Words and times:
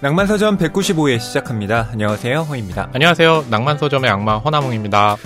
낭만서점 0.00 0.58
195회 0.58 1.18
시작합니다. 1.18 1.88
안녕하세요, 1.92 2.42
허입니다. 2.42 2.88
안녕하세요. 2.94 3.46
낭만서점의 3.50 4.08
악마 4.08 4.38
허나몽입니다. 4.38 5.16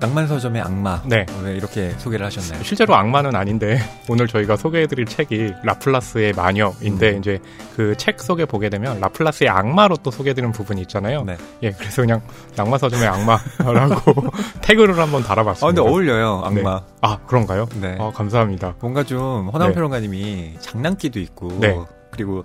낭만서점의 0.00 0.60
악마. 0.60 1.00
네. 1.06 1.24
왜 1.42 1.52
이렇게 1.54 1.90
소개를 1.96 2.26
하셨나요? 2.26 2.62
실제로 2.64 2.94
악마는 2.94 3.34
아닌데 3.36 3.78
오늘 4.10 4.26
저희가 4.26 4.56
소개해드릴 4.56 5.06
책이 5.06 5.54
라플라스의 5.62 6.32
마녀인데 6.34 7.10
음. 7.12 7.18
이제 7.20 7.38
그 7.76 7.94
책 7.96 8.20
속에 8.20 8.44
보게 8.44 8.68
되면 8.68 9.00
라플라스의 9.00 9.48
악마로 9.48 9.96
또 10.02 10.10
소개해드리는 10.10 10.52
부분이 10.52 10.82
있잖아요. 10.82 11.22
네. 11.24 11.38
예, 11.62 11.70
그래서 11.70 12.02
그냥 12.02 12.20
낭만서점의 12.56 13.06
악마라고 13.08 14.14
태그를 14.60 14.98
한번 14.98 15.22
달아봤습니다. 15.22 15.64
아, 15.66 15.68
근데 15.68 15.80
어울려요, 15.80 16.42
악마. 16.44 16.82
아 17.00 17.18
그런가요? 17.26 17.66
네. 17.80 17.96
아 17.98 18.10
감사합니다. 18.14 18.74
뭔가 18.80 19.04
좀 19.04 19.48
허남 19.48 19.68
네. 19.68 19.74
평론가님이 19.74 20.54
장난기도 20.60 21.18
있고, 21.20 21.56
네. 21.60 21.78
그리고 22.10 22.42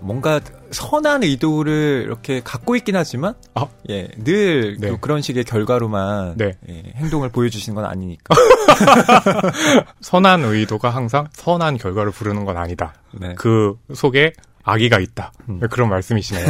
뭔가 0.00 0.40
선한 0.70 1.22
의도를 1.22 2.02
이렇게 2.06 2.40
갖고 2.42 2.76
있긴 2.76 2.96
하지만, 2.96 3.34
아. 3.54 3.66
예, 3.88 4.08
늘 4.18 4.76
네. 4.78 4.88
또 4.88 4.98
그런 4.98 5.22
식의 5.22 5.44
결과로만 5.44 6.36
네. 6.36 6.52
예, 6.68 6.92
행동을 6.96 7.28
보여주시는 7.28 7.74
건 7.74 7.84
아니니까. 7.84 8.34
선한 10.00 10.44
의도가 10.44 10.90
항상 10.90 11.28
선한 11.32 11.78
결과를 11.78 12.12
부르는 12.12 12.44
건 12.44 12.56
아니다. 12.56 12.94
네. 13.12 13.34
그 13.36 13.76
속에 13.94 14.32
악의가 14.62 14.98
있다. 14.98 15.32
음. 15.48 15.60
그런 15.70 15.88
말씀이시네요. 15.88 16.46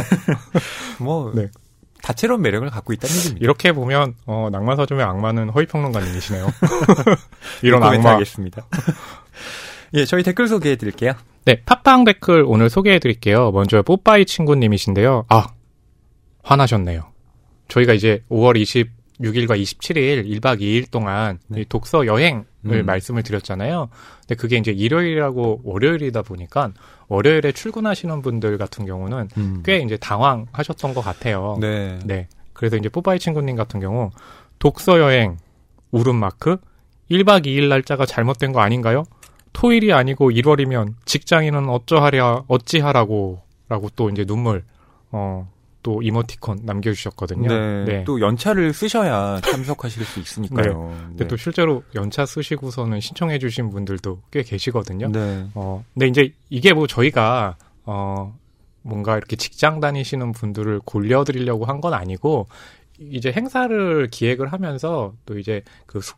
뭐 0.99 1.31
네. 1.35 1.49
다채로운 2.01 2.41
매력을 2.41 2.69
갖고 2.69 2.93
있다는 2.93 3.15
얘기입니다. 3.15 3.43
이렇게 3.43 3.71
보면 3.71 4.13
어, 4.25 4.49
낭만서점의 4.51 5.03
악마는 5.03 5.49
허위평론가님이시네요. 5.49 6.47
이런 7.63 7.81
악마. 7.83 8.11
하겠습니다. 8.11 8.65
예, 9.95 10.05
저희 10.05 10.23
댓글 10.23 10.47
소개해 10.47 10.75
드릴게요. 10.75 11.13
네, 11.45 11.61
팟빵 11.63 12.05
댓글 12.05 12.43
오늘 12.47 12.71
소개해 12.71 12.97
드릴게요. 12.97 13.51
먼저 13.51 13.83
뽀빠이 13.83 14.25
친구님이신데요. 14.25 15.25
아, 15.29 15.47
화나셨네요. 16.41 17.03
저희가 17.67 17.93
이제 17.93 18.23
5월 18.31 18.59
26일과 18.59 19.61
27일 19.61 20.25
1박 20.25 20.59
2일 20.61 20.89
동안 20.89 21.37
네. 21.47 21.61
이 21.61 21.65
독서 21.65 22.07
여행을 22.07 22.45
음. 22.65 22.85
말씀을 22.87 23.21
드렸잖아요. 23.21 23.89
근데 24.21 24.33
그게 24.33 24.57
이제 24.57 24.71
일요일이라고 24.71 25.61
월요일이다 25.63 26.23
보니까 26.23 26.71
월요일에 27.09 27.51
출근하시는 27.51 28.23
분들 28.23 28.57
같은 28.57 28.87
경우는 28.87 29.29
음. 29.37 29.61
꽤 29.63 29.77
이제 29.77 29.97
당황하셨던 29.97 30.95
것 30.95 31.01
같아요. 31.01 31.57
네. 31.61 31.99
네. 32.05 32.27
그래서 32.53 32.75
이제 32.75 32.89
뽀빠이 32.89 33.19
친구님 33.19 33.55
같은 33.55 33.79
경우 33.79 34.09
독서 34.57 34.99
여행 34.99 35.37
울음마크 35.91 36.57
1박 37.11 37.45
2일 37.45 37.67
날짜가 37.67 38.07
잘못된 38.07 38.51
거 38.51 38.61
아닌가요? 38.61 39.03
토일이 39.55 39.93
아니고 39.93 40.31
1월이면 40.31 40.93
직장인은 41.05 41.69
어쩌하랴 41.69 42.43
어찌하라고 42.47 43.41
라고 43.69 43.89
또 43.95 44.09
이제 44.09 44.25
눈물 44.25 44.63
어 45.11 45.47
또 45.85 46.01
이모티콘 46.01 46.61
남겨주셨거든요. 46.63 47.47
네. 47.85 48.03
또 48.05 48.19
연차를 48.19 48.73
쓰셔야 48.73 49.39
참석하실 49.41 50.03
수 50.03 50.19
있으니까요. 50.19 50.91
근데 51.09 51.27
또 51.27 51.37
실제로 51.37 51.83
연차 51.93 52.25
쓰시고서는 52.25 52.99
신청해주신 53.01 53.69
분들도 53.69 54.19
꽤 54.31 54.41
계시거든요. 54.41 55.11
네. 55.11 55.45
어, 55.53 55.85
근데 55.93 56.07
이제 56.07 56.33
이게 56.49 56.73
뭐 56.73 56.87
저희가, 56.87 57.57
어, 57.83 58.35
뭔가 58.81 59.15
이렇게 59.15 59.35
직장 59.35 59.79
다니시는 59.79 60.31
분들을 60.31 60.79
골려드리려고 60.85 61.65
한 61.65 61.81
건 61.81 61.93
아니고, 61.93 62.47
이제 62.97 63.31
행사를 63.31 64.07
기획을 64.09 64.51
하면서 64.51 65.13
또 65.27 65.37
이제 65.37 65.61
그 65.85 65.99
숙 66.01 66.17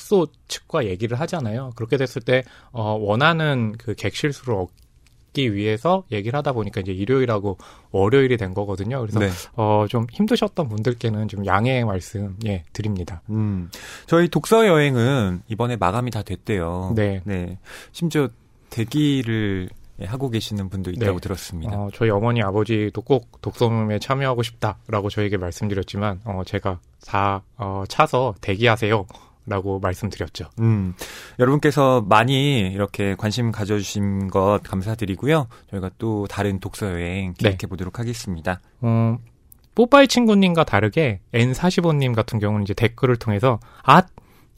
소 0.00 0.26
측과 0.48 0.86
얘기를 0.86 1.18
하잖아요. 1.20 1.72
그렇게 1.76 1.96
됐을 1.96 2.22
때, 2.22 2.42
어, 2.72 2.92
원하는 2.92 3.74
그 3.78 3.94
객실수를 3.94 4.54
얻기 4.54 5.54
위해서 5.54 6.04
얘기를 6.12 6.36
하다 6.36 6.52
보니까 6.52 6.80
이제 6.80 6.92
일요일하고 6.92 7.58
월요일이 7.90 8.36
된 8.36 8.54
거거든요. 8.54 9.00
그래서, 9.00 9.18
네. 9.18 9.28
어, 9.54 9.86
좀 9.88 10.06
힘드셨던 10.10 10.68
분들께는 10.68 11.28
좀 11.28 11.44
양해의 11.44 11.84
말씀, 11.84 12.36
예, 12.46 12.64
드립니다. 12.72 13.22
음. 13.30 13.70
저희 14.06 14.28
독서 14.28 14.66
여행은 14.66 15.42
이번에 15.48 15.76
마감이 15.76 16.10
다 16.10 16.22
됐대요. 16.22 16.92
네. 16.94 17.20
네. 17.24 17.58
심지어 17.92 18.28
대기를 18.70 19.68
예, 20.00 20.04
하고 20.04 20.28
계시는 20.28 20.68
분도 20.68 20.90
있다고 20.90 21.18
네. 21.18 21.20
들었습니다. 21.20 21.74
어, 21.74 21.88
저희 21.94 22.10
어머니 22.10 22.42
아버지도 22.42 23.00
꼭 23.00 23.40
독서 23.40 23.70
모임에 23.70 23.98
참여하고 23.98 24.42
싶다라고 24.42 25.08
저에게 25.08 25.38
말씀드렸지만 25.38 26.20
어, 26.24 26.42
제가 26.44 26.80
다 27.06 27.42
어, 27.56 27.84
차서 27.88 28.34
대기하세요. 28.40 29.06
라고 29.46 29.78
말씀드렸죠. 29.78 30.46
음. 30.60 30.94
여러분께서 31.38 32.04
많이 32.08 32.60
이렇게 32.60 33.14
관심 33.16 33.52
가져주신 33.52 34.28
것 34.28 34.60
감사드리고요. 34.64 35.46
저희가 35.70 35.90
또 35.98 36.26
다른 36.26 36.58
독서 36.58 36.90
여행 36.90 37.32
기획해 37.34 37.58
네. 37.58 37.66
보도록 37.66 37.98
하겠습니다. 38.00 38.60
음, 38.82 39.18
뽀빠이 39.74 40.08
친구님과 40.08 40.64
다르게 40.64 41.20
N45님 41.32 42.14
같은 42.14 42.38
경우는 42.40 42.64
이제 42.64 42.74
댓글을 42.74 43.16
통해서 43.16 43.60
아 43.84 44.02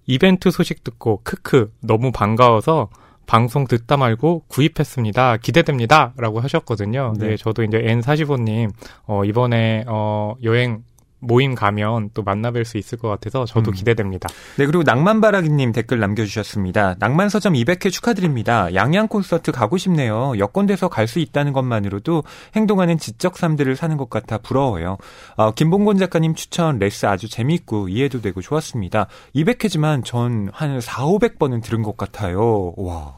이벤트 0.06 0.50
소식 0.50 0.82
듣고 0.84 1.20
크크 1.22 1.72
너무 1.82 2.10
반가워서 2.12 2.88
방송 3.26 3.66
듣다 3.66 3.98
말고 3.98 4.44
구입했습니다. 4.48 5.36
기대됩니다. 5.36 6.14
라고 6.16 6.40
하셨거든요. 6.40 7.12
네. 7.18 7.28
네, 7.28 7.36
저도 7.36 7.62
이제 7.62 7.76
N45님, 7.78 8.70
어, 9.06 9.22
이번에, 9.24 9.84
어, 9.86 10.34
여행 10.42 10.82
모임 11.20 11.54
가면 11.54 12.10
또 12.14 12.22
만나뵐 12.24 12.64
수 12.64 12.78
있을 12.78 12.98
것 12.98 13.08
같아서 13.08 13.44
저도 13.44 13.70
음. 13.70 13.74
기대됩니다. 13.74 14.28
네, 14.56 14.66
그리고 14.66 14.82
낭만바라기님 14.82 15.72
댓글 15.72 15.98
남겨주셨습니다. 16.00 16.96
낭만서점 16.98 17.54
200회 17.54 17.90
축하드립니다. 17.90 18.74
양양 18.74 19.08
콘서트 19.08 19.50
가고 19.52 19.76
싶네요. 19.78 20.34
여건돼서 20.38 20.88
갈 20.88 21.08
수 21.08 21.18
있다는 21.20 21.54
것만으로도 21.54 22.22
행동하는 22.54 22.98
지적 22.98 23.26
삶들을 23.26 23.76
사는 23.76 23.96
것 23.96 24.10
같아 24.10 24.36
부러워요. 24.38 24.98
아, 25.38 25.52
김봉곤 25.52 25.96
작가님 25.96 26.34
추천 26.34 26.78
레스 26.78 27.06
아주 27.06 27.28
재미있고 27.30 27.88
이해도 27.88 28.20
되고 28.20 28.42
좋았습니다. 28.42 29.06
200회지만 29.34 30.04
전 30.04 30.48
한 30.52 30.80
4, 30.80 31.04
500번은 31.06 31.62
들은 31.62 31.82
것 31.82 31.96
같아요. 31.96 32.72
와, 32.76 33.16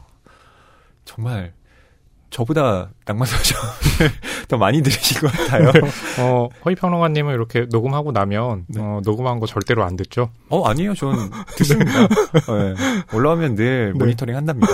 정말 1.05 1.53
저보다 2.31 2.89
낭만서점 3.05 3.59
더 4.47 4.57
많이 4.57 4.81
들으신 4.81 5.19
것 5.21 5.31
같아요. 5.31 5.71
어, 6.19 6.47
허위평론가님은 6.65 7.33
이렇게 7.33 7.67
녹음하고 7.69 8.11
나면, 8.13 8.65
네. 8.67 8.81
어, 8.81 9.01
녹음한 9.03 9.39
거 9.39 9.45
절대로 9.45 9.83
안 9.83 9.97
듣죠? 9.97 10.31
어, 10.49 10.67
아니에요. 10.67 10.95
전 10.95 11.13
듣습니다. 11.57 12.07
네. 12.07 12.75
올라오면 13.13 13.55
늘 13.55 13.91
네. 13.93 13.99
모니터링 13.99 14.35
한답니다. 14.35 14.73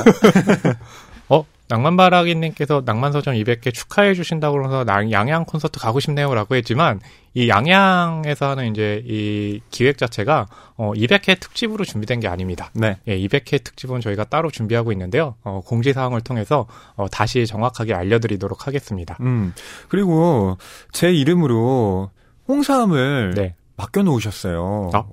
어, 1.29 1.43
낭만바라기님께서 1.69 2.83
낭만서점 2.85 3.33
200개 3.35 3.73
축하해 3.73 4.13
주신다고 4.13 4.53
그러면서 4.57 4.83
나- 4.83 5.09
양양 5.11 5.45
콘서트 5.45 5.79
가고 5.79 5.99
싶네요 5.99 6.33
라고 6.33 6.55
했지만, 6.55 6.99
이 7.33 7.49
양양에서 7.49 8.49
하는 8.49 8.71
이제 8.71 9.03
이 9.05 9.59
기획 9.69 9.97
자체가, 9.97 10.47
어, 10.77 10.91
200회 10.95 11.39
특집으로 11.39 11.83
준비된 11.85 12.19
게 12.19 12.27
아닙니다. 12.27 12.71
네. 12.73 12.97
예, 13.07 13.17
200회 13.17 13.63
특집은 13.63 14.01
저희가 14.01 14.23
따로 14.25 14.49
준비하고 14.49 14.91
있는데요. 14.93 15.35
어, 15.43 15.61
공지 15.65 15.93
사항을 15.93 16.21
통해서, 16.21 16.67
어, 16.95 17.07
다시 17.09 17.45
정확하게 17.45 17.93
알려드리도록 17.93 18.65
하겠습니다. 18.67 19.17
음. 19.21 19.53
그리고 19.89 20.57
제 20.91 21.11
이름으로 21.13 22.09
홍삼을 22.47 23.33
네. 23.35 23.55
맡겨 23.75 24.03
놓으셨어요. 24.03 24.91
아. 24.93 25.03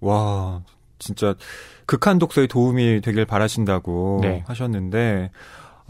와, 0.00 0.62
진짜 0.98 1.34
극한 1.86 2.18
독서에 2.18 2.46
도움이 2.46 3.00
되길 3.00 3.24
바라신다고 3.24 4.20
네. 4.22 4.44
하셨는데 4.46 5.30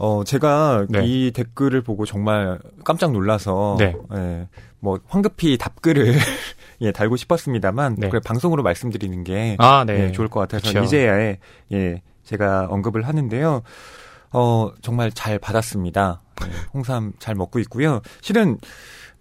어, 0.03 0.25
제가 0.25 0.85
네. 0.89 1.05
이 1.05 1.31
댓글을 1.31 1.81
보고 1.81 2.05
정말 2.05 2.59
깜짝 2.83 3.13
놀라서 3.13 3.77
네. 3.79 3.95
예, 4.13 4.49
뭐 4.81 4.99
황급히 5.07 5.57
답글을 5.57 6.17
예, 6.81 6.91
달고 6.91 7.15
싶었습니다만 7.15 7.95
네. 7.97 8.09
그래 8.09 8.19
방송으로 8.19 8.63
말씀드리는 8.63 9.23
게 9.23 9.55
아, 9.59 9.85
네. 9.87 10.07
예, 10.07 10.11
좋을 10.11 10.27
것 10.27 10.41
같아서 10.41 10.67
그쵸. 10.67 10.83
이제야 10.83 11.37
예, 11.71 12.01
제가 12.25 12.67
언급을 12.69 13.07
하는데요. 13.07 13.61
어, 14.33 14.71
정말 14.81 15.09
잘 15.09 15.39
받았습니다. 15.39 16.21
예, 16.47 16.51
홍삼 16.73 17.13
잘 17.19 17.35
먹고 17.35 17.59
있고요. 17.59 18.01
실은 18.19 18.57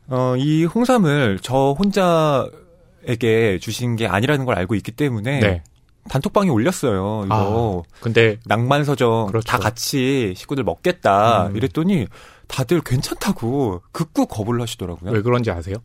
어, 0.09 0.35
이 0.37 0.65
홍삼을 0.65 1.39
저 1.43 1.77
혼자에게 1.79 3.61
주신 3.61 3.95
게 3.95 4.09
아니라는 4.09 4.45
걸 4.47 4.59
알고 4.59 4.75
있기 4.75 4.91
때문에 4.91 5.39
네. 5.39 5.63
단톡방에 6.09 6.51
올렸어요. 6.51 7.23
이거 7.27 7.85
근데, 8.01 8.39
낭만서점 8.47 9.29
그렇죠. 9.29 9.45
다 9.47 9.59
같이 9.59 10.35
식구들 10.37 10.65
먹겠다 10.65 11.49
음. 11.49 11.57
이랬더니 11.57 12.07
다들 12.49 12.81
괜찮다고 12.81 13.83
극구 13.93 14.27
거부를 14.27 14.61
하시더라고요. 14.61 15.11
왜 15.11 15.23
그런지 15.23 15.51
아세요? 15.51 15.77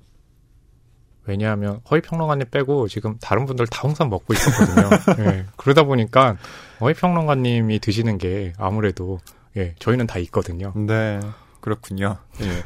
왜냐하면 1.25 1.81
허위평론가님 1.91 2.47
빼고 2.49 2.87
지금 2.87 3.17
다른 3.19 3.45
분들 3.45 3.67
다 3.67 3.81
홍삼 3.83 4.09
먹고 4.09 4.33
있었거든요. 4.33 4.89
예, 5.27 5.45
그러다 5.57 5.83
보니까 5.83 6.37
허위평론가님이 6.81 7.79
드시는 7.79 8.17
게 8.17 8.53
아무래도 8.57 9.19
예, 9.57 9.75
저희는 9.79 10.07
다 10.07 10.19
있거든요. 10.19 10.73
네, 10.75 11.19
그렇군요. 11.59 12.17
예. 12.41 12.63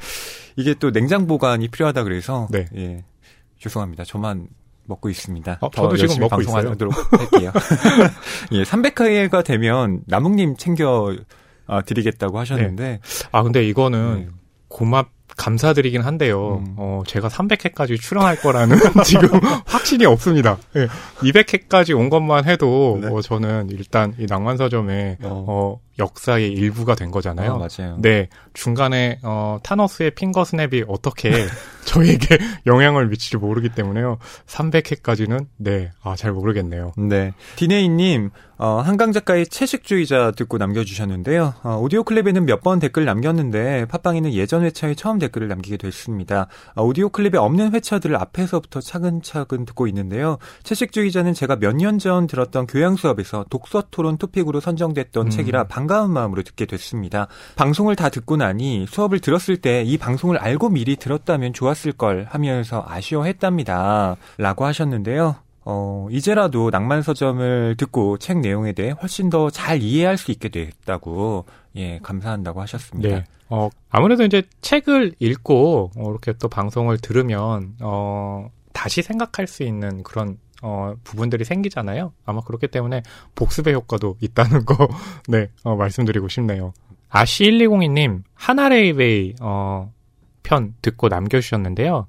이게 0.55 0.75
또 0.75 0.91
냉장 0.91 1.25
보관이 1.27 1.69
필요하다 1.69 2.03
그래서 2.03 2.47
네. 2.51 2.67
예. 2.75 3.03
죄송합니다. 3.59 4.03
저만 4.03 4.47
먹고 4.91 5.09
있습니다. 5.09 5.57
어, 5.61 5.69
더 5.71 5.83
저도 5.83 5.97
지금 5.97 6.19
먹고. 6.19 6.35
방송하도록 6.37 6.93
할게요. 7.13 7.51
예, 8.53 8.63
300회가 8.63 9.43
되면 9.43 10.01
나묵님 10.05 10.57
챙겨 10.57 11.15
아, 11.67 11.81
드리겠다고 11.81 12.37
하셨는데 12.39 12.99
아 13.31 13.43
근데 13.43 13.63
이거는 13.63 14.15
네. 14.15 14.27
고맙 14.67 15.09
감사드리긴 15.37 16.01
한데요. 16.01 16.61
음. 16.65 16.75
어, 16.77 17.03
제가 17.07 17.29
300회까지 17.29 17.99
출연할 17.99 18.41
거라는 18.41 18.77
지금 19.05 19.29
확신이 19.65 20.05
없습니다. 20.05 20.57
네, 20.73 20.87
200회까지 21.19 21.97
온 21.97 22.09
것만 22.09 22.45
해도 22.45 22.99
네. 23.01 23.07
어, 23.07 23.21
저는 23.21 23.69
일단 23.71 24.13
이 24.19 24.25
낭만서점에 24.27 25.17
어. 25.23 25.45
어 25.47 25.79
역사의 25.99 26.51
일부가 26.51 26.95
된 26.95 27.11
거잖아요. 27.11 27.53
어, 27.53 27.57
맞아요. 27.57 27.97
네. 27.99 28.29
중간에 28.53 29.19
어, 29.23 29.57
타노스의 29.63 30.11
핑거 30.11 30.43
스냅이 30.45 30.83
어떻게 30.87 31.31
저희에게 31.85 32.37
영향을 32.65 33.07
미칠지 33.07 33.37
모르기 33.37 33.69
때문에요. 33.69 34.17
300회까지는 34.47 35.47
네. 35.57 35.91
아, 36.03 36.15
잘 36.15 36.31
모르겠네요. 36.31 36.93
네. 36.97 37.33
디네이 37.55 37.89
님 37.89 38.29
어, 38.57 38.79
한강 38.79 39.11
작가의 39.11 39.47
채식주의자 39.47 40.31
듣고 40.37 40.59
남겨 40.59 40.83
주셨는데요. 40.83 41.55
어, 41.63 41.77
오디오 41.81 42.03
클립에는 42.03 42.45
몇 42.45 42.61
번 42.61 42.77
댓글 42.77 43.05
남겼는데 43.05 43.85
팟빵에는 43.85 44.33
예전 44.33 44.63
회차에 44.63 44.93
처음 44.93 45.17
댓글을 45.17 45.47
남기게 45.47 45.77
됐습니다. 45.77 46.45
어, 46.75 46.83
오디오 46.83 47.09
클립에 47.09 47.39
없는 47.39 47.73
회차들을 47.73 48.15
앞에서부터 48.15 48.81
차근차근 48.81 49.65
듣고 49.65 49.87
있는데요. 49.87 50.37
채식주의자는 50.61 51.33
제가 51.33 51.55
몇 51.55 51.71
년 51.75 51.97
전 51.97 52.27
들었던 52.27 52.67
교양 52.67 52.95
수업에서 52.95 53.45
독서 53.49 53.83
토론 53.89 54.17
토픽으로 54.17 54.59
선정됐던 54.59 55.27
음. 55.27 55.29
책이라 55.31 55.67
반가운 55.81 56.11
마음으로 56.11 56.43
듣게 56.43 56.65
됐습니다. 56.65 57.27
방송을 57.55 57.95
다 57.95 58.09
듣고 58.09 58.37
나니 58.37 58.85
수업을 58.87 59.19
들었을 59.19 59.57
때 59.57 59.83
이 59.83 59.97
방송을 59.97 60.37
알고 60.37 60.69
미리 60.69 60.95
들었다면 60.95 61.53
좋았을 61.53 61.93
걸 61.93 62.27
하면서 62.29 62.85
아쉬워했답니다. 62.87 64.15
라고 64.37 64.65
하셨는데요. 64.65 65.37
어, 65.65 66.07
이제라도 66.11 66.69
낭만 66.69 67.01
서점을 67.01 67.75
듣고 67.77 68.17
책 68.19 68.39
내용에 68.39 68.73
대해 68.73 68.91
훨씬 68.91 69.29
더 69.29 69.49
잘 69.49 69.81
이해할 69.81 70.17
수 70.17 70.31
있게 70.31 70.49
됐다고, 70.49 71.45
예, 71.75 71.99
감사한다고 72.03 72.61
하셨습니다. 72.61 73.09
네. 73.09 73.23
어, 73.49 73.69
아무래도 73.89 74.23
이제 74.23 74.43
책을 74.61 75.13
읽고, 75.19 75.91
어, 75.97 76.09
이렇게 76.09 76.33
또 76.33 76.47
방송을 76.47 76.99
들으면, 76.99 77.73
어, 77.81 78.49
다시 78.73 79.01
생각할 79.01 79.47
수 79.47 79.63
있는 79.63 80.03
그런, 80.03 80.37
어, 80.61 80.93
부분들이 81.03 81.43
생기잖아요. 81.43 82.13
아마 82.25 82.41
그렇기 82.41 82.67
때문에 82.67 83.01
복습의 83.35 83.73
효과도 83.73 84.15
있다는 84.21 84.65
거, 84.65 84.87
네, 85.27 85.49
어, 85.63 85.75
말씀드리고 85.75 86.27
싶네요. 86.27 86.73
아시1202님, 87.09 88.23
하나레이베이, 88.35 89.35
어, 89.41 89.91
편 90.43 90.73
듣고 90.81 91.09
남겨주셨는데요. 91.09 92.07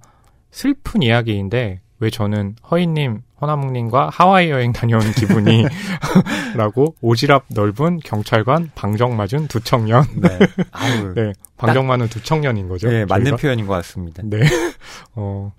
슬픈 0.51 1.03
이야기인데, 1.03 1.81
왜 1.99 2.11
저는 2.11 2.57
허인님, 2.71 3.23
허나묵님과 3.41 4.11
하와이 4.13 4.51
여행 4.51 4.73
다녀온 4.73 5.03
기분이 5.13 5.65
라고 6.57 6.95
오지랖 7.03 7.43
넓은 7.49 7.99
경찰관 8.05 8.71
방정 8.75 9.17
맞은 9.17 9.49
두 9.49 9.61
청년. 9.61 10.05
네. 10.17 10.29
아유. 10.73 11.13
네. 11.15 11.33
방정 11.57 11.87
맞은 11.87 12.09
두 12.09 12.23
청년인 12.23 12.69
거죠. 12.69 12.89
네, 12.89 13.05
맞는 13.05 13.25
저희가? 13.25 13.37
표현인 13.37 13.67
것 13.67 13.75
같습니다. 13.75 14.23
네. 14.25 14.39
어, 15.15 15.53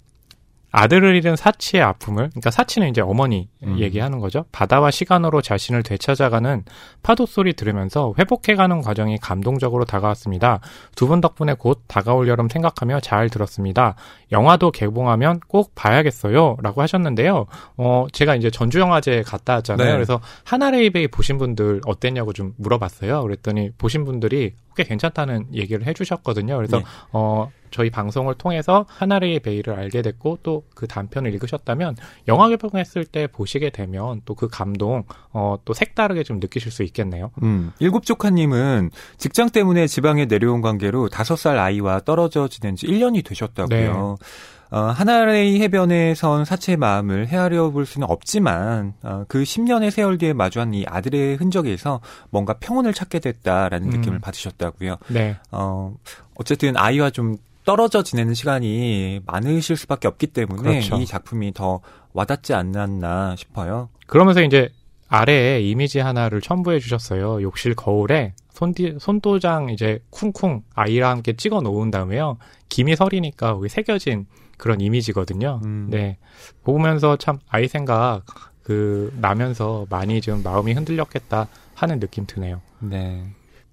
아들을 0.75 1.15
잃은 1.15 1.35
사치의 1.35 1.83
아픔을, 1.83 2.31
그러니까 2.31 2.49
사치는 2.49 2.89
이제 2.89 2.99
어머니 2.99 3.47
음. 3.61 3.77
얘기하는 3.77 4.19
거죠. 4.19 4.45
바다와 4.51 4.89
시간으로 4.89 5.43
자신을 5.43 5.83
되찾아가는 5.83 6.65
파도 7.03 7.27
소리 7.27 7.53
들으면서 7.53 8.15
회복해가는 8.17 8.81
과정이 8.81 9.19
감동적으로 9.19 9.85
다가왔습니다. 9.85 10.59
두 10.95 11.07
분 11.07 11.21
덕분에 11.21 11.53
곧 11.53 11.83
다가올 11.87 12.27
여름 12.27 12.49
생각하며 12.49 13.01
잘 13.01 13.29
들었습니다. 13.29 13.93
영화도 14.31 14.71
개봉하면 14.71 15.41
꼭 15.47 15.73
봐야겠어요. 15.75 16.57
라고 16.63 16.81
하셨는데요. 16.81 17.45
어, 17.77 18.07
제가 18.11 18.35
이제 18.35 18.49
전주영화제 18.49 19.21
갔다 19.27 19.53
왔잖아요. 19.55 19.87
네. 19.87 19.93
그래서 19.93 20.21
하나레이베이 20.45 21.09
보신 21.09 21.37
분들 21.37 21.81
어땠냐고 21.85 22.33
좀 22.33 22.53
물어봤어요. 22.57 23.21
그랬더니 23.21 23.69
보신 23.77 24.05
분들이 24.05 24.55
꽤 24.75 24.83
괜찮다는 24.83 25.53
얘기를 25.53 25.85
해주셨거든요. 25.85 26.55
그래서 26.57 26.79
네. 26.79 26.83
어 27.11 27.51
저희 27.73 27.89
방송을 27.89 28.35
통해서 28.35 28.85
하나레이 28.87 29.39
베이를 29.39 29.73
알게 29.73 30.01
됐고 30.01 30.39
또 30.43 30.63
그 30.75 30.87
단편을 30.87 31.33
읽으셨다면 31.33 31.95
영화 32.27 32.47
개봉했을 32.49 33.05
때 33.05 33.27
보시게 33.27 33.69
되면 33.71 34.21
또 34.25 34.35
그 34.35 34.47
감동 34.47 35.03
어 35.31 35.57
또 35.65 35.73
색다르게 35.73 36.23
좀 36.23 36.39
느끼실 36.39 36.71
수 36.71 36.83
있겠네요. 36.83 37.31
음, 37.43 37.71
일곱조카님은 37.79 38.91
직장 39.17 39.49
때문에 39.49 39.87
지방에 39.87 40.25
내려온 40.25 40.61
관계로 40.61 41.09
다섯 41.09 41.35
살 41.35 41.57
아이와 41.57 42.01
떨어져 42.01 42.47
지낸 42.47 42.75
지 42.75 42.85
1년이 42.87 43.23
되셨다고요. 43.25 44.17
네. 44.19 44.25
어, 44.71 44.79
하나의 44.87 45.61
해변에 45.61 46.15
선 46.15 46.45
사체의 46.45 46.77
마음을 46.77 47.27
헤아려 47.27 47.69
볼 47.69 47.85
수는 47.85 48.09
없지만 48.09 48.93
어, 49.03 49.23
그 49.27 49.43
10년의 49.43 49.91
세월 49.91 50.17
뒤에 50.17 50.33
마주한 50.33 50.73
이 50.73 50.83
아들의 50.87 51.35
흔적에서 51.35 52.01
뭔가 52.31 52.53
평온을 52.53 52.93
찾게 52.93 53.19
됐다라는 53.19 53.87
음. 53.87 53.99
느낌을 53.99 54.19
받으셨다고요. 54.19 54.97
네. 55.09 55.37
어, 55.51 55.93
어쨌든 56.35 56.75
아이와 56.75 57.11
좀 57.11 57.37
떨어져 57.65 58.03
지내는 58.03 58.33
시간이 58.33 59.21
많으실 59.25 59.77
수밖에 59.77 60.07
없기 60.07 60.27
때문에 60.27 60.61
그렇죠. 60.61 60.97
이 60.97 61.05
작품이 61.05 61.53
더 61.53 61.81
와닿지 62.13 62.53
않았나 62.53 63.35
싶어요. 63.35 63.89
그러면서 64.07 64.41
이제 64.41 64.69
아래에 65.07 65.61
이미지 65.61 65.99
하나를 65.99 66.41
첨부해 66.41 66.79
주셨어요. 66.79 67.41
욕실 67.41 67.75
거울에 67.75 68.33
손디, 68.51 68.95
손도장 68.99 69.69
이제 69.69 69.99
쿵쿵 70.09 70.63
아이랑 70.75 71.11
함께 71.11 71.33
찍어 71.33 71.61
놓은 71.61 71.91
다음에요. 71.91 72.37
김이 72.69 72.95
서리니까 72.95 73.53
거기 73.53 73.69
새겨진 73.69 74.25
그런 74.57 74.81
이미지거든요. 74.81 75.59
음. 75.63 75.87
네. 75.89 76.17
보면서 76.63 77.17
참 77.17 77.39
아이 77.47 77.67
생각 77.67 78.23
그 78.63 79.13
나면서 79.19 79.85
많이 79.89 80.21
좀 80.21 80.41
마음이 80.41 80.73
흔들렸겠다 80.73 81.47
하는 81.75 81.99
느낌 81.99 82.25
드네요. 82.25 82.61
네. 82.79 83.23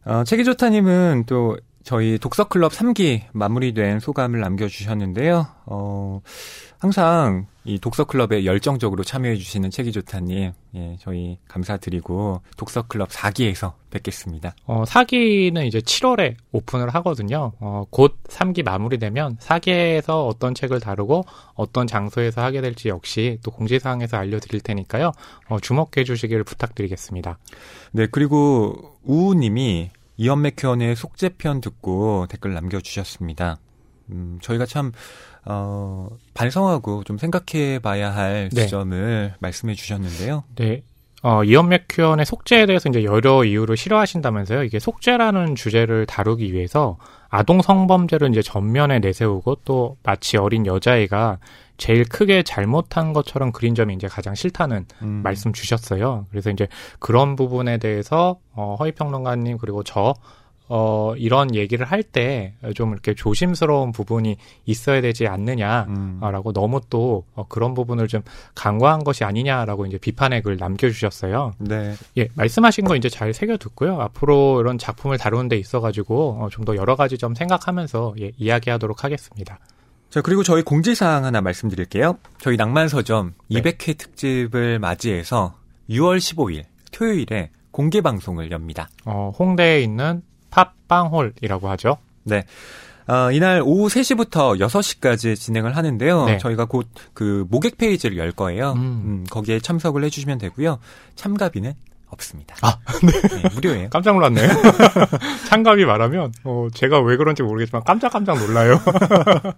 어, 0.05 0.25
책이 0.25 0.45
좋다님은 0.45 1.25
또 1.27 1.57
저희 1.83 2.19
독서클럽 2.19 2.73
3기 2.73 3.23
마무리된 3.33 4.01
소감을 4.01 4.41
남겨주셨는데요. 4.41 5.47
어, 5.67 6.21
항상 6.79 7.47
이 7.65 7.79
독서클럽에 7.79 8.45
열정적으로 8.45 9.03
참여해주시는 9.03 9.71
책이 9.71 9.93
좋다님, 9.93 10.53
예, 10.75 10.97
저희 11.01 11.39
감사드리고 11.49 12.43
독서클럽 12.57 13.11
4기에서 13.11 13.75
뵙겠습니다. 13.91 14.55
어, 14.67 14.85
4기는 14.85 15.67
이제 15.67 15.81
7월에 15.81 16.37
오픈을 16.53 16.91
하거든요. 16.97 17.53
어, 17.61 17.85
곧 17.91 18.17
3기 18.29 18.63
마무리되면 18.63 19.37
4기에서 19.39 20.27
어떤 20.27 20.55
책을 20.55 20.81
다루고 20.81 21.25
어떤 21.55 21.87
장소에서 21.87 22.43
하게 22.43 22.61
될지 22.61 22.89
역시 22.89 23.39
또 23.43 23.51
공지사항에서 23.51 24.17
알려드릴 24.17 24.61
테니까요. 24.61 25.13
어, 25.49 25.61
주목해 25.61 26.05
주시기를 26.05 26.45
부탁드리겠습니다. 26.45 27.39
네, 27.93 28.07
그리고 28.11 28.97
우우님이 29.03 29.91
이연 30.21 30.43
맥현의 30.43 30.97
속죄편 30.97 31.63
듣고 31.63 32.27
댓글 32.29 32.53
남겨주셨습니다. 32.53 33.57
음, 34.11 34.39
저희가 34.43 34.67
참, 34.67 34.93
어, 35.47 36.11
반성하고 36.35 37.05
좀 37.05 37.17
생각해 37.17 37.79
봐야 37.79 38.15
할 38.15 38.51
네. 38.53 38.65
지점을 38.65 39.33
말씀해 39.39 39.73
주셨는데요. 39.73 40.45
네. 40.57 40.83
어, 41.23 41.43
이언 41.43 41.71
맥큐언의 41.71 42.27
속죄에 42.27 42.67
대해서 42.67 42.91
이제 42.91 43.03
여러 43.03 43.45
이유로 43.45 43.77
싫어하신다면서요. 43.77 44.63
이게 44.65 44.79
속죄라는 44.79 45.55
주제를 45.55 46.05
다루기 46.05 46.53
위해서 46.53 46.99
아동 47.31 47.63
성범죄를 47.63 48.29
이제 48.29 48.43
전면에 48.43 48.99
내세우고 48.99 49.61
또 49.65 49.97
마치 50.03 50.37
어린 50.37 50.67
여자애가 50.67 51.39
제일 51.81 52.05
크게 52.05 52.43
잘못한 52.43 53.13
것처럼 53.15 53.53
그린 53.53 53.75
점이 53.75 53.95
이제 53.95 54.07
가장 54.07 54.35
싫다는 54.35 54.85
음. 55.03 55.21
말씀 55.25 55.53
주셨어요. 55.53 56.27
그래서 56.31 56.51
이제 56.51 56.69
그런 56.99 57.35
부분에 57.37 57.79
대해서 57.79 58.39
어, 58.53 58.77
허위평론가님 58.79 59.57
그리고 59.59 59.83
저 59.83 60.15
어, 60.73 61.15
이런 61.17 61.55
얘기를 61.57 61.85
할 61.85 62.03
때 62.05 62.53
좀 62.77 62.93
이렇게 62.93 63.15
조심스러운 63.15 63.91
부분이 63.93 64.37
있어야 64.67 65.01
되지 65.01 65.27
않느냐라고 65.27 66.51
음. 66.51 66.53
너무 66.55 66.81
또 66.91 67.25
어, 67.35 67.47
그런 67.49 67.75
부분을 67.75 68.07
좀 68.09 68.23
간과한 68.55 69.03
것이 69.03 69.25
아니냐라고 69.25 69.87
이제 69.87 69.99
비판의 69.99 70.43
글 70.43 70.59
남겨주셨어요. 70.59 71.55
네. 71.59 71.95
예, 72.19 72.29
말씀하신 72.35 72.85
거 72.85 72.95
이제 72.95 73.09
잘 73.09 73.33
새겨듣고요. 73.33 74.01
앞으로 74.01 74.61
이런 74.61 74.79
작품을 74.79 75.19
다루는 75.19 75.49
데 75.49 75.57
있어가지고 75.57 76.39
어, 76.43 76.49
좀 76.51 76.65
더 76.65 76.77
여러 76.77 76.95
가지 76.95 77.17
점 77.19 77.35
생각하면서 77.35 78.15
예, 78.21 78.31
이야기하도록 78.37 79.03
하겠습니다. 79.03 79.59
자, 80.11 80.21
그리고 80.23 80.43
저희 80.43 80.63
공지사항 80.63 81.25
하나 81.25 81.41
말씀드릴게요. 81.41 82.19
저희 82.39 82.57
낭만서점 82.57 83.35
네. 83.49 83.63
200회 83.63 83.97
특집을 83.97 84.79
맞이해서 84.81 85.55
6월 85.89 86.19
15일 86.19 86.65
토요일에 86.93 87.51
공개 87.71 88.01
방송을 88.01 88.51
엽니다. 88.51 88.89
어, 89.05 89.33
홍대에 89.39 89.81
있는 89.83 90.23
팝빵홀이라고 90.51 91.69
하죠. 91.71 91.99
네. 92.25 92.45
어, 93.07 93.31
이날 93.33 93.63
오후 93.65 93.89
3시부터 93.89 94.59
6시까지 94.61 95.37
진행을 95.37 95.77
하는데요. 95.77 96.25
네. 96.27 96.39
저희가 96.39 96.65
곧 96.67 96.89
그 97.15 97.47
모객 97.49 97.79
페이지를 97.79 98.19
열 98.19 98.33
거예요. 98.33 98.73
음. 98.73 98.79
음, 98.81 99.27
거기에 99.31 99.61
참석을 99.61 100.05
해주시면 100.05 100.39
되고요. 100.39 100.79
참가비는 101.17 101.73
없습니다. 102.11 102.55
아, 102.63 102.79
네. 103.03 103.43
네 103.43 103.49
무료예요. 103.55 103.89
깜짝 103.91 104.15
놀랐네. 104.15 104.41
참가비 105.49 105.85
말하면 105.85 106.33
어, 106.45 106.69
제가 106.75 107.01
왜 107.01 107.17
그런지 107.17 107.43
모르겠지만 107.43 107.85
깜짝깜짝 107.85 108.39
놀라요. 108.39 108.81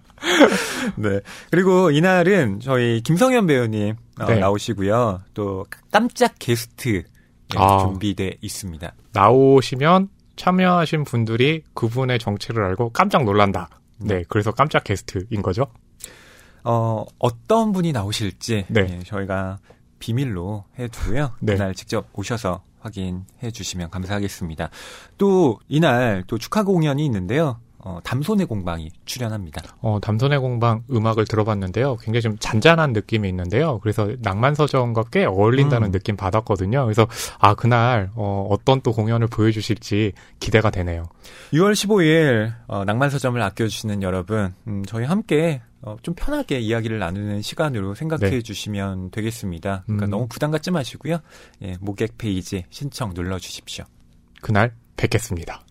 네. 0.95 1.19
그리고 1.51 1.91
이날은 1.91 2.59
저희 2.59 3.01
김성현 3.01 3.47
배우님 3.47 3.95
어, 4.19 4.25
네. 4.25 4.39
나오시고요. 4.39 5.21
또 5.33 5.65
깜짝 5.91 6.35
게스트 6.39 7.03
아. 7.55 7.79
준비돼 7.79 8.37
있습니다. 8.41 8.93
나오시면 9.13 10.09
참여하신 10.35 11.03
분들이 11.03 11.63
그분의 11.73 12.19
정체를 12.19 12.63
알고 12.63 12.89
깜짝 12.91 13.23
놀란다. 13.23 13.69
네, 13.99 14.23
그래서 14.27 14.51
깜짝 14.51 14.83
게스트인 14.83 15.41
거죠. 15.41 15.67
어, 16.63 17.05
어떤 17.19 17.71
분이 17.71 17.91
나오실지 17.91 18.65
네. 18.69 18.87
예, 18.89 18.99
저희가 18.99 19.59
비밀로 20.03 20.65
해두고요. 20.77 21.31
네. 21.39 21.53
그날 21.53 21.73
직접 21.73 22.07
오셔서 22.11 22.61
확인해 22.81 23.51
주시면 23.53 23.89
감사하겠습니다. 23.89 24.69
또 25.17 25.61
이날 25.69 26.25
또 26.27 26.37
축하 26.37 26.63
공연이 26.63 27.05
있는데요. 27.05 27.61
어, 27.77 27.99
담손의 28.03 28.47
공방이 28.47 28.91
출연합니다. 29.05 29.61
어, 29.81 29.99
담손의 30.01 30.39
공방 30.39 30.83
음악을 30.91 31.23
들어봤는데요. 31.25 31.95
굉장히 31.97 32.21
좀 32.21 32.37
잔잔한 32.37 32.91
느낌이 32.91 33.29
있는데요. 33.29 33.79
그래서 33.79 34.09
낭만서점과 34.19 35.05
꽤 35.11 35.23
어울린다는 35.23 35.89
음. 35.89 35.91
느낌 35.93 36.17
받았거든요. 36.17 36.83
그래서 36.83 37.07
아 37.39 37.53
그날 37.53 38.09
어, 38.15 38.45
어떤 38.49 38.81
또 38.81 38.91
공연을 38.91 39.27
보여주실지 39.27 40.11
기대가 40.41 40.69
되네요. 40.69 41.05
6월 41.53 41.71
15일 41.73 42.53
어, 42.67 42.83
낭만서점을 42.83 43.41
아껴주시는 43.41 44.01
여러분, 44.01 44.53
음, 44.67 44.83
저희 44.85 45.05
함께 45.05 45.61
어, 45.85 45.97
좀 46.01 46.15
편하게 46.15 46.59
이야기를 46.59 46.97
나누는 46.99 47.41
시간으로 47.41 47.93
생각해 47.93 48.29
네. 48.29 48.41
주시면 48.41 49.11
되겠습니다. 49.11 49.83
그러니까 49.85 50.07
음. 50.07 50.09
너무 50.09 50.27
부담 50.27 50.51
갖지 50.51 50.71
마시고요. 50.71 51.19
예, 51.61 51.77
모객 51.81 52.17
페이지 52.17 52.65
신청 52.69 53.13
눌러 53.13 53.37
주십시오. 53.37 53.85
그날 54.41 54.73
뵙겠습니다. 54.95 55.61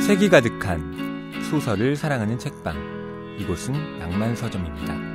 색이 0.00 0.28
가득한 0.30 1.42
소설을 1.48 1.94
사랑하는 1.94 2.38
책방. 2.38 3.38
이곳은 3.38 3.98
낭만 3.98 4.34
서점입니다. 4.34 5.11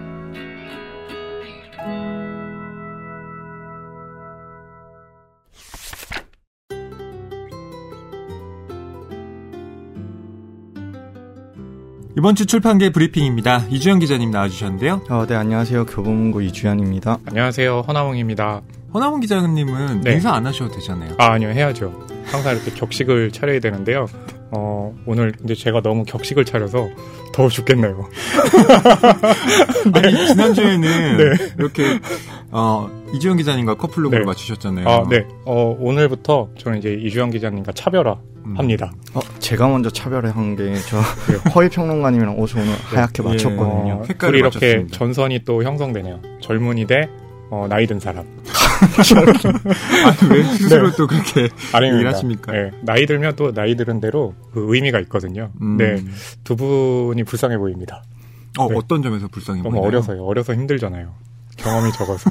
이번 12.17 12.33
주 12.33 12.47
출판계 12.47 12.89
브리핑입니다. 12.89 13.65
이주영 13.69 13.99
기자님 13.99 14.31
나와주셨는데요. 14.31 15.03
어, 15.07 15.27
네, 15.27 15.35
안녕하세요. 15.35 15.85
교보문고 15.85 16.41
이주연입니다. 16.41 17.19
안녕하세요. 17.27 17.81
허나웅입니다. 17.87 18.63
허나문 18.91 19.19
기자님은 19.19 20.01
네. 20.01 20.13
인사 20.13 20.33
안 20.33 20.47
하셔도 20.47 20.71
되잖아요. 20.71 21.13
아 21.19 21.33
아니요 21.33 21.49
해야죠. 21.49 22.07
항상 22.25 22.55
이렇게 22.55 22.71
격식을 22.71 23.31
차려야 23.33 23.59
되는데요. 23.59 24.07
어, 24.49 24.95
오늘 25.05 25.33
이제 25.43 25.53
제가 25.53 25.81
너무 25.81 26.05
격식을 26.05 26.43
차려서 26.43 26.89
더워 27.35 27.49
죽겠네요. 27.49 28.09
아니 29.93 30.27
지난주에는 30.27 31.17
네. 31.17 31.23
이렇게 31.59 31.99
어, 32.49 32.89
이주영 33.13 33.37
기자님과 33.37 33.75
커플룩을 33.75 34.21
네. 34.21 34.25
맞추셨잖아요. 34.25 34.89
아, 34.89 35.03
네. 35.07 35.27
어, 35.45 35.77
오늘부터 35.79 36.49
저는 36.57 36.79
이제 36.79 36.97
이주영 36.99 37.29
기자님과 37.29 37.73
차별화 37.73 38.13
음. 38.13 38.36
합니다. 38.55 38.91
어, 39.13 39.19
제가 39.39 39.67
먼저 39.67 39.89
차별을 39.89 40.35
한 40.35 40.55
게저 40.55 41.01
그래요? 41.25 41.41
허위 41.55 41.69
평론가님이랑 41.69 42.39
옷을 42.39 42.59
오늘 42.59 42.73
하얗게 42.73 43.23
예. 43.23 43.27
맞췄거든요. 43.27 43.93
어, 43.93 44.03
색깔을 44.05 44.31
둘이 44.31 44.39
이렇게 44.39 44.65
맞췄습니다. 44.67 44.97
전선이 44.97 45.39
또 45.45 45.63
형성되네요. 45.63 46.21
젊은이 46.41 46.85
대 46.85 47.09
어, 47.49 47.65
나이 47.69 47.87
든 47.87 47.99
사람. 47.99 48.25
아니 50.05 50.31
왜 50.31 50.43
스스로 50.43 50.89
네. 50.89 50.95
또 50.97 51.07
그렇게 51.07 51.49
아닙니다. 51.73 52.01
일하십니까? 52.01 52.51
네, 52.51 52.71
나이 52.81 53.05
들면 53.05 53.35
또 53.35 53.51
나이 53.53 53.75
들은 53.75 53.99
대로 53.99 54.35
그 54.53 54.65
의미가 54.69 54.99
있거든요. 55.01 55.49
음. 55.61 55.77
네, 55.77 56.03
두 56.43 56.55
분이 56.55 57.23
불쌍해 57.23 57.57
보입니다. 57.57 58.03
어, 58.59 58.67
네. 58.67 58.75
어떤 58.75 59.01
점에서 59.01 59.27
불쌍해 59.27 59.61
너무 59.61 59.71
보이나요? 59.71 59.87
어려서요. 59.87 60.23
어려서 60.23 60.53
힘들잖아요. 60.53 61.13
경험이 61.57 61.91
적어서. 61.93 62.29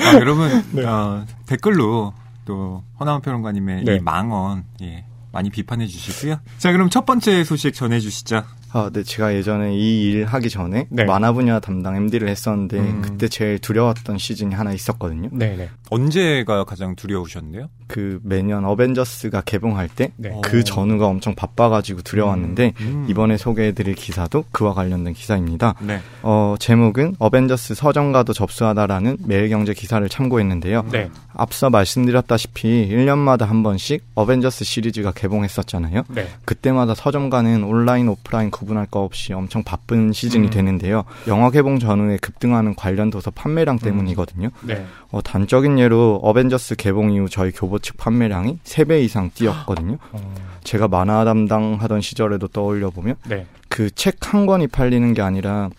아, 0.00 0.14
여러분 0.14 0.64
네. 0.72 0.84
어, 0.84 1.24
댓글로 1.46 2.14
또 2.48 2.82
허나원 2.98 3.20
평론가님의 3.20 3.84
네. 3.84 3.96
이 3.96 4.00
망언 4.00 4.64
예, 4.80 5.04
많이 5.32 5.50
비판해 5.50 5.86
주시고요. 5.86 6.40
자 6.56 6.72
그럼 6.72 6.88
첫 6.88 7.04
번째 7.04 7.44
소식 7.44 7.74
전해 7.74 8.00
주시죠. 8.00 8.42
아, 8.72 8.90
네, 8.92 9.02
제가 9.02 9.34
예전에 9.34 9.74
이 9.76 9.98
일 10.08 10.24
하기 10.24 10.48
전에 10.48 10.86
네. 10.90 11.04
만화 11.04 11.32
분야 11.32 11.60
담당 11.60 11.96
MD를 11.96 12.28
했었는데 12.28 12.78
음. 12.78 13.02
그때 13.02 13.28
제일 13.28 13.58
두려웠던 13.58 14.16
시즌이 14.18 14.54
하나 14.54 14.72
있었거든요. 14.72 15.28
네네. 15.32 15.68
언제가 15.90 16.64
가장 16.64 16.94
두려우셨는데요? 16.96 17.68
그 17.88 18.20
매년 18.22 18.64
어벤져스가 18.64 19.40
개봉할 19.42 19.88
때그 19.88 20.12
네. 20.16 20.30
어. 20.30 20.40
전후가 20.64 21.06
엄청 21.06 21.34
바빠가지고 21.34 22.02
두려웠는데 22.02 22.74
음. 22.80 23.06
이번에 23.08 23.36
소개해드릴 23.36 23.94
기사도 23.94 24.44
그와 24.52 24.74
관련된 24.74 25.14
기사입니다. 25.14 25.74
네. 25.80 26.00
어, 26.22 26.54
제목은 26.58 27.16
어벤져스 27.18 27.74
서점가도 27.74 28.32
접수하다라는 28.32 29.18
매일경제 29.26 29.74
기사를 29.74 30.06
참고했는데요. 30.08 30.84
네. 30.92 31.10
앞서 31.34 31.70
말씀드렸다시피 31.70 32.88
1년마다 32.90 33.46
한 33.46 33.62
번씩 33.62 34.04
어벤져스 34.14 34.64
시리즈가 34.64 35.12
개봉했었잖아요. 35.12 36.02
네. 36.08 36.28
그때마다 36.44 36.94
서점가는 36.94 37.64
온라인, 37.64 38.08
오프라인 38.08 38.50
구분할 38.58 38.86
거 38.86 39.00
없이 39.00 39.32
엄청 39.32 39.62
바쁜 39.62 40.12
시즌이 40.12 40.48
음. 40.48 40.50
되는데요. 40.50 41.04
영화 41.28 41.50
개봉 41.50 41.78
전후에 41.78 42.18
급등하는 42.18 42.74
관련 42.74 43.10
도서 43.10 43.30
음. 43.30 43.32
판매량 43.34 43.78
때문이거든요. 43.78 44.50
네. 44.62 44.84
어, 45.10 45.22
단적인 45.22 45.78
예로 45.78 46.20
어벤져스 46.22 46.74
개봉 46.76 47.12
이후 47.12 47.28
저희 47.28 47.52
교보 47.52 47.78
측 47.78 47.96
판매량이 47.96 48.58
3배 48.64 49.02
이상 49.04 49.30
뛰었거든요. 49.32 49.98
어, 50.12 50.34
제가 50.64 50.88
만화 50.88 51.24
담당하던 51.24 52.00
시절에도 52.00 52.48
떠올려 52.48 52.90
보면 52.90 53.14
네. 53.28 53.46
그책 53.68 54.34
한 54.34 54.46
권이 54.46 54.66
팔리는 54.68 55.14
게 55.14 55.22
아니라 55.22 55.70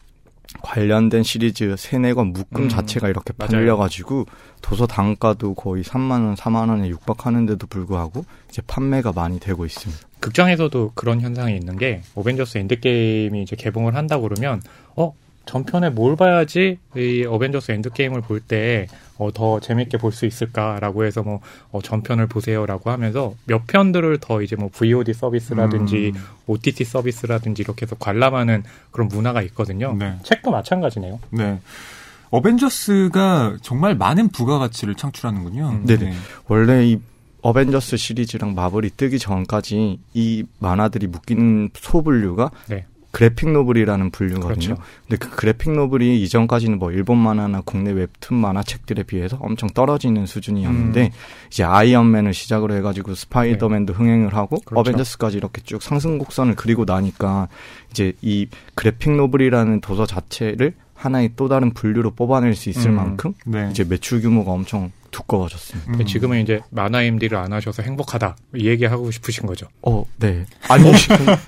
관련된 0.62 1.24
시리즈 1.24 1.75
세네 1.77 2.13
권 2.13 2.33
묶음 2.33 2.63
음, 2.63 2.69
자체가 2.69 3.09
이렇게. 3.09 3.33
팔려가지고 3.33 4.25
도서 4.62 4.88
단가도 4.88 5.53
거의 5.53 5.83
3만 5.83 6.12
원, 6.12 6.36
4만 6.36 6.69
원에 6.69 6.89
육박하는데도 6.89 7.67
불구하고 7.67 8.25
이제 8.50 8.62
판매가 8.65 9.13
많이 9.13 9.39
되고 9.39 9.65
있습니다. 9.65 10.09
극장에서도 10.20 10.92
그런 10.96 11.22
현상이 11.22 11.56
있는 11.56 11.78
게 11.78 12.02
어벤져스 12.16 12.58
엔드게임이 12.58 13.42
이제 13.42 13.56
개봉을 13.56 13.96
한다 13.96 14.20
그러면 14.20 14.62
어 14.96 15.14
전편에 15.46 15.90
뭘 15.90 16.16
봐야지 16.16 16.78
이 16.96 17.26
어벤져스 17.26 17.72
엔드게임을 17.72 18.22
볼때 18.22 18.88
어, 19.18 19.32
더 19.34 19.60
재밌게 19.60 19.98
볼 19.98 20.12
수 20.12 20.26
있을까라고 20.26 21.04
해서 21.06 21.24
뭐 21.24 21.40
어, 21.72 21.82
전편을 21.82 22.28
보세요라고 22.28 22.90
하면서 22.92 23.34
몇 23.46 23.66
편들을 23.68 24.20
더 24.20 24.42
이제 24.42 24.56
뭐 24.56 24.70
VOD 24.72 25.14
서비스라든지 25.14 26.12
음. 26.16 26.22
OTT 26.48 26.84
서비스라든지 26.86 27.62
이렇게 27.62 27.86
해서 27.86 27.96
관람하는 27.98 28.64
그런 28.92 29.08
문화가 29.08 29.42
있거든요. 29.44 29.94
네. 29.98 30.16
책도 30.24 30.52
마찬가지네요. 30.52 31.20
네. 31.32 31.60
어벤져스가 32.32 33.58
정말 33.62 33.96
많은 33.96 34.30
부가가치를 34.30 34.96
창출하는군요. 34.96 35.70
음. 35.70 35.86
네네. 35.86 36.14
원래 36.48 36.86
이 36.86 37.00
어벤져스 37.41 37.98
시리즈랑 37.98 38.55
마블이 38.55 38.91
뜨기 38.98 39.19
전까지 39.19 40.00
이 40.13 40.43
만화들이 40.60 41.08
묶이는 41.08 41.69
소분류가 41.74 42.51
네. 42.67 42.86
graphic 43.12 43.50
novel이라는 43.50 44.12
분류거든요. 44.12 44.75
그렇죠. 44.75 44.77
근데 45.08 45.17
그 45.17 45.36
graphic 45.36 45.72
novel이 45.72 46.22
이전까지는 46.22 46.77
뭐 46.77 46.91
일본 46.91 47.17
만화나 47.17 47.62
국내 47.65 47.91
웹툰 47.91 48.38
만화 48.38 48.62
책들에 48.62 49.03
비해서 49.03 49.38
엄청 49.41 49.67
떨어지는 49.69 50.27
수준이었는데 50.27 51.05
음. 51.05 51.10
이제 51.48 51.63
아이언맨을 51.63 52.34
시작으로 52.34 52.75
해가지고 52.75 53.15
스파이더맨도 53.15 53.93
흥행을 53.93 54.36
하고 54.36 54.58
네. 54.58 54.62
그렇죠. 54.65 54.79
어벤져스까지 54.81 55.38
이렇게 55.38 55.62
쭉 55.63 55.81
상승 55.81 56.19
곡선을 56.19 56.55
그리고 56.55 56.86
나니까 56.86 57.48
이제 57.89 58.13
이 58.22 58.48
graphic 58.75 59.15
novel이라는 59.15 59.82
도서 59.81 60.05
자체를 60.05 60.75
하나의 60.93 61.31
또 61.36 61.48
다른 61.48 61.74
분류로 61.74 62.12
뽑아낼 62.12 62.55
수 62.55 62.69
있을 62.69 62.91
음. 62.91 62.96
만큼 62.96 63.34
네. 63.46 63.69
이제 63.72 63.84
매출 63.86 64.22
규모가 64.22 64.51
엄청 64.51 64.91
두꺼워졌습니다. 65.12 65.92
음. 65.94 66.06
지금은 66.06 66.42
이제 66.42 66.62
만화 66.72 67.04
MD를 67.04 67.38
안 67.38 67.54
하셔서 67.54 67.84
행복하다 67.84 68.36
이 68.56 68.68
얘기 68.68 68.86
하고 68.86 69.12
싶으신 69.12 69.46
거죠. 69.46 69.68
어, 69.82 70.04
네. 70.18 70.46
아니, 70.68 70.92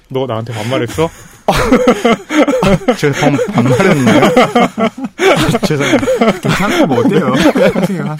너 0.09 0.25
나한테 0.25 0.53
반말했어? 0.53 1.09
제가 2.97 3.19
반, 3.19 3.37
반말했나요? 3.53 4.25
아, 4.25 5.57
죄송합니다. 5.65 6.05
괜찮고 6.41 6.87
뭐 6.87 6.99
어때요? 6.99 7.33
하세요, 7.73 8.03
하세요. 8.05 8.17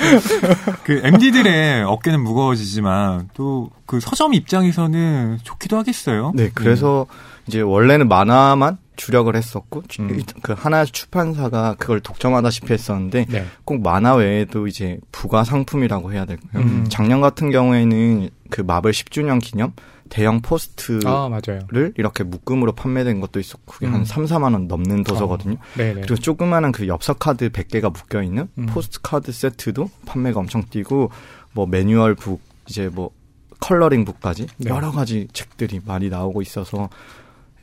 그 0.84 1.02
MD들의 1.04 1.84
어깨는 1.84 2.22
무거워지지만 2.22 3.30
또 3.34 3.70
그 3.92 4.00
서점 4.00 4.34
입장에서는 4.34 5.40
좋기도 5.44 5.78
하겠어요. 5.78 6.32
네, 6.34 6.50
그래서 6.54 7.08
이제 7.46 7.60
원래는 7.60 8.08
만화만 8.08 8.78
주력을 8.96 9.34
했었고 9.36 9.84
주- 9.88 10.02
음. 10.04 10.22
그 10.42 10.54
하나 10.54 10.86
출판사가 10.86 11.76
그걸 11.80 12.00
독점하다시피 12.02 12.72
했었는데 12.74 13.26
네. 13.30 13.46
꼭 13.66 13.82
만화 13.82 14.16
외에도 14.16 14.68
이제 14.68 15.00
부가 15.12 15.44
상품이라고 15.44 16.14
해야 16.14 16.26
될까요? 16.26 16.62
음. 16.64 16.86
작년 16.90 17.22
같은 17.22 17.52
경우에는 17.52 18.30
그 18.50 18.62
마블 18.62 18.92
10주년 18.92 19.42
기념 19.42 19.74
대형 20.10 20.42
포스터를 20.42 21.08
아. 21.08 21.30
이렇게 21.96 22.24
묶음으로 22.26 22.74
판매된 22.74 23.22
것도 23.22 23.40
있었고 23.40 23.74
그게 23.74 23.88
음. 23.88 23.94
한 23.94 24.06
3, 24.06 24.26
4만 24.26 24.54
원 24.54 24.68
넘는 24.68 25.04
도서거든요. 25.06 25.56
네네. 25.78 26.02
그리고 26.02 26.16
조그마한 26.16 26.74
그 26.74 26.88
엽서 26.88 27.14
카드 27.14 27.50
100개가 27.50 27.94
묶여 27.94 28.22
있는 28.22 28.50
음. 28.58 28.66
postcard 28.66 29.32
세트도 29.32 29.90
판매가 30.06 30.40
엄청 30.42 30.64
뛰고 30.70 31.12
뭐 31.54 31.66
manual 31.66 32.16
book 32.16 32.42
이제 32.68 32.90
뭐 32.92 33.12
coloring 33.62 34.04
book까지 34.06 34.48
네. 34.58 34.70
여러 34.70 34.92
가지 34.92 35.28
책들이 35.34 35.80
많이 35.86 36.10
나오고 36.10 36.42
있어서 36.42 36.90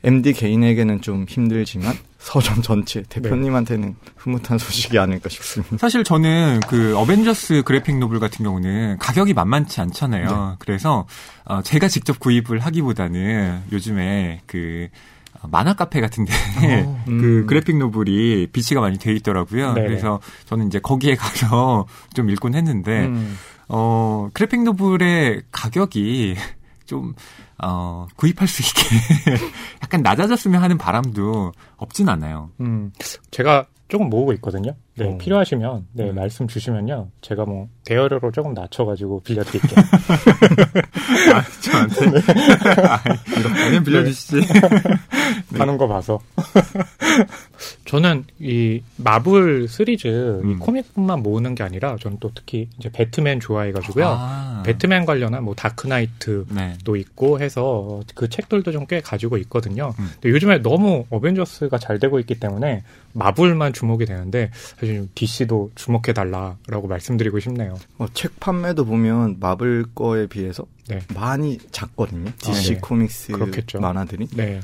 MD 0.08 0.32
개인에게는 0.32 1.02
좀 1.02 1.26
힘들지만 1.28 1.94
서점 2.18 2.62
전체 2.62 3.02
대표님한테는 3.02 3.94
흐뭇한 4.16 4.56
소식이 4.56 4.98
아닐까 4.98 5.28
싶습니다. 5.28 5.76
사실 5.76 6.02
저는 6.02 6.60
그 6.66 6.96
어벤져스 6.96 7.62
graphic 7.64 7.98
novel 7.98 8.18
같은 8.18 8.42
경우는 8.42 8.96
가격이 8.98 9.34
만만치 9.34 9.80
않잖아요. 9.82 10.56
그래서 10.60 11.06
어, 11.44 11.60
제가 11.62 11.88
직접 11.88 12.18
구입을 12.18 12.58
하기보다는 12.60 13.64
요즘에 13.70 14.40
그 14.46 14.88
어, 15.40 15.48
만화 15.50 15.74
카페 15.74 16.00
같은데 16.00 16.32
어, 16.86 17.02
그 17.06 17.10
음. 17.10 17.46
그래픽 17.46 17.76
노블이 17.76 18.48
비치가 18.48 18.80
많이 18.80 18.98
돼 18.98 19.12
있더라고요. 19.12 19.74
네네. 19.74 19.86
그래서 19.86 20.20
저는 20.46 20.68
이제 20.68 20.78
거기에 20.78 21.16
가서 21.16 21.86
좀 22.14 22.30
읽곤 22.30 22.54
했는데 22.54 23.06
음. 23.06 23.36
어 23.68 24.30
그래픽 24.32 24.62
노블의 24.62 25.42
가격이 25.52 26.36
좀 26.86 27.14
어, 27.62 28.06
구입할 28.16 28.46
수 28.46 28.62
있게 28.62 28.82
약간 29.82 30.02
낮아졌으면 30.02 30.62
하는 30.62 30.78
바람도 30.78 31.52
없진 31.76 32.08
않아요. 32.08 32.50
음, 32.60 32.92
제가 33.30 33.66
조금 33.88 34.08
모으고 34.08 34.32
있거든요. 34.34 34.74
네, 35.04 35.14
어. 35.14 35.18
필요하시면, 35.18 35.86
네, 35.92 36.10
음. 36.10 36.14
말씀 36.14 36.48
주시면요. 36.48 37.08
제가 37.20 37.44
뭐, 37.44 37.68
대여료로 37.84 38.32
조금 38.32 38.54
낮춰 38.54 38.84
가지고 38.84 39.20
빌려 39.20 39.44
드릴게요. 39.44 39.78
아, 41.34 41.42
저한테 41.60 42.06
아니, 43.64 43.82
빌려 43.84 44.04
주시지. 44.04 44.40
네. 45.50 45.58
하는 45.58 45.78
거 45.78 45.86
봐서. 45.86 46.18
저는 47.84 48.24
이 48.40 48.82
마블 48.96 49.68
시리즈, 49.68 50.08
이 50.08 50.46
음. 50.46 50.58
comic뿐만 50.58 51.22
모으는 51.22 51.54
게 51.54 51.62
아니라, 51.62 51.96
저는 52.00 52.18
또 52.20 52.30
특히 52.34 52.68
이제 52.78 52.90
배트맨 52.90 53.40
좋아해 53.40 53.72
가지고요. 53.72 54.06
아. 54.08 54.62
배트맨 54.66 55.06
관련한 55.06 55.44
뭐 55.44 55.54
다크 55.54 55.86
나이트, 55.86 56.44
네. 56.50 56.76
도 56.84 56.96
있고 56.96 57.40
해서 57.40 58.00
그 58.14 58.28
책들도 58.28 58.72
좀 58.72 58.88
꽤 58.88 59.00
가지고 59.02 59.36
있거든요. 59.38 59.92
음. 59.98 60.08
근데 60.14 60.30
요즘에 60.30 60.62
너무 60.62 61.04
어벤져스가 61.10 61.76
잘 61.78 61.98
되고 61.98 62.18
있기 62.20 62.40
때문에 62.40 62.82
마블만 63.12 63.74
주목이 63.74 64.06
되는데 64.06 64.50
사실 64.88 64.96
좀 64.96 65.08
DC도 65.14 65.70
주목해 65.74 66.12
달라라고 66.14 66.88
말씀드리고 66.88 67.40
싶네요. 67.40 67.76
어, 67.98 68.06
책 68.14 68.40
판매도 68.40 68.84
보면 68.86 69.36
마블 69.38 69.84
거에 69.94 70.26
비해서 70.26 70.64
네. 70.88 71.00
많이 71.14 71.58
작거든요. 71.70 72.30
DC 72.38 72.74
네. 72.74 72.80
코믹스 72.80 73.32
그렇겠죠. 73.32 73.80
만화들이. 73.80 74.26
네. 74.28 74.60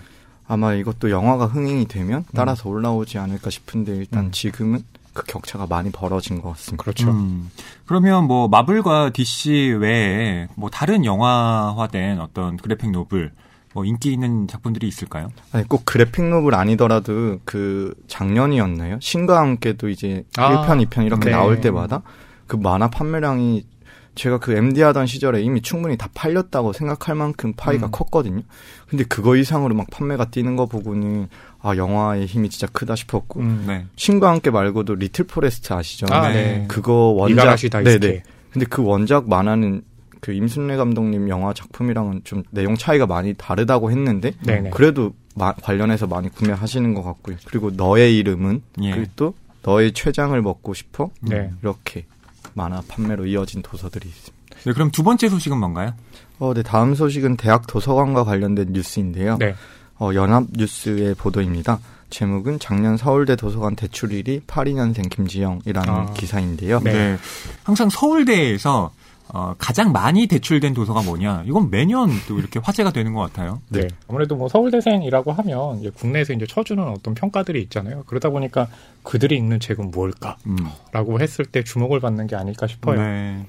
아마 0.46 0.74
이것도 0.74 1.10
영화가 1.10 1.46
흥행이 1.46 1.88
되면 1.88 2.24
따라서 2.34 2.68
올라오지 2.68 3.18
않을까 3.18 3.50
싶은데 3.50 3.96
일단 3.96 4.26
음. 4.26 4.30
지금은 4.30 4.82
그 5.12 5.24
격차가 5.24 5.66
많이 5.66 5.90
벌어진 5.90 6.40
것 6.40 6.50
같습니다. 6.50 6.82
그렇죠. 6.82 7.10
음, 7.10 7.50
그러면 7.86 8.24
뭐 8.24 8.48
마블과 8.48 9.10
DC 9.10 9.76
외에 9.80 10.48
뭐 10.56 10.70
다른 10.70 11.04
영화화된 11.04 12.18
어떤 12.20 12.56
그래픽 12.56 12.90
노블 12.90 13.30
뭐 13.74 13.84
인기 13.84 14.12
있는 14.12 14.46
작품들이 14.46 14.86
있을까요? 14.86 15.28
아니 15.52 15.68
꼭 15.68 15.82
그래픽 15.84 16.24
노블 16.24 16.54
아니더라도 16.54 17.40
그 17.44 17.92
작년이었나요? 18.06 18.98
신과 19.00 19.38
함께도 19.38 19.88
이제 19.88 20.24
아, 20.36 20.66
1편, 20.66 20.86
2편 20.86 21.06
이렇게 21.06 21.26
네. 21.26 21.30
나올 21.32 21.60
때마다 21.60 22.02
그 22.46 22.56
만화 22.56 22.88
판매량이 22.88 23.66
제가 24.14 24.38
그 24.38 24.52
MD 24.52 24.80
하던 24.82 25.06
시절에 25.06 25.42
이미 25.42 25.60
충분히 25.60 25.96
다 25.96 26.08
팔렸다고 26.14 26.72
생각할 26.72 27.16
만큼 27.16 27.52
파이가 27.56 27.86
음. 27.86 27.90
컸거든요. 27.90 28.42
근데 28.88 29.02
그거 29.02 29.34
이상으로 29.34 29.74
막 29.74 29.88
판매가 29.90 30.26
뛰는 30.26 30.54
거 30.54 30.66
보고는 30.66 31.28
아 31.60 31.76
영화의 31.76 32.26
힘이 32.26 32.48
진짜 32.48 32.68
크다 32.72 32.94
싶었고 32.94 33.40
음. 33.40 33.64
네. 33.66 33.86
신과 33.96 34.28
함께 34.28 34.50
말고도 34.50 34.94
리틀 34.94 35.26
포레스트 35.26 35.72
아시죠? 35.72 36.06
아, 36.10 36.28
네. 36.28 36.34
네. 36.34 36.64
그거 36.68 36.92
원작 37.16 37.56
다이스케. 37.56 38.22
근데 38.52 38.66
그 38.66 38.84
원작 38.84 39.28
만화는 39.28 39.82
그 40.24 40.32
임순례 40.32 40.76
감독님 40.76 41.28
영화 41.28 41.52
작품이랑은 41.52 42.22
좀 42.24 42.44
내용 42.50 42.76
차이가 42.76 43.04
많이 43.04 43.34
다르다고 43.34 43.90
했는데 43.90 44.32
네네. 44.46 44.70
그래도 44.70 45.12
마- 45.34 45.52
관련해서 45.52 46.06
많이 46.06 46.30
구매하시는 46.30 46.94
것 46.94 47.02
같고요. 47.02 47.36
그리고 47.44 47.70
너의 47.70 48.16
이름은 48.16 48.62
예. 48.80 48.92
그리고 48.92 49.10
또 49.16 49.34
너의 49.62 49.92
췌장을 49.92 50.40
먹고 50.40 50.72
싶어 50.72 51.10
네. 51.20 51.50
이렇게 51.60 52.06
만화 52.54 52.80
판매로 52.88 53.26
이어진 53.26 53.60
도서들이 53.60 54.08
있습니다. 54.08 54.34
네, 54.64 54.72
그럼 54.72 54.90
두 54.90 55.02
번째 55.02 55.28
소식은 55.28 55.58
뭔가요? 55.58 55.92
어, 56.38 56.54
네, 56.54 56.62
다음 56.62 56.94
소식은 56.94 57.36
대학 57.36 57.66
도서관과 57.66 58.24
관련된 58.24 58.68
뉴스인데요. 58.72 59.36
네. 59.38 59.54
어, 59.98 60.08
연합뉴스의 60.14 61.16
보도입니다. 61.16 61.80
제목은 62.08 62.60
작년 62.60 62.96
서울대 62.96 63.36
도서관 63.36 63.76
대출일이 63.76 64.40
82년생 64.46 65.10
김지영이라는 65.10 65.92
아. 65.92 66.12
기사인데요. 66.14 66.80
네. 66.80 67.18
항상 67.62 67.90
서울대에서 67.90 68.90
어, 69.28 69.54
가장 69.58 69.92
많이 69.92 70.26
대출된 70.26 70.74
도서가 70.74 71.02
뭐냐? 71.02 71.44
이건 71.46 71.70
매년 71.70 72.10
또 72.28 72.38
이렇게 72.38 72.60
화제가 72.62 72.92
되는 72.92 73.14
것 73.14 73.20
같아요. 73.22 73.60
네. 73.70 73.88
아무래도 74.08 74.36
뭐 74.36 74.48
서울대생이라고 74.48 75.32
하면 75.32 75.80
이제 75.80 75.90
국내에서 75.90 76.34
이제 76.34 76.46
쳐주는 76.46 76.82
어떤 76.82 77.14
평가들이 77.14 77.60
있잖아요. 77.62 78.04
그러다 78.06 78.30
보니까 78.30 78.68
그들이 79.02 79.36
읽는 79.36 79.60
책은 79.60 79.90
뭘까라고 79.90 80.44
음. 80.46 81.20
했을 81.20 81.46
때 81.46 81.64
주목을 81.64 82.00
받는 82.00 82.26
게 82.26 82.36
아닐까 82.36 82.66
싶어요. 82.66 83.00
네. 83.00 83.46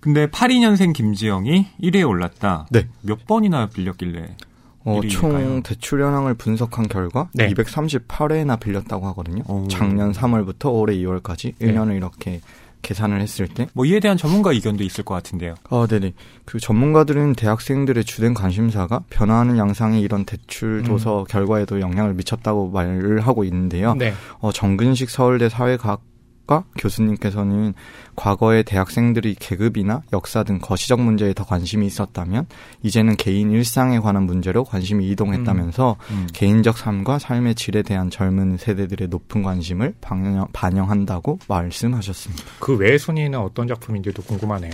근데 0.00 0.26
82년생 0.28 0.94
김지영이 0.94 1.66
1위에 1.82 2.08
올랐다. 2.08 2.66
네. 2.70 2.88
몇 3.02 3.26
번이나 3.26 3.66
빌렸길래? 3.66 4.36
어? 4.84 5.00
총 5.10 5.62
대출 5.62 6.02
현황을 6.02 6.34
분석한 6.34 6.88
결과 6.88 7.28
네. 7.34 7.48
238회나 7.50 8.58
빌렸다고 8.58 9.06
하거든요. 9.08 9.42
오. 9.46 9.68
작년 9.68 10.12
3월부터 10.12 10.72
올해 10.72 10.96
2월까지 10.96 11.54
네. 11.58 11.66
1년을 11.66 11.96
이렇게 11.96 12.40
계산을 12.82 13.20
했을 13.20 13.46
때 13.48 13.66
뭐 13.72 13.84
이에 13.86 14.00
대한 14.00 14.16
전문가 14.16 14.52
의견도 14.52 14.82
있을 14.84 15.04
것 15.04 15.14
같은데요. 15.14 15.54
어, 15.68 15.86
네네. 15.86 16.12
그 16.44 16.58
전문가들은 16.58 17.34
대학생들의 17.34 18.04
주된 18.04 18.34
관심사가 18.34 19.02
변화하는 19.10 19.58
양상이 19.58 20.00
이런 20.00 20.24
대출 20.24 20.78
음. 20.80 20.84
도서 20.84 21.24
결과에도 21.28 21.80
영향을 21.80 22.14
미쳤다고 22.14 22.70
말을 22.70 23.20
하고 23.20 23.44
있는데요. 23.44 23.94
네. 23.94 24.12
어, 24.38 24.50
정근식 24.52 25.10
서울대 25.10 25.48
사회과학 25.48 26.02
과 26.50 26.64
교수님께서는 26.78 27.74
과거에 28.16 28.64
대학생들이 28.64 29.36
계급이나 29.38 30.02
역사 30.12 30.42
등 30.42 30.58
거시적 30.58 31.00
문제에 31.00 31.32
더 31.32 31.44
관심이 31.44 31.86
있었다면 31.86 32.48
이제는 32.82 33.14
개인 33.16 33.52
일상에 33.52 34.00
관한 34.00 34.24
문제로 34.24 34.64
관심이 34.64 35.08
이동했다면서 35.10 35.96
음. 36.10 36.26
개인적 36.32 36.76
삶과 36.76 37.20
삶의 37.20 37.54
질에 37.54 37.82
대한 37.82 38.10
젊은 38.10 38.56
세대들의 38.56 39.06
높은 39.06 39.44
관심을 39.44 39.94
반영, 40.00 40.48
반영한다고 40.52 41.38
말씀하셨습니다. 41.46 42.42
그 42.58 42.76
외 42.76 42.98
순위는 42.98 43.38
어떤 43.38 43.68
작품인지도 43.68 44.22
궁금하네요. 44.22 44.72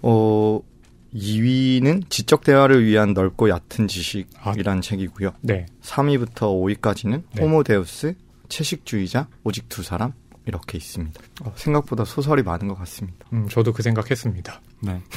어, 0.00 0.58
2위는 1.14 2.08
지적 2.08 2.44
대화를 2.44 2.82
위한 2.86 3.12
넓고 3.12 3.50
얕은 3.50 3.88
지식이란 3.88 4.80
책이고요. 4.80 5.32
네. 5.42 5.66
3위부터 5.82 6.80
5위까지는 6.80 7.24
네. 7.34 7.42
호모데우스, 7.42 8.14
채식주의자, 8.48 9.28
오직 9.42 9.68
두 9.68 9.82
사람 9.82 10.14
이렇게 10.46 10.76
있습니다. 10.78 11.20
어, 11.44 11.52
생각보다 11.56 12.04
소설이 12.04 12.42
많은 12.42 12.68
것 12.68 12.78
같습니다. 12.80 13.26
음, 13.32 13.48
저도 13.48 13.72
그 13.72 13.82
생각했습니다. 13.82 14.60
네. 14.80 15.00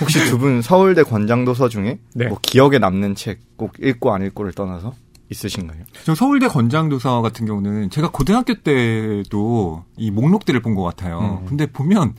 혹시 0.00 0.18
두 0.30 0.38
분 0.38 0.62
서울대 0.62 1.02
권장 1.02 1.44
도서 1.44 1.68
중에 1.68 1.98
네. 2.14 2.26
뭐 2.28 2.38
기억에 2.40 2.78
남는 2.78 3.14
책 3.14 3.40
꼭 3.56 3.74
읽고 3.78 4.12
안 4.14 4.22
읽고를 4.24 4.52
떠나서 4.52 4.94
있으신가요? 5.28 5.82
저 6.04 6.14
서울대 6.14 6.48
권장도서 6.48 7.20
같은 7.22 7.44
경우는 7.46 7.90
제가 7.90 8.10
고등학교 8.10 8.54
때도 8.62 9.84
이 9.98 10.10
목록들을 10.10 10.60
본 10.62 10.74
것 10.74 10.82
같아요. 10.82 11.40
음. 11.42 11.46
근데 11.46 11.66
보면 11.66 12.14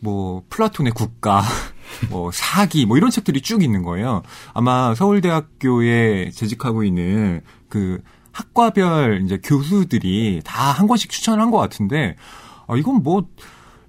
뭐 0.00 0.42
플라톤의 0.50 0.92
국가, 0.92 1.42
뭐 2.10 2.32
사기, 2.32 2.84
뭐 2.86 2.96
이런 2.96 3.10
책들이 3.10 3.40
쭉 3.42 3.62
있는 3.62 3.84
거예요. 3.84 4.22
아마 4.54 4.92
서울대학교에 4.96 6.30
재직하고 6.32 6.82
있는 6.82 7.42
그 7.68 8.02
학과별 8.32 9.22
이제 9.24 9.38
교수들이 9.42 10.40
다 10.44 10.72
한 10.72 10.86
권씩 10.86 11.10
추천을 11.10 11.40
한 11.42 11.50
것 11.50 11.58
같은데, 11.58 12.16
아, 12.66 12.76
이건 12.76 13.02
뭐 13.02 13.26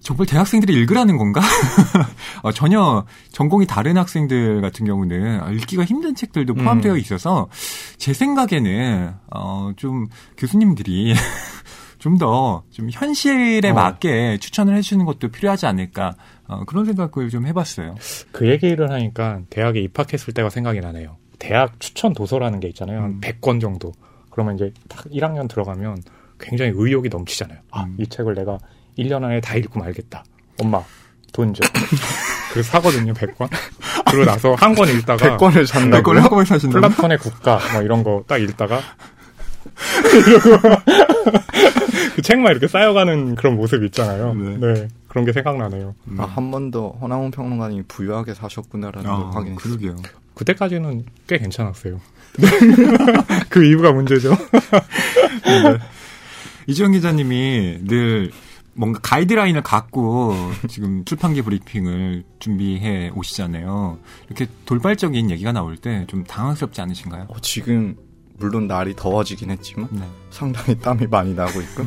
정말 0.01 0.27
대학생들이 0.27 0.73
읽으라는 0.73 1.17
건가? 1.17 1.39
어, 2.41 2.51
전혀 2.51 3.05
전공이 3.31 3.65
다른 3.67 3.97
학생들 3.97 4.59
같은 4.61 4.85
경우는 4.85 5.39
아, 5.41 5.49
읽기가 5.51 5.85
힘든 5.85 6.13
책들도 6.13 6.55
포함되어 6.55 6.93
음. 6.93 6.99
있어서 6.99 7.47
제 7.97 8.11
생각에는 8.13 9.13
어, 9.33 9.71
좀 9.77 10.07
교수님들이 10.37 11.13
좀더좀 11.99 12.89
현실에 12.91 13.69
어. 13.69 13.73
맞게 13.73 14.39
추천을 14.41 14.75
해주는 14.75 15.05
것도 15.05 15.29
필요하지 15.29 15.67
않을까 15.67 16.15
어, 16.47 16.65
그런 16.65 16.83
생각을 16.83 17.29
좀 17.29 17.47
해봤어요. 17.47 17.95
그 18.33 18.49
얘기를 18.49 18.91
하니까 18.91 19.39
대학에 19.49 19.79
입학했을 19.79 20.33
때가 20.33 20.49
생각이 20.49 20.81
나네요. 20.81 21.15
대학 21.39 21.79
추천 21.79 22.11
도서라는 22.13 22.59
게 22.59 22.67
있잖아요. 22.69 22.99
한 23.03 23.05
음. 23.11 23.21
100권 23.21 23.61
정도. 23.61 23.93
그러면 24.33 24.55
이제 24.55 24.73
딱 24.89 25.05
1학년 25.05 25.47
들어가면 25.47 26.01
굉장히 26.39 26.71
의욕이 26.75 27.09
넘치잖아요. 27.09 27.59
아, 27.71 27.83
음. 27.83 27.95
이 27.99 28.07
책을 28.07 28.33
내가 28.33 28.57
1년 28.97 29.23
안에 29.23 29.39
다 29.41 29.55
읽고 29.55 29.79
말겠다. 29.79 30.23
엄마, 30.59 30.81
돈 31.31 31.53
줘. 31.53 31.63
그래서 32.51 32.69
사거든요, 32.71 33.13
100권. 33.13 33.49
그러고 34.09 34.25
나서 34.25 34.53
한 34.55 34.75
권 34.75 34.89
읽다가 34.89 35.37
100권을 35.37 35.65
산다고요? 35.65 35.89
네, 35.91 35.97
그걸 36.01 36.17
한꺼번에 36.17 36.45
사신다고? 36.45 36.81
플라톤의 36.87 37.17
국가 37.19 37.59
뭐 37.73 37.81
이런 37.81 38.03
거 38.03 38.23
딱 38.27 38.37
읽다가 38.39 38.81
이러고 40.27 40.69
그 42.15 42.21
책만 42.21 42.51
이렇게 42.51 42.67
쌓여가는 42.67 43.35
그런 43.35 43.55
모습 43.55 43.83
있잖아요. 43.85 44.33
네. 44.33 44.57
네. 44.57 44.87
그런 45.07 45.25
게 45.25 45.31
생각나네요. 45.33 45.95
음. 46.07 46.19
아, 46.19 46.25
한 46.25 46.51
번 46.51 46.71
더 46.71 46.89
허나훈 47.01 47.31
평론가님이 47.31 47.83
부유하게 47.87 48.33
사셨구나라는 48.33 49.09
걸 49.09 49.11
아, 49.15 49.29
확인했어요. 49.31 49.55
그러게요. 49.55 49.95
그때까지는 50.35 51.05
꽤 51.27 51.37
괜찮았어요. 51.37 51.99
그 53.49 53.63
이유가 53.65 53.91
문제죠. 53.91 54.31
네. 54.31 55.77
이주영 56.67 56.93
기자님이 56.93 57.79
늘 57.83 58.31
뭔가 58.75 58.99
가이드라인을 59.03 59.61
갖고 59.61 60.33
지금 60.67 61.05
출판기 61.05 61.43
브리핑을 61.43 62.23
준비해 62.39 63.11
오시잖아요. 63.15 63.99
이렇게 64.27 64.47
돌발적인 64.65 65.29
얘기가 65.29 65.51
나올 65.51 65.77
때 65.77 66.05
좀 66.07 66.23
당황스럽지 66.23 66.81
않으신가요? 66.81 67.25
어, 67.29 67.35
지금 67.41 67.95
물론 68.37 68.67
날이 68.67 68.95
더워지긴 68.95 69.51
했지만 69.51 69.87
네. 69.91 70.01
상당히 70.31 70.77
땀이 70.79 71.07
많이 71.07 71.33
나고 71.33 71.61
있고 71.61 71.83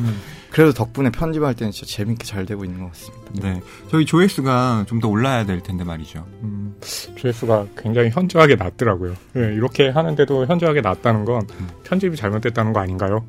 그래도 0.49 0.71
덕분에 0.73 1.11
편집할 1.11 1.53
때는 1.55 1.71
진짜 1.71 1.85
재밌게 1.93 2.25
잘 2.25 2.45
되고 2.45 2.63
있는 2.65 2.81
것 2.81 2.91
같습니다. 2.93 3.31
네. 3.47 3.61
저희 3.91 4.05
조회수가 4.05 4.85
좀 4.87 4.99
더 5.01 5.07
올라야 5.09 5.45
될 5.45 5.61
텐데 5.61 5.83
말이죠. 5.83 6.25
음, 6.41 6.75
조회수가 7.15 7.67
굉장히 7.77 8.09
현저하게 8.09 8.55
낮더라고요. 8.55 9.13
예, 9.35 9.53
이렇게 9.53 9.89
하는데도 9.89 10.47
현저하게 10.47 10.81
낮다는 10.81 11.25
건 11.25 11.45
편집이 11.83 12.15
잘못됐다는 12.15 12.73
거 12.73 12.79
아닌가요? 12.79 13.23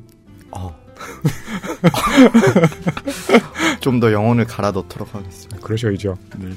어. 0.51 0.75
좀더 3.79 4.11
영혼을 4.11 4.45
갈아 4.45 4.71
넣도록 4.71 5.13
하겠습니다. 5.15 5.57
그러셔야죠. 5.61 6.17
네. 6.37 6.49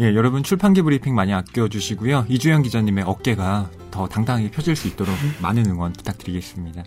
예, 0.00 0.14
여러분 0.14 0.44
출판기 0.44 0.82
브리핑 0.82 1.16
많이 1.16 1.34
아껴주시고요. 1.34 2.26
이주영 2.28 2.62
기자님의 2.62 3.02
어깨가 3.04 3.68
더 3.90 4.06
당당하게 4.06 4.48
펴질 4.48 4.76
수 4.76 4.86
있도록 4.86 5.12
많은 5.42 5.66
응원 5.66 5.92
부탁드리겠습니다. 5.92 6.84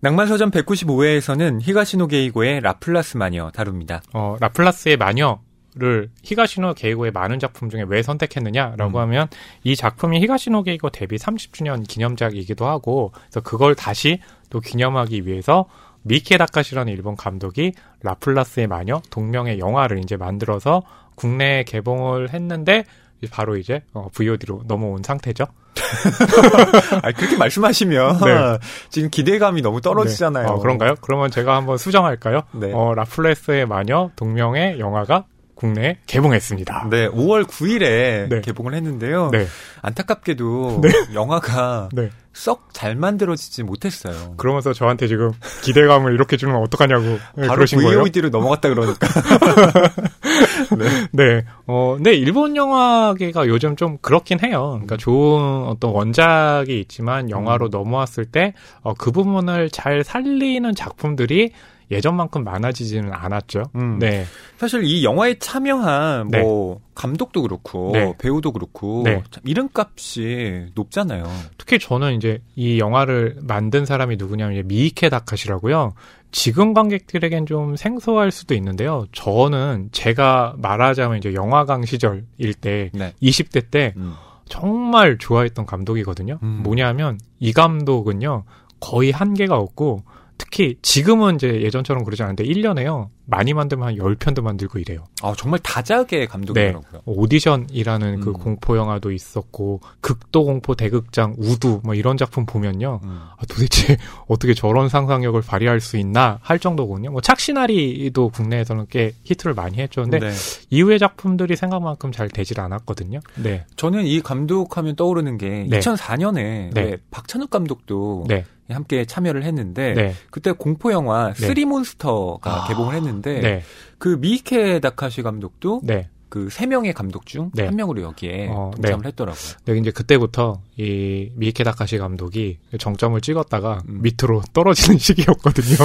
낭만서점 0.00 0.50
195회에서는 0.50 1.60
히가시노 1.62 2.08
게이고의 2.08 2.60
라플라스 2.60 3.18
마녀 3.18 3.52
다룹니다. 3.52 4.02
어, 4.12 4.36
라플라스의 4.40 4.96
마녀를 4.96 6.10
히가시노 6.24 6.74
게이고의 6.74 7.12
많은 7.12 7.38
작품 7.38 7.70
중에 7.70 7.84
왜 7.86 8.02
선택했느냐라고 8.02 8.98
음. 8.98 9.02
하면 9.02 9.28
이 9.62 9.76
작품이 9.76 10.20
히가시노 10.22 10.64
게이고 10.64 10.90
데뷔 10.90 11.18
30주년 11.18 11.86
기념작이기도 11.86 12.66
하고 12.66 13.12
그래서 13.14 13.42
그걸 13.42 13.76
다시 13.76 14.18
또 14.50 14.58
기념하기 14.58 15.24
위해서 15.24 15.68
미이케 16.02 16.36
다카시라는 16.36 16.92
일본 16.92 17.16
감독이 17.16 17.72
라플라스의 18.02 18.66
마녀 18.66 19.00
동명의 19.10 19.58
영화를 19.58 19.98
이제 19.98 20.16
만들어서 20.16 20.82
국내에 21.14 21.64
개봉을 21.64 22.30
했는데 22.30 22.84
바로 23.30 23.56
이제 23.56 23.82
어, 23.92 24.08
VOD로 24.12 24.62
넘어온 24.66 25.02
상태죠. 25.02 25.46
아, 27.02 27.12
그렇게 27.12 27.36
말씀하시면 27.36 28.20
네. 28.20 28.58
지금 28.90 29.10
기대감이 29.10 29.62
너무 29.62 29.80
떨어지잖아요. 29.80 30.46
네. 30.46 30.52
어, 30.52 30.58
그런가요? 30.58 30.94
그러면 31.00 31.30
제가 31.30 31.56
한번 31.56 31.78
수정할까요? 31.78 32.42
네. 32.52 32.72
어, 32.72 32.94
라플라스의 32.94 33.66
마녀 33.66 34.10
동명의 34.16 34.80
영화가 34.80 35.24
국내에 35.62 35.98
개봉했습니다. 36.06 36.88
네, 36.90 37.08
5월 37.08 37.44
9일에 37.44 38.28
네. 38.28 38.40
개봉을 38.42 38.74
했는데요. 38.74 39.30
네. 39.30 39.46
안타깝게도 39.80 40.82
영화가 41.14 41.90
네. 41.92 42.10
썩잘 42.32 42.96
만들어지지 42.96 43.62
못했어요. 43.62 44.34
그러면서 44.38 44.72
저한테 44.72 45.06
지금 45.06 45.30
기대감을 45.62 46.14
이렇게 46.14 46.36
주면 46.36 46.56
어떡하냐고 46.56 47.04
네, 47.36 47.46
바로 47.46 47.56
그러신 47.56 47.80
거예요? 47.80 48.00
VOD로 48.00 48.30
넘어갔다 48.30 48.70
그러니까. 48.70 49.06
네. 51.12 51.44
어, 51.66 51.96
네, 52.00 52.14
일본 52.14 52.56
영화계가 52.56 53.46
요즘 53.46 53.76
좀 53.76 53.98
그렇긴 54.00 54.40
해요. 54.42 54.70
그러니까 54.72 54.96
좋은 54.96 55.68
어떤 55.68 55.92
원작이 55.92 56.80
있지만 56.80 57.30
영화로 57.30 57.68
넘어왔을 57.68 58.24
때, 58.24 58.54
어, 58.80 58.94
그 58.94 59.12
부분을 59.12 59.70
잘 59.70 60.02
살리는 60.02 60.74
작품들이 60.74 61.52
예전만큼 61.92 62.44
많아지지는 62.44 63.12
않았죠. 63.12 63.64
음. 63.76 63.98
네. 63.98 64.24
사실 64.58 64.84
이 64.84 65.04
영화에 65.04 65.38
참여한 65.38 66.28
네. 66.28 66.40
뭐 66.40 66.80
감독도 66.94 67.42
그렇고 67.42 67.90
네. 67.92 68.14
배우도 68.18 68.52
그렇고 68.52 69.02
네. 69.04 69.22
참 69.30 69.42
이름값이 69.46 70.70
높잖아요. 70.74 71.24
특히 71.58 71.78
저는 71.78 72.14
이제 72.14 72.40
이 72.56 72.78
영화를 72.78 73.38
만든 73.42 73.84
사람이 73.84 74.16
누구냐면 74.16 74.54
이제 74.54 74.62
미이케 74.62 75.08
다카시라고요. 75.08 75.94
지금 76.32 76.72
관객들에겐 76.72 77.46
좀 77.46 77.76
생소할 77.76 78.30
수도 78.30 78.54
있는데요. 78.54 79.06
저는 79.12 79.90
제가 79.92 80.54
말하자면 80.58 81.18
이제 81.18 81.34
영화강 81.34 81.84
시절일 81.84 82.54
때 82.60 82.90
네. 82.94 83.12
20대 83.22 83.70
때 83.70 83.94
음. 83.96 84.14
정말 84.48 85.18
좋아했던 85.18 85.66
감독이거든요. 85.66 86.38
음. 86.42 86.60
뭐냐면 86.62 87.18
이 87.38 87.52
감독은요. 87.52 88.44
거의 88.80 89.12
한계가 89.12 89.56
없고 89.56 90.02
특히 90.42 90.76
지금은 90.82 91.36
이제 91.36 91.62
예전처럼 91.62 92.02
그러지 92.02 92.24
않은데 92.24 92.42
1년에요. 92.42 93.10
많이 93.26 93.54
만들면 93.54 93.86
한 93.86 93.94
10편도 93.94 94.42
만들고 94.42 94.80
이래요. 94.80 95.04
아, 95.22 95.32
정말 95.38 95.60
다작의 95.60 96.26
감독이더라고요. 96.26 97.02
오디션이라는 97.06 98.20
그 98.20 98.30
음. 98.30 98.32
공포 98.32 98.76
영화도 98.76 99.12
있었고 99.12 99.80
극도 100.00 100.44
공포 100.44 100.74
대극장 100.74 101.36
우두 101.38 101.80
뭐 101.84 101.94
이런 101.94 102.16
작품 102.16 102.44
보면요. 102.44 103.00
음. 103.04 103.20
아, 103.38 103.46
도대체 103.48 103.96
어떻게 104.26 104.52
저런 104.52 104.88
상상력을 104.88 105.40
발휘할 105.40 105.80
수 105.80 105.96
있나 105.96 106.40
할 106.42 106.58
정도거든요. 106.58 107.12
뭐 107.12 107.20
착시나리도 107.20 108.30
국내에서는 108.30 108.86
꽤 108.90 109.12
히트를 109.22 109.54
많이 109.54 109.78
했죠. 109.78 110.02
근데 110.02 110.18
네. 110.18 110.32
이후의 110.70 110.98
작품들이 110.98 111.54
생각만큼 111.54 112.10
잘 112.10 112.28
되질 112.28 112.60
않았거든요. 112.60 113.20
네. 113.36 113.64
저는 113.76 114.06
이 114.06 114.20
감독하면 114.20 114.96
떠오르는 114.96 115.38
게 115.38 115.66
네. 115.70 115.78
2004년에 115.78 116.74
네. 116.74 116.96
박찬욱 117.12 117.48
감독도 117.50 118.24
네. 118.26 118.44
함께 118.72 119.04
참여를 119.04 119.44
했는데 119.44 119.94
네. 119.94 120.14
그때 120.30 120.52
공포 120.52 120.92
영화 120.92 121.32
네. 121.32 121.46
쓰리 121.46 121.64
몬스터가 121.64 122.64
아. 122.64 122.68
개봉을 122.68 122.94
했는데 122.94 123.40
네. 123.40 123.62
그 123.98 124.20
미이케 124.20 124.80
다카시 124.80 125.22
감독도 125.22 125.80
네. 125.84 126.08
그 126.28 126.50
세 126.50 126.64
명의 126.64 126.94
감독 126.94 127.26
중 127.26 127.40
한 127.40 127.50
네. 127.52 127.70
명으로 127.70 128.00
여기에 128.00 128.48
어, 128.50 128.70
동참을 128.74 129.04
했더라고요. 129.04 129.52
네, 129.66 129.76
이제 129.76 129.90
그때부터 129.90 130.62
이 130.78 131.30
미이케 131.34 131.62
다카시 131.62 131.98
감독이 131.98 132.58
정점을 132.78 133.20
찍었다가 133.20 133.82
음. 133.86 134.00
밑으로 134.00 134.40
떨어지는 134.54 134.96
시기였거든요. 134.98 135.76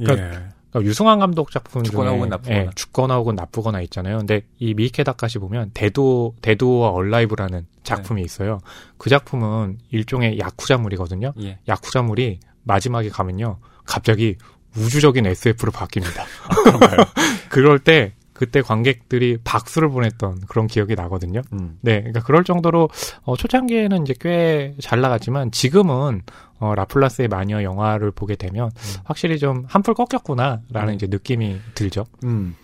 예. 0.00 0.04
그러니까 0.04 0.52
그러니까 0.72 0.88
유승환 0.88 1.18
감독 1.18 1.50
작품 1.50 1.82
죽거나 1.84 2.08
중에 2.10 2.16
혹은 2.16 2.28
나쁘거나. 2.30 2.56
예, 2.58 2.70
죽거나 2.74 3.16
혹은 3.16 3.34
나쁘거나 3.34 3.80
있잖아요. 3.82 4.18
근데 4.18 4.42
이 4.58 4.74
미케 4.74 5.04
다카시 5.04 5.38
보면 5.38 5.70
데도 5.74 6.34
데도와 6.40 6.88
얼라이브라는 6.90 7.66
작품이 7.84 8.22
있어요. 8.22 8.58
그 8.96 9.10
작품은 9.10 9.78
일종의 9.90 10.38
야쿠자물이거든요. 10.38 11.34
예. 11.42 11.58
야쿠자물이 11.68 12.40
마지막에 12.64 13.08
가면요. 13.10 13.58
갑자기 13.84 14.36
우주적인 14.76 15.26
SF로 15.26 15.70
바뀝니다. 15.72 16.24
그런가요? 16.64 16.96
그럴 17.50 17.78
때 17.78 18.14
그때 18.32 18.62
관객들이 18.62 19.36
박수를 19.44 19.88
보냈던 19.90 20.40
그런 20.48 20.66
기억이 20.66 20.94
나거든요. 20.94 21.42
음. 21.52 21.78
네, 21.82 21.98
그러니까 22.00 22.22
그럴 22.22 22.42
정도로 22.44 22.88
어, 23.22 23.36
초창기에는 23.36 24.02
이제 24.02 24.14
꽤 24.18 24.74
잘 24.80 25.00
나갔지만 25.00 25.50
지금은 25.52 26.22
어, 26.62 26.76
라플라스의 26.76 27.26
마녀 27.26 27.60
영화를 27.64 28.12
보게 28.12 28.36
되면 28.36 28.70
확실히 29.02 29.40
좀 29.40 29.64
한풀 29.66 29.94
꺾였구나라는 29.94 30.90
음. 30.90 30.94
이제 30.94 31.08
느낌이 31.08 31.58
들죠. 31.74 32.06
음. 32.22 32.54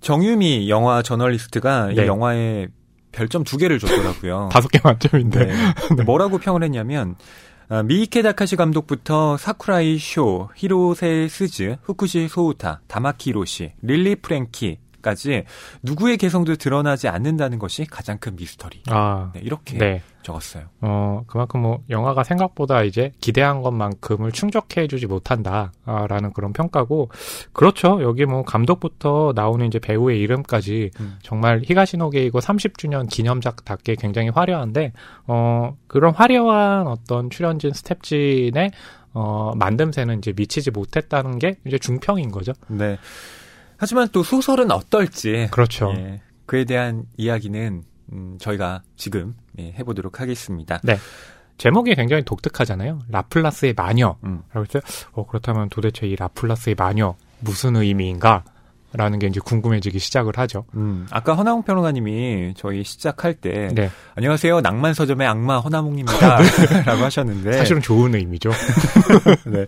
정유미 0.00 0.70
영화 0.70 1.02
저널리스트가 1.02 1.86
네. 1.88 2.04
이 2.04 2.06
영화에 2.06 2.68
별점 3.10 3.42
두 3.42 3.56
개를 3.56 3.80
줬더라고요. 3.80 4.50
다섯 4.54 4.68
개 4.68 4.78
만점인데. 4.84 5.46
네. 5.46 5.54
근데 5.88 6.04
뭐라고 6.04 6.38
평을 6.38 6.62
했냐면 6.62 7.16
아, 7.68 7.82
미이케 7.82 8.22
다카시 8.22 8.54
감독부터 8.54 9.36
사쿠라이 9.36 9.98
쇼, 9.98 10.50
히로세 10.54 11.26
스즈, 11.28 11.78
후쿠시 11.82 12.28
소우타, 12.28 12.82
다마키 12.86 13.30
히로시, 13.30 13.72
릴리 13.82 14.14
프랭키 14.16 14.78
까지 15.02 15.44
누구의 15.82 16.16
개성도 16.16 16.56
드러나지 16.56 17.08
않는다는 17.08 17.58
것이 17.58 17.84
가장 17.84 18.18
큰 18.18 18.36
미스터리. 18.36 18.82
아, 18.88 19.30
네, 19.34 19.40
이렇게 19.42 19.78
네. 19.78 20.02
적었어요. 20.22 20.64
어, 20.80 21.22
그만큼 21.26 21.62
뭐, 21.62 21.82
영화가 21.88 22.24
생각보다 22.24 22.82
이제 22.82 23.12
기대한 23.20 23.62
것만큼을 23.62 24.32
충족해주지 24.32 25.06
못한다라는 25.06 26.32
그런 26.34 26.52
평가고, 26.52 27.10
그렇죠. 27.52 28.02
여기 28.02 28.26
뭐, 28.26 28.42
감독부터 28.42 29.32
나오는 29.34 29.64
이제 29.66 29.78
배우의 29.78 30.20
이름까지 30.20 30.90
음. 31.00 31.18
정말 31.22 31.62
히가시노 31.64 32.10
게이고 32.10 32.40
30주년 32.40 33.08
기념작답게 33.08 33.94
굉장히 33.96 34.28
화려한데, 34.28 34.92
어, 35.26 35.76
그런 35.86 36.12
화려한 36.14 36.88
어떤 36.88 37.30
출연진 37.30 37.72
스텝진의 37.72 38.72
어, 39.14 39.52
만듦새는 39.56 40.18
이제 40.18 40.32
미치지 40.36 40.70
못했다는 40.70 41.38
게 41.38 41.56
이제 41.66 41.78
중평인 41.78 42.30
거죠. 42.30 42.52
네. 42.68 42.98
하지만 43.78 44.08
또 44.12 44.22
소설은 44.22 44.70
어떨지 44.70 45.48
그렇죠. 45.50 45.94
예, 45.96 46.20
그에 46.46 46.64
대한 46.64 47.04
이야기는 47.16 47.82
음, 48.12 48.36
저희가 48.40 48.82
지금 48.96 49.34
예, 49.58 49.72
해보도록 49.78 50.20
하겠습니다. 50.20 50.80
제목이 51.58 51.94
굉장히 51.94 52.22
독특하잖아요. 52.24 53.00
라플라스의 53.08 53.74
마녀. 53.76 54.16
음. 54.24 54.42
라고 54.52 54.66
때, 54.66 54.80
어, 55.12 55.26
그렇다면 55.26 55.68
도대체 55.68 56.06
이 56.06 56.14
라플라스의 56.16 56.76
마녀, 56.78 57.16
무슨 57.40 57.76
의미인가? 57.76 58.44
라는 58.92 59.18
게 59.18 59.26
이제 59.26 59.38
궁금해지기 59.44 59.98
시작을 59.98 60.38
하죠. 60.38 60.64
음, 60.74 61.06
아까 61.10 61.34
허나홍 61.34 61.62
평론가님이 61.62 62.54
저희 62.56 62.82
시작할 62.84 63.34
때 63.34 63.68
네. 63.74 63.90
안녕하세요 64.14 64.62
낭만 64.62 64.94
서점의 64.94 65.26
악마 65.26 65.58
허나홍입니다 65.58 66.38
라고 66.86 67.04
하셨는데 67.04 67.52
사실은 67.52 67.82
좋은 67.82 68.14
의미죠. 68.14 68.50
네. 69.44 69.66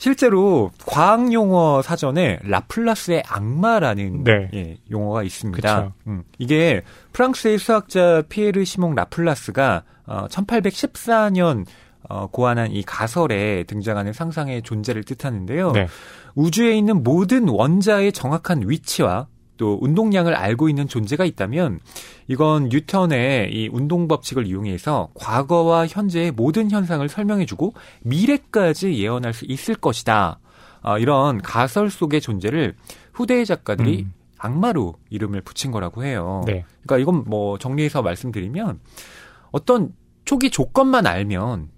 실제로 0.00 0.70
과학 0.86 1.30
용어 1.30 1.82
사전에 1.82 2.38
라플라스의 2.42 3.22
악마라는 3.28 4.24
네. 4.24 4.48
예, 4.54 4.78
용어가 4.90 5.22
있습니다. 5.22 5.92
음, 6.06 6.22
이게 6.38 6.80
프랑스의 7.12 7.58
수학자 7.58 8.22
피에르 8.26 8.64
시몽 8.64 8.94
라플라스가 8.94 9.82
어, 10.06 10.26
1814년 10.28 11.66
어, 12.08 12.28
고안한 12.28 12.72
이 12.72 12.82
가설에 12.82 13.64
등장하는 13.64 14.14
상상의 14.14 14.62
존재를 14.62 15.04
뜻하는데요. 15.04 15.72
네. 15.72 15.86
우주에 16.34 16.78
있는 16.78 17.02
모든 17.02 17.46
원자의 17.46 18.12
정확한 18.12 18.70
위치와 18.70 19.26
또 19.60 19.78
운동량을 19.82 20.34
알고 20.34 20.70
있는 20.70 20.88
존재가 20.88 21.26
있다면 21.26 21.80
이건 22.28 22.70
뉴턴의 22.70 23.52
이 23.52 23.68
운동 23.70 24.08
법칙을 24.08 24.46
이용해서 24.46 25.10
과거와 25.12 25.86
현재의 25.86 26.30
모든 26.30 26.70
현상을 26.70 27.06
설명해주고 27.06 27.74
미래까지 28.00 28.94
예언할 28.94 29.34
수 29.34 29.44
있을 29.44 29.74
것이다. 29.74 30.40
어, 30.82 30.98
이런 30.98 31.42
가설 31.42 31.90
속의 31.90 32.22
존재를 32.22 32.74
후대의 33.12 33.44
작가들이 33.44 34.04
음. 34.04 34.14
악마로 34.38 34.94
이름을 35.10 35.42
붙인 35.42 35.72
거라고 35.72 36.04
해요. 36.04 36.42
네. 36.46 36.64
그러니까 36.82 36.96
이건 36.96 37.24
뭐 37.26 37.58
정리해서 37.58 38.00
말씀드리면 38.00 38.80
어떤 39.50 39.92
초기 40.24 40.48
조건만 40.48 41.06
알면 41.06 41.68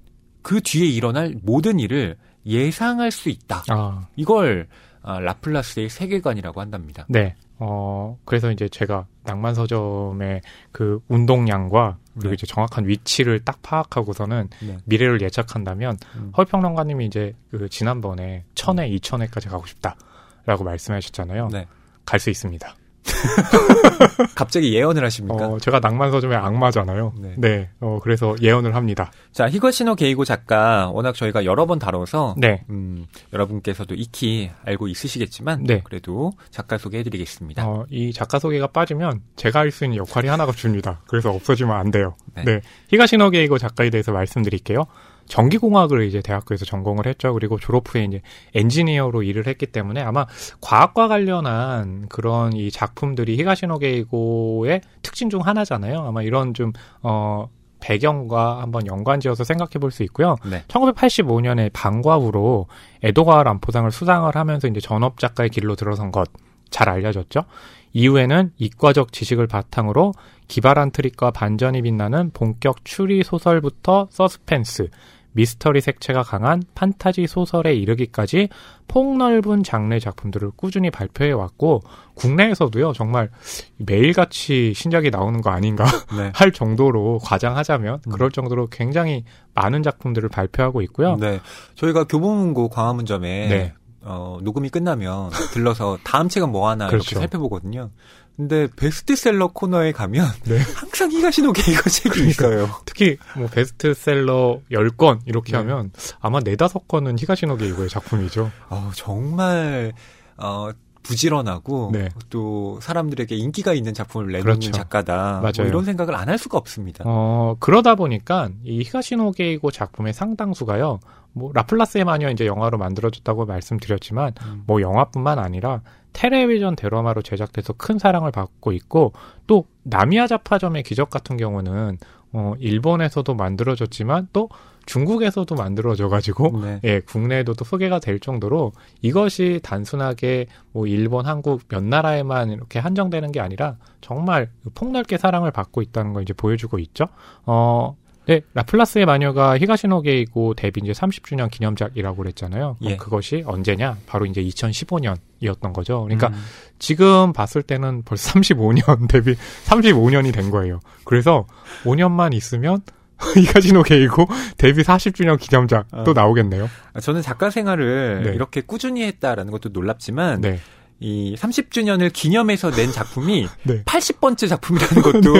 그 0.42 0.61
뒤에 0.61 0.87
일어날 0.87 1.35
모든 1.42 1.81
일을 1.81 2.16
예상할 2.47 3.11
수 3.11 3.29
있다. 3.29 3.65
아, 3.69 4.07
이걸 4.17 4.69
아, 5.03 5.21
라플라스의 5.21 5.89
세계관이라고 5.89 6.61
한답니다. 6.61 7.07
네. 7.09 7.35
어, 7.59 8.19
그래서 8.25 8.51
이제 8.51 8.69
제가 8.69 9.07
낭만 9.25 9.55
서점의 9.55 10.41
그 10.73 11.01
운동량과 11.09 11.99
그리고 12.15 12.29
네. 12.29 12.35
이제 12.35 12.47
정확한 12.47 12.89
위치를 12.89 13.41
딱 13.45 13.63
파악하고서는 13.63 14.49
네. 14.67 14.79
미래를 14.85 15.23
예측한다면 15.23 15.97
음. 16.17 16.33
허평론가님이 16.37 17.07
이제 17.07 17.35
그 17.51 17.69
지난번에 17.69 18.45
천회, 18.55 18.89
이천회까지 18.89 19.49
가고 19.49 19.67
싶다라고 19.67 20.65
말씀하셨잖아요. 20.65 21.49
네. 21.53 21.67
갈 22.05 22.19
수 22.19 22.31
있습니다. 22.31 22.75
갑자기 24.35 24.75
예언을 24.75 25.05
하십니까? 25.05 25.49
어, 25.49 25.59
제가 25.59 25.81
낭만 25.81 26.11
서점의 26.11 26.37
악마잖아요. 26.38 27.15
네. 27.19 27.35
네. 27.37 27.71
어, 27.81 27.99
그래서 28.03 28.35
예언을 28.41 28.75
합니다. 28.75 29.11
자, 29.33 29.49
히거시노 29.49 29.95
게이고 29.97 30.25
작가 30.25 30.88
워낙 30.91 31.15
저희가 31.15 31.45
여러 31.45 31.67
번 31.67 31.79
다뤄서 31.79 32.35
네. 32.38 32.65
음, 32.71 33.07
여러분께서도 33.33 33.95
익히 33.95 34.51
알고 34.65 34.88
있으시겠지만 34.88 35.65
네. 35.65 35.81
그래도 35.85 36.33
작가 36.51 36.79
소개해드리겠습니다. 36.79 37.67
어, 37.67 37.85
이 37.91 38.12
작가 38.12 38.38
소개가 38.38 38.69
빠지면 38.69 39.21
제가 39.37 39.59
할 39.61 39.73
수 39.73 39.85
있는 39.85 39.97
역할이 39.97 40.29
하나가 40.29 40.53
줍니다. 40.53 41.01
그래서 41.09 41.31
없어지면 41.31 41.75
안 41.75 41.91
돼요. 41.91 42.15
네. 42.37 42.45
네. 42.45 42.61
히가시노 42.88 43.31
게이고 43.31 43.57
작가에 43.57 43.88
대해서 43.88 44.12
말씀드릴게요. 44.12 44.85
전기공학을 45.27 46.05
이제 46.05 46.21
대학교에서 46.21 46.65
전공을 46.65 47.07
했죠. 47.07 47.33
그리고 47.33 47.59
졸업 47.59 47.95
후에 47.95 48.05
이제 48.05 48.23
엔지니어로 48.55 49.23
일을 49.23 49.47
했기 49.47 49.67
때문에 49.67 50.01
아마 50.03 50.27
과학과 50.61 51.09
관련한 51.09 52.07
그런 52.09 52.53
이 52.53 52.71
작품들이 52.71 53.37
히가시노 53.39 53.79
게이고의 53.79 54.81
특징 55.03 55.31
중 55.31 55.41
하나잖아요. 55.41 56.01
아마 56.01 56.23
이런 56.23 56.55
좀, 56.55 56.73
어, 57.03 57.49
배경과 57.81 58.63
한번 58.63 58.87
연관지어서 58.87 59.43
생각해 59.43 59.73
볼 59.81 59.91
수 59.91 60.05
있고요. 60.05 60.37
네. 60.49 60.63
1985년에 60.69 61.71
방과 61.73 62.17
후로 62.17 62.69
에도가와 63.03 63.43
란포상을 63.43 63.91
수상을 63.91 64.33
하면서 64.35 64.69
이제 64.69 64.79
전업 64.79 65.19
작가의 65.19 65.51
길로 65.51 65.75
들어선 65.75 66.13
것 66.13 66.31
잘 66.73 66.89
알려졌죠. 66.89 67.45
이후에는 67.93 68.53
이과적 68.59 69.13
지식을 69.13 69.47
바탕으로 69.47 70.13
기발한 70.49 70.91
트릭과 70.91 71.31
반전이 71.31 71.83
빛나는 71.83 72.31
본격 72.33 72.85
추리 72.85 73.23
소설부터 73.23 74.09
서스펜스, 74.11 74.89
미스터리 75.33 75.81
색채가 75.81 76.23
강한 76.23 76.63
판타지 76.75 77.27
소설에 77.27 77.75
이르기까지 77.75 78.49
폭넓은 78.89 79.63
장르 79.63 79.99
작품들을 79.99 80.51
꾸준히 80.57 80.91
발표해 80.91 81.33
왔고 81.33 81.83
국내에서도요 82.15 82.93
정말 82.93 83.31
매일같이 83.79 84.75
신작이 84.75 85.11
나오는 85.11 85.41
거 85.41 85.51
아닌가 85.51 85.85
네. 86.17 86.31
할 86.35 86.53
정도로 86.53 87.19
과장하자면 87.23 88.01
음. 88.07 88.13
그럴 88.13 88.31
정도로 88.31 88.69
굉장히 88.69 89.25
많은 89.55 89.83
작품들을 89.83 90.29
발표하고 90.29 90.83
있고요. 90.83 91.17
네. 91.17 91.41
저희가 91.75 92.05
교보문고 92.05 92.69
광화문점에 92.69 93.49
네. 93.49 93.75
어, 94.03 94.38
녹음이 94.43 94.69
끝나면 94.69 95.31
들러서 95.53 95.99
다음 96.05 96.29
책은 96.29 96.51
뭐 96.51 96.69
하나 96.69 96.88
그렇죠. 96.88 97.05
이렇게 97.05 97.17
살펴보거든요. 97.17 97.91
근데 98.37 98.67
베스트셀러 98.77 99.49
코너에 99.49 99.93
가면 99.93 100.27
네. 100.45 100.59
항상 100.75 101.11
히가시노 101.11 101.53
게 101.53 101.73
이거 101.73 101.88
책이 101.88 102.29
있어요. 102.29 102.69
특히 102.87 103.19
뭐 103.37 103.47
베스트셀러 103.49 104.61
10건 104.71 105.21
이렇게 105.27 105.53
네. 105.53 105.59
하면 105.59 105.93
아마 106.21 106.41
네다섯 106.41 106.88
건은 106.88 107.19
히가시노 107.19 107.57
게이고의 107.57 107.88
작품이죠. 107.88 108.51
어, 108.71 108.91
정말 108.95 109.93
어, 110.38 110.71
부지런하고 111.03 111.91
네. 111.93 112.09
또 112.31 112.79
사람들에게 112.81 113.35
인기가 113.37 113.73
있는 113.75 113.95
작품을 113.95 114.27
내놓는 114.29 114.43
그렇죠. 114.45 114.71
작가다. 114.71 115.41
뭐 115.41 115.51
맞아요. 115.57 115.69
이런 115.69 115.85
생각을 115.85 116.15
안 116.15 116.29
할 116.29 116.38
수가 116.38 116.57
없습니다. 116.59 117.05
어, 117.07 117.57
그러다 117.61 117.95
보니까 117.95 118.49
이 118.65 118.81
히가시노 118.83 119.33
게이고 119.33 119.71
작품의 119.71 120.12
상당수가요. 120.15 121.01
뭐 121.35 121.51
라플라스의 121.55 122.05
마녀 122.05 122.31
이제 122.31 122.47
영화로 122.47 122.79
만들어졌다고 122.79 123.47
말씀드렸지만 123.47 124.33
음. 124.47 124.62
뭐 124.67 124.81
영화뿐만 124.81 125.38
아니라 125.38 125.81
텔레비전 126.12 126.77
드라마로 126.77 127.23
제작돼서 127.23 127.73
큰 127.75 127.99
사랑을 127.99 128.31
받고 128.31 128.73
있고 128.73 129.12
또 129.47 129.65
나미야 129.83 130.27
자파점의 130.27 130.83
기적 130.83 131.11
같은 131.11 131.37
경우는 131.37 131.99
어 132.35 132.55
일본에서도 132.59 133.35
만들어졌지만 133.35 134.29
또 134.33 134.49
중국에서도 134.87 135.55
만들어져 135.55 136.09
가지고 136.09 136.61
네. 136.62 136.81
예, 136.85 137.01
국내에도 137.01 137.55
또 137.55 137.64
소개가 137.64 137.99
될 137.99 138.21
정도로 138.21 138.73
이것이 139.01 139.61
단순하게 139.62 140.47
뭐 140.73 140.87
일본, 140.87 141.27
한국 141.27 141.62
몇 141.68 141.83
나라에만 141.83 142.51
이렇게 142.51 142.79
한정되는 142.79 143.33
게 143.33 143.40
아니라 143.40 143.77
정말 144.01 144.51
폭넓게 144.75 145.18
사랑을 145.18 145.51
받고 145.51 145.83
있다는 145.83 146.12
걸 146.12 146.23
이제 146.23 146.33
보여주고 146.33 146.79
있죠. 146.79 147.07
어, 147.47 147.97
네, 148.27 148.40
라플라스의 148.55 149.05
마녀가 149.05 149.59
히가시노 149.59 150.03
게이고 150.03 150.55
데뷔 150.55 150.81
이제 150.85 150.92
30주년 150.92 151.51
기념작이라고 151.51 152.16
그랬잖아요. 152.16 152.77
예. 152.83 152.97
그것이 152.97 153.42
언제냐? 153.45 153.97
바로 154.07 154.27
이제 154.27 154.42
2015년이었던 154.42 155.73
거죠. 155.73 156.03
그러니까 156.05 156.29
음. 156.29 156.35
지금 156.79 157.33
봤을 157.33 157.62
때는 157.62 158.03
벌써 158.05 158.33
35년 158.33 159.09
데뷔 159.11 159.35
35년이 159.66 160.33
된 160.33 160.51
거예요. 160.51 160.81
그래서 161.05 161.47
5년만 161.83 162.33
있으면 162.35 162.83
히가시노 163.37 163.83
게이고 163.83 164.27
데뷔 164.57 164.83
40주년 164.83 165.39
기념작 165.39 165.87
또 166.05 166.11
어. 166.11 166.15
나오겠네요. 166.15 166.69
아, 166.95 167.01
저는 167.01 167.23
작가 167.23 167.51
생활을 167.51 168.23
네. 168.25 168.35
이렇게 168.35 168.61
꾸준히 168.61 169.05
했다라는 169.05 169.51
것도 169.53 169.71
놀랍지만 169.71 170.41
네. 170.41 170.61
이 171.01 171.35
30주년을 171.37 172.13
기념해서 172.13 172.71
낸 172.71 172.93
작품이 172.93 173.49
네. 173.65 173.83
80번째 173.85 174.49
작품이라는 174.49 175.03
것도 175.03 175.33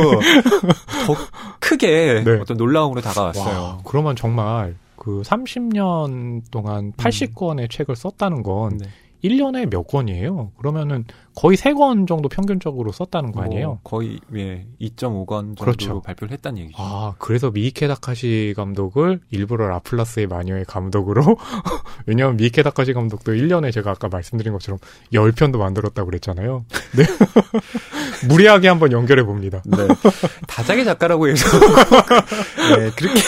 더 1.07 1.16
크게 1.61 2.23
네. 2.25 2.38
어떤 2.40 2.57
놀라움으로 2.57 3.01
다가왔어요. 3.01 3.62
와, 3.62 3.79
그러면 3.85 4.16
정말 4.16 4.75
그 4.97 5.23
30년 5.23 6.42
동안 6.51 6.92
80권의 6.92 7.71
책을 7.71 7.95
썼다는 7.97 8.42
건 8.42 8.79
네. 8.79 8.88
1년에 9.24 9.70
몇 9.70 9.87
권이에요? 9.87 10.52
그러면은 10.58 11.04
거의 11.35 11.56
3권 11.56 12.06
정도 12.06 12.28
평균적으로 12.28 12.92
썼다는 12.92 13.32
거 13.32 13.42
아니에요? 13.42 13.66
뭐 13.66 13.78
거의 13.82 14.20
예, 14.35 14.66
2.5권 14.80 15.26
정도 15.26 15.64
그렇죠. 15.64 16.02
발표를 16.02 16.32
했다는 16.32 16.58
얘기죠. 16.62 16.76
아, 16.78 17.14
그래서 17.18 17.50
미이케 17.50 17.88
다카시 17.88 18.52
감독을 18.56 19.20
일부러 19.30 19.68
라플라스의 19.68 20.26
마녀의 20.26 20.64
감독으로 20.66 21.22
왜냐면 22.06 22.37
미이케 22.37 22.62
다카시 22.62 22.92
감독도 22.92 23.32
1년에 23.32 23.72
제가 23.72 23.92
아까 23.92 24.08
말씀드린 24.08 24.52
것처럼 24.52 24.78
10편도 25.12 25.58
만들었다고 25.58 26.06
그랬잖아요. 26.06 26.64
네. 26.96 27.04
무리하게 28.28 28.68
한번 28.68 28.92
연결해 28.92 29.24
봅니다. 29.24 29.62
네. 29.64 29.88
다작의 30.46 30.85
작가라고 30.85 31.28
해서 31.28 31.46
네, 32.76 32.90
그렇게 32.94 33.20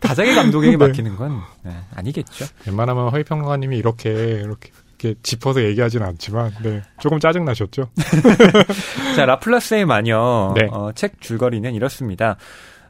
다작의 0.00 0.34
감독에게 0.34 0.76
네. 0.76 0.86
맡기는 0.86 1.16
건 1.16 1.40
네, 1.62 1.72
아니겠죠. 1.94 2.46
웬만하면 2.66 3.10
허위평론가님이 3.10 3.76
이렇게 3.76 4.10
이렇게 4.10 4.57
이렇게 4.98 5.18
짚어서 5.22 5.62
얘기하진 5.62 6.02
않지만 6.02 6.52
네. 6.62 6.82
조금 6.98 7.20
짜증 7.20 7.44
나셨죠? 7.44 7.90
자, 9.16 9.26
라플라스의 9.26 9.86
마녀 9.86 10.52
네. 10.56 10.68
어, 10.72 10.90
책 10.92 11.20
줄거리는 11.20 11.72
이렇습니다. 11.74 12.36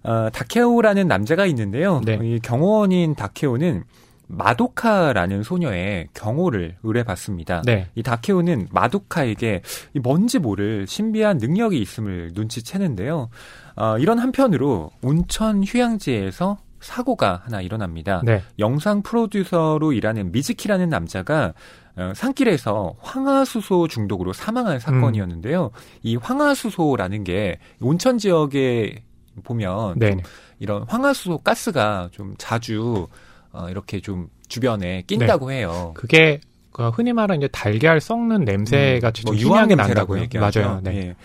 어, 0.03 0.29
다케오라는 0.33 1.07
남자가 1.07 1.45
있는데요. 1.47 2.01
네. 2.05 2.19
이 2.23 2.41
경호원인 2.41 3.15
다케오는 3.15 3.85
마도카라는 4.29 5.43
소녀의 5.43 6.09
경호를 6.15 6.77
의뢰받습니다. 6.83 7.63
네. 7.65 7.89
이 7.95 8.03
다케오는 8.03 8.69
마도카에게 8.71 9.63
이 9.95 9.99
뭔지 9.99 10.39
모를 10.39 10.87
신비한 10.87 11.39
능력이 11.39 11.81
있음을 11.81 12.31
눈치채는데요. 12.35 13.31
어, 13.77 13.99
이런 13.99 14.19
한편으로 14.19 14.91
온천 15.03 15.65
휴양지에서 15.65 16.59
사고가 16.81 17.43
하나 17.45 17.61
일어납니다. 17.61 18.23
네. 18.25 18.43
영상 18.59 19.03
프로듀서로 19.03 19.93
일하는 19.93 20.33
미즈키라는 20.33 20.89
남자가 20.89 21.55
어, 21.97 22.13
산길에서 22.15 22.97
황화수소 23.01 23.89
중독으로 23.89 24.33
사망한 24.33 24.79
사건이었는데요. 24.79 25.71
이 26.03 26.17
황화수소라는 26.17 27.25
게 27.25 27.59
온천 27.81 28.19
지역에 28.19 29.03
보면 29.43 29.99
네. 29.99 30.11
좀 30.13 30.21
이런 30.61 30.85
황화수소 30.89 31.39
가스가 31.39 32.09
좀 32.13 32.35
자주 32.39 33.09
어, 33.53 33.69
이렇게 33.69 34.01
좀 34.01 34.29
주변에 34.49 35.03
낀다고 35.07 35.51
해요. 35.51 35.93
그게 35.95 36.41
그 36.73 36.91
흔히 36.91 37.13
말하는 37.13 37.39
이제 37.39 37.49
달걀 37.49 38.01
썩는 38.01 38.45
냄새 38.45 39.01
같이 39.01 39.23
뭐좀 39.25 39.41
유황 39.41 39.65
희미하게 39.65 39.75
냄새라고 39.75 40.15
난다고요. 40.15 40.23
얘기하죠. 40.23 40.61
맞아요. 40.61 40.81
네. 40.85 40.97
예. 40.97 41.17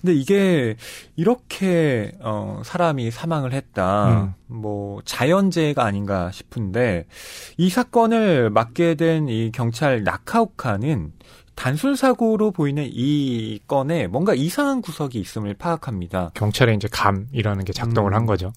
근데 0.00 0.14
이게 0.14 0.76
이렇게 1.16 2.12
어 2.20 2.62
사람이 2.64 3.10
사망을 3.10 3.52
했다. 3.52 4.34
뭐 4.46 5.00
자연재해가 5.04 5.84
아닌가 5.84 6.30
싶은데 6.32 7.06
이 7.56 7.68
사건을 7.70 8.50
맡게 8.50 8.94
된 8.94 9.28
이 9.28 9.50
경찰 9.52 10.04
나카오카는 10.04 11.12
단순 11.54 11.96
사고로 11.96 12.52
보이는 12.52 12.88
이 12.88 13.58
건에 13.66 14.06
뭔가 14.06 14.32
이상한 14.34 14.80
구석이 14.80 15.18
있음을 15.18 15.54
파악합니다. 15.54 16.30
경찰의 16.34 16.76
이제 16.76 16.88
감이라는 16.90 17.64
게 17.64 17.72
작동을 17.72 18.12
음. 18.12 18.14
한 18.14 18.26
거죠. 18.26 18.52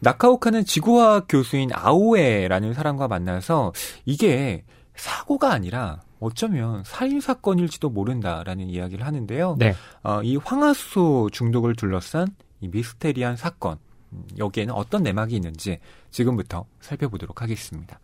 나카오카는 0.00 0.64
지구화학 0.64 1.26
교수인 1.28 1.70
아오에라는 1.74 2.72
사람과 2.72 3.08
만나서 3.08 3.72
이게 4.06 4.64
사고가 4.96 5.52
아니라 5.52 6.00
어쩌면 6.20 6.82
살인 6.84 7.20
사건일지도 7.20 7.90
모른다라는 7.90 8.68
이야기를 8.68 9.06
하는데요. 9.06 9.56
네. 9.58 9.74
어, 10.02 10.22
이 10.22 10.36
황화수소 10.36 11.30
중독을 11.32 11.74
둘러싼 11.76 12.28
이 12.60 12.68
미스테리한 12.68 13.36
사건 13.36 13.78
음, 14.12 14.24
여기에는 14.38 14.74
어떤 14.74 15.02
내막이 15.02 15.34
있는지 15.36 15.78
지금부터 16.10 16.64
살펴보도록 16.80 17.42
하겠습니다. 17.42 18.00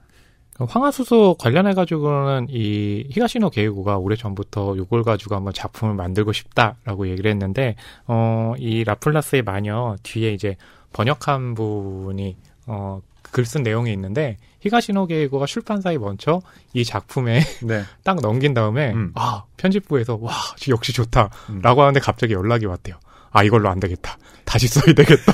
황화수소 0.57 1.35
관련해 1.40 1.74
가지고는 1.74 2.46
이 2.48 3.09
히가시노 3.11 3.50
게이고가 3.50 3.98
오래 3.98 4.14
전부터 4.14 4.77
이걸 4.77 5.03
가지고 5.03 5.35
한번 5.35 5.53
작품을 5.53 5.94
만들고 5.94 6.33
싶다라고 6.33 7.09
얘기를 7.09 7.29
했는데 7.31 7.74
어 8.07 8.55
이 8.59 8.85
라플라스의 8.85 9.42
마녀 9.42 9.96
뒤에 10.05 10.33
이제 10.33 10.57
번역한 10.92 11.55
분이 11.55 12.37
어 12.66 13.00
글 13.35 13.44
쓴 13.44 13.64
내용이 13.64 13.92
있는데 13.92 14.37
히가시노 14.61 15.09
게이고가 15.09 15.47
출판사에 15.47 15.99
먼저 15.99 16.40
이 16.73 16.85
작품에 16.85 17.42
네. 17.66 17.83
딱 18.05 18.20
넘긴 18.20 18.55
다음에 18.55 18.92
음. 18.92 19.11
아 19.16 19.42
편집부에서 19.57 20.18
와 20.23 20.33
역시 20.68 20.92
좋다라고 20.92 21.33
음. 21.51 21.62
하는데 21.81 21.99
갑자기 22.01 22.33
연락이 22.33 22.64
왔대요. 22.66 22.97
아 23.33 23.42
이걸로 23.42 23.68
안 23.68 23.81
되겠다. 23.81 24.16
다시 24.44 24.68
써야 24.68 24.94
되겠다. 24.94 25.33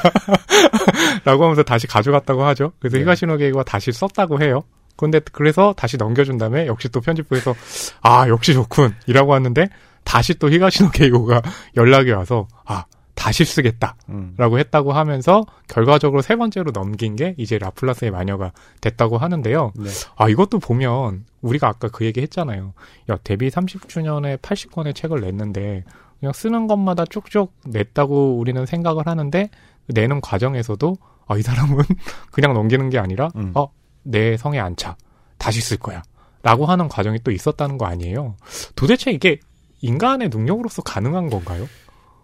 라고 1.24 1.44
하면서 1.44 1.62
다시 1.62 1.86
가져갔다고 1.86 2.42
하죠. 2.46 2.72
그래서 2.78 2.96
네. 2.96 3.02
히가시노 3.02 3.36
게이고가 3.36 3.64
다시 3.64 3.92
썼다고 3.92 4.40
해요. 4.42 4.62
근데 4.96 5.20
그래서 5.32 5.74
다시 5.76 5.98
넘겨준 5.98 6.38
다음에 6.38 6.66
역시 6.66 6.88
또 6.88 7.00
편집부에서 7.02 7.54
아 8.00 8.28
역시 8.28 8.54
좋군 8.54 8.94
이라고 9.06 9.34
하는데 9.34 9.68
다시 10.04 10.34
또 10.34 10.50
히가시노 10.50 10.90
게이고가 10.90 11.42
연락이 11.76 12.10
와서 12.12 12.48
아 12.64 12.84
다시 13.20 13.44
쓰겠다 13.44 13.96
음. 14.08 14.32
라고 14.38 14.58
했다고 14.58 14.94
하면서 14.94 15.44
결과적으로 15.68 16.22
세 16.22 16.36
번째로 16.36 16.72
넘긴 16.72 17.16
게 17.16 17.34
이제 17.36 17.58
라플라스의 17.58 18.10
마녀가 18.10 18.50
됐다고 18.80 19.18
하는데요. 19.18 19.72
네. 19.76 19.90
아, 20.16 20.30
이것도 20.30 20.58
보면 20.58 21.26
우리가 21.42 21.68
아까 21.68 21.88
그 21.88 22.06
얘기 22.06 22.22
했잖아요. 22.22 22.72
야, 23.10 23.18
데뷔 23.22 23.50
30주년에 23.50 24.38
80권의 24.38 24.94
책을 24.94 25.20
냈는데 25.20 25.84
그냥 26.18 26.32
쓰는 26.32 26.66
것마다 26.66 27.04
쭉쭉 27.04 27.52
냈다고 27.66 28.38
우리는 28.38 28.64
생각을 28.64 29.06
하는데 29.06 29.50
그 29.86 29.92
내는 29.92 30.22
과정에서도 30.22 30.96
아, 31.26 31.36
이 31.36 31.42
사람은 31.42 31.76
그냥 32.32 32.54
넘기는 32.54 32.88
게 32.88 32.98
아니라 32.98 33.28
음. 33.36 33.52
어, 33.54 33.70
내 34.02 34.38
성에 34.38 34.58
안 34.58 34.76
차. 34.76 34.96
다시 35.36 35.60
쓸 35.60 35.76
거야. 35.76 36.02
라고 36.42 36.64
하는 36.64 36.88
과정이 36.88 37.18
또 37.22 37.32
있었다는 37.32 37.76
거 37.76 37.84
아니에요. 37.84 38.36
도대체 38.76 39.10
이게 39.10 39.40
인간의 39.82 40.30
능력으로서 40.30 40.80
가능한 40.80 41.28
건가요? 41.28 41.66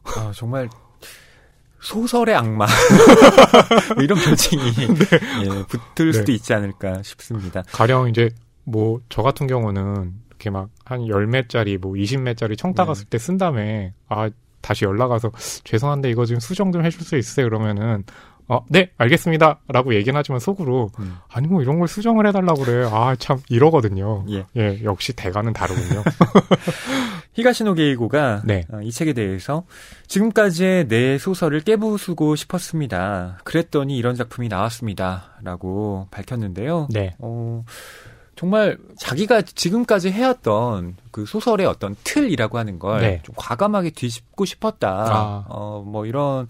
아, 0.05 0.33
정말 0.35 0.71
소설의 1.81 2.35
악마 2.35 2.67
뭐 3.95 4.03
이런 4.03 4.19
표징이 4.19 4.62
예, 5.45 5.49
붙을 5.95 6.12
수도 6.12 6.27
네. 6.27 6.33
있지 6.35 6.53
않을까 6.55 7.03
싶습니다. 7.03 7.62
가령 7.73 8.09
이제 8.09 8.29
뭐 8.65 9.01
저 9.09 9.23
같은 9.23 9.47
경우는 9.47 10.12
이렇게 10.31 10.51
막한 10.51 11.07
열매짜리 11.09 11.79
뭐 11.79 11.93
20매짜리 11.93 12.59
청따 12.59 12.83
네. 12.85 12.87
갔을 12.89 13.05
때 13.07 13.19
쓴 13.19 13.39
다음에 13.39 13.93
아 14.09 14.29
다시 14.61 14.85
연락 14.85 15.11
와서 15.12 15.31
죄송한데 15.65 16.11
이거 16.11 16.27
좀 16.27 16.41
수정 16.41 16.73
좀 16.73 16.85
해줄 16.85 17.03
수 17.03 17.17
있어요 17.17 17.47
그러면은 17.47 18.05
어, 18.49 18.65
네, 18.69 18.91
알겠습니다. 18.97 19.59
라고 19.67 19.93
얘기는 19.97 20.17
하지만 20.17 20.39
속으로, 20.39 20.93
음. 21.01 21.17
아니, 21.33 21.49
뭐 21.49 21.62
이런 21.62 21.81
걸 21.81 21.89
수정을 21.89 22.29
해달라고 22.29 22.62
그래. 22.62 22.89
아, 22.93 23.17
참, 23.19 23.41
이러거든요. 23.49 24.25
예. 24.31 24.47
예, 24.57 24.85
역시 24.85 25.12
대가는 25.15 25.53
다르군요. 25.53 26.05
히가시노 27.37 27.75
게이고가 27.75 28.42
네. 28.44 28.64
어, 28.72 28.81
이 28.83 28.90
책에 28.90 29.12
대해서 29.12 29.64
지금까지의 30.07 30.88
내 30.88 31.18
소설을 31.18 31.61
깨부수고 31.61 32.35
싶었습니다. 32.35 33.38
그랬더니 33.44 33.96
이런 33.96 34.14
작품이 34.14 34.49
나왔습니다.라고 34.49 36.09
밝혔는데요. 36.11 36.88
네. 36.90 37.14
어, 37.18 37.62
정말 38.37 38.79
자기가 38.99 39.42
지금까지 39.42 40.11
해왔던 40.11 40.96
그 41.11 41.27
소설의 41.27 41.66
어떤 41.66 41.94
틀이라고 42.05 42.57
하는 42.57 42.79
걸좀 42.79 43.01
네. 43.01 43.22
과감하게 43.37 43.90
뒤집고 43.90 44.46
싶었다. 44.46 44.88
아. 44.90 45.44
어, 45.49 45.85
뭐 45.87 46.07
이런 46.07 46.49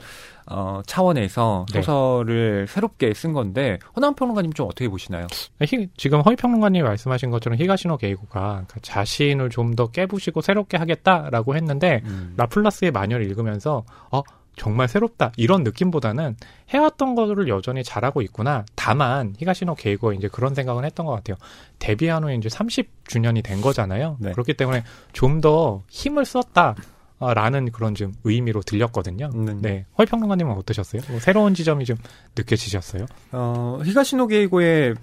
어, 0.49 0.81
차원에서 0.87 1.67
네. 1.73 1.83
소설을 1.83 2.67
새롭게 2.69 3.13
쓴 3.15 3.33
건데 3.33 3.79
허남 3.97 4.15
평론가님 4.15 4.53
좀 4.53 4.67
어떻게 4.67 4.89
보시나요? 4.89 5.27
히- 5.63 5.89
지금 5.97 6.21
허위 6.21 6.37
평론가님이 6.37 6.83
말씀하신 6.85 7.31
것처럼 7.31 7.59
히가시노 7.59 7.97
게이고가 7.97 8.41
그러니까 8.41 8.77
자신을 8.83 9.51
좀 9.51 9.75
더 9.77 9.89
깨부시고 9.89 10.41
새롭게 10.41 10.77
하겠다라고 10.79 11.55
했는데 11.57 12.01
음. 12.07 12.33
라플라스의 12.37 12.93
마녀를 12.93 13.27
읽으면서 13.27 13.85
어 14.11 14.23
정말 14.57 14.89
새롭다 14.89 15.33
이런 15.37 15.65
느낌보다는 15.65 16.35
해왔던 16.71 17.15
거를 17.15 17.49
여전히 17.49 17.85
잘하고 17.85 18.23
있구나. 18.23 18.65
다만 18.75 19.35
히가시노 19.37 19.75
게이고 19.75 20.15
이제 20.15 20.29
그런 20.29 20.55
생각은 20.55 20.85
했던 20.87 21.05
것 21.05 21.13
같아요. 21.13 21.37
데뷔한 21.79 22.25
후에 22.25 22.37
이제 22.37 22.49
30주년이 22.49 23.45
된 23.45 23.61
거잖아요. 23.61 24.17
네. 24.21 24.33
그렇기 24.33 24.55
때문에 24.55 24.83
좀 25.13 25.43
더 25.43 25.83
힘을 25.91 26.25
썼다. 26.25 26.75
아, 27.19 27.33
라는 27.33 27.71
그런 27.71 27.95
좀 27.95 28.13
의미로 28.25 28.61
들렸거든요. 28.63 29.31
음. 29.35 29.61
네. 29.63 29.87
허위평론가님은 29.99 30.53
어떠셨어요? 30.53 31.03
뭐 31.09 31.21
새로운 31.21 31.55
지점이 31.55 31.85
좀 31.85 31.97
느껴지셨어요? 32.37 33.07
어, 33.33 33.81
히가시노 33.85 34.27
게이고의 34.27 34.95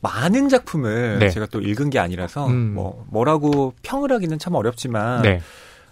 많은 0.00 0.48
작품을 0.48 1.18
네. 1.18 1.30
제가 1.30 1.46
또 1.46 1.60
읽은 1.60 1.90
게 1.90 1.98
아니라서 1.98 2.46
음. 2.48 2.74
뭐 2.74 3.04
뭐라고 3.10 3.74
평을 3.82 4.12
하기는 4.12 4.38
참 4.38 4.54
어렵지만 4.54 5.22
네. 5.22 5.40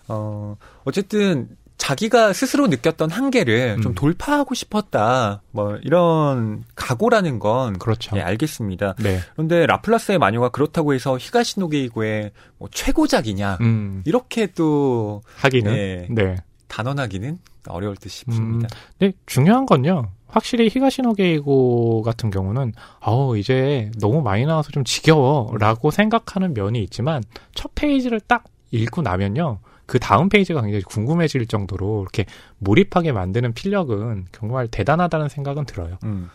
어, 0.09 0.57
어쨌든 0.85 1.49
자기가 1.79 2.33
스스로 2.33 2.67
느꼈던 2.69 3.11
한계를 3.11 3.81
좀 3.83 3.93
음. 3.93 3.95
돌파하고 3.95 4.55
싶었다. 4.55 5.43
뭐 5.51 5.77
이런 5.83 6.65
각오라는 6.75 7.39
건 7.39 7.79
그렇죠. 7.79 8.17
예, 8.17 8.23
알겠습니다. 8.23 8.95
네. 8.99 9.21
그런데 9.35 9.67
라플라스의 9.67 10.19
마녀가 10.19 10.49
그렇다고 10.49 10.95
해서 10.95 11.19
히가시노 11.19 11.69
게이고의 11.69 12.33
뭐 12.59 12.69
최고작이냐 12.73 13.59
음, 13.61 14.03
이렇게 14.07 14.47
또 14.49 15.23
하기는. 15.37 15.73
네. 15.73 16.07
네. 16.11 16.37
단언하기는 16.69 17.39
어려울 17.69 17.97
듯 17.97 18.09
싶습니다. 18.09 18.69
근데 18.99 19.17
중요한 19.27 19.67
건요. 19.67 20.11
확실히 20.29 20.69
히가시노 20.69 21.15
게이고 21.15 22.03
같은 22.03 22.31
경우는 22.31 22.73
아우 23.01 23.39
이제 23.39 23.91
너무 24.01 24.23
많이 24.23 24.45
나와서 24.45 24.71
좀 24.71 24.85
지겨워라고 24.85 25.91
생각하는 25.91 26.53
면이 26.55 26.83
있지만 26.85 27.23
첫 27.55 27.71
페이지를 27.75 28.21
딱 28.21 28.45
읽고 28.71 29.03
나면요. 29.03 29.61
그 29.87 29.99
다음 29.99 30.29
페이지가 30.29 30.61
굉장히 30.63 30.83
궁금해질 30.83 31.47
정도로 31.47 32.03
이렇게 32.03 32.27
몰입하게 32.59 33.13
만드는 33.13 33.55
필력은 33.55 34.27
정말 34.33 34.69
대단하다는 34.69 35.29
생각은 35.29 35.65
들어요. 35.65 35.99
음. 36.05 36.29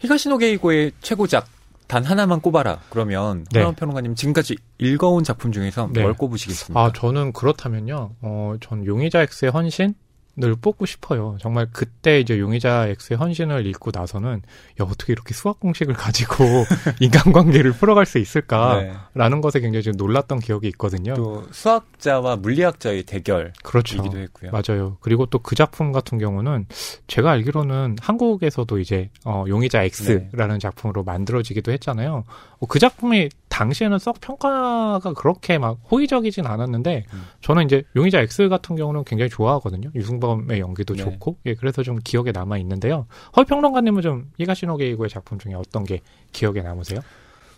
히가시노 0.00 0.38
게이고의 0.38 0.92
최고작 1.00 1.46
단 1.86 2.02
하나만 2.04 2.40
꼽아라. 2.40 2.80
그러면 2.90 3.44
네. 3.52 3.60
하원 3.60 3.74
평론가님 3.74 4.14
지금까지 4.14 4.56
읽어온 4.78 5.22
작품 5.22 5.52
중에서 5.52 5.88
네. 5.92 6.02
뭘 6.02 6.14
꼽으시겠습니까? 6.14 6.80
아, 6.80 6.92
저는 6.92 7.32
그렇다면요. 7.32 8.10
어, 8.22 8.54
전 8.60 8.86
용의자 8.86 9.20
X의 9.20 9.50
헌신? 9.52 9.94
을 10.42 10.56
뽑고 10.56 10.84
싶어요. 10.84 11.36
정말 11.40 11.68
그때 11.72 12.18
이제 12.18 12.40
용의자 12.40 12.88
X의 12.88 13.16
헌신을 13.18 13.66
읽고 13.66 13.92
나서는 13.94 14.42
야 14.80 14.84
어떻게 14.84 15.12
이렇게 15.12 15.32
수학 15.32 15.60
공식을 15.60 15.94
가지고 15.94 16.44
인간관계를 16.98 17.72
풀어갈 17.74 18.04
수 18.04 18.18
있을까라는 18.18 18.96
네. 19.14 19.40
것에 19.40 19.60
굉장히 19.60 19.84
좀 19.84 19.94
놀랐던 19.96 20.40
기억이 20.40 20.66
있거든요. 20.68 21.14
또 21.14 21.44
수학자와 21.52 22.36
물리학자의 22.36 23.04
대결이기도 23.04 23.62
그렇죠. 23.62 24.02
했고요. 24.02 24.50
맞아요. 24.50 24.96
그리고 25.00 25.26
또 25.26 25.44
그 25.44 25.54
작품 25.54 25.92
같은 25.92 26.18
경우는 26.18 26.66
제가 27.06 27.30
알기로는 27.30 27.96
한국에서도 28.00 28.78
이제 28.78 29.10
어, 29.24 29.44
용의자 29.46 29.82
X라는 29.84 30.58
작품으로 30.58 31.04
만들어지기도 31.04 31.70
했잖아요. 31.70 32.24
어, 32.64 32.66
그 32.66 32.78
작품이 32.78 33.28
당시에는 33.48 33.98
썩 33.98 34.20
평가가 34.20 35.12
그렇게 35.14 35.58
막 35.58 35.78
호의적이진 35.90 36.46
않았는데 36.46 37.04
음. 37.12 37.22
저는 37.40 37.64
이제 37.66 37.84
용의자 37.94 38.20
X 38.20 38.48
같은 38.48 38.74
경우는 38.76 39.04
굉장히 39.04 39.28
좋아하거든요. 39.30 39.90
유승범의 39.94 40.60
연기도 40.60 40.94
네. 40.94 41.04
좋고 41.04 41.38
예 41.46 41.54
그래서 41.54 41.82
좀 41.82 41.98
기억에 42.02 42.32
남아 42.32 42.58
있는데요. 42.58 43.06
허 43.36 43.44
평론가님은 43.44 44.02
좀 44.02 44.30
히가시노 44.38 44.76
게이고의 44.78 45.10
작품 45.10 45.38
중에 45.38 45.54
어떤 45.54 45.84
게 45.84 46.00
기억에 46.32 46.62
남으세요? 46.62 47.00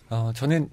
어, 0.09 0.31
저는 0.35 0.69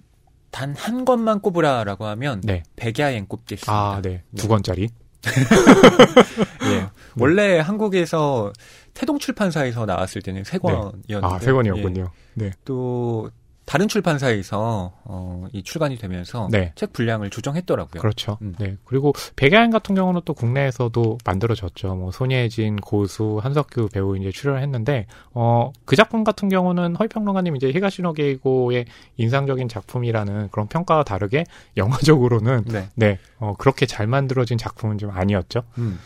단 0.51 0.74
한 0.76 1.05
권만 1.05 1.41
꼽으라라고 1.41 2.07
하면 2.07 2.41
네. 2.45 2.62
백야행 2.76 3.26
꼽겠습니다. 3.26 3.72
아, 3.72 4.01
네. 4.03 4.22
두 4.37 4.47
권짜리. 4.47 4.89
예. 6.70 6.89
원래 7.18 7.59
한국에서 7.59 8.53
태동 8.93 9.18
출판사에서 9.18 9.87
나왔을 9.87 10.22
때는 10.22 10.45
세 10.45 10.59
권이었는데 10.59 11.18
아, 11.22 11.39
세 11.39 11.51
권이었군요. 11.53 12.11
네. 12.35 12.51
또 12.64 13.30
다른 13.65 13.89
출판사에서 13.89 14.93
어, 15.05 15.47
이 15.53 15.62
출간이 15.62 15.97
되면서 15.97 16.49
네. 16.51 16.73
책 16.75 16.93
분량을 16.93 17.31
조정했더라고요. 17.31 18.01
그렇죠. 18.01 18.39
음. 18.43 18.55
네. 18.59 18.77
그리고 18.85 19.12
백야인 19.37 19.71
같은 19.71 19.95
경우는 19.95 20.23
또 20.25 20.35
국내에서도 20.35 21.19
만들어졌죠. 21.25 21.95
뭐 21.95 22.11
손예진, 22.11 22.77
고수, 22.77 23.41
한석규 23.43 23.89
배우 23.93 24.17
이제 24.17 24.31
출연을 24.31 24.62
했는데 24.62 25.07
어, 25.33 25.73
그 25.85 25.97
작품 25.97 26.25
같은 26.25 26.49
경우는 26.49 26.97
허위평론가님 26.97 27.57
이제 27.57 27.71
히가시노 27.71 28.12
게이고의 28.12 28.85
인상적인 29.17 29.69
작품이라는 29.69 30.49
그런 30.51 30.69
평가와 30.69 31.05
다르게 31.05 31.45
영화적으로는 31.77 32.65
네. 32.67 32.89
네, 32.95 33.19
어, 33.39 33.55
그렇게 33.59 33.87
잘 33.87 34.07
만들어진 34.07 34.59
작품은 34.59 34.99
좀 34.99 35.11
아니었죠. 35.11 35.62
음. 35.79 35.99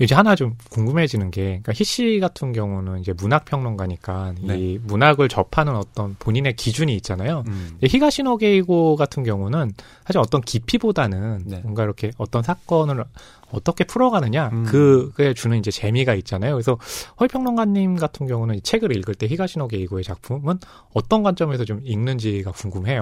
이제 0.00 0.14
하나 0.14 0.34
좀 0.34 0.56
궁금해지는 0.70 1.30
게, 1.30 1.42
그러니까 1.42 1.72
희씨 1.72 2.18
같은 2.20 2.52
경우는 2.52 3.00
이제 3.00 3.12
문학 3.12 3.44
평론가니까 3.44 4.34
네. 4.40 4.58
이 4.58 4.78
문학을 4.82 5.28
접하는 5.28 5.76
어떤 5.76 6.16
본인의 6.18 6.56
기준이 6.56 6.91
있잖아요. 6.96 7.44
음. 7.46 7.78
히가시노 7.82 8.36
게이고 8.36 8.96
같은 8.96 9.22
경우는 9.22 9.72
사실 10.04 10.18
어떤 10.18 10.40
깊이보다는 10.40 11.42
네. 11.46 11.60
뭔가 11.62 11.84
이렇게 11.84 12.10
어떤 12.18 12.42
사건을 12.42 13.04
어떻게 13.50 13.84
풀어가느냐 13.84 14.50
음. 14.52 14.64
그게 14.64 15.34
주는 15.34 15.58
이제 15.58 15.70
재미가 15.70 16.14
있잖아요. 16.14 16.54
그래서 16.54 16.78
허위평론가님 17.20 17.96
같은 17.96 18.26
경우는 18.26 18.56
이 18.56 18.60
책을 18.62 18.96
읽을 18.96 19.14
때 19.14 19.26
히가시노 19.26 19.68
게이고의 19.68 20.04
작품은 20.04 20.58
어떤 20.94 21.22
관점에서 21.22 21.64
좀 21.64 21.80
읽는지가 21.84 22.52
궁금해요. 22.52 23.00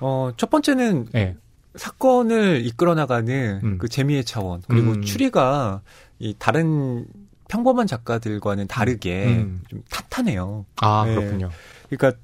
어, 0.00 0.30
첫 0.36 0.50
번째는 0.50 1.06
네. 1.12 1.36
사건을 1.74 2.64
이끌어 2.64 2.94
나가는 2.94 3.60
음. 3.62 3.78
그 3.78 3.88
재미의 3.88 4.24
차원 4.24 4.62
그리고 4.66 4.92
음. 4.92 5.02
추리가 5.02 5.82
이 6.18 6.34
다른 6.38 7.06
평범한 7.48 7.86
작가들과는 7.86 8.66
다르게 8.66 9.26
음. 9.26 9.62
좀 9.68 9.82
탄탄해요. 9.90 10.64
아 10.76 11.04
네. 11.06 11.14
그렇군요. 11.14 11.50
그러니까 11.88 12.18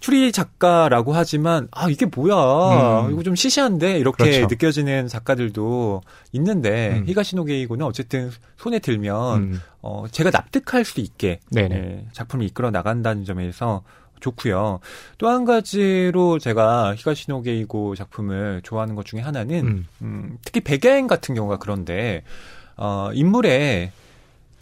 추리 0.00 0.32
작가라고 0.32 1.12
하지만 1.12 1.68
아 1.70 1.88
이게 1.88 2.06
뭐야 2.06 3.06
음. 3.06 3.12
이거 3.12 3.22
좀 3.22 3.34
시시한데 3.34 3.98
이렇게 3.98 4.24
그렇죠. 4.24 4.46
느껴지는 4.46 5.08
작가들도 5.08 6.02
있는데 6.32 6.98
음. 6.98 7.04
히가시노 7.06 7.44
게이고는 7.44 7.84
어쨌든 7.86 8.30
손에 8.56 8.78
들면 8.78 9.42
음. 9.42 9.60
어 9.80 10.04
제가 10.10 10.30
납득할 10.30 10.84
수 10.84 11.00
있게. 11.00 11.40
예, 11.56 12.04
작품을 12.12 12.46
이끌어 12.46 12.70
나간다는 12.70 13.24
점에서 13.24 13.82
좋고요. 14.20 14.78
또 15.18 15.28
한 15.28 15.44
가지로 15.44 16.38
제가 16.38 16.94
히가시노 16.96 17.42
게이고 17.42 17.96
작품을 17.96 18.60
좋아하는 18.62 18.94
것 18.94 19.04
중에 19.04 19.20
하나는 19.20 19.66
음. 19.66 19.86
음, 20.02 20.38
특히 20.44 20.60
백야행 20.60 21.06
같은 21.06 21.34
경우가 21.34 21.56
그런데 21.58 22.22
어, 22.76 23.10
인물에 23.12 23.90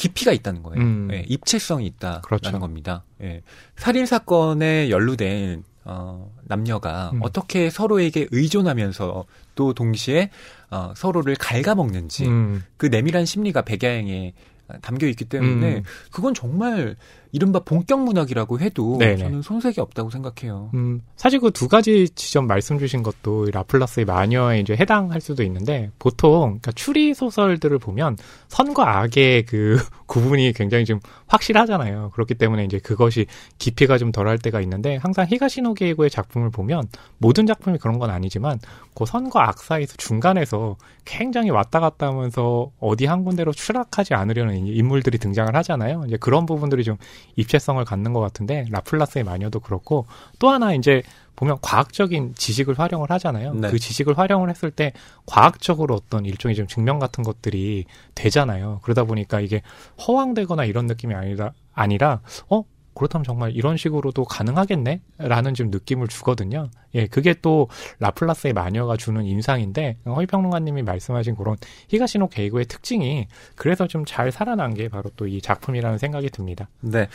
깊이가 0.01 0.33
있다는 0.33 0.63
거예요. 0.63 0.81
음. 0.81 1.09
예, 1.13 1.27
입체성이 1.29 1.85
있다라는 1.87 2.23
그렇죠. 2.23 2.59
겁니다. 2.59 3.05
예, 3.21 3.43
살인 3.77 4.07
사건에 4.07 4.89
연루된 4.89 5.63
어, 5.85 6.33
남녀가 6.45 7.11
음. 7.13 7.21
어떻게 7.23 7.69
서로에게 7.69 8.29
의존하면서 8.31 9.27
또 9.55 9.75
동시에 9.75 10.31
어, 10.71 10.95
서로를 10.97 11.37
갉아먹는지 11.37 12.27
음. 12.27 12.65
그 12.79 12.87
내밀한 12.87 13.27
심리가 13.27 13.61
백야행에 13.61 14.33
담겨 14.81 15.07
있기 15.07 15.27
때문에 15.27 15.77
음. 15.77 15.83
그건 16.11 16.33
정말 16.33 16.97
이른바 17.33 17.61
본격 17.61 18.03
문학이라고 18.03 18.59
해도 18.59 18.97
네네. 18.99 19.17
저는 19.19 19.43
손색이 19.43 19.81
없다고 19.81 20.11
생각해요. 20.11 20.71
음, 20.75 21.03
사실 21.17 21.39
그 21.39 21.51
두 21.61 21.69
가지 21.69 22.09
지점 22.15 22.47
말씀 22.47 22.79
주신 22.79 23.03
것도 23.03 23.49
이 23.49 23.51
라플라스의 23.51 24.07
마녀에 24.07 24.61
이제 24.61 24.75
해당할 24.75 25.21
수도 25.21 25.43
있는데 25.43 25.91
보통 25.99 26.41
그러니까 26.41 26.73
추리 26.73 27.13
소설들을 27.13 27.79
보면 27.79 28.17
선과 28.49 29.01
악의 29.01 29.45
그 29.45 29.77
구분이 30.07 30.55
굉장히 30.55 30.87
좀 30.87 31.01
확실하잖아요. 31.27 32.13
그렇기 32.15 32.35
때문에 32.35 32.65
이제 32.65 32.79
그것이 32.79 33.27
깊이가 33.59 33.99
좀 33.99 34.11
덜할 34.11 34.39
때가 34.39 34.63
있는데 34.63 34.97
항상 34.97 35.27
히가시노 35.29 35.75
게이고의 35.75 36.09
작품을 36.09 36.51
보면 36.51 36.89
모든 37.19 37.47
작품이 37.47 37.77
그런 37.77 37.99
건 37.99 38.09
아니지만 38.09 38.59
그 38.95 39.05
선과 39.05 39.49
악 39.49 39.59
사이에서 39.59 39.95
중간에서 39.99 40.77
굉장히 41.05 41.51
왔다 41.51 41.79
갔다 41.79 42.09
하면서 42.09 42.71
어디 42.81 43.05
한 43.05 43.25
군데로 43.25 43.53
추락하지 43.53 44.15
않으려는 44.15 44.67
이 44.67 44.71
인물들이 44.73 45.19
등장을 45.19 45.55
하잖아요. 45.55 46.05
이제 46.07 46.17
그런 46.17 46.47
부분들이 46.47 46.85
좀 46.85 46.97
입체성을 47.37 47.83
갖는 47.85 48.13
것 48.13 48.21
같은데 48.21 48.67
라플라스의 48.71 49.25
마녀도 49.25 49.61
그렇고 49.61 50.07
또 50.39 50.49
하나 50.49 50.75
이제 50.75 51.03
보면 51.37 51.59
과학적인 51.63 52.35
지식을 52.35 52.79
활용을 52.79 53.11
하잖아요. 53.11 53.55
네. 53.55 53.71
그 53.71 53.79
지식을 53.79 54.19
활용을 54.19 54.51
했을 54.51 54.71
때 54.71 54.93
과학적으로 55.25 55.95
어떤 55.95 56.27
일종의 56.27 56.55
좀 56.55 56.67
증명 56.67 56.99
같은 56.99 57.25
것들이 57.25 57.87
되잖아요. 58.15 58.81
그러다 58.83 59.05
보니까 59.05 59.41
이게 59.41 59.63
허황되거나 60.07 60.65
이런 60.67 60.87
느낌이 60.87 61.15
아니라 61.15 61.53
아니라 61.73 62.21
어 62.49 62.65
그렇다면 63.01 63.25
정말 63.25 63.53
이런 63.53 63.79
식으로도 63.79 64.27
가능하겠네? 64.27 65.01
라는 65.17 65.55
좀 65.55 65.71
느낌을 65.71 66.07
주거든요. 66.09 66.69
예, 66.95 67.07
그게 67.07 67.35
또 67.41 67.69
라플라스의 68.01 68.53
마녀가 68.53 68.99
주는 68.99 69.25
인상인데, 69.25 69.97
허위평론가님이 70.05 70.83
말씀하신 70.83 71.35
그런 71.37 71.57
히가시노 71.89 72.29
게이고의 72.29 72.67
특징이 72.67 73.27
그래서 73.57 73.87
좀 73.87 74.05
잘 74.05 74.31
살아난 74.31 74.75
게 74.75 74.89
바로 74.89 75.09
또 75.17 75.27
이 75.27 75.41
작품이라는 75.41 75.97
생각이 75.97 76.29
듭니다. 76.29 76.69
네. 76.81 77.09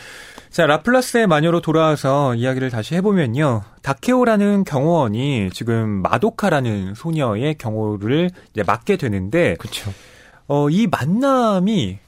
자, 0.49 0.65
라플라스의 0.65 1.27
마녀로 1.27 1.61
돌아와서 1.61 2.33
이야기를 2.33 2.71
다시 2.71 2.95
해보면요. 2.95 3.61
다케오라는 3.83 4.63
경호원이 4.63 5.49
지금 5.53 6.01
마도카라는 6.01 6.95
소녀의 6.95 7.55
경호를 7.55 8.31
이제 8.51 8.63
맡게 8.63 8.97
되는데, 8.97 9.55
그렇죠. 9.59 9.91
어, 10.47 10.69
이 10.69 10.87
만남이 10.87 11.99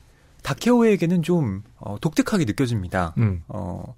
다케오에게는 0.48 1.24
좀 1.24 1.62
어, 1.78 1.98
독특하게 2.00 2.46
느껴집니다. 2.46 3.14
음. 3.18 3.44
어, 3.50 3.96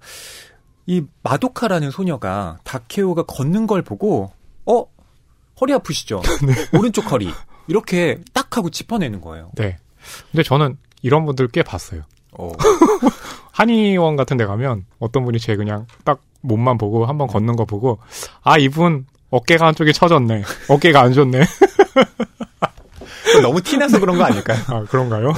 이 0.84 1.04
마도카라는 1.22 1.92
소녀가 1.92 2.58
다케오가 2.64 3.22
걷는 3.22 3.68
걸 3.68 3.82
보고, 3.82 4.32
어? 4.66 4.84
허리 5.60 5.72
아프시죠? 5.74 6.20
오른쪽 6.76 7.12
허리. 7.12 7.30
이렇게 7.68 8.18
딱 8.32 8.56
하고 8.56 8.68
짚어내는 8.68 9.20
거예요. 9.20 9.52
네. 9.54 9.78
근데 10.32 10.42
저는 10.42 10.76
이런 11.02 11.24
분들 11.24 11.46
꽤 11.48 11.62
봤어요. 11.62 12.02
어. 12.36 12.50
한의원 13.52 14.16
같은 14.16 14.36
데 14.36 14.44
가면 14.44 14.86
어떤 14.98 15.24
분이 15.24 15.38
제 15.38 15.54
그냥 15.54 15.86
딱 16.04 16.20
몸만 16.40 16.78
보고 16.78 17.06
한번 17.06 17.28
걷는 17.28 17.54
거 17.54 17.64
보고 17.64 17.98
아 18.42 18.56
이분 18.58 19.06
어깨가 19.30 19.66
한쪽이 19.66 19.92
처졌네 19.92 20.42
어깨가 20.68 21.00
안 21.00 21.12
좋네 21.12 21.42
너무 23.42 23.60
티나서 23.60 24.00
그런 24.00 24.18
거 24.18 24.24
아닐까요? 24.24 24.58
아 24.68 24.84
그런가요? 24.84 25.32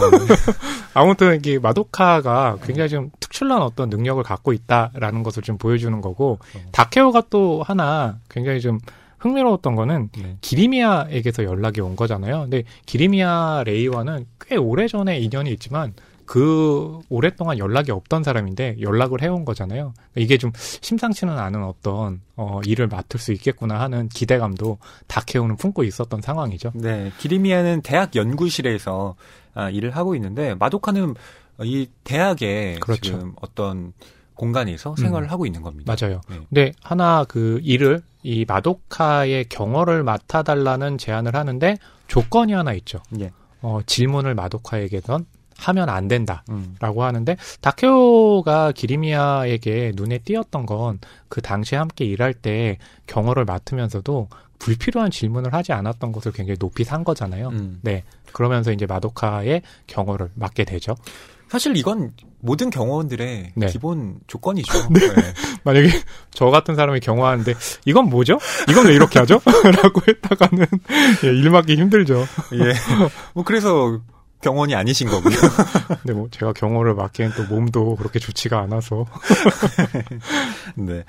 아무튼 0.94 1.36
이게 1.36 1.58
마도카가 1.58 2.58
굉장히 2.64 2.88
좀 2.88 3.10
특출난 3.20 3.62
어떤 3.62 3.88
능력을 3.88 4.22
갖고 4.22 4.52
있다라는 4.52 5.22
것을 5.22 5.42
좀 5.42 5.58
보여주는 5.58 6.00
거고 6.00 6.38
다케오가 6.70 7.22
또 7.30 7.62
하나 7.62 8.18
굉장히 8.28 8.60
좀 8.60 8.78
흥미로웠던 9.18 9.76
거는 9.76 10.10
네. 10.18 10.36
기리미아에게서 10.40 11.44
연락이 11.44 11.80
온 11.80 11.94
거잖아요. 11.96 12.40
근데 12.42 12.64
기리미아 12.86 13.62
레이와는 13.64 14.26
꽤 14.40 14.56
오래전에 14.56 15.18
인연이 15.18 15.50
있지만 15.52 15.94
그 16.32 16.98
오랫동안 17.10 17.58
연락이 17.58 17.90
없던 17.90 18.22
사람인데 18.22 18.76
연락을 18.80 19.20
해온 19.20 19.44
거잖아요. 19.44 19.92
이게 20.14 20.38
좀 20.38 20.50
심상치는 20.56 21.38
않은 21.38 21.62
어떤 21.62 22.22
어, 22.36 22.62
일을 22.64 22.86
맡을 22.86 23.20
수 23.20 23.34
있겠구나 23.34 23.78
하는 23.80 24.08
기대감도 24.08 24.78
다케오는 25.08 25.56
품고 25.56 25.84
있었던 25.84 26.22
상황이죠. 26.22 26.72
네, 26.74 27.12
기리미아는 27.18 27.82
대학 27.82 28.16
연구실에서 28.16 29.14
아, 29.52 29.68
일을 29.68 29.90
하고 29.90 30.14
있는데 30.14 30.54
마도카는 30.54 31.16
이 31.64 31.88
대학에 32.02 32.78
그렇죠. 32.80 33.02
지금 33.02 33.34
어떤 33.42 33.92
공간에서 34.32 34.96
생활을 34.96 35.30
하고 35.30 35.44
있는 35.44 35.60
겁니다. 35.60 35.94
맞아요. 35.94 36.22
네. 36.30 36.40
근데 36.48 36.72
하나 36.82 37.26
그 37.28 37.60
일을 37.62 38.00
이 38.22 38.46
마도카의 38.48 39.50
경호를 39.50 40.02
맡아달라는 40.02 40.96
제안을 40.96 41.36
하는데 41.36 41.76
조건이 42.08 42.54
하나 42.54 42.72
있죠. 42.72 43.02
예. 43.20 43.32
어, 43.60 43.80
질문을 43.84 44.34
마도카에게선 44.34 45.26
하면 45.62 45.88
안 45.88 46.08
된다. 46.08 46.44
음. 46.50 46.76
라고 46.80 47.04
하는데 47.04 47.36
다케오가 47.60 48.72
기리미아에게 48.72 49.92
눈에 49.96 50.18
띄었던 50.18 50.66
건 50.66 50.98
그 51.32 51.40
당시에 51.40 51.78
함께 51.78 52.04
일할 52.04 52.34
때 52.34 52.76
경호를 53.06 53.46
맡으면서도 53.46 54.28
불필요한 54.58 55.10
질문을 55.10 55.54
하지 55.54 55.72
않았던 55.72 56.12
것을 56.12 56.30
굉장히 56.32 56.58
높이 56.58 56.84
산 56.84 57.04
거잖아요. 57.04 57.48
음. 57.48 57.78
네. 57.80 58.04
그러면서 58.32 58.70
이제 58.70 58.84
마도카의 58.84 59.62
경호를 59.86 60.28
맡게 60.34 60.64
되죠. 60.64 60.94
사실 61.48 61.74
이건 61.74 62.12
모든 62.40 62.68
경호원들의 62.68 63.52
네. 63.54 63.66
기본 63.66 64.18
조건이죠. 64.26 64.88
네. 64.92 65.00
만약에 65.64 65.88
저 66.32 66.46
같은 66.46 66.74
사람이 66.76 67.00
경호하는데 67.00 67.54
이건 67.86 68.10
뭐죠? 68.10 68.38
이건 68.68 68.88
왜 68.88 68.94
이렇게 68.94 69.18
하죠? 69.18 69.40
라고 69.82 70.02
했다가는 70.06 70.66
예, 71.24 71.28
일 71.28 71.48
맡기 71.48 71.76
힘들죠. 71.76 72.26
예. 72.52 72.74
뭐 73.32 73.42
그래서 73.42 74.00
경호원이 74.42 74.74
아니신 74.74 75.08
거고요. 75.08 75.34
근데 76.02 76.12
뭐 76.12 76.28
제가 76.30 76.52
경호를 76.52 76.94
맡기엔 76.94 77.32
또 77.36 77.44
몸도 77.44 77.96
그렇게 77.96 78.18
좋지가 78.18 78.58
않아서 78.60 79.06
네. 80.76 81.04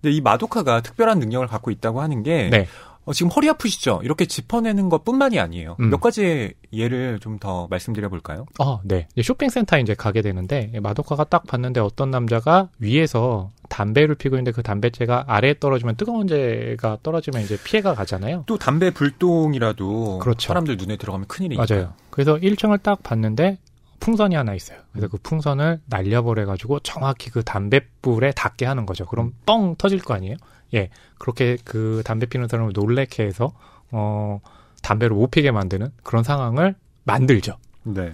근데 0.00 0.14
이 0.14 0.20
마도카가 0.20 0.80
특별한 0.80 1.18
능력을 1.18 1.46
갖고 1.48 1.70
있다고 1.70 2.00
하는 2.00 2.22
게 2.22 2.48
네. 2.50 2.68
어, 3.08 3.12
지금 3.14 3.30
허리 3.32 3.48
아프시죠? 3.48 4.00
이렇게 4.04 4.26
짚어내는 4.26 4.90
것 4.90 5.02
뿐만이 5.04 5.40
아니에요. 5.40 5.76
음. 5.80 5.88
몇 5.88 6.00
가지 6.00 6.52
예를 6.72 7.18
좀 7.20 7.38
더 7.38 7.68
말씀드려 7.70 8.08
볼까요? 8.08 8.46
어, 8.58 8.80
네. 8.82 9.06
쇼핑센터에 9.22 9.80
이제 9.80 9.94
가게 9.94 10.22
되는데 10.22 10.72
마도카가 10.82 11.22
딱 11.24 11.46
봤는데 11.46 11.78
어떤 11.78 12.10
남자가 12.10 12.68
위에서 12.80 13.52
담배를 13.68 14.16
피고 14.16 14.34
있는데 14.34 14.50
그 14.50 14.62
담배째가 14.64 15.24
아래에 15.28 15.54
떨어지면 15.60 15.94
뜨거운 15.96 16.26
재가 16.26 16.98
떨어지면 17.04 17.42
이제 17.42 17.56
피해가 17.62 17.94
가잖아요. 17.94 18.42
또 18.46 18.58
담배 18.58 18.90
불똥이라도 18.90 20.18
그렇죠. 20.18 20.48
사람들 20.48 20.76
눈에 20.76 20.96
들어가면 20.96 21.28
큰일이니까. 21.28 21.64
맞아요. 21.72 21.92
그래서 22.10 22.36
1층을 22.36 22.82
딱 22.82 23.02
봤는데 23.04 23.58
풍선이 24.00 24.34
하나 24.34 24.54
있어요. 24.54 24.78
그래서 24.92 25.08
그 25.08 25.18
풍선을 25.22 25.80
날려버려 25.86 26.46
가지고 26.46 26.80
정확히 26.80 27.30
그 27.30 27.42
담뱃불에 27.44 28.32
닿게 28.32 28.64
하는 28.66 28.84
거죠. 28.86 29.06
그럼 29.06 29.32
뻥 29.46 29.76
터질 29.76 30.00
거 30.00 30.14
아니에요? 30.14 30.36
예. 30.74 30.90
그렇게 31.18 31.56
그 31.64 32.02
담배 32.04 32.26
피는 32.26 32.48
사람을 32.48 32.72
놀래게 32.74 33.24
해서 33.24 33.52
어 33.90 34.40
담배를 34.82 35.16
못 35.16 35.30
피게 35.30 35.50
만드는 35.50 35.90
그런 36.02 36.22
상황을 36.24 36.74
만들죠. 37.04 37.56
네. 37.84 38.12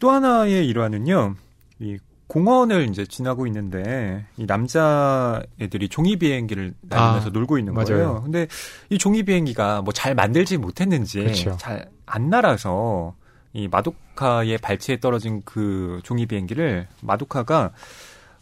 또 0.00 0.10
하나의 0.10 0.66
일화는요. 0.68 1.34
이 1.78 1.98
공원을 2.28 2.88
이제 2.90 3.06
지나고 3.06 3.46
있는데 3.46 4.26
이 4.36 4.46
남자 4.46 5.40
애들이 5.60 5.88
종이 5.88 6.16
비행기를 6.16 6.74
날리면서 6.82 7.28
아, 7.28 7.30
놀고 7.32 7.56
있는 7.58 7.72
맞아요. 7.72 7.86
거예요. 7.86 8.22
근데 8.24 8.48
이 8.90 8.98
종이 8.98 9.22
비행기가 9.22 9.82
뭐 9.82 9.92
잘 9.92 10.14
만들지 10.16 10.56
못했는지 10.58 11.20
그렇죠. 11.20 11.56
잘안 11.56 12.28
날아서 12.30 13.14
이 13.52 13.68
마도카의 13.68 14.58
발치에 14.58 14.98
떨어진 14.98 15.42
그 15.44 16.00
종이 16.02 16.26
비행기를 16.26 16.88
마도카가 17.00 17.70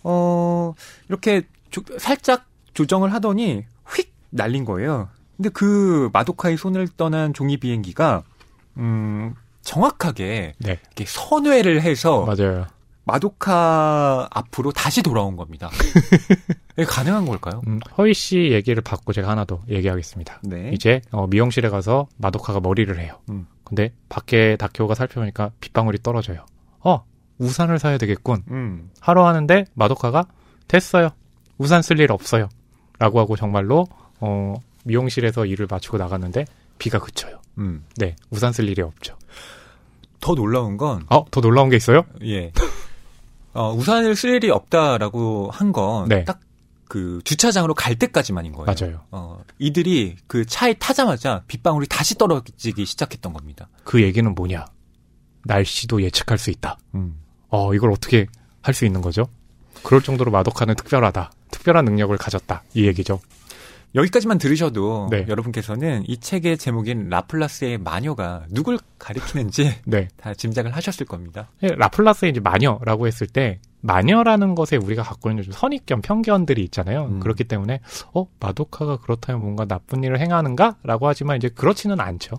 어 0.02 0.74
이렇게 1.08 1.42
조- 1.70 1.82
살짝 1.98 2.46
조정을 2.74 3.12
하더니 3.12 3.64
휙 3.88 4.12
날린 4.30 4.64
거예요. 4.64 5.08
근데 5.36 5.48
그 5.50 6.10
마도카의 6.12 6.56
손을 6.56 6.88
떠난 6.96 7.32
종이 7.32 7.56
비행기가 7.56 8.22
음 8.76 9.34
정확하게 9.62 10.54
네. 10.58 10.70
이렇게 10.70 11.04
선회를 11.06 11.82
해서 11.82 12.24
맞아요. 12.24 12.66
마도카 13.06 14.28
앞으로 14.30 14.72
다시 14.72 15.02
돌아온 15.02 15.36
겁니다. 15.36 15.70
이게 16.76 16.84
가능한 16.84 17.26
걸까요? 17.26 17.60
음, 17.66 17.78
허희 17.98 18.14
씨 18.14 18.50
얘기를 18.50 18.82
받고 18.82 19.12
제가 19.12 19.28
하나 19.28 19.44
더 19.44 19.60
얘기하겠습니다. 19.68 20.40
네. 20.42 20.70
이제 20.72 21.02
어, 21.10 21.26
미용실에 21.26 21.68
가서 21.68 22.08
마도카가 22.16 22.60
머리를 22.60 22.98
해요. 22.98 23.18
음. 23.28 23.46
근데 23.64 23.92
밖에 24.08 24.56
다케오가 24.56 24.94
살펴보니까 24.94 25.50
빗방울이 25.60 25.98
떨어져요. 26.02 26.46
어, 26.80 27.04
우산을 27.38 27.78
사야 27.78 27.98
되겠군. 27.98 28.44
음. 28.50 28.90
하러 29.00 29.26
하는데 29.26 29.66
마도카가 29.74 30.26
됐어요. 30.66 31.10
우산 31.58 31.82
쓸 31.82 32.00
일 32.00 32.10
없어요. 32.10 32.48
라고 32.98 33.20
하고 33.20 33.36
정말로 33.36 33.86
어, 34.20 34.54
미용실에서 34.84 35.46
일을 35.46 35.66
마치고 35.70 35.98
나갔는데 35.98 36.46
비가 36.78 36.98
그쳐요. 36.98 37.40
음. 37.58 37.84
네, 37.96 38.16
우산 38.30 38.52
쓸 38.52 38.68
일이 38.68 38.82
없죠. 38.82 39.16
더 40.20 40.34
놀라운 40.34 40.76
건 40.76 41.04
어, 41.10 41.24
더 41.30 41.40
놀라운 41.40 41.68
게 41.70 41.76
있어요? 41.76 42.04
예. 42.22 42.52
어, 43.52 43.72
우산을 43.72 44.16
쓸 44.16 44.30
일이 44.34 44.50
없다라고 44.50 45.50
한건 45.52 46.08
네. 46.08 46.24
딱그 46.24 47.20
주차장으로 47.24 47.74
갈 47.74 47.94
때까지만인 47.96 48.52
거예요. 48.52 48.66
맞아요. 48.66 49.02
어, 49.10 49.38
이들이 49.58 50.16
그 50.26 50.44
차에 50.44 50.74
타자마자 50.74 51.42
빗방울이 51.46 51.86
다시 51.88 52.16
떨어지기 52.16 52.84
시작했던 52.84 53.32
겁니다. 53.32 53.68
그 53.84 54.02
얘기는 54.02 54.34
뭐냐? 54.34 54.64
날씨도 55.44 56.02
예측할 56.02 56.38
수 56.38 56.50
있다. 56.50 56.78
음. 56.94 57.20
어, 57.48 57.74
이걸 57.74 57.92
어떻게 57.92 58.26
할 58.62 58.74
수 58.74 58.86
있는 58.86 59.02
거죠? 59.02 59.26
그럴 59.82 60.02
정도로 60.02 60.30
마도카는 60.30 60.74
특별하다. 60.74 61.30
특별한 61.54 61.84
능력을 61.84 62.16
가졌다. 62.16 62.62
이 62.74 62.86
얘기죠. 62.86 63.20
여기까지만 63.94 64.38
들으셔도 64.38 65.06
네. 65.08 65.24
여러분께서는 65.28 66.02
이 66.08 66.18
책의 66.18 66.58
제목인 66.58 67.08
라플라스의 67.10 67.78
마녀가 67.78 68.44
누굴 68.50 68.78
가리키는지 68.98 69.76
네. 69.86 70.08
다 70.16 70.34
짐작을 70.34 70.74
하셨을 70.74 71.06
겁니다. 71.06 71.48
라플라스의 71.60 72.32
이제 72.32 72.40
마녀라고 72.40 73.06
했을 73.06 73.28
때 73.28 73.60
마녀라는 73.82 74.56
것에 74.56 74.76
우리가 74.76 75.04
갖고 75.04 75.30
있는 75.30 75.44
좀 75.44 75.52
선입견, 75.52 76.00
편견들이 76.00 76.64
있잖아요. 76.64 77.04
음. 77.04 77.20
그렇기 77.20 77.44
때문에 77.44 77.80
어 78.14 78.26
마도카가 78.40 78.96
그렇다면 78.96 79.42
뭔가 79.42 79.64
나쁜 79.64 80.02
일을 80.02 80.18
행하는가라고 80.18 81.06
하지만 81.06 81.36
이제 81.36 81.48
그렇지는 81.50 82.00
않죠. 82.00 82.36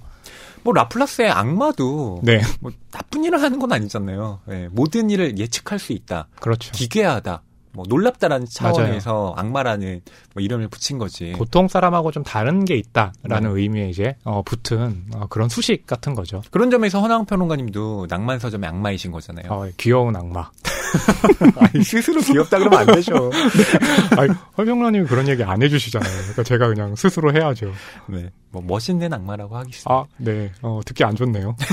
뭐 0.63 0.73
라플라스의 0.73 1.29
악마도 1.29 2.21
네, 2.23 2.41
뭐 2.59 2.71
나쁜 2.91 3.23
일을 3.23 3.41
하는 3.41 3.59
건 3.59 3.71
아니잖아요. 3.71 4.41
예, 4.49 4.67
모든 4.71 5.11
일을 5.11 5.37
예측할 5.37 5.77
수 5.77 5.93
있다. 5.93 6.27
그렇죠. 6.41 6.71
기괴하다. 6.73 7.43
뭐 7.75 7.85
놀랍다라는 7.87 8.47
차원에서 8.49 9.33
악마라는 9.37 10.01
뭐 10.33 10.41
이름을 10.41 10.69
붙인 10.69 10.97
거지. 10.97 11.33
보통 11.33 11.67
사람하고 11.67 12.11
좀 12.11 12.23
다른 12.23 12.65
게 12.65 12.75
있다라는 12.75 13.53
네. 13.53 13.61
의미의 13.61 13.89
이제 13.89 14.15
어, 14.23 14.41
붙은 14.43 15.05
어, 15.13 15.27
그런 15.29 15.49
수식 15.49 15.85
같은 15.85 16.15
거죠. 16.15 16.41
그런 16.51 16.71
점에서 16.71 17.01
허나영 17.01 17.25
평론가님도 17.25 18.07
낭만 18.09 18.39
서점의 18.39 18.69
악마이신 18.69 19.11
거잖아요. 19.11 19.51
어, 19.51 19.69
귀여운 19.77 20.15
악마. 20.15 20.49
아니, 21.59 21.83
스스로 21.83 22.21
귀엽다 22.21 22.57
그러면 22.57 22.79
안 22.79 22.85
되죠. 22.95 23.29
아니, 24.17 24.31
허병라님이 24.57 25.07
그런 25.07 25.27
얘기 25.27 25.43
안 25.43 25.61
해주시잖아요. 25.61 26.11
그러니까 26.11 26.43
제가 26.43 26.67
그냥 26.67 26.95
스스로 26.95 27.33
해야죠. 27.33 27.73
네, 28.07 28.29
뭐 28.51 28.63
멋있는 28.65 29.11
악마라고 29.13 29.57
하겠습니다. 29.57 29.93
아, 29.93 30.05
네. 30.17 30.51
어, 30.61 30.79
듣기 30.85 31.03
안 31.03 31.15
좋네요. 31.15 31.55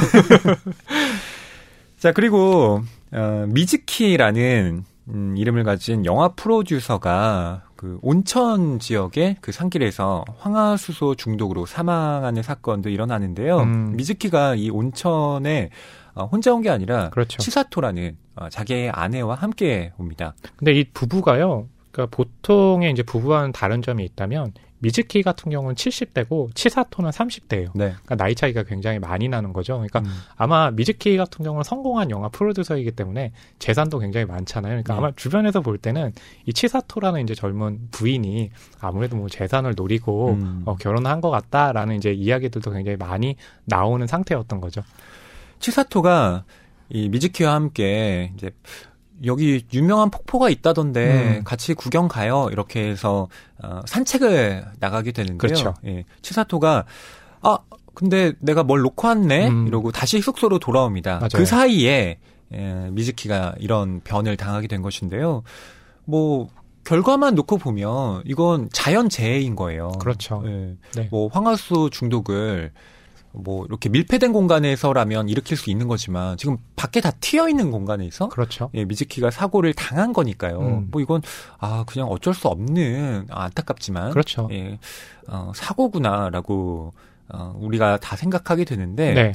자 1.98 2.10
그리고 2.10 2.82
어, 3.12 3.44
미즈키라는 3.46 4.84
음, 5.08 5.34
이름을 5.36 5.64
가진 5.64 6.04
영화 6.06 6.28
프로듀서가 6.28 7.62
그 7.76 7.98
온천 8.02 8.78
지역의 8.78 9.38
그 9.40 9.50
산길에서 9.52 10.24
황화수소 10.38 11.16
중독으로 11.16 11.66
사망하는 11.66 12.42
사건도 12.42 12.88
일어나는데요. 12.88 13.58
음. 13.58 13.96
미즈키가 13.96 14.54
이 14.56 14.70
온천에 14.70 15.70
어, 16.14 16.26
혼자 16.26 16.52
온 16.52 16.62
게 16.62 16.70
아니라 16.70 17.10
그렇죠. 17.10 17.38
치사토라는 17.38 18.16
어, 18.36 18.48
자기의 18.48 18.90
아내와 18.90 19.34
함께 19.34 19.92
옵니다. 19.98 20.34
근데 20.56 20.72
이 20.72 20.84
부부가요. 20.92 21.66
그러니까 21.90 22.16
보통의 22.16 22.92
이제 22.92 23.02
부부와는 23.02 23.52
다른 23.52 23.82
점이 23.82 24.04
있다면 24.04 24.52
미즈키 24.82 25.22
같은 25.22 25.50
경우는 25.50 25.76
70대고 25.76 26.54
치사토는 26.54 27.10
30대예요. 27.10 27.70
네. 27.74 27.92
그러니까 27.92 28.16
나이 28.16 28.34
차이가 28.34 28.64
굉장히 28.64 28.98
많이 28.98 29.28
나는 29.28 29.52
거죠. 29.52 29.74
그러니까 29.74 30.00
음. 30.00 30.06
아마 30.36 30.72
미즈키 30.72 31.16
같은 31.16 31.44
경우는 31.44 31.62
성공한 31.62 32.10
영화 32.10 32.28
프로듀서이기 32.28 32.90
때문에 32.90 33.32
재산도 33.60 34.00
굉장히 34.00 34.26
많잖아요. 34.26 34.72
그러니까 34.72 34.94
네. 34.94 34.98
아마 34.98 35.12
주변에서 35.14 35.60
볼 35.60 35.78
때는 35.78 36.12
이 36.46 36.52
치사토라는 36.52 37.22
이제 37.22 37.34
젊은 37.34 37.88
부인이 37.92 38.50
아무래도 38.80 39.16
뭐 39.16 39.28
재산을 39.28 39.74
노리고 39.76 40.30
음. 40.32 40.62
어, 40.66 40.74
결혼한 40.76 41.20
것 41.20 41.30
같다라는 41.30 41.96
이제 41.96 42.12
이야기들도 42.12 42.70
굉장히 42.72 42.96
많이 42.96 43.36
나오는 43.64 44.04
상태였던 44.04 44.60
거죠. 44.60 44.82
치사토가 45.60 46.44
이 46.88 47.08
미즈키와 47.08 47.54
함께 47.54 48.32
이제 48.34 48.50
여기 49.24 49.64
유명한 49.72 50.10
폭포가 50.10 50.50
있다던데 50.50 51.38
음. 51.38 51.44
같이 51.44 51.74
구경 51.74 52.08
가요. 52.08 52.48
이렇게 52.50 52.88
해서 52.88 53.28
어, 53.62 53.80
산책을 53.86 54.64
나가게 54.80 55.12
되는데요. 55.12 55.38
그렇죠. 55.38 55.74
예. 55.86 56.04
치사토가 56.22 56.84
아 57.40 57.58
근데 57.94 58.32
내가 58.40 58.62
뭘 58.62 58.80
놓고 58.80 59.06
왔네 59.06 59.48
음. 59.48 59.66
이러고 59.66 59.92
다시 59.92 60.20
숙소로 60.20 60.58
돌아옵니다. 60.58 61.16
맞아요. 61.16 61.28
그 61.34 61.46
사이에 61.46 62.18
예, 62.54 62.88
미즈키가 62.90 63.56
이런 63.58 64.00
변을 64.00 64.36
당하게 64.36 64.68
된 64.68 64.82
것인데요. 64.82 65.42
뭐 66.04 66.48
결과만 66.84 67.34
놓고 67.34 67.58
보면 67.58 68.22
이건 68.26 68.68
자연 68.72 69.08
재해인 69.08 69.56
거예요. 69.56 69.92
그렇죠. 70.00 70.42
예. 70.46 70.76
네. 70.94 71.08
뭐 71.10 71.28
황화수 71.28 71.90
중독을 71.92 72.72
뭐 73.32 73.64
이렇게 73.64 73.88
밀폐된 73.88 74.32
공간에서라면 74.32 75.28
일으킬 75.28 75.56
수 75.56 75.70
있는 75.70 75.88
거지만 75.88 76.36
지금 76.36 76.58
밖에 76.76 77.00
다 77.00 77.10
튀어 77.20 77.48
있는 77.48 77.70
공간에서 77.70 78.28
그렇죠. 78.28 78.70
예, 78.74 78.84
미즈키가 78.84 79.30
사고를 79.30 79.72
당한 79.74 80.12
거니까요. 80.12 80.60
음. 80.60 80.88
뭐 80.90 81.00
이건 81.00 81.22
아 81.58 81.84
그냥 81.86 82.08
어쩔 82.08 82.34
수 82.34 82.48
없는 82.48 83.26
아, 83.30 83.44
안타깝지만 83.44 84.10
그렇죠. 84.10 84.48
예, 84.52 84.78
어, 85.28 85.52
사고구나라고 85.54 86.92
어, 87.32 87.56
우리가 87.58 87.98
다 87.98 88.16
생각하게 88.16 88.64
되는데 88.64 89.14
네. 89.14 89.32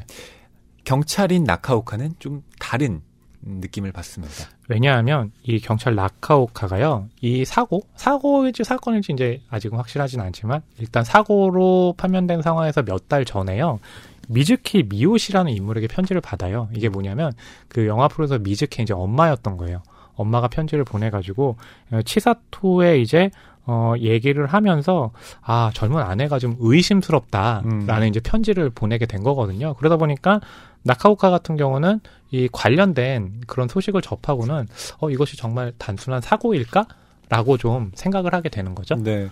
경찰인 0.83 1.43
나카오카는 1.43 2.15
좀 2.19 2.43
다른 2.59 3.01
느낌을 3.41 3.91
받습니다. 3.91 4.49
왜냐하면 4.69 5.31
이 5.43 5.59
경찰 5.59 5.95
라카오카가요, 5.95 7.07
이 7.21 7.45
사고, 7.45 7.83
사고일지 7.95 8.63
사건일지 8.63 9.13
이제 9.13 9.41
아직은 9.49 9.77
확실하진 9.77 10.19
않지만 10.21 10.61
일단 10.77 11.03
사고로 11.03 11.95
판명된 11.97 12.41
상황에서 12.41 12.83
몇 12.83 13.07
달 13.07 13.23
전에요. 13.23 13.79
미즈키 14.27 14.87
미오시라는 14.89 15.53
인물에게 15.53 15.87
편지를 15.87 16.19
받아요. 16.19 16.67
이게 16.75 16.89
뭐냐면 16.89 17.31
그 17.69 17.87
영화 17.87 18.09
프로에서 18.09 18.37
미즈키 18.39 18.81
이제 18.81 18.93
엄마였던 18.93 19.55
거예요. 19.55 19.81
엄마가 20.15 20.49
편지를 20.49 20.83
보내가지고 20.83 21.55
어, 21.91 22.01
치사토의 22.03 23.01
이제 23.01 23.29
어 23.65 23.93
얘기를 23.99 24.45
하면서 24.47 25.11
아 25.41 25.71
젊은 25.73 26.01
아내가 26.01 26.39
좀 26.39 26.55
의심스럽다라는 26.59 28.03
음. 28.03 28.07
이제 28.07 28.19
편지를 28.19 28.69
보내게 28.69 29.05
된 29.05 29.23
거거든요. 29.23 29.73
그러다 29.75 29.97
보니까 29.97 30.39
나카오카 30.83 31.29
같은 31.29 31.57
경우는 31.57 31.99
이 32.31 32.49
관련된 32.51 33.41
그런 33.47 33.67
소식을 33.67 34.01
접하고는 34.01 34.67
어 34.99 35.09
이것이 35.09 35.37
정말 35.37 35.73
단순한 35.77 36.21
사고일까? 36.21 36.87
라고 37.29 37.57
좀 37.57 37.91
생각을 37.93 38.33
하게 38.33 38.47
되는 38.49 38.73
거죠. 38.73 38.95
네. 38.95 39.27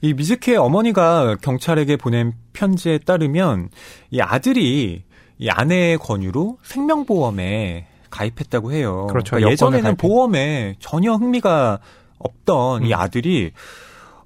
이 0.00 0.14
미즈키의 0.14 0.56
어머니가 0.56 1.36
경찰에게 1.42 1.96
보낸 1.96 2.34
편지에 2.52 2.98
따르면 2.98 3.68
이 4.10 4.20
아들이 4.20 5.04
이 5.38 5.48
아내의 5.48 5.98
권유로 5.98 6.58
생명보험에 6.62 7.86
가입했다고 8.10 8.72
해요. 8.72 9.06
그렇죠. 9.10 9.36
그러니까 9.36 9.50
예전에는 9.52 9.82
가입해. 9.82 9.96
보험에 9.96 10.76
전혀 10.78 11.14
흥미가 11.14 11.80
없던 12.18 12.84
이 12.84 12.92
음. 12.92 12.94
아들이 12.94 13.52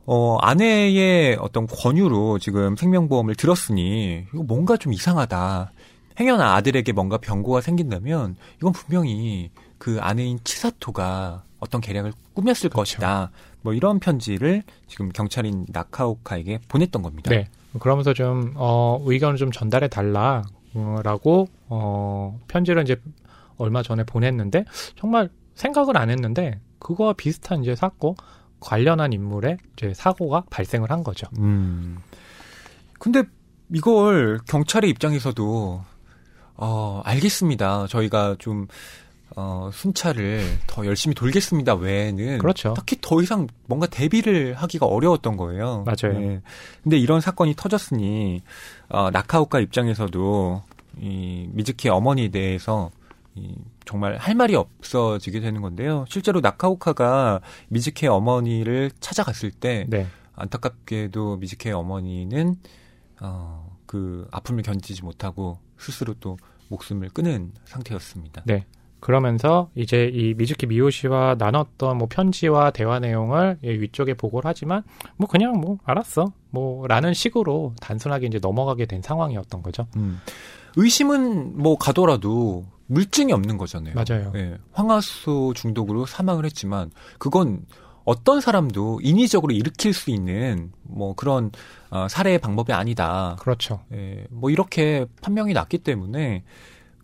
어, 0.04 0.36
아내의 0.40 1.36
어떤 1.40 1.66
권유로 1.66 2.38
지금 2.38 2.76
생명보험을 2.76 3.34
들었으니 3.34 4.24
이거 4.32 4.42
뭔가 4.42 4.76
좀 4.76 4.92
이상하다. 4.92 5.72
행여나 6.18 6.54
아들에게 6.54 6.92
뭔가 6.92 7.18
병고가 7.18 7.60
생긴다면 7.60 8.36
이건 8.56 8.72
분명히 8.72 9.50
그 9.78 9.98
아내인 10.00 10.38
치사토가 10.44 11.44
어떤 11.58 11.80
계략을 11.80 12.12
꾸몄을 12.34 12.54
그렇죠. 12.54 12.68
것이다. 12.70 13.30
뭐 13.62 13.74
이런 13.74 13.98
편지를 13.98 14.62
지금 14.86 15.08
경찰인 15.10 15.66
나카오카에게 15.68 16.60
보냈던 16.68 17.02
겁니다. 17.02 17.30
네. 17.30 17.48
그러면서 17.80 18.14
좀, 18.14 18.52
어, 18.56 18.98
의견을 19.04 19.36
좀 19.36 19.50
전달해 19.50 19.88
달라, 19.88 20.42
어, 20.74 21.00
라고, 21.02 21.48
어, 21.68 22.38
편지를 22.48 22.82
이제 22.82 22.96
얼마 23.58 23.82
전에 23.82 24.04
보냈는데, 24.04 24.64
정말 24.96 25.28
생각을 25.54 25.96
안 25.98 26.08
했는데, 26.08 26.60
그거와 26.78 27.14
비슷한 27.14 27.62
이제 27.62 27.74
사고, 27.74 28.16
관련한 28.60 29.12
인물의 29.12 29.58
이제 29.76 29.92
사고가 29.94 30.44
발생을 30.50 30.90
한 30.90 31.04
거죠. 31.04 31.26
음. 31.38 31.98
근데 32.98 33.24
이걸 33.74 34.38
경찰의 34.46 34.88
입장에서도 34.90 35.84
어, 36.56 37.02
알겠습니다. 37.04 37.86
저희가 37.88 38.36
좀 38.38 38.66
어, 39.34 39.70
순찰을 39.72 40.40
더 40.66 40.86
열심히 40.86 41.14
돌겠습니다. 41.14 41.74
외에는 41.74 42.38
그렇죠. 42.38 42.74
딱히 42.74 42.96
더 43.00 43.20
이상 43.20 43.46
뭔가 43.66 43.86
대비를 43.86 44.54
하기가 44.54 44.86
어려웠던 44.86 45.36
거예요. 45.36 45.84
맞아요. 45.84 46.18
네. 46.18 46.40
근데 46.82 46.96
이런 46.96 47.20
사건이 47.20 47.54
터졌으니 47.56 48.42
어, 48.88 49.10
나카오카 49.10 49.60
입장에서도 49.60 50.62
이 51.00 51.48
미즈키의 51.52 51.92
어머니에 51.92 52.28
대해서 52.28 52.90
이 53.34 53.54
정말 53.84 54.16
할 54.16 54.34
말이 54.34 54.54
없어지게 54.54 55.40
되는 55.40 55.60
건데요. 55.60 56.06
실제로 56.08 56.40
나카오카가 56.40 57.40
미즈키의 57.68 58.08
어머니를 58.10 58.90
찾아갔을 59.00 59.50
때 59.50 59.84
네. 59.88 60.06
안타깝게도 60.34 61.36
미즈키의 61.36 61.74
어머니는 61.74 62.56
어, 63.20 63.76
그 63.84 64.26
아픔을 64.30 64.62
견디지 64.62 65.02
못하고 65.02 65.58
스스로 65.78 66.14
또 66.20 66.36
목숨을 66.68 67.10
끊은 67.10 67.52
상태였습니다. 67.64 68.42
네. 68.46 68.66
그러면서 69.00 69.70
이제 69.74 70.10
이 70.12 70.34
미즈키 70.34 70.66
미요시와 70.66 71.36
나눴던 71.38 71.98
뭐 71.98 72.08
편지와 72.10 72.70
대화 72.70 72.98
내용을 72.98 73.58
이 73.62 73.68
위쪽에 73.68 74.14
보고를 74.14 74.48
하지만 74.48 74.82
뭐 75.16 75.28
그냥 75.28 75.60
뭐 75.60 75.78
알았어 75.84 76.32
뭐 76.50 76.86
라는 76.86 77.14
식으로 77.14 77.74
단순하게 77.80 78.26
이제 78.26 78.38
넘어가게 78.40 78.86
된 78.86 79.02
상황이었던 79.02 79.62
거죠. 79.62 79.86
음. 79.96 80.20
의심은 80.76 81.58
뭐 81.58 81.76
가더라도 81.76 82.64
물증이 82.86 83.32
없는 83.32 83.58
거잖아요. 83.58 83.94
맞아요. 83.94 84.32
예, 84.36 84.58
황화수 84.72 85.52
중독으로 85.54 86.06
사망을 86.06 86.44
했지만 86.44 86.90
그건 87.18 87.64
어떤 88.06 88.40
사람도 88.40 89.00
인위적으로 89.02 89.52
일으킬 89.52 89.92
수 89.92 90.10
있는 90.10 90.72
뭐 90.82 91.14
그런 91.14 91.50
어, 91.90 92.06
살해의 92.08 92.38
방법이 92.38 92.72
아니다. 92.72 93.36
그렇죠. 93.40 93.80
예, 93.92 94.24
뭐 94.30 94.48
이렇게 94.50 95.06
판명이 95.22 95.52
났기 95.52 95.78
때문에 95.78 96.44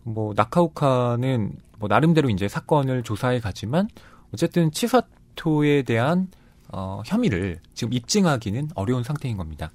뭐 0.03 0.33
나카오카는 0.35 1.57
뭐 1.77 1.89
나름대로 1.89 2.29
이제 2.29 2.47
사건을 2.47 3.03
조사해 3.03 3.41
가지만 3.41 3.89
어쨌든 4.33 4.71
치사토에 4.71 5.83
대한 5.83 6.29
어, 6.71 7.01
혐의를 7.05 7.59
지금 7.73 7.93
입증하기는 7.93 8.69
어려운 8.73 9.03
상태인 9.03 9.35
겁니다. 9.35 9.71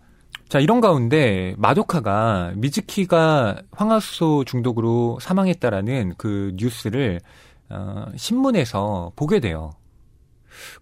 자, 0.49 0.61
이런 0.61 0.81
가운데 0.81 1.55
마도카가 1.59 2.53
미즈키가 2.57 3.63
황화수소 3.71 4.45
중독으로 4.45 5.19
사망했다라는 5.21 6.15
그 6.17 6.55
뉴스를 6.57 7.21
어, 7.69 8.07
신문에서 8.17 9.13
보게 9.15 9.41
돼요. 9.41 9.73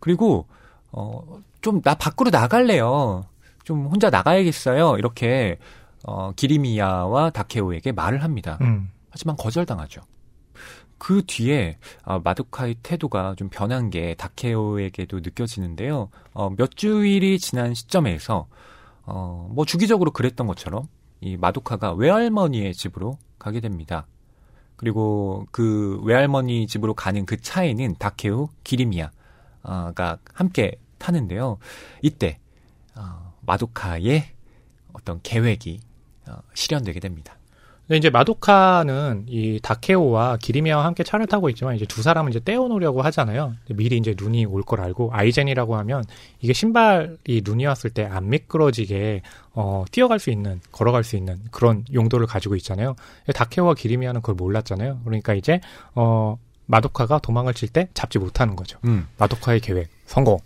그리고 0.01 0.47
어, 0.93 1.23
좀 1.61 1.83
나 1.83 1.95
밖으로 1.95 2.31
나갈래요. 2.31 3.25
좀 3.65 3.87
혼자 3.87 4.09
나가야겠어요. 4.11 4.97
이렇게 4.99 5.59
어, 6.05 6.31
기리미야와 6.37 7.31
다케오에게 7.31 7.93
말을 7.93 8.23
합니다. 8.23 8.59
음. 8.61 8.91
하지만 9.11 9.37
거절당하죠. 9.37 10.03
그 10.99 11.23
뒤에 11.27 11.77
아, 12.05 12.21
마도카의 12.23 12.77
태도가 12.83 13.35
좀 13.37 13.49
변한 13.49 13.91
게 13.91 14.15
다케오에게도 14.15 15.19
느껴지는데요. 15.19 16.09
어, 16.33 16.51
몇 16.57 16.77
주일이 16.77 17.39
지난 17.39 17.75
시점에서 17.75 18.47
어, 19.05 19.51
뭐 19.53 19.65
주기적으로 19.65 20.11
그랬던 20.13 20.47
것처럼 20.47 20.87
이 21.21 21.37
마도카가 21.37 21.95
외할머니의 21.95 22.75
집으로 22.75 23.19
가게 23.39 23.61
됩니다. 23.61 24.07
그리고 24.77 25.47
그 25.51 26.01
외할머니 26.05 26.67
집으로 26.67 26.95
가는 26.95 27.27
그 27.27 27.41
차에는 27.41 27.97
다케오, 27.99 28.51
기리미야 28.63 29.11
가 29.95 30.19
함께 30.35 30.73
타는데요. 30.99 31.59
이때 32.03 32.39
어, 32.95 33.35
마도카의 33.43 34.25
어떤 34.93 35.21
계획이 35.23 35.81
어, 36.29 36.39
실현되게 36.55 37.01
됩니다. 37.01 37.37
근데 37.87 37.99
이제 37.99 38.11
마도카는 38.11 39.27
이 39.29 39.61
다케오와 39.63 40.39
기리미야와 40.39 40.85
함께 40.85 41.05
차를 41.05 41.27
타고 41.29 41.49
있지만 41.51 41.77
이제 41.77 41.85
두 41.87 42.03
사람은 42.03 42.31
이제 42.31 42.41
떼어놓으려고 42.43 43.01
하잖아요. 43.03 43.55
미리 43.69 43.97
이제 43.99 44.17
눈이 44.19 44.45
올 44.47 44.63
걸 44.65 44.81
알고 44.81 45.11
아이젠이라고 45.13 45.77
하면 45.77 46.03
이게 46.41 46.53
신발이 46.53 47.43
눈이 47.45 47.65
왔을 47.65 47.91
때 47.91 48.05
안 48.05 48.29
미끄러지게 48.29 49.23
어 49.55 49.85
뛰어갈 49.93 50.19
수 50.19 50.31
있는 50.31 50.61
걸어갈 50.73 51.05
수 51.05 51.15
있는 51.17 51.39
그런 51.53 51.85
용도를 51.95 52.27
가지고 52.27 52.57
있잖아요. 52.57 52.97
다케오와 53.33 53.75
기리미야는 53.75 54.21
그걸 54.21 54.35
몰랐잖아요. 54.35 55.03
그러니까 55.05 55.35
이제 55.35 55.61
어 55.95 56.39
마도카가 56.67 57.19
도망을 57.21 57.55
칠 57.55 57.69
때 57.69 57.89
잡지 57.95 58.19
못하는 58.19 58.57
거죠. 58.57 58.79
음. 58.85 59.07
마도카의 59.19 59.61
계획 59.61 59.89
성공. 60.07 60.39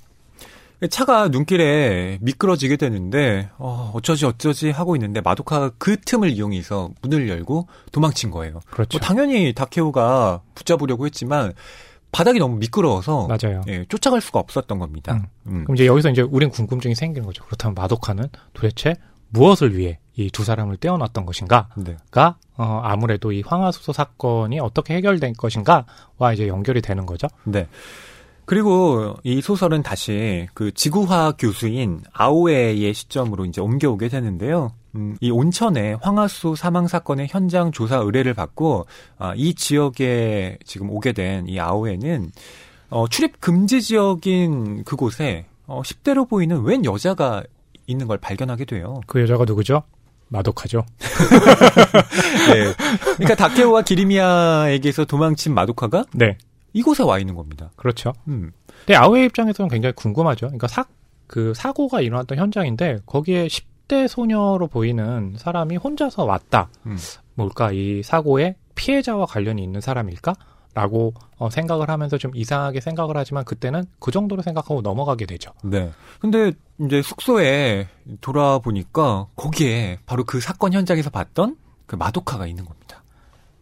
차가 0.88 1.28
눈길에 1.28 2.16
미끄러지게 2.22 2.76
되는데 2.76 3.50
어, 3.58 3.90
어쩌지 3.94 4.24
어쩌지 4.24 4.70
하고 4.70 4.96
있는데 4.96 5.20
마도카가 5.20 5.72
그 5.76 6.00
틈을 6.00 6.30
이용해서 6.30 6.90
문을 7.02 7.28
열고 7.28 7.68
도망친 7.92 8.30
거예요. 8.30 8.60
그렇죠. 8.70 8.96
뭐 8.98 9.06
당연히 9.06 9.52
다케오가 9.52 10.40
붙잡으려고 10.54 11.04
했지만 11.04 11.52
바닥이 12.12 12.38
너무 12.38 12.56
미끄러워서 12.56 13.28
맞아요. 13.28 13.62
예, 13.68 13.84
쫓아갈 13.90 14.22
수가 14.22 14.38
없었던 14.40 14.78
겁니다. 14.78 15.28
음. 15.46 15.64
그럼 15.64 15.76
이제 15.76 15.86
여기서 15.86 16.10
이제 16.10 16.22
우린 16.22 16.48
궁금증이 16.48 16.94
생기는 16.94 17.26
거죠. 17.26 17.44
그렇다면 17.44 17.74
마도카는 17.74 18.28
도대체 18.54 18.96
무엇을 19.28 19.76
위해 19.76 19.98
이 20.26 20.30
두 20.30 20.44
사람을 20.44 20.76
떼어놨던 20.78 21.26
것인가? 21.26 21.68
네. 21.76 21.96
가 22.10 22.36
어, 22.56 22.80
아무래도 22.84 23.32
이 23.32 23.42
황화수소 23.46 23.92
사건이 23.92 24.60
어떻게 24.60 24.94
해결된 24.94 25.34
것인가와 25.34 26.32
이제 26.34 26.46
연결이 26.48 26.80
되는 26.82 27.06
거죠. 27.06 27.26
네. 27.44 27.66
그리고 28.44 29.14
이 29.22 29.40
소설은 29.40 29.82
다시 29.82 30.48
그 30.54 30.72
지구화 30.72 31.34
교수인 31.38 32.02
아오에의 32.12 32.92
시점으로 32.92 33.44
이제 33.44 33.60
옮겨오게 33.60 34.08
되는데요. 34.08 34.72
음, 34.96 35.16
이 35.20 35.30
온천의 35.30 35.98
황화수 36.02 36.56
사망 36.56 36.88
사건의 36.88 37.28
현장 37.30 37.70
조사 37.70 37.98
의뢰를 37.98 38.34
받고 38.34 38.86
아, 39.18 39.34
이 39.36 39.54
지역에 39.54 40.58
지금 40.64 40.90
오게 40.90 41.12
된 41.12 41.46
이 41.46 41.60
아오에는 41.60 42.32
어, 42.90 43.06
출입 43.06 43.40
금지 43.40 43.80
지역인 43.80 44.82
그곳에 44.82 45.46
어, 45.68 45.82
10대로 45.82 46.28
보이는 46.28 46.60
웬 46.62 46.84
여자가 46.84 47.44
있는 47.86 48.08
걸 48.08 48.18
발견하게 48.18 48.64
돼요. 48.64 49.00
그 49.06 49.20
여자가 49.20 49.44
누구죠? 49.44 49.84
마도카죠. 50.30 50.84
네. 52.52 52.74
그러니까 53.16 53.34
다케오와 53.34 53.82
기리미야에게서 53.82 55.04
도망친 55.04 55.52
마도카가 55.54 56.04
네, 56.14 56.38
이곳에 56.72 57.02
와 57.02 57.18
있는 57.18 57.34
겁니다. 57.34 57.70
그렇죠. 57.76 58.12
음. 58.28 58.52
근데 58.86 58.94
아오의 58.94 59.26
입장에서는 59.26 59.68
굉장히 59.68 59.92
궁금하죠. 59.94 60.46
그러니까 60.46 60.68
사, 60.68 60.84
그 61.26 61.52
사고가 61.54 62.00
일어났던 62.00 62.38
현장인데 62.38 63.00
거기에 63.06 63.48
10대 63.48 64.08
소녀로 64.08 64.68
보이는 64.68 65.34
사람이 65.36 65.76
혼자서 65.76 66.24
왔다. 66.24 66.68
음. 66.86 66.96
뭘까? 67.34 67.72
이 67.72 68.02
사고에 68.02 68.56
피해자와 68.74 69.26
관련이 69.26 69.62
있는 69.62 69.80
사람일까? 69.80 70.34
라고 70.72 71.14
어, 71.36 71.50
생각을 71.50 71.88
하면서 71.88 72.16
좀 72.16 72.30
이상하게 72.34 72.80
생각을 72.80 73.16
하지만 73.16 73.44
그때는 73.44 73.84
그 73.98 74.10
정도로 74.10 74.42
생각하고 74.42 74.82
넘어가게 74.82 75.26
되죠. 75.26 75.52
네. 75.64 75.90
근데 76.20 76.52
이제 76.78 77.02
숙소에 77.02 77.88
돌아보니까 78.20 79.26
거기에 79.36 79.98
바로 80.06 80.24
그 80.24 80.40
사건 80.40 80.72
현장에서 80.72 81.10
봤던 81.10 81.56
그 81.86 81.96
마도카가 81.96 82.46
있는 82.46 82.64
겁니다. 82.64 83.02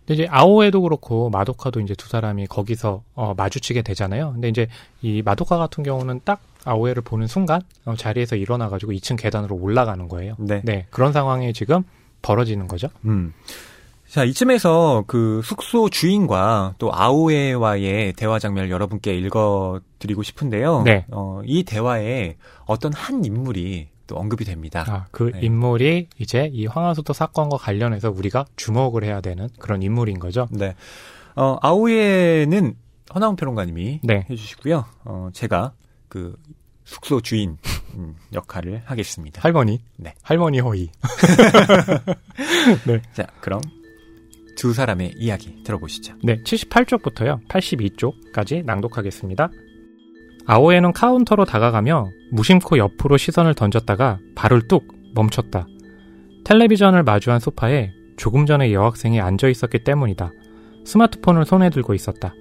근데 0.01 0.23
이제 0.23 0.29
아오에도 0.31 0.83
그렇고 0.83 1.31
마도카도 1.31 1.81
이제 1.81 1.95
두 1.95 2.09
사람이 2.09 2.47
거기서 2.47 3.03
어, 3.15 3.35
마주치게 3.37 3.83
되잖아요. 3.83 4.33
근데 4.33 4.49
이제 4.49 4.69
이 5.01 5.23
마도카 5.23 5.57
같은 5.57 5.85
경우는 5.85 6.21
딱 6.25 6.41
아오에를 6.65 7.03
보는 7.03 7.27
순간 7.27 7.63
어, 7.85 7.95
자리에서 7.95 8.37
일어나가지고 8.37 8.93
2층 8.93 9.19
계단으로 9.19 9.57
올라가는 9.57 10.09
거예요. 10.09 10.35
네. 10.39 10.61
네, 10.65 10.87
그런 10.91 11.13
상황이 11.13 11.53
지금 11.53 11.85
벌어지는 12.23 12.69
거죠. 12.69 12.89
음. 13.05 13.33
자, 14.09 14.25
이쯤에서 14.25 15.05
그 15.07 15.43
숙소 15.45 15.91
주인과 15.91 16.77
또 16.79 16.91
아오에와의 16.95 18.15
대화 18.15 18.39
장면을 18.39 18.71
여러분께 18.71 19.15
읽어 19.15 19.81
드리고 19.99 20.23
싶은데요. 20.23 20.83
네. 20.83 21.05
어, 21.11 21.43
이 21.45 21.63
대화에 21.63 22.37
어떤 22.65 22.95
한 22.95 23.23
인물이 23.23 23.89
또 24.07 24.17
언급이 24.17 24.47
됩니다. 24.47 24.87
아, 24.89 25.07
그 25.11 25.31
네. 25.35 25.41
인물이 25.43 26.09
이제 26.19 26.51
이 26.55 26.65
황화수도 26.65 27.13
사건과 27.13 27.59
관련해서 27.59 28.11
우리가 28.11 28.47
주목을 28.57 29.05
해야 29.05 29.21
되는 29.21 29.51
그런 29.59 29.83
인물인 29.83 30.19
거죠. 30.19 30.49
네. 30.51 30.75
어, 31.37 31.59
아오에는 31.61 32.75
허나운 33.15 33.37
평론가님이 33.37 34.01
네. 34.03 34.27
해주시고요. 34.31 34.87
어, 35.05 35.29
제가 35.35 35.73
그 36.09 36.35
숙소 36.85 37.21
주인 37.21 37.59
음, 37.95 38.17
역할을 38.33 38.81
하겠습니다. 38.87 39.43
할머니. 39.43 39.83
네. 39.97 40.15
할머니 40.23 40.61
허이. 40.61 40.89
자, 43.13 43.27
그럼 43.41 43.61
두 44.59 44.73
사람의 44.73 45.15
이야기 45.17 45.63
들어보시죠. 45.63 46.15
네, 46.25 46.43
78쪽부터요. 46.43 47.47
82쪽까지 47.47 48.65
낭독하겠습니다. 48.65 49.51
아오에는 50.47 50.93
카운터로 50.93 51.45
다가가며 51.45 52.11
무심코 52.33 52.77
옆으로 52.77 53.17
시선을 53.17 53.55
던졌다가 53.55 54.19
발을 54.35 54.67
뚝 54.67 54.89
멈췄다. 55.15 55.69
텔레비전을 56.45 57.05
마주한 57.05 57.39
소파에 57.39 57.93
조금 58.17 58.47
전에 58.47 58.73
여학생이 58.73 59.21
앉아 59.21 59.47
있었기 59.47 59.85
때문이다. 59.85 60.33
스마트폰을 60.85 61.45
손에 61.45 61.71
들고 61.71 61.95
있었다. 61.95 62.35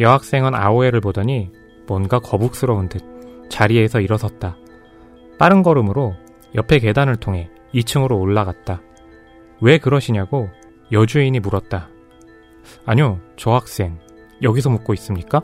여학생은 0.00 0.54
아오에를 0.54 1.02
보더니 1.02 1.50
뭔가 1.86 2.20
거북스러운 2.20 2.88
듯 2.88 3.02
자리에서 3.50 4.00
일어섰다. 4.00 4.56
빠른 5.38 5.62
걸음으로 5.62 6.14
옆에 6.54 6.78
계단을 6.78 7.16
통해 7.16 7.50
2층으로 7.74 8.18
올라갔다. 8.18 8.80
왜 9.60 9.76
그러시냐고 9.76 10.48
여주인이 10.94 11.38
물었다. 11.40 11.88
아니요, 12.86 13.20
저 13.36 13.52
학생 13.52 13.98
여기서 14.42 14.70
묵고 14.70 14.94
있습니까? 14.94 15.42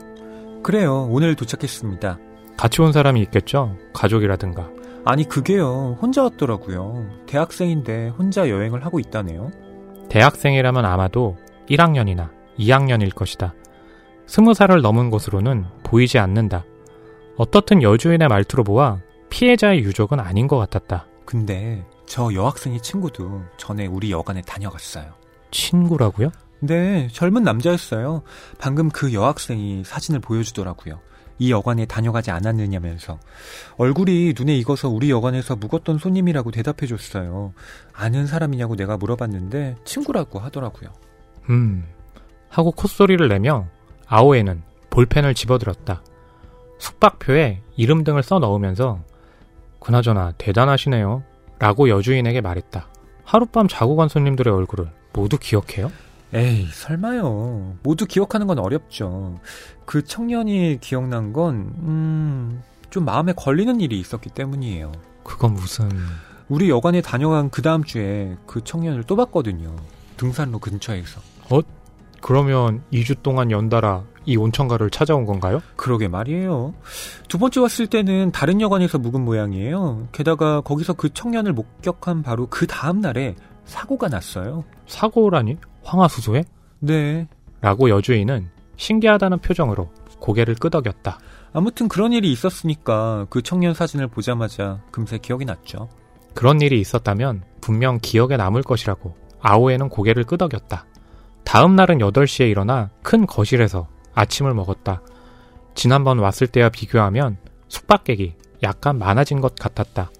그래요. 0.63 1.07
오늘 1.11 1.35
도착했습니다. 1.35 2.17
같이 2.57 2.81
온 2.81 2.91
사람이 2.91 3.21
있겠죠? 3.23 3.75
가족이라든가. 3.93 4.69
아니, 5.03 5.27
그게요. 5.27 5.97
혼자 6.01 6.23
왔더라고요. 6.23 7.09
대학생인데 7.27 8.09
혼자 8.09 8.49
여행을 8.49 8.85
하고 8.85 8.99
있다네요. 8.99 9.51
대학생이라면 10.09 10.85
아마도 10.85 11.37
1학년이나 11.69 12.29
2학년일 12.57 13.13
것이다. 13.13 13.53
스무 14.27 14.53
살을 14.53 14.81
넘은 14.81 15.09
것으로는 15.09 15.65
보이지 15.83 16.17
않는다. 16.19 16.63
어떻든 17.35 17.81
여주인의 17.81 18.27
말투로 18.27 18.63
보아 18.63 18.99
피해자의 19.29 19.79
유족은 19.79 20.19
아닌 20.19 20.47
것 20.47 20.57
같았다. 20.57 21.07
근데 21.25 21.85
저 22.05 22.31
여학생의 22.33 22.81
친구도 22.81 23.41
전에 23.57 23.87
우리 23.87 24.11
여관에 24.11 24.41
다녀갔어요. 24.41 25.20
친구라고요? 25.51 26.31
네, 26.59 27.07
젊은 27.11 27.43
남자였어요. 27.43 28.23
방금 28.59 28.89
그 28.89 29.13
여학생이 29.13 29.83
사진을 29.83 30.19
보여주더라고요. 30.19 30.99
이 31.39 31.51
여관에 31.51 31.85
다녀가지 31.85 32.29
않았느냐면서. 32.29 33.19
얼굴이 33.77 34.35
눈에 34.37 34.55
익어서 34.57 34.89
우리 34.89 35.09
여관에서 35.09 35.55
묵었던 35.55 35.97
손님이라고 35.97 36.51
대답해 36.51 36.85
줬어요. 36.85 37.53
아는 37.93 38.27
사람이냐고 38.27 38.75
내가 38.75 38.95
물어봤는데 38.97 39.77
친구라고 39.83 40.37
하더라고요. 40.37 40.91
음. 41.49 41.83
하고 42.47 42.71
콧소리를 42.71 43.27
내며 43.27 43.67
아오에는 44.05 44.61
볼펜을 44.91 45.33
집어들었다. 45.33 46.03
숙박표에 46.77 47.61
이름 47.75 48.03
등을 48.03 48.21
써 48.21 48.37
넣으면서 48.37 48.99
그나저나 49.79 50.33
대단하시네요. 50.37 51.23
라고 51.57 51.89
여주인에게 51.89 52.41
말했다. 52.41 52.87
하룻밤 53.23 53.67
자고 53.67 53.95
간 53.95 54.09
손님들의 54.09 54.53
얼굴을 54.53 54.91
모두 55.13 55.37
기억해요? 55.37 55.91
에이, 56.33 56.67
설마요. 56.71 57.75
모두 57.83 58.05
기억하는 58.05 58.47
건 58.47 58.59
어렵죠. 58.59 59.39
그 59.85 60.03
청년이 60.03 60.79
기억난 60.79 61.33
건, 61.33 61.73
음, 61.79 62.63
좀 62.89 63.05
마음에 63.05 63.33
걸리는 63.33 63.81
일이 63.81 63.99
있었기 63.99 64.29
때문이에요. 64.29 64.91
그건 65.23 65.53
무슨... 65.53 65.89
우리 66.47 66.69
여관에 66.69 67.01
다녀간 67.01 67.49
그 67.49 67.61
다음 67.61 67.83
주에 67.83 68.35
그 68.45 68.61
청년을 68.61 69.03
또 69.03 69.15
봤거든요. 69.15 69.73
등산로 70.17 70.59
근처에서. 70.59 71.21
그러면 72.21 72.83
2주 72.93 73.21
동안 73.23 73.51
연달아 73.51 74.03
이 74.25 74.37
온천가를 74.37 74.91
찾아온 74.91 75.25
건가요? 75.25 75.61
그러게 75.75 76.07
말이에요. 76.07 76.73
두 77.27 77.39
번째 77.39 77.61
왔을 77.61 77.87
때는 77.87 78.31
다른 78.31 78.61
여관에서 78.61 78.99
묵은 78.99 79.21
모양이에요. 79.21 80.07
게다가 80.11 80.61
거기서 80.61 80.93
그 80.93 81.11
청년을 81.11 81.53
목격한 81.53 82.21
바로 82.21 82.47
그 82.47 82.67
다음 82.67 83.01
날에 83.01 83.35
사고가 83.71 84.09
났어요. 84.09 84.65
사고라니? 84.85 85.55
황화수소에? 85.83 86.43
네. 86.79 87.27
라고 87.61 87.89
여주인은 87.89 88.49
신기하다는 88.75 89.39
표정으로 89.39 89.89
고개를 90.19 90.55
끄덕였다. 90.55 91.19
아무튼 91.53 91.87
그런 91.87 92.11
일이 92.11 92.31
있었으니까 92.33 93.27
그 93.29 93.41
청년 93.41 93.73
사진을 93.73 94.07
보자마자 94.07 94.81
금세 94.91 95.17
기억이 95.17 95.45
났죠. 95.45 95.87
그런 96.33 96.59
일이 96.59 96.81
있었다면 96.81 97.43
분명 97.61 97.97
기억에 98.01 98.35
남을 98.35 98.61
것이라고 98.63 99.15
아오에는 99.39 99.87
고개를 99.87 100.25
끄덕였다. 100.25 100.85
다음 101.45 101.75
날은 101.77 101.99
8시에 101.99 102.49
일어나 102.49 102.89
큰 103.01 103.25
거실에서 103.25 103.87
아침을 104.13 104.53
먹었다. 104.53 105.01
지난번 105.75 106.19
왔을 106.19 106.47
때와 106.47 106.69
비교하면 106.69 107.37
숙박객이 107.69 108.35
약간 108.63 108.99
많아진 108.99 109.39
것 109.39 109.55
같았다. 109.55 110.11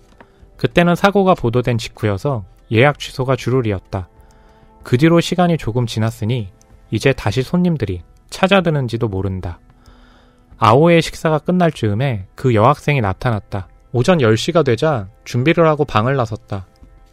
그때는 0.55 0.95
사고가 0.95 1.33
보도된 1.33 1.77
직후여서 1.77 2.45
예약 2.71 2.99
취소가 2.99 3.35
주룰이었다. 3.35 4.07
그 4.83 4.97
뒤로 4.97 5.19
시간이 5.19 5.57
조금 5.57 5.85
지났으니 5.85 6.49
이제 6.89 7.13
다시 7.13 7.43
손님들이 7.43 8.01
찾아드는지도 8.29 9.07
모른다. 9.07 9.59
아오의 10.57 11.01
식사가 11.01 11.39
끝날 11.39 11.71
즈음에 11.71 12.27
그 12.35 12.53
여학생이 12.53 13.01
나타났다. 13.01 13.67
오전 13.93 14.19
10시가 14.19 14.63
되자 14.63 15.07
준비를 15.25 15.67
하고 15.67 15.85
방을 15.85 16.15
나섰다. 16.15 16.67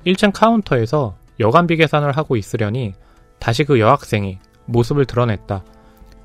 1층 0.06 0.32
카운터에서 0.32 1.16
여간비 1.40 1.76
계산을 1.76 2.16
하고 2.16 2.36
있으려니 2.36 2.94
다시 3.38 3.64
그 3.64 3.80
여학생이 3.80 4.38
모습을 4.66 5.06
드러냈다. 5.06 5.64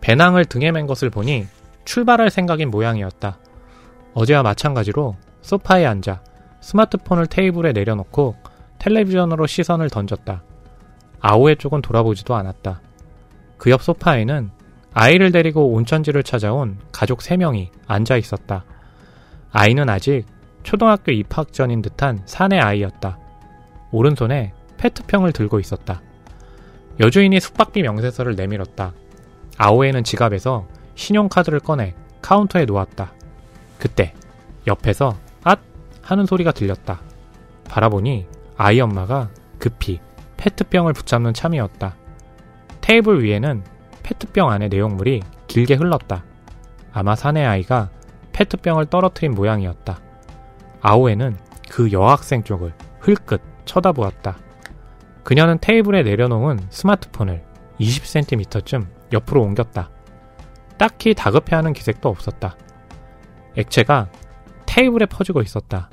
배낭을 0.01 0.45
등에 0.45 0.71
맨 0.71 0.85
것을 0.85 1.09
보니 1.09 1.47
출발할 1.85 2.29
생각인 2.29 2.69
모양이었다. 2.69 3.37
어제와 4.13 4.43
마찬가지로 4.43 5.15
소파에 5.41 5.85
앉아 5.85 6.21
스마트폰을 6.61 7.27
테이블에 7.27 7.71
내려놓고 7.71 8.35
텔레비전으로 8.83 9.47
시선을 9.47 9.89
던졌다. 9.89 10.43
아오의 11.21 11.55
쪽은 11.55 11.81
돌아보지도 11.81 12.35
않았다. 12.35 12.81
그 13.57 13.69
옆 13.69 13.81
소파에는 13.81 14.51
아이를 14.93 15.31
데리고 15.31 15.71
온천지를 15.71 16.21
찾아온 16.23 16.77
가족 16.91 17.19
3명이 17.19 17.69
앉아 17.87 18.17
있었다. 18.17 18.65
아이는 19.53 19.89
아직 19.89 20.25
초등학교 20.63 21.13
입학 21.13 21.53
전인 21.53 21.81
듯한 21.81 22.23
사내 22.25 22.59
아이였다. 22.59 23.17
오른손에 23.91 24.51
페트병을 24.77 25.31
들고 25.31 25.61
있었다. 25.61 26.01
여주인이 26.99 27.39
숙박비 27.39 27.83
명세서를 27.83 28.35
내밀었다. 28.35 28.91
아오에는 29.57 30.03
지갑에서 30.03 30.67
신용카드를 30.95 31.61
꺼내 31.61 31.95
카운터에 32.21 32.65
놓았다. 32.65 33.13
그때 33.79 34.13
옆에서 34.67 35.17
앗 35.45 35.59
하는 36.01 36.25
소리가 36.25 36.51
들렸다. 36.51 36.99
바라보니 37.69 38.27
아이 38.57 38.79
엄마가 38.79 39.29
급히 39.59 39.99
페트병을 40.37 40.93
붙잡는 40.93 41.33
참이었다. 41.33 41.95
테이블 42.81 43.23
위에는 43.23 43.63
페트병 44.03 44.49
안의 44.49 44.69
내용물이 44.69 45.21
길게 45.47 45.75
흘렀다. 45.75 46.23
아마 46.91 47.15
사내 47.15 47.43
아이가 47.43 47.89
페트병을 48.33 48.87
떨어뜨린 48.87 49.33
모양이었다. 49.33 49.99
아오에는 50.81 51.37
그 51.69 51.91
여학생 51.91 52.43
쪽을 52.43 52.73
흘끗 52.99 53.41
쳐다보았다. 53.65 54.37
그녀는 55.23 55.57
테이블에 55.59 56.03
내려놓은 56.03 56.59
스마트폰을 56.69 57.43
20cm쯤 57.79 58.85
옆으로 59.13 59.41
옮겼다. 59.41 59.89
딱히 60.77 61.13
다급해하는 61.13 61.73
기색도 61.73 62.09
없었다. 62.09 62.57
액체가 63.55 64.09
테이블에 64.65 65.05
퍼지고 65.05 65.41
있었다. 65.41 65.89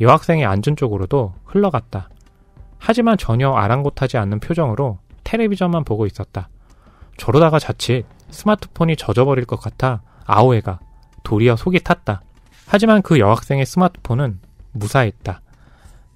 여학생이 0.00 0.44
앉은 0.44 0.76
쪽으로도 0.76 1.34
흘러갔다. 1.44 2.08
하지만 2.78 3.18
전혀 3.18 3.52
아랑곳하지 3.52 4.16
않는 4.16 4.40
표정으로 4.40 4.98
텔레비전만 5.24 5.84
보고 5.84 6.06
있었다. 6.06 6.48
저러다가 7.16 7.58
자칫 7.58 8.04
스마트폰이 8.30 8.96
젖어버릴 8.96 9.44
것 9.44 9.60
같아 9.60 10.02
아오에가 10.24 10.80
도리어 11.22 11.56
속이 11.56 11.80
탔다. 11.80 12.22
하지만 12.66 13.02
그 13.02 13.18
여학생의 13.18 13.66
스마트폰은 13.66 14.40
무사했다. 14.72 15.42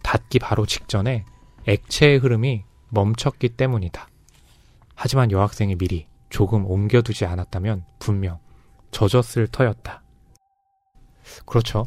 닿기 0.02 0.38
바로 0.38 0.64
직전에 0.64 1.24
액체의 1.66 2.18
흐름이 2.18 2.64
멈췄기 2.90 3.50
때문이다. 3.50 4.08
하지만 4.94 5.30
여학생이 5.30 5.74
미리 5.74 6.06
조금 6.30 6.64
옮겨두지 6.66 7.26
않았다면 7.26 7.84
분명 7.98 8.38
젖었을 8.92 9.48
터였다. 9.48 10.02
그렇죠. 11.44 11.84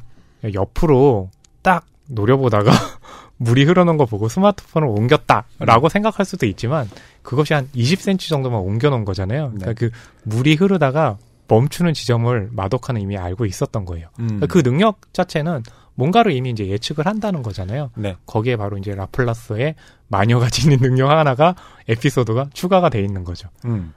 옆으로 0.53 1.29
딱 1.67 1.85
노려보다가 2.07 2.71
물이 3.35 3.65
흐르는 3.65 3.97
거 3.97 4.05
보고 4.05 4.29
스마트폰을 4.29 4.87
옮겼다라고 4.87 5.87
음. 5.87 5.89
생각할 5.89 6.25
수도 6.25 6.45
있지만 6.45 6.89
그것이 7.23 7.53
한 7.53 7.67
20cm 7.75 8.29
정도만 8.29 8.61
옮겨놓은 8.61 9.03
거잖아요. 9.03 9.51
그러니까 9.53 9.65
네. 9.65 9.73
그 9.73 9.89
물이 10.23 10.55
흐르다가 10.55 11.17
멈추는 11.49 11.93
지점을 11.93 12.49
마도카는 12.53 13.01
이미 13.01 13.17
알고 13.17 13.45
있었던 13.45 13.83
거예요. 13.83 14.07
음. 14.19 14.27
그러니까 14.27 14.47
그 14.47 14.63
능력 14.63 15.11
자체는 15.11 15.63
뭔가를 15.95 16.31
이미 16.31 16.51
이제 16.51 16.67
예측을 16.67 17.05
한다는 17.05 17.43
거잖아요. 17.43 17.91
네. 17.95 18.15
거기에 18.25 18.55
바로 18.55 18.77
이제 18.77 18.95
라플라스의 18.95 19.75
마녀가 20.07 20.47
지닌 20.49 20.79
능력 20.79 21.09
하나가 21.09 21.53
에피소드가 21.89 22.47
추가가 22.53 22.87
돼 22.87 23.01
있는 23.01 23.25
거죠. 23.25 23.49
음. 23.65 23.93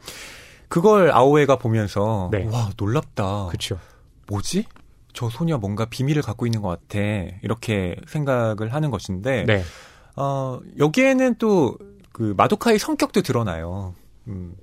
그걸 0.66 1.12
아오에가 1.12 1.54
보면서 1.56 2.30
네. 2.32 2.48
와 2.50 2.70
놀랍다. 2.76 3.46
그렇죠. 3.46 3.78
뭐지? 4.26 4.64
저 5.12 5.28
소녀 5.28 5.58
뭔가 5.58 5.84
비밀을 5.86 6.22
갖고 6.22 6.46
있는 6.46 6.62
것 6.62 6.68
같아. 6.68 6.98
이렇게 7.42 7.96
생각을 8.06 8.72
하는 8.72 8.90
것인데, 8.90 9.44
네. 9.46 9.62
어, 10.16 10.60
여기에는 10.78 11.36
또 11.36 11.76
그 12.20 12.34
마도카의 12.36 12.78
성격도 12.78 13.22
드러나요. 13.22 13.94
음. 14.28 14.54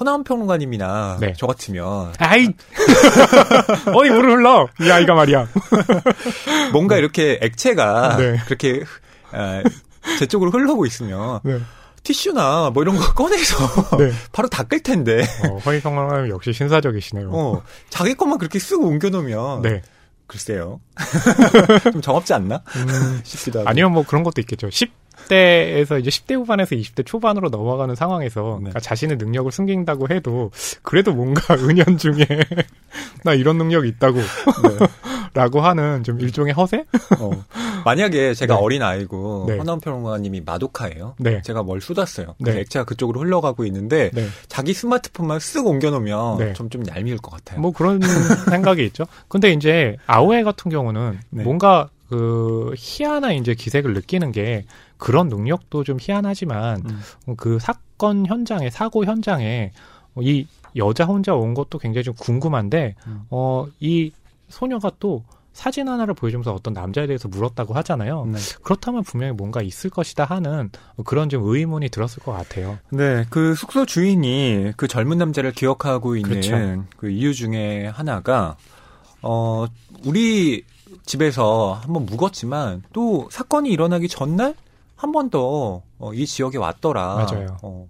허나운 0.00 0.24
평론가님이나 0.24 1.18
네. 1.20 1.34
저 1.36 1.46
같으면 1.46 2.14
아이 2.18 2.48
어디 3.94 4.10
물을 4.10 4.38
흘러 4.38 4.68
이 4.80 4.90
아이가 4.90 5.14
말이야 5.14 5.46
뭔가 6.72 6.96
이렇게 6.96 7.38
액체가 7.40 8.16
네. 8.16 8.36
그렇게 8.46 8.82
아, 9.30 9.62
제 10.18 10.26
쪽으로 10.26 10.50
흘러오고 10.50 10.84
있으면 10.86 11.40
네. 11.44 11.60
티슈나 12.04 12.70
뭐 12.72 12.82
이런 12.82 12.96
거 12.96 13.12
꺼내서 13.14 13.96
네. 13.98 14.12
바로 14.30 14.48
닦을 14.48 14.80
텐데. 14.82 15.24
어, 15.48 15.58
허위 15.64 15.80
평론가님 15.80 16.30
역시 16.30 16.52
신사적이시네요. 16.52 17.30
어, 17.32 17.62
자기 17.88 18.14
것만 18.14 18.38
그렇게 18.38 18.58
쓰고 18.58 18.86
옮겨놓으면 18.86 19.62
네. 19.62 19.82
글쎄요. 20.26 20.80
좀 21.92 22.00
정없지 22.00 22.32
않나? 22.32 22.62
음, 22.76 23.20
싶기도 23.24 23.60
하고. 23.60 23.68
아니면 23.68 23.92
뭐 23.92 24.04
그런 24.06 24.22
것도 24.22 24.40
있겠죠. 24.40 24.70
10 24.70 24.90
대에서 25.28 25.98
이제 25.98 26.10
10대 26.10 26.34
후반에서 26.34 26.76
20대 26.76 27.04
초반으로 27.06 27.48
넘어가는 27.48 27.94
상황에서 27.94 28.42
네. 28.42 28.70
그러니까 28.70 28.80
자신의 28.80 29.16
능력을 29.16 29.50
숨긴다고 29.50 30.08
해도 30.10 30.50
그래도 30.82 31.12
뭔가 31.12 31.54
은연중에 31.58 32.26
나 33.24 33.34
이런 33.34 33.58
능력이 33.58 33.88
있다고 33.88 34.18
네. 34.18 34.86
라고 35.34 35.60
하는 35.60 36.04
좀 36.04 36.20
일종의 36.20 36.52
허세? 36.52 36.84
어. 37.18 37.30
만약에 37.84 38.34
제가 38.34 38.54
네. 38.54 38.60
어린 38.60 38.82
아이고 38.82 39.46
네. 39.48 39.58
허나운 39.58 39.80
평론가님이 39.80 40.42
마도카예요. 40.42 41.16
네. 41.18 41.42
제가 41.42 41.62
뭘 41.62 41.80
쏟았어요. 41.80 42.36
네. 42.38 42.60
액체가 42.60 42.84
그쪽으로 42.84 43.20
흘러가고 43.20 43.64
있는데 43.66 44.10
네. 44.14 44.28
자기 44.48 44.72
스마트폰만 44.72 45.38
쓱 45.38 45.66
옮겨놓으면 45.66 46.38
네. 46.38 46.52
좀, 46.52 46.70
좀 46.70 46.84
얄미울 46.86 47.18
것 47.18 47.32
같아요. 47.32 47.60
뭐 47.60 47.72
그런 47.72 48.00
생각이 48.48 48.84
있죠. 48.86 49.04
근데 49.28 49.52
이제 49.52 49.96
아오에 50.06 50.44
같은 50.44 50.70
경우는 50.70 51.18
네. 51.30 51.42
뭔가 51.42 51.88
그 52.08 52.72
희한한 52.76 53.34
이제 53.34 53.54
기색을 53.54 53.92
느끼는 53.94 54.30
게 54.32 54.64
그런 54.98 55.28
능력도 55.28 55.84
좀 55.84 55.98
희한하지만 56.00 56.82
음. 56.86 57.34
그 57.36 57.58
사건 57.58 58.26
현장에 58.26 58.70
사고 58.70 59.04
현장에 59.04 59.72
이 60.20 60.46
여자 60.76 61.04
혼자 61.04 61.34
온 61.34 61.54
것도 61.54 61.78
굉장히 61.78 62.04
좀 62.04 62.14
궁금한데 62.14 62.94
음. 63.06 63.22
어이 63.30 64.12
소녀가 64.48 64.90
또 64.98 65.24
사진 65.52 65.88
하나를 65.88 66.14
보여주면서 66.14 66.52
어떤 66.52 66.74
남자에 66.74 67.06
대해서 67.06 67.28
물었다고 67.28 67.74
하잖아요. 67.74 68.26
네. 68.26 68.38
그렇다면 68.64 69.04
분명히 69.04 69.32
뭔가 69.32 69.62
있을 69.62 69.88
것이다 69.88 70.24
하는 70.24 70.70
그런 71.04 71.28
좀 71.28 71.42
의문이 71.44 71.90
들었을 71.90 72.22
것 72.24 72.32
같아요. 72.32 72.78
네, 72.90 73.24
그 73.30 73.54
숙소 73.54 73.86
주인이 73.86 74.72
그 74.76 74.88
젊은 74.88 75.16
남자를 75.16 75.52
기억하고 75.52 76.16
있는 76.16 76.28
그렇죠. 76.28 76.84
그 76.96 77.08
이유 77.08 77.32
중에 77.32 77.86
하나가 77.86 78.56
어 79.22 79.66
우리 80.04 80.64
집에서 81.06 81.78
한번 81.80 82.04
묵었지만 82.06 82.82
또 82.92 83.28
사건이 83.30 83.70
일어나기 83.70 84.08
전날 84.08 84.54
한 85.04 85.12
번 85.12 85.28
더이 85.30 85.82
어, 85.98 86.12
지역에 86.26 86.56
왔더라. 86.58 87.14
맞아요. 87.14 87.56
어, 87.62 87.88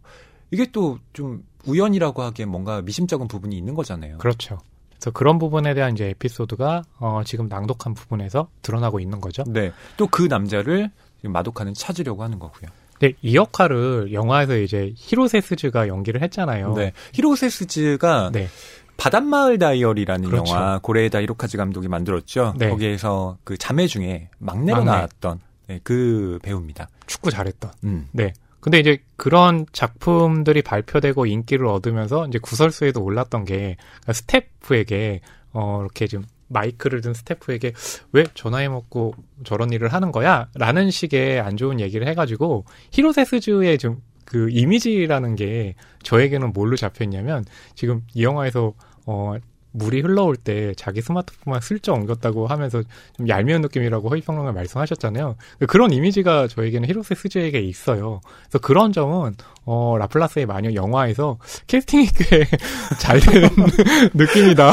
이게 0.51 0.67
또 0.73 0.99
좀 1.13 1.45
우연이라고 1.67 2.21
하기엔 2.23 2.49
뭔가 2.51 2.83
미심쩍은 2.83 3.27
부분이 3.29 3.57
있는 3.57 3.75
거잖아요. 3.75 4.19
그렇죠. 4.19 4.59
그래서 4.91 5.11
그런 5.13 5.39
부분에 5.39 5.73
대한 5.75 5.95
이제 5.95 6.09
에피소드가 6.11 6.83
어, 6.99 7.23
지금 7.25 7.49
낭독한 7.49 7.95
부분에서 7.95 8.49
드러나고 8.63 9.01
있는 9.01 9.21
거죠. 9.21 9.45
네. 9.47 9.73
또 9.97 10.07
그 10.09 10.25
남자를 10.25 10.91
마도카는 11.23 11.73
찾으려고 11.75 12.23
하는 12.23 12.39
거고요. 12.39 12.69
네, 13.01 13.13
이 13.23 13.35
역할을 13.35 14.13
영화에서 14.13 14.57
이제 14.59 14.93
히로세스즈가 14.97 15.89
연기를 15.89 16.21
했잖아요. 16.23 16.75
네. 16.75 16.93
히로세스즈가 17.15 18.31
네. 18.33 18.49
바닷마을 18.97 19.59
다이어리라는 19.59 20.29
그렇죠. 20.31 20.55
영화 20.55 20.79
고레에다 20.81 21.21
히로카즈 21.23 21.57
감독이 21.57 21.89
만들었죠. 21.89 22.55
네. 22.59 22.69
거기에서 22.71 23.39
그 23.45 23.57
자매 23.57 23.87
중에 23.87 24.29
막내로 24.39 24.85
막내. 24.85 24.91
나왔던 24.93 25.41
네, 25.67 25.81
그 25.83 26.39
배우입니다. 26.43 26.89
축구 27.07 27.31
잘했던. 27.31 27.71
음. 27.85 28.09
네. 28.13 28.33
근데 28.61 28.79
이제 28.79 28.99
그런 29.17 29.67
작품들이 29.73 30.63
발표되고 30.63 31.27
인기를 31.27 31.67
얻으면서 31.67 32.27
이제 32.27 32.39
구설수에도 32.39 33.03
올랐던 33.03 33.45
게 33.45 33.77
그러니까 34.01 34.13
스태프에게 34.15 35.21
어 35.53 35.81
이렇게 35.83 36.07
좀 36.07 36.25
마이크를 36.49 37.03
든 37.03 37.13
스태프에게 37.13 37.75
왜 38.13 38.25
전화해 38.35 38.69
먹고 38.69 39.15
저런 39.45 39.71
일을 39.71 39.93
하는 39.93 40.13
거야? 40.13 40.49
라는 40.55 40.91
식의 40.91 41.41
안 41.41 41.57
좋은 41.59 41.79
얘기를 41.81 42.07
해가지고 42.07 42.65
히로세스즈의 42.91 43.79
좀 43.79 44.01
그 44.25 44.49
이미지라는 44.51 45.37
게 45.37 45.75
저에게는 46.03 46.53
뭘로 46.53 46.77
잡혀 46.77 47.05
있냐면 47.05 47.45
지금 47.75 48.03
이 48.15 48.25
영화에서 48.25 48.75
어 49.07 49.35
물이 49.77 50.03
흘러올 50.03 50.37
때 50.37 50.73
자기 50.77 51.03
스마트폰만 51.03 51.61
슬쩍 51.61 51.95
옮겼다고 51.95 52.47
하면서 52.47 52.81
좀 53.17 53.29
얄미운 53.29 53.61
느낌이라고 53.61 54.09
허희 54.09 54.24
평론가 54.24 54.53
말씀하셨잖아요. 54.53 55.35
그런 55.67 55.93
이미지가 55.93 56.47
저에게는 56.47 56.89
히로세 56.89 57.17
스즈에게 57.17 57.59
있어요. 57.61 58.21
그래서 58.45 58.59
그런 58.61 58.93
점은 58.93 59.35
어, 59.65 59.97
라플라스의 59.99 60.47
마녀 60.47 60.73
영화에서 60.75 61.39
캐스팅이 61.67 62.07
꽤 62.17 62.45
잘 63.01 63.19
된 63.19 63.51
느낌이다. 64.15 64.73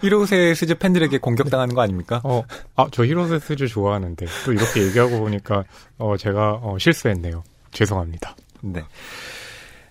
히로세 0.00 0.54
스즈 0.54 0.74
팬들에게 0.76 1.18
공격당하는 1.18 1.74
거 1.74 1.80
아닙니까? 1.82 2.20
어, 2.24 2.42
아, 2.76 2.86
저 2.92 3.04
히로세 3.04 3.38
스즈 3.40 3.66
좋아하는데 3.66 4.26
또 4.44 4.52
이렇게 4.52 4.82
얘기하고 4.86 5.20
보니까 5.20 5.64
어, 5.98 6.16
제가 6.16 6.60
어, 6.62 6.76
실수했네요. 6.78 7.42
죄송합니다. 7.72 8.36
네. 8.62 8.82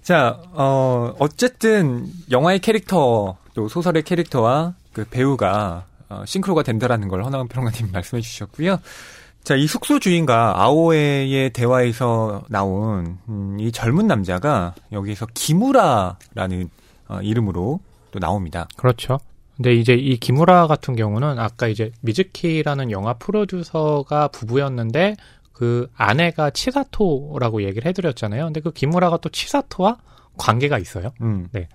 자, 0.03 0.41
어, 0.51 1.15
어쨌든 1.17 2.07
영화의 2.29 2.59
캐릭터, 2.59 3.37
또 3.53 3.69
소설의 3.69 4.03
캐릭터와 4.03 4.75
그 4.91 5.05
배우가 5.09 5.85
어, 6.09 6.23
싱크로가 6.25 6.63
된다라는 6.63 7.07
걸 7.07 7.23
허남웅 7.23 7.47
평론가님 7.47 7.91
말씀해 7.93 8.21
주셨고요. 8.21 8.79
자, 9.43 9.55
이 9.55 9.65
숙소 9.65 9.99
주인과 9.99 10.61
아오에의 10.61 11.51
대화에서 11.51 12.43
나온 12.49 13.17
음, 13.29 13.57
이 13.59 13.71
젊은 13.71 14.07
남자가 14.07 14.75
여기서 14.91 15.27
기무라라는 15.33 16.69
어, 17.07 17.19
이름으로 17.21 17.79
또 18.11 18.19
나옵니다. 18.19 18.67
그렇죠. 18.75 19.19
근데 19.55 19.73
이제 19.73 19.93
이 19.93 20.17
기무라 20.17 20.67
같은 20.67 20.95
경우는 20.95 21.39
아까 21.39 21.67
이제 21.67 21.91
미즈키라는 22.01 22.91
영화 22.91 23.13
프로듀서가 23.13 24.29
부부였는데 24.29 25.15
그 25.53 25.89
아내가 25.95 26.49
치사토라고 26.49 27.63
얘기를 27.63 27.87
해드렸잖아요. 27.87 28.45
근데 28.45 28.59
그 28.59 28.71
기무라가 28.71 29.17
또 29.17 29.29
치사토와 29.29 29.97
관계가 30.37 30.79
있어요. 30.79 31.13
음. 31.21 31.47
네. 31.51 31.69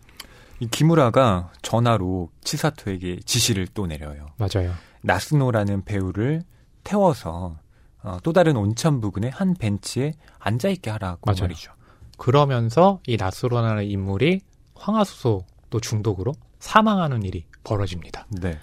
이 0.60 0.66
기무라가 0.66 1.52
전화로 1.62 2.30
치사토에게 2.42 3.20
지시를 3.24 3.68
또 3.74 3.86
내려요. 3.86 4.26
맞아요. 4.36 4.72
나스노라는 5.02 5.84
배우를 5.84 6.42
태워서 6.82 7.56
어, 8.02 8.18
또 8.22 8.32
다른 8.32 8.56
온천 8.56 9.00
부근의 9.00 9.30
한 9.30 9.54
벤치에 9.54 10.14
앉아 10.38 10.68
있게 10.70 10.90
하라고 10.90 11.20
맞아요. 11.24 11.42
말이죠. 11.42 11.72
그러면서 12.16 13.00
이 13.06 13.16
나스로라는 13.16 13.84
인물이 13.84 14.40
황화수소 14.74 15.44
또 15.70 15.80
중독으로 15.80 16.32
사망하는 16.58 17.22
일이 17.22 17.44
벌어집니다. 17.64 18.26
네. 18.30 18.58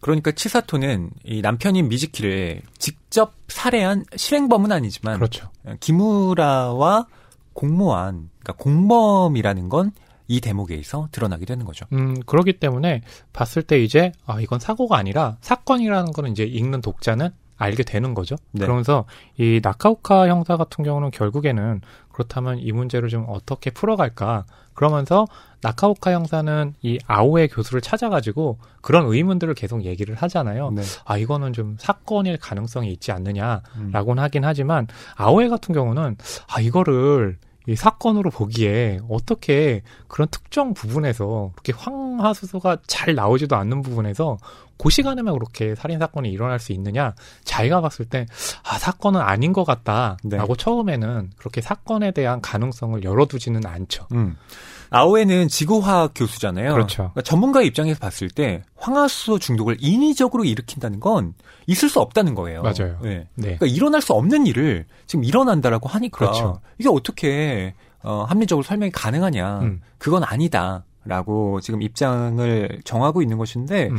그러니까 0.00 0.32
치사토는 0.32 1.10
이 1.24 1.42
남편인 1.42 1.88
미즈키를 1.88 2.62
직접 2.78 3.34
살해한 3.48 4.04
실행범은 4.16 4.70
아니지만 4.70 5.16
그렇죠. 5.16 5.50
기무라와 5.80 7.06
공모한 7.52 8.30
그러니까 8.40 8.52
공범이라는 8.62 9.68
건 9.68 9.92
이 10.26 10.40
대목에서 10.40 11.08
드러나게 11.12 11.44
되는 11.44 11.66
거죠. 11.66 11.86
음, 11.92 12.18
그렇기 12.24 12.54
때문에 12.54 13.02
봤을 13.32 13.62
때 13.62 13.82
이제 13.82 14.12
아 14.26 14.40
이건 14.40 14.58
사고가 14.58 14.96
아니라 14.96 15.36
사건이라는 15.40 16.12
거는 16.12 16.30
이제 16.30 16.44
읽는 16.44 16.80
독자는 16.80 17.30
알게 17.56 17.82
되는 17.82 18.14
거죠. 18.14 18.36
네. 18.52 18.64
그러면서 18.64 19.04
이 19.38 19.60
나카오카 19.62 20.28
형사 20.28 20.56
같은 20.56 20.82
경우는 20.82 21.10
결국에는 21.10 21.82
그렇다면 22.10 22.58
이 22.58 22.72
문제를 22.72 23.10
좀 23.10 23.26
어떻게 23.28 23.70
풀어갈까 23.70 24.46
그러면서 24.72 25.26
나카오카 25.64 26.12
형사는 26.12 26.74
이 26.82 26.98
아오의 27.06 27.48
교수를 27.48 27.80
찾아가지고 27.80 28.58
그런 28.82 29.06
의문들을 29.06 29.54
계속 29.54 29.84
얘기를 29.84 30.14
하잖아요. 30.14 30.70
네. 30.72 30.82
아 31.06 31.16
이거는 31.16 31.54
좀 31.54 31.76
사건일 31.80 32.36
가능성이 32.36 32.92
있지 32.92 33.12
않느냐라고는 33.12 33.62
음. 33.78 34.18
하긴 34.18 34.44
하지만 34.44 34.86
아오에 35.16 35.48
같은 35.48 35.74
경우는 35.74 36.18
아 36.48 36.60
이거를 36.60 37.38
이 37.66 37.76
사건으로 37.76 38.28
보기에 38.28 39.00
어떻게 39.08 39.80
그런 40.06 40.28
특정 40.30 40.74
부분에서 40.74 41.52
그렇게 41.54 41.72
황화수소가 41.72 42.76
잘 42.86 43.14
나오지도 43.14 43.56
않는 43.56 43.80
부분에서 43.80 44.36
그 44.76 44.90
시간에만 44.90 45.32
그렇게 45.32 45.74
살인 45.74 45.98
사건이 45.98 46.30
일어날 46.30 46.58
수 46.58 46.72
있느냐? 46.72 47.14
자기가 47.44 47.80
봤을 47.80 48.04
때 48.04 48.26
아, 48.64 48.78
사건은 48.78 49.22
아닌 49.22 49.54
것 49.54 49.64
같다라고 49.64 50.18
네. 50.24 50.54
처음에는 50.58 51.30
그렇게 51.38 51.62
사건에 51.62 52.10
대한 52.10 52.42
가능성을 52.42 53.02
열어두지는 53.02 53.64
않죠. 53.64 54.08
음. 54.12 54.36
아오에는 54.90 55.48
지구화학 55.48 56.12
교수잖아요. 56.14 56.72
그렇죠. 56.72 56.96
그러니까 56.96 57.22
전문가의 57.22 57.66
입장에서 57.66 57.98
봤을 57.98 58.28
때 58.28 58.62
황화수소 58.76 59.38
중독을 59.38 59.76
인위적으로 59.80 60.44
일으킨다는 60.44 61.00
건 61.00 61.34
있을 61.66 61.88
수 61.88 62.00
없다는 62.00 62.34
거예요. 62.34 62.62
맞아요. 62.62 62.98
네. 63.02 63.26
네. 63.34 63.56
그러니까 63.56 63.66
일어날 63.66 64.00
수 64.02 64.12
없는 64.12 64.46
일을 64.46 64.86
지금 65.06 65.24
일어난다라고 65.24 65.88
하니까 65.88 66.18
그렇죠. 66.18 66.60
이게 66.78 66.88
어떻게 66.88 67.74
어, 68.02 68.24
합리적으로 68.28 68.62
설명이 68.62 68.92
가능하냐? 68.92 69.60
음. 69.60 69.80
그건 69.98 70.22
아니다 70.24 70.84
라고 71.06 71.60
지금 71.60 71.82
입장을 71.82 72.80
정하고 72.84 73.22
있는 73.22 73.36
것인데 73.38 73.88
음. 73.88 73.98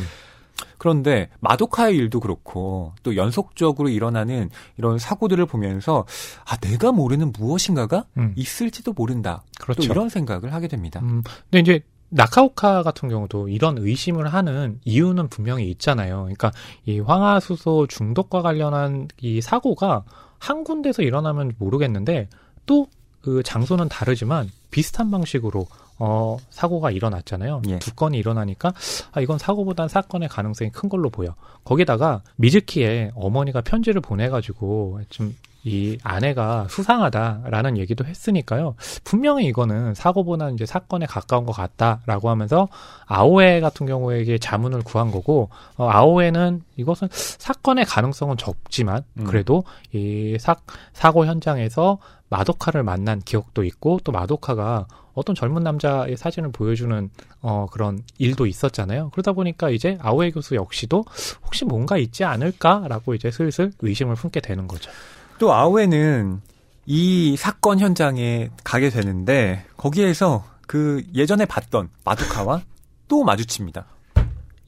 그런데 0.78 1.30
마도카의 1.40 1.96
일도 1.96 2.20
그렇고 2.20 2.94
또 3.04 3.16
연속적으로 3.16 3.90
일어나는 3.90 4.50
이런 4.78 4.98
사고들을 4.98 5.46
보면서 5.46 6.06
아 6.46 6.58
내가 6.58 6.92
모르는 6.92 7.32
무엇인가가 7.38 8.06
음. 8.18 8.34
있을지도 8.36 8.94
모른다. 8.94 9.44
그렇죠. 9.60 9.82
또 9.82 9.86
이런 9.86 10.10
생각을 10.10 10.54
하게 10.54 10.68
됩니다. 10.68 11.00
음, 11.04 11.24
근데 11.50 11.60
이제 11.60 11.82
나카오카 12.10 12.84
같은 12.84 13.10
경우도 13.10 13.50
이런 13.50 13.78
의심을 13.78 14.34
하는 14.34 14.80
이유는 14.86 15.28
분명히 15.30 15.70
있잖아요. 15.72 16.22
그러니까 16.22 16.52
이 16.86 17.00
황화수소 17.00 17.88
중독과 17.88 18.42
관련한 18.42 19.08
이 19.22 19.42
사고가 19.42 20.04
한 20.40 20.64
군데서 20.64 21.02
일어나면 21.02 21.54
모르겠는데 21.58 22.30
또 22.66 22.88
그 23.26 23.42
장소는 23.42 23.90
다르지만 23.90 24.52
비슷한 24.70 25.10
방식으로 25.10 25.66
어 25.98 26.38
사고가 26.50 26.92
일어났잖아요. 26.92 27.62
예. 27.70 27.80
두 27.80 27.94
건이 27.96 28.18
일어나니까 28.18 28.74
아 29.12 29.22
이건 29.22 29.38
사고보단 29.38 29.88
사건의 29.88 30.28
가능성이 30.30 30.72
큰 30.72 30.90
걸로 30.90 31.10
보여. 31.10 31.36
거기다가 31.64 32.22
미즈키의 32.36 33.12
어머니가 33.16 33.62
편지를 33.62 34.02
보내가지고 34.02 35.02
좀 35.10 35.36
이 35.66 35.98
아내가 36.04 36.68
수상하다라는 36.70 37.78
얘기도 37.80 38.06
했으니까요. 38.06 38.76
분명히 39.04 39.46
이거는 39.46 39.96
사고보다는 39.96 40.54
이제 40.54 40.66
사건에 40.68 41.08
가까운 41.08 41.46
것 41.46 41.54
같다라고 41.54 42.30
하면서 42.30 42.68
아오에 43.08 43.62
같은 43.62 43.88
경우에게 43.88 44.38
자문을 44.38 44.84
구한 44.84 45.10
거고 45.10 45.50
어, 45.76 45.90
아오에는 45.90 46.62
이것은 46.78 47.08
사건의 47.12 47.86
가능성은 47.86 48.38
적지만 48.38 49.04
음. 49.18 49.24
그래도 49.24 49.64
이 49.92 50.38
사, 50.40 50.56
사고 50.94 51.26
현장에서 51.26 51.98
마도카를 52.30 52.84
만난 52.84 53.20
기억도 53.20 53.64
있고 53.64 54.00
또 54.04 54.12
마도카가 54.12 54.86
어떤 55.16 55.34
젊은 55.34 55.64
남자의 55.64 56.16
사진을 56.16 56.52
보여주는 56.52 57.10
어, 57.42 57.66
그런 57.72 58.04
일도 58.20 58.46
있었잖아요. 58.46 59.10
그러다 59.14 59.32
보니까 59.32 59.72
이제 59.72 59.98
아오에 60.00 60.30
교수 60.30 60.56
역시도 60.56 61.06
혹시 61.44 61.66
뭔가 61.66 61.98
있지 61.98 62.24
않을까라고 62.24 63.16
이제 63.16 63.32
슬슬 63.32 63.72
의심을 63.80 64.14
품게 64.14 64.42
되는 64.42 64.68
거죠. 64.68 64.92
또 65.38 65.54
아오에는 65.54 66.42
이 66.86 67.36
사건 67.38 67.80
현장에 67.80 68.50
가게 68.64 68.90
되는데 68.90 69.66
거기에서 69.78 70.46
그 70.68 71.04
예전에 71.14 71.46
봤던 71.46 71.90
마두카와 72.04 72.62
또 73.08 73.24
마주칩니다. 73.24 73.86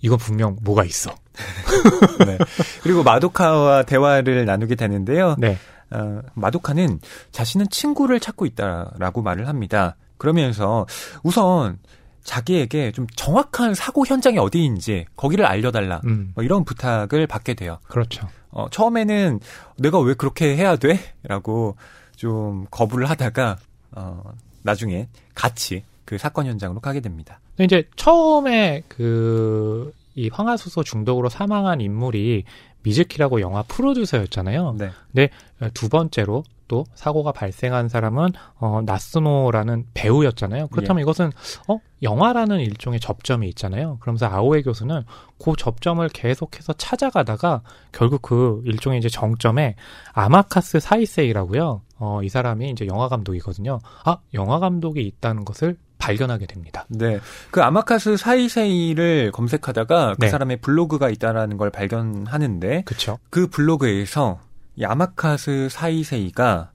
이건 0.02 0.18
분명 0.18 0.58
뭐가 0.62 0.84
있어. 0.84 1.16
네. 2.26 2.38
그리고 2.84 3.04
마도카와 3.04 3.84
대화를 3.84 4.46
나누게 4.46 4.76
되는데요. 4.76 5.36
네. 5.38 5.58
어, 5.90 6.22
마도카는 6.34 7.00
자신은 7.32 7.70
친구를 7.70 8.20
찾고 8.20 8.46
있다라고 8.46 9.22
말을 9.22 9.48
합니다. 9.48 9.96
그러면서 10.18 10.86
우선 11.24 11.80
자기에게 12.24 12.92
좀 12.92 13.08
정확한 13.16 13.74
사고 13.74 14.06
현장이 14.06 14.38
어디인지 14.38 15.06
거기를 15.16 15.46
알려달라. 15.46 16.02
음, 16.06 16.32
뭐 16.36 16.44
이런 16.44 16.66
부탁을 16.66 17.26
받게 17.26 17.54
돼요. 17.54 17.80
그렇죠. 17.88 18.28
어, 18.52 18.70
처음에는 18.70 19.40
내가 19.78 20.00
왜 20.00 20.14
그렇게 20.14 20.56
해야 20.56 20.76
돼? 20.76 21.00
라고 21.24 21.76
좀 22.16 22.66
거부를 22.72 23.10
하다가, 23.10 23.58
어, 23.92 24.24
나중에 24.64 25.08
같이 25.36 25.84
그 26.06 26.18
사건 26.18 26.46
현장으로 26.48 26.80
가게 26.80 27.00
됩니다. 27.00 27.40
근데 27.56 27.66
이제 27.66 27.90
처음에 27.96 28.84
그, 28.88 29.94
이 30.16 30.30
황화수소 30.30 30.84
중독으로 30.84 31.30
사망한 31.30 31.82
인물이 31.82 32.44
미즈키라고 32.84 33.42
영화 33.42 33.64
프로듀서였잖아요. 33.64 34.78
네. 35.12 35.30
두 35.74 35.90
번째로 35.90 36.44
또 36.68 36.86
사고가 36.96 37.32
발생한 37.32 37.90
사람은 37.90 38.30
어 38.56 38.82
나스노라는 38.86 39.88
배우였잖아요. 39.94 40.68
그렇다면 40.68 41.02
이것은 41.02 41.32
어 41.68 41.80
영화라는 42.04 42.60
일종의 42.60 43.00
접점이 43.00 43.48
있잖아요. 43.50 43.98
그러면서 44.02 44.28
아오에 44.28 44.62
교수는 44.62 45.04
그 45.44 45.54
접점을 45.58 46.08
계속해서 46.10 46.74
찾아가다가 46.74 47.62
결국 47.92 48.22
그 48.22 48.62
일종의 48.66 49.00
이제 49.00 49.10
정점에 49.10 49.76
아마카스 50.14 50.80
사이세이라고요. 50.80 51.82
어 52.00 52.22
이 52.24 52.30
사람이 52.30 52.70
이제 52.70 52.86
영화 52.88 53.08
감독이거든요. 53.08 53.80
아 54.04 54.18
영화 54.34 54.60
감독이 54.60 55.02
있다는 55.02 55.46
것을 55.46 55.78
발견하게 55.98 56.46
됩니다. 56.46 56.86
네. 56.90 57.20
그 57.52 57.62
아마카스 57.64 58.18
사이세이를 58.18 59.32
검색하다가 59.32 60.16
그 60.16 60.26
네. 60.26 60.30
사람의 60.30 60.58
블로그가 60.58 61.10
있다라는 61.10 61.58
걸 61.58 61.70
발견하는데 61.72 62.84
그렇죠. 62.84 63.18
그 63.30 63.48
블로그에서 63.48 64.40
이 64.78 64.86
아마카스 64.86 65.68
사이세이가 65.70 66.72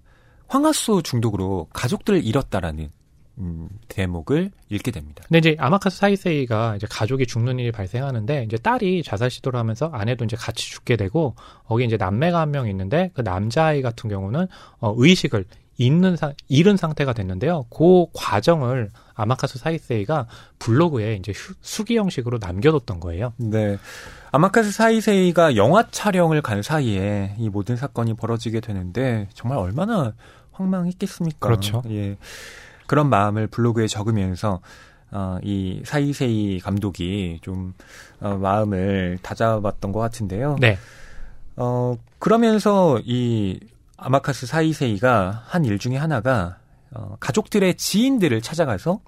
황화수 0.49 1.03
중독으로 1.05 1.69
가족들을 1.73 2.25
잃었다라는 2.25 2.91
음, 3.39 3.69
대목을 3.89 4.51
읽게 4.69 4.91
됩니다. 4.91 5.25
근데 5.27 5.39
이제 5.39 5.57
아마카스 5.59 5.97
사이세이가 5.97 6.77
이제 6.77 6.87
가족이 6.91 7.27
죽는 7.27 7.59
일이 7.59 7.73
발생하는데 7.73 8.45
이제 8.45 8.59
딸이 8.59 9.03
자살 9.05 9.31
시도를 9.31 9.59
하면서 9.59 9.87
아내도 9.87 10.25
이제 10.27 10.37
같이 10.37 10.69
죽게 10.71 10.97
되고 10.97 11.35
거기 11.67 11.85
이제 11.85 11.97
남매가 11.97 12.39
한 12.39 12.51
명 12.51 12.69
있는데 12.69 13.11
그 13.15 13.23
남자아이 13.23 13.81
같은 13.81 14.11
경우는 14.11 14.47
어 14.81 14.95
의식을 14.97 15.47
잃는 15.79 16.17
상 16.17 16.35
잃은 16.49 16.77
상태가 16.77 17.13
됐는데요. 17.13 17.65
그 17.71 18.07
과정을 18.15 18.91
아마카스 19.15 19.59
사이세이가 19.59 20.27
블로그에 20.59 21.15
이제 21.17 21.33
휴- 21.35 21.55
수기 21.61 21.97
형식으로 21.97 22.39
남겨뒀던 22.41 23.01
거예요. 23.01 23.33
네. 23.37 23.79
아마카스 24.31 24.71
사이세이가 24.73 25.57
영화 25.57 25.87
촬영을 25.91 26.41
간 26.43 26.63
사이에 26.63 27.35
이 27.39 27.49
모든 27.49 27.77
사건이 27.77 28.15
벌어지게 28.15 28.61
되는데 28.61 29.29
정말 29.35 29.59
얼마나 29.59 30.13
황망했겠습니까? 30.53 31.39
그렇죠. 31.47 31.83
예. 31.91 32.17
그런 32.87 33.09
마음을 33.09 33.47
블로그에 33.47 33.87
적으면서 33.87 34.61
어, 35.11 35.39
이 35.43 35.83
사이세이 35.85 36.61
감독이 36.61 37.39
좀 37.43 37.75
어, 38.21 38.37
마음을 38.37 39.19
다잡았던 39.23 39.93
것 39.93 40.01
같은데요. 40.01 40.57
네. 40.61 40.79
어, 41.57 41.97
그러면서 42.19 42.99
이 43.05 43.61
아마카스 44.05 44.47
사이세이가 44.47 45.45
한 45.47 45.65
일 45.65 45.79
중에 45.79 45.97
하나가 45.97 46.59
어, 46.93 47.17
가족들의 47.21 47.75
지인들을 47.77 48.41
찾아가서 48.43 49.01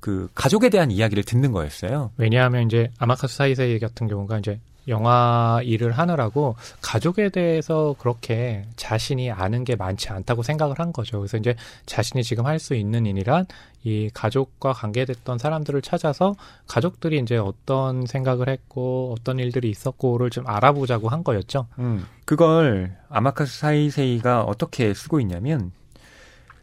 그 0.00 0.28
가족에 0.34 0.68
대한 0.68 0.90
이야기를 0.90 1.22
듣는 1.22 1.52
거였어요. 1.52 2.10
왜냐하면 2.16 2.66
이제 2.66 2.90
아마카스 2.98 3.36
사이세이 3.36 3.78
같은 3.78 4.08
경우가 4.08 4.38
이제 4.38 4.58
영화 4.88 5.60
일을 5.62 5.92
하느라고 5.92 6.56
가족에 6.80 7.28
대해서 7.28 7.94
그렇게 7.98 8.64
자신이 8.76 9.30
아는 9.30 9.64
게 9.64 9.76
많지 9.76 10.08
않다고 10.10 10.42
생각을 10.42 10.78
한 10.78 10.92
거죠. 10.92 11.18
그래서 11.18 11.36
이제 11.36 11.54
자신이 11.86 12.22
지금 12.24 12.46
할 12.46 12.62
수 12.62 12.74
있는 12.74 13.06
일이란 13.06 13.46
이 13.82 14.08
가족과 14.14 14.72
관계됐던 14.72 15.38
사람들을 15.38 15.82
찾아서 15.82 16.36
가족들이 16.68 17.18
이제 17.18 17.36
어떤 17.36 18.06
생각을 18.06 18.48
했고 18.48 19.16
어떤 19.18 19.40
일들이 19.40 19.68
있었고를 19.70 20.30
좀 20.30 20.46
알아보자고 20.46 21.08
한 21.08 21.24
거였죠. 21.24 21.66
음, 21.80 22.06
그걸 22.24 22.96
아마카스 23.08 23.58
사이세이가 23.58 24.44
어떻게 24.44 24.94
쓰고 24.94 25.18
있냐면 25.20 25.72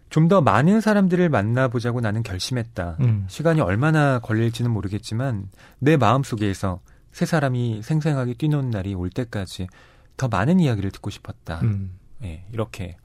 좀더 0.09 0.41
많은 0.41 0.81
사람들을 0.81 1.29
만나보자고 1.29 2.01
나는 2.01 2.23
결심했다. 2.23 2.97
음. 3.01 3.25
시간이 3.27 3.61
얼마나 3.61 4.19
걸릴지는 4.19 4.71
모르겠지만 4.71 5.49
내 5.79 5.97
마음속에서 5.97 6.79
세 7.11 7.25
사람이 7.25 7.81
생생하게 7.83 8.33
뛰노는 8.35 8.69
날이 8.71 8.93
올 8.93 9.09
때까지 9.09 9.67
더 10.17 10.27
많은 10.27 10.59
이야기를 10.59 10.91
듣고 10.91 11.09
싶었다. 11.09 11.59
음. 11.63 11.91
예, 12.23 12.43
이렇게 12.51 12.97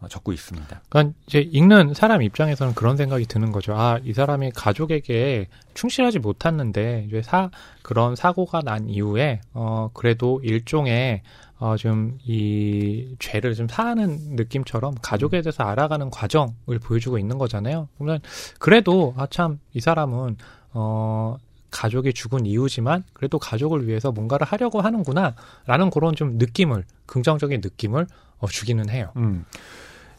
어, 0.00 0.06
적고 0.06 0.32
있습니다. 0.32 0.82
그러니까 0.88 1.14
이제 1.26 1.40
읽는 1.40 1.92
사람 1.94 2.22
입장에서는 2.22 2.74
그런 2.74 2.96
생각이 2.96 3.26
드는 3.26 3.50
거죠. 3.50 3.74
아, 3.74 3.98
이 4.04 4.12
사람이 4.12 4.52
가족에게 4.54 5.48
충실하지 5.74 6.20
못했는데 6.20 7.06
이제 7.08 7.20
사 7.22 7.50
그런 7.82 8.14
사고가 8.14 8.60
난 8.62 8.88
이후에 8.88 9.40
어 9.54 9.90
그래도 9.94 10.40
일종의 10.44 11.22
어 11.58 11.74
좀 11.76 12.18
이 12.24 13.16
죄를 13.18 13.54
좀 13.54 13.66
사하는 13.66 14.36
느낌처럼 14.36 14.94
가족에 15.02 15.42
대해서 15.42 15.64
알아가는 15.64 16.10
과정을 16.10 16.78
보여주고 16.80 17.18
있는 17.18 17.36
거잖아요. 17.38 17.88
그러면 17.98 18.20
그래도 18.60 19.14
아 19.16 19.26
참 19.26 19.58
이 19.74 19.80
사람은 19.80 20.36
어 20.74 21.36
가족이 21.70 22.12
죽은 22.12 22.46
이유지만 22.46 23.04
그래도 23.12 23.38
가족을 23.38 23.86
위해서 23.86 24.12
뭔가를 24.12 24.46
하려고 24.46 24.80
하는구나라는 24.80 25.90
그런 25.92 26.14
좀 26.14 26.38
느낌을 26.38 26.84
긍정적인 27.06 27.60
느낌을 27.62 28.06
어, 28.38 28.46
주기는 28.46 28.88
해요. 28.88 29.12
음. 29.16 29.44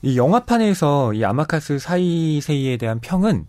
이 0.01 0.17
영화판에서 0.17 1.13
이 1.13 1.25
아마카스 1.25 1.79
사이세이에 1.79 2.77
대한 2.77 2.99
평은 2.99 3.45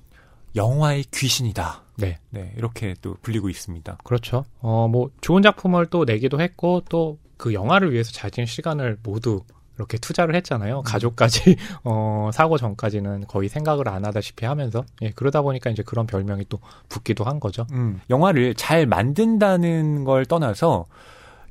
영화의 0.56 1.04
귀신이다. 1.12 1.82
네. 1.96 2.18
네, 2.30 2.52
이렇게 2.56 2.94
또 3.02 3.16
불리고 3.22 3.48
있습니다. 3.48 3.98
그렇죠. 4.02 4.44
어, 4.60 4.88
뭐, 4.88 5.10
좋은 5.20 5.42
작품을 5.42 5.86
또 5.86 6.04
내기도 6.04 6.40
했고, 6.40 6.82
또 6.88 7.18
그 7.40 7.54
영화를 7.54 7.90
위해서 7.92 8.12
자진 8.12 8.44
시간을 8.44 8.98
모두 9.02 9.42
이렇게 9.80 9.96
투자를 9.98 10.34
했잖아요. 10.36 10.82
가족까지, 10.82 11.56
어, 11.84 12.30
사고 12.34 12.58
전까지는 12.58 13.26
거의 13.26 13.48
생각을 13.48 13.88
안 13.88 14.04
하다시피 14.04 14.44
하면서, 14.44 14.84
예, 15.00 15.10
그러다 15.10 15.40
보니까 15.40 15.70
이제 15.70 15.82
그런 15.82 16.06
별명이 16.06 16.44
또 16.50 16.58
붙기도 16.90 17.24
한 17.24 17.40
거죠. 17.40 17.66
음, 17.72 18.00
영화를 18.10 18.54
잘 18.54 18.84
만든다는 18.86 20.04
걸 20.04 20.26
떠나서 20.26 20.84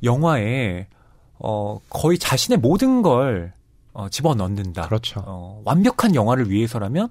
영화에 0.04 0.88
어, 1.40 1.80
거의 1.90 2.18
자신의 2.18 2.60
모든 2.60 3.02
걸 3.02 3.54
어, 3.94 4.10
집어넣는다. 4.10 4.84
그렇죠. 4.88 5.24
어, 5.26 5.62
완벽한 5.66 6.14
영화를 6.16 6.50
위해서라면 6.52 7.10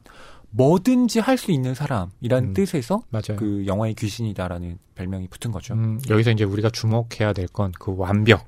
뭐든지 0.50 1.18
할 1.20 1.36
수 1.36 1.50
있는 1.50 1.74
사람이라는 1.74 2.50
음, 2.50 2.54
뜻에서 2.54 3.02
맞아요. 3.10 3.36
그 3.38 3.64
영화의 3.66 3.94
귀신이다라는 3.94 4.78
별명이 4.94 5.28
붙은 5.28 5.50
거죠. 5.50 5.74
음, 5.74 6.00
여기서 6.08 6.30
이제 6.30 6.44
우리가 6.44 6.70
주목해야 6.70 7.32
될 7.32 7.48
건 7.48 7.72
그 7.78 7.94
완벽 7.96 8.46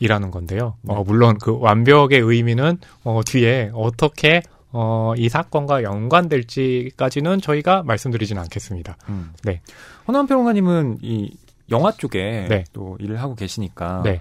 이라는 0.00 0.30
건데요. 0.30 0.74
어, 0.88 1.04
물론 1.04 1.38
그 1.38 1.56
완벽의 1.58 2.18
의미는 2.18 2.78
어, 3.04 3.20
뒤에 3.24 3.70
어떻게 3.74 4.42
어, 4.72 5.12
이 5.16 5.28
사건과 5.28 5.82
연관될지까지는 5.82 7.40
저희가 7.40 7.82
말씀드리지는 7.84 8.40
않겠습니다. 8.42 8.96
음. 9.08 9.32
네. 9.44 9.60
허나원 10.08 10.26
평론가님은 10.26 10.98
이 11.02 11.36
영화 11.70 11.92
쪽에 11.92 12.46
네. 12.48 12.64
또 12.72 12.96
일을 13.00 13.20
하고 13.20 13.34
계시니까 13.34 14.02
네. 14.04 14.20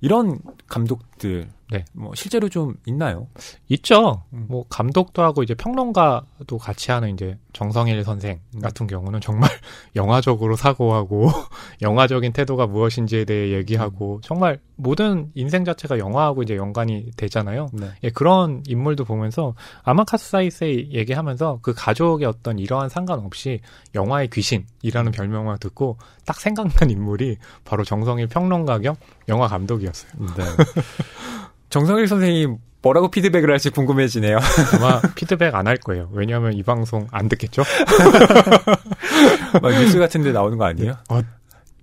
이런 0.00 0.38
감독 0.66 1.00
들 1.22 1.48
네. 1.72 1.84
뭐 1.94 2.14
실제로 2.14 2.50
좀 2.50 2.74
있나요? 2.84 3.28
있죠. 3.68 4.24
음. 4.34 4.44
뭐 4.48 4.64
감독도 4.68 5.22
하고 5.22 5.42
이제 5.42 5.54
평론가도 5.54 6.58
같이 6.58 6.90
하는 6.90 7.14
이제 7.14 7.38
정성일 7.54 8.04
선생 8.04 8.40
음. 8.54 8.60
같은 8.60 8.86
경우는 8.86 9.20
정말 9.22 9.48
영화적으로 9.96 10.54
사고하고 10.56 11.30
영화적인 11.80 12.34
태도가 12.34 12.66
무엇인지에 12.66 13.24
대해 13.24 13.52
얘기하고 13.54 14.20
정말 14.22 14.60
모든 14.76 15.30
인생 15.34 15.64
자체가 15.64 15.98
영화하고 15.98 16.42
이제 16.42 16.56
연관이 16.56 17.10
되잖아요. 17.16 17.68
네. 17.72 17.90
예, 18.02 18.10
그런 18.10 18.62
인물도 18.66 19.04
보면서 19.04 19.54
아마카스 19.84 20.28
사이세이 20.28 20.90
얘기하면서 20.92 21.60
그 21.62 21.72
가족의 21.72 22.26
어떤 22.26 22.58
이러한 22.58 22.88
상관없이 22.88 23.60
영화의 23.94 24.28
귀신이라는 24.28 25.12
별명을 25.12 25.58
듣고 25.58 25.96
딱 26.26 26.38
생각난 26.40 26.90
인물이 26.90 27.38
바로 27.64 27.84
정성일 27.84 28.26
평론가 28.26 28.80
겸 28.80 28.96
영화 29.28 29.46
감독이었어요. 29.46 30.12
네. 30.36 30.44
정성일 31.72 32.06
선생님 32.06 32.58
뭐라고 32.82 33.10
피드백을 33.10 33.50
할지 33.50 33.70
궁금해지네요. 33.70 34.38
아마 34.76 35.00
피드백 35.14 35.54
안 35.54 35.66
할 35.66 35.78
거예요. 35.78 36.10
왜냐하면 36.12 36.52
이 36.52 36.62
방송 36.62 37.06
안 37.10 37.28
듣겠죠? 37.30 37.62
막 39.62 39.72
뉴스 39.72 39.98
같은 39.98 40.22
데 40.22 40.32
나오는 40.32 40.58
거 40.58 40.64
아니에요? 40.66 40.98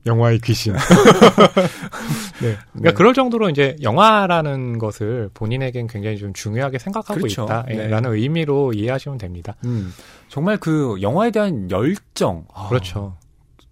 영화의 0.05 0.39
귀신. 0.39 0.73
네. 2.41 2.55
그러니까 2.71 2.81
네. 2.81 2.91
그럴 2.93 3.13
정도로 3.15 3.49
이제 3.49 3.75
영화라는 3.81 4.77
것을 4.77 5.29
본인에겐 5.33 5.87
굉장히 5.87 6.17
좀 6.17 6.33
중요하게 6.33 6.77
생각하고 6.77 7.19
그렇죠. 7.19 7.47
네. 7.67 7.73
있다라는 7.73 8.13
의미로 8.13 8.71
이해하시면 8.73 9.17
됩니다. 9.17 9.55
음, 9.65 9.91
정말 10.27 10.57
그 10.57 10.97
영화에 11.01 11.31
대한 11.31 11.69
열정. 11.71 12.45
아, 12.53 12.67
그렇죠. 12.69 13.17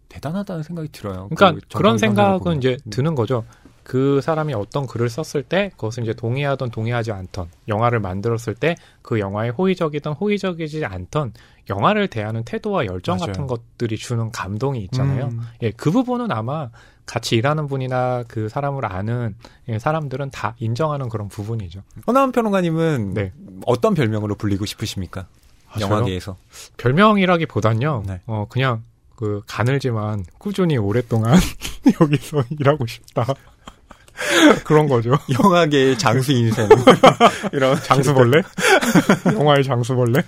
대단하다는 0.09 0.63
생각이 0.63 0.89
들어요. 0.91 1.30
그러니까 1.30 1.51
그 1.53 1.78
그, 1.78 1.82
런 1.84 1.97
정성일 1.97 1.99
선생을 1.99 2.15
생각은 2.15 2.39
보면. 2.39 2.57
이제 2.57 2.78
음. 2.86 2.89
드는 2.89 3.13
거죠. 3.15 3.45
그 3.88 4.19
사람이 4.19 4.53
어떤 4.53 4.85
글을 4.85 5.07
썼을 5.07 5.43
때 5.43 5.71
그것을 5.77 6.03
이제 6.03 6.11
동의하던 6.13 6.71
동의하지 6.71 7.13
않던 7.13 7.47
영화를 7.69 8.01
만들었을 8.01 8.55
때 8.55 8.75
그 9.07 9.21
영화에 9.21 9.47
호의적이든 9.47 10.11
호의적이지 10.11 10.83
않던 10.83 11.31
영화를 11.69 12.09
대하는 12.09 12.43
태도와 12.43 12.85
열정 12.88 13.15
맞아요. 13.15 13.27
같은 13.27 13.47
것들이 13.47 13.95
주는 13.95 14.29
감동이 14.33 14.81
있잖아요. 14.83 15.27
음, 15.27 15.39
예, 15.61 15.71
그 15.71 15.91
부분은 15.91 16.29
아마 16.29 16.69
같이 17.05 17.38
일하는 17.38 17.67
분이나 17.67 18.25
그 18.27 18.49
사람을 18.49 18.85
아는 18.85 19.35
예, 19.69 19.79
사람들은 19.79 20.31
다 20.31 20.55
인정하는 20.59 21.07
그런 21.07 21.29
부분이죠. 21.29 21.83
허나원 22.05 22.33
평론가님은 22.33 23.13
네. 23.13 23.31
어떤 23.65 23.93
별명으로 23.93 24.35
불리고 24.35 24.65
싶으십니까? 24.65 25.27
아? 25.69 25.79
영화계에서. 25.79 26.35
별명이라기보단요. 26.75 28.03
네. 28.07 28.19
어 28.25 28.45
그냥 28.49 28.83
그 29.15 29.41
가늘지만 29.47 30.25
꾸준히 30.38 30.75
오랫동안 30.75 31.39
여기서 32.01 32.43
일하고 32.59 32.85
싶다. 32.88 33.25
그런 34.63 34.88
거죠. 34.88 35.18
영화계의 35.32 35.97
장수 35.97 36.32
인생. 36.32 36.68
이런 37.53 37.76
장수벌레? 37.82 38.41
영화의 39.34 39.63
장수벌레? 39.63 40.22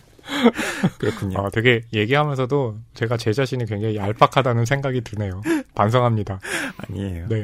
그렇군요. 0.98 1.40
아, 1.40 1.50
되게 1.50 1.82
얘기하면서도 1.94 2.78
제가 2.94 3.18
제 3.18 3.34
자신이 3.34 3.66
굉장히 3.66 3.96
얄팍하다는 3.96 4.66
생각이 4.66 5.02
드네요. 5.02 5.42
반성합니다. 5.76 6.40
아니에요. 6.78 7.26
네. 7.30 7.44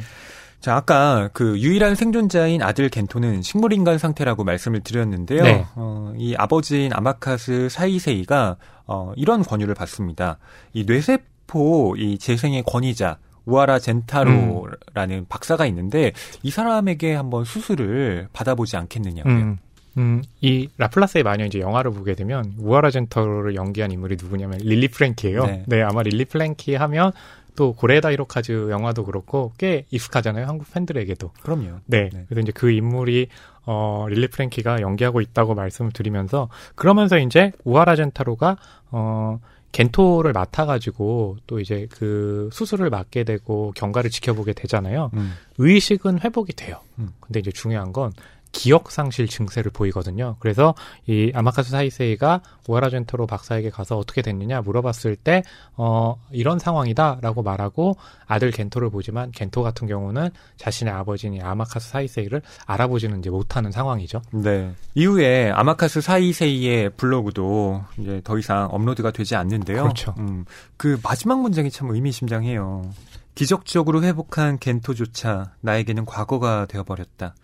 자, 0.62 0.76
아까 0.76 1.30
그 1.34 1.60
유일한 1.60 1.94
생존자인 1.96 2.64
아들 2.64 2.90
겐토는 2.90 3.42
식물인간 3.44 3.98
상태라고 3.98 4.44
말씀을 4.44 4.82
드렸는데요. 4.82 5.44
네. 5.44 5.66
어, 5.76 6.12
이 6.18 6.36
아버지인 6.38 6.92
아마카스 6.94 7.70
사이세이가 7.70 8.58
어, 8.88 9.14
이런 9.16 9.44
권유를 9.44 9.76
받습니다. 9.76 10.38
이 10.74 10.84
뇌세포 10.86 11.96
이 11.98 12.18
재생의 12.18 12.64
권위자 12.64 13.18
우하라 13.46 13.80
젠타로라는 13.80 15.26
박사가 15.30 15.66
있는데 15.68 16.14
이 16.44 16.52
사람에게 16.52 17.14
한번 17.14 17.46
수술을 17.46 18.28
받아보지 18.34 18.78
않겠느냐고요. 18.78 19.34
음, 19.34 19.58
음, 19.98 20.24
이 20.42 20.68
라플라스의 20.78 21.24
마녀 21.24 21.46
이제 21.46 21.60
영화를 21.60 21.92
보게 21.92 22.16
되면 22.16 22.54
우하라 22.60 22.92
젠타로를 22.92 23.56
연기한 23.56 23.92
인물이 23.92 24.18
누구냐면 24.22 24.60
릴리 24.60 24.90
프랭키예요. 24.90 25.46
네. 25.46 25.64
네. 25.68 25.82
아마 25.82 26.02
릴리 26.04 26.26
프랭키 26.26 26.76
하면 26.76 27.12
또 27.56 27.74
고레에다 27.74 28.12
히로카즈 28.12 28.70
영화도 28.70 29.06
그렇고 29.06 29.54
꽤 29.58 29.86
익숙하잖아요. 29.90 30.46
한국 30.46 30.72
팬들에게도. 30.74 31.32
그럼요. 31.42 31.80
네. 31.86 32.10
네. 32.12 32.26
그래서 32.28 32.42
이제 32.42 32.52
그 32.52 32.70
인물이 32.70 33.28
어 33.66 34.06
릴리 34.10 34.28
프랭키가 34.28 34.82
연기하고 34.82 35.22
있다고 35.22 35.56
말씀을 35.56 35.92
드리면서 35.92 36.50
그러면서 36.76 37.18
이제 37.18 37.52
우아라 37.64 37.96
젠타로가 37.96 38.58
어 38.92 39.40
겐토를 39.76 40.32
맡아가지고 40.32 41.36
또 41.48 41.60
이제 41.60 41.86
그 41.92 42.50
수술을 42.54 42.90
맡게 42.90 43.26
되고 43.26 43.74
경과를 43.76 44.10
지켜보게 44.10 44.54
되잖아요. 44.54 45.12
음. 45.16 45.34
의식은 45.58 46.22
회복이 46.22 46.54
돼요. 46.54 46.80
음. 46.98 47.10
근데 47.20 47.42
이제 47.42 47.52
중요한 47.52 47.92
건 47.92 48.14
기억 48.56 48.90
상실 48.90 49.28
증세를 49.28 49.70
보이거든요. 49.70 50.38
그래서 50.40 50.74
이 51.08 51.30
아마카스 51.36 51.72
사이세이가 51.72 52.40
우아라 52.70 52.90
젠토로 52.90 53.28
박사에게 53.28 53.70
가서 53.70 53.98
어떻게 53.98 54.22
됐느냐 54.22 54.62
물어봤을 54.62 55.18
때 55.18 55.44
어, 55.76 56.16
이런 56.32 56.58
상황이다라고 56.58 57.44
말하고 57.44 57.98
아들 58.26 58.52
겐토를 58.52 58.90
보지만 58.90 59.32
겐토 59.32 59.62
같은 59.62 59.88
경우는 59.88 60.30
자신의 60.56 60.94
아버지인 60.94 61.34
이 61.34 61.42
아마카스 61.42 61.90
사이세이를 61.90 62.42
알아보지는 62.66 63.20
이제 63.20 63.30
못하는 63.30 63.74
상황이죠. 63.74 64.22
네. 64.32 64.74
이후에 64.96 65.52
아마카스 65.52 66.00
사이세이의 66.00 66.92
블로그도 66.92 67.84
이제 68.00 68.22
더 68.24 68.38
이상 68.38 68.70
업로드가 68.72 69.12
되지 69.12 69.36
않는데요. 69.36 69.84
그렇죠. 69.84 70.16
음, 70.18 70.46
그 70.78 70.98
마지막 71.04 71.42
문장이 71.42 71.70
참 71.72 71.90
의미심장해요. 71.90 72.90
기적적으로 73.36 74.02
회복한 74.02 74.60
겐토조차 74.60 75.52
나에게는 75.60 76.06
과거가 76.06 76.68
되어버렸다. 76.68 77.36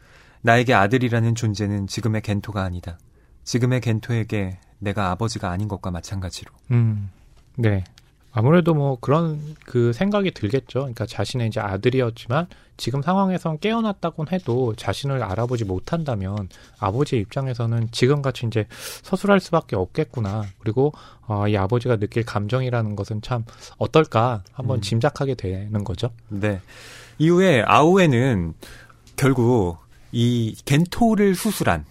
나에게 0.41 0.73
아들이라는 0.73 1.35
존재는 1.35 1.87
지금의 1.87 2.21
겐토가 2.21 2.63
아니다. 2.63 2.97
지금의 3.43 3.81
겐토에게 3.81 4.59
내가 4.79 5.11
아버지가 5.11 5.49
아닌 5.49 5.67
것과 5.67 5.91
마찬가지로. 5.91 6.51
음, 6.71 7.09
네. 7.55 7.83
아무래도 8.33 8.73
뭐 8.73 8.97
그런 8.99 9.55
그 9.65 9.91
생각이 9.91 10.31
들겠죠. 10.31 10.79
그러니까 10.79 11.05
자신의 11.05 11.47
이제 11.47 11.59
아들이었지만 11.59 12.47
지금 12.77 13.01
상황에선 13.01 13.59
깨어났다곤 13.59 14.27
해도 14.31 14.73
자신을 14.75 15.21
알아보지 15.21 15.65
못한다면 15.65 16.47
아버지의 16.79 17.21
입장에서는 17.23 17.89
지금같이 17.91 18.47
이제 18.47 18.67
서술할 19.03 19.41
수밖에 19.41 19.75
없겠구나. 19.75 20.45
그리고 20.59 20.93
어, 21.27 21.47
이 21.47 21.57
아버지가 21.57 21.97
느낄 21.97 22.23
감정이라는 22.23 22.95
것은 22.95 23.21
참 23.21 23.43
어떨까 23.77 24.43
한번 24.53 24.79
음. 24.79 24.81
짐작하게 24.81 25.35
되는 25.35 25.83
거죠. 25.83 26.09
네. 26.29 26.61
이후에 27.19 27.63
아오에는 27.67 28.53
결국 29.17 29.77
이 30.11 30.55
겐토를 30.65 31.35
수술한 31.35 31.85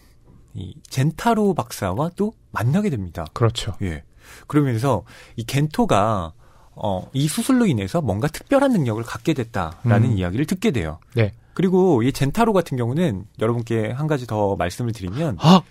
이 0.55 0.75
젠타로 0.89 1.55
박사와 1.55 2.11
또 2.17 2.33
만나게 2.51 2.91
됩니다. 2.91 3.25
그렇죠. 3.33 3.75
예. 3.83 4.03
그러면서 4.47 5.05
이 5.37 5.45
겐토가 5.45 6.33
어, 6.75 7.09
이 7.13 7.29
수술로 7.29 7.67
인해서 7.67 8.01
뭔가 8.01 8.29
특별한 8.29 8.73
능력을 8.73 9.03
갖게 9.03 9.35
됐다라는 9.35 10.11
음. 10.11 10.19
이야기를 10.19 10.47
듣게 10.47 10.71
돼요. 10.71 10.99
네. 11.15 11.33
그리고 11.55 12.03
이 12.03 12.13
젠타로 12.13 12.53
같은 12.53 12.77
경우는 12.77 13.27
여러분께 13.39 13.91
한 13.91 14.07
가지 14.07 14.27
더 14.27 14.57
말씀을 14.57 14.93
드리면 14.93 15.37
아, 15.41 15.63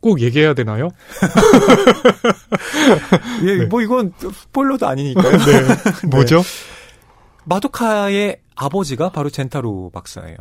꼭 0.00 0.20
얘기해야 0.20 0.54
되나요? 0.54 0.88
예, 3.44 3.56
네. 3.56 3.64
뭐 3.66 3.82
이건 3.82 4.12
스포일러도 4.18 4.86
아니니까요. 4.86 5.30
네. 5.30 5.36
뭐죠? 6.08 6.42
마도카의 7.44 8.40
아버지가 8.54 9.10
바로 9.10 9.28
젠타로 9.28 9.90
박사예요. 9.92 10.36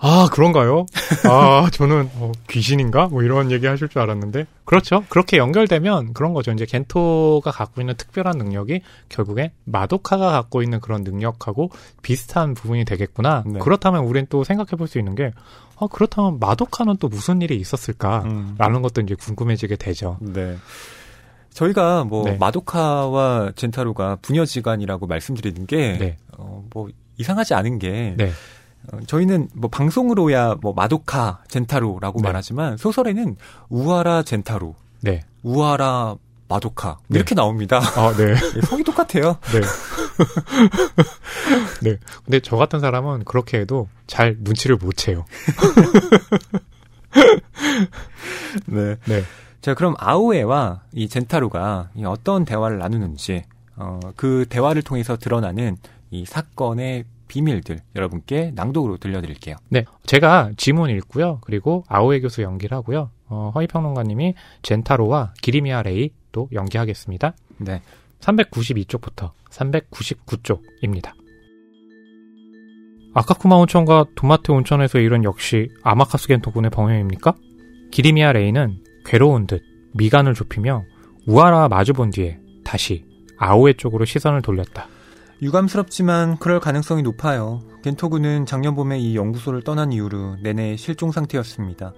아, 0.00 0.28
그런가요? 0.32 0.86
아, 1.28 1.68
저는 1.72 2.08
어, 2.16 2.30
귀신인가? 2.48 3.08
뭐 3.08 3.22
이런 3.24 3.50
얘기 3.50 3.66
하실 3.66 3.88
줄 3.88 4.00
알았는데. 4.00 4.46
그렇죠. 4.64 5.04
그렇게 5.08 5.38
연결되면 5.38 6.12
그런 6.14 6.32
거죠. 6.34 6.52
이제 6.52 6.66
겐토가 6.66 7.50
갖고 7.50 7.80
있는 7.80 7.94
특별한 7.96 8.38
능력이 8.38 8.82
결국에 9.08 9.50
마도카가 9.64 10.30
갖고 10.30 10.62
있는 10.62 10.78
그런 10.80 11.02
능력하고 11.02 11.70
비슷한 12.02 12.54
부분이 12.54 12.84
되겠구나. 12.84 13.42
네. 13.46 13.58
그렇다면 13.58 14.04
우린 14.04 14.26
또 14.30 14.44
생각해 14.44 14.70
볼 14.76 14.86
수 14.86 14.98
있는 14.98 15.14
게, 15.16 15.32
아, 15.80 15.86
그렇다면 15.90 16.38
마도카는 16.38 16.96
또 16.98 17.08
무슨 17.08 17.42
일이 17.42 17.56
있었을까? 17.56 18.22
음. 18.24 18.54
라는 18.56 18.82
것도 18.82 19.00
이제 19.00 19.14
궁금해지게 19.16 19.76
되죠. 19.76 20.16
네. 20.20 20.56
저희가 21.50 22.04
뭐 22.04 22.24
네. 22.24 22.36
마도카와 22.38 23.50
젠타로가 23.56 24.18
부녀지간이라고 24.22 25.08
말씀드리는 25.08 25.66
게 25.66 25.98
네. 25.98 26.16
어, 26.36 26.64
뭐 26.72 26.88
이상하지 27.16 27.54
않은 27.54 27.80
게 27.80 28.14
네. 28.16 28.30
어, 28.92 28.98
저희는 29.06 29.48
뭐 29.54 29.70
방송으로야 29.70 30.56
뭐 30.60 30.72
마도카 30.72 31.42
젠타로라고 31.48 32.20
네. 32.20 32.28
말하지만 32.28 32.76
소설에는 32.76 33.36
우아라 33.68 34.22
젠타로, 34.22 34.74
네. 35.02 35.22
우아라 35.42 36.16
마도카 36.48 36.98
네. 37.08 37.18
이렇게 37.18 37.34
나옵니다. 37.34 37.78
아, 37.78 38.14
네. 38.16 38.32
예, 38.56 38.60
성이 38.62 38.82
똑같아요. 38.82 39.36
네. 39.52 39.60
네. 41.90 41.98
근데 42.24 42.40
저 42.40 42.56
같은 42.56 42.80
사람은 42.80 43.24
그렇게 43.24 43.60
해도 43.60 43.88
잘 44.06 44.36
눈치를 44.40 44.76
못 44.76 44.96
채요. 44.96 45.24
네. 48.66 48.96
네. 49.04 49.22
자, 49.60 49.74
그럼 49.74 49.94
아오에와 49.98 50.82
이 50.92 51.08
젠타로가 51.08 51.90
이 51.94 52.04
어떤 52.04 52.44
대화를 52.44 52.78
나누는지, 52.78 53.44
어, 53.76 54.00
그 54.16 54.46
대화를 54.48 54.82
통해서 54.82 55.16
드러나는 55.16 55.76
이 56.10 56.24
사건의 56.24 57.04
비밀들 57.28 57.80
여러분께 57.94 58.52
낭독으로 58.54 58.96
들려드릴게요. 58.96 59.56
네. 59.68 59.84
제가 60.04 60.50
지문 60.56 60.90
읽고요. 60.90 61.38
그리고 61.42 61.84
아오에 61.88 62.20
교수 62.20 62.42
연기를 62.42 62.76
하고요. 62.76 63.10
어, 63.28 63.52
허이평론가님이 63.54 64.34
젠타로와 64.62 65.34
기리미아 65.40 65.82
레이 65.82 66.10
또 66.32 66.48
연기하겠습니다. 66.52 67.34
네. 67.58 67.82
392쪽부터 68.20 69.30
399쪽입니다. 69.50 71.12
아카쿠마 73.14 73.56
온천과 73.56 74.06
도마테 74.14 74.52
온천에서 74.52 74.98
이런 74.98 75.24
역시 75.24 75.68
아마카스 75.82 76.28
겐토군의 76.28 76.70
범행입니까? 76.70 77.34
기리미아 77.90 78.32
레이는 78.32 78.82
괴로운 79.04 79.46
듯 79.46 79.62
미간을 79.94 80.34
좁히며 80.34 80.84
우아라와 81.26 81.68
마주본 81.68 82.10
뒤에 82.10 82.38
다시 82.64 83.04
아오에 83.38 83.74
쪽으로 83.74 84.04
시선을 84.04 84.42
돌렸다. 84.42 84.88
유감스럽지만 85.40 86.38
그럴 86.38 86.60
가능성이 86.60 87.02
높아요. 87.02 87.60
겐토군은 87.82 88.46
작년 88.46 88.74
봄에 88.74 88.98
이 88.98 89.16
연구소를 89.16 89.62
떠난 89.62 89.92
이후로 89.92 90.36
내내 90.42 90.76
실종 90.76 91.12
상태였습니다. 91.12 91.92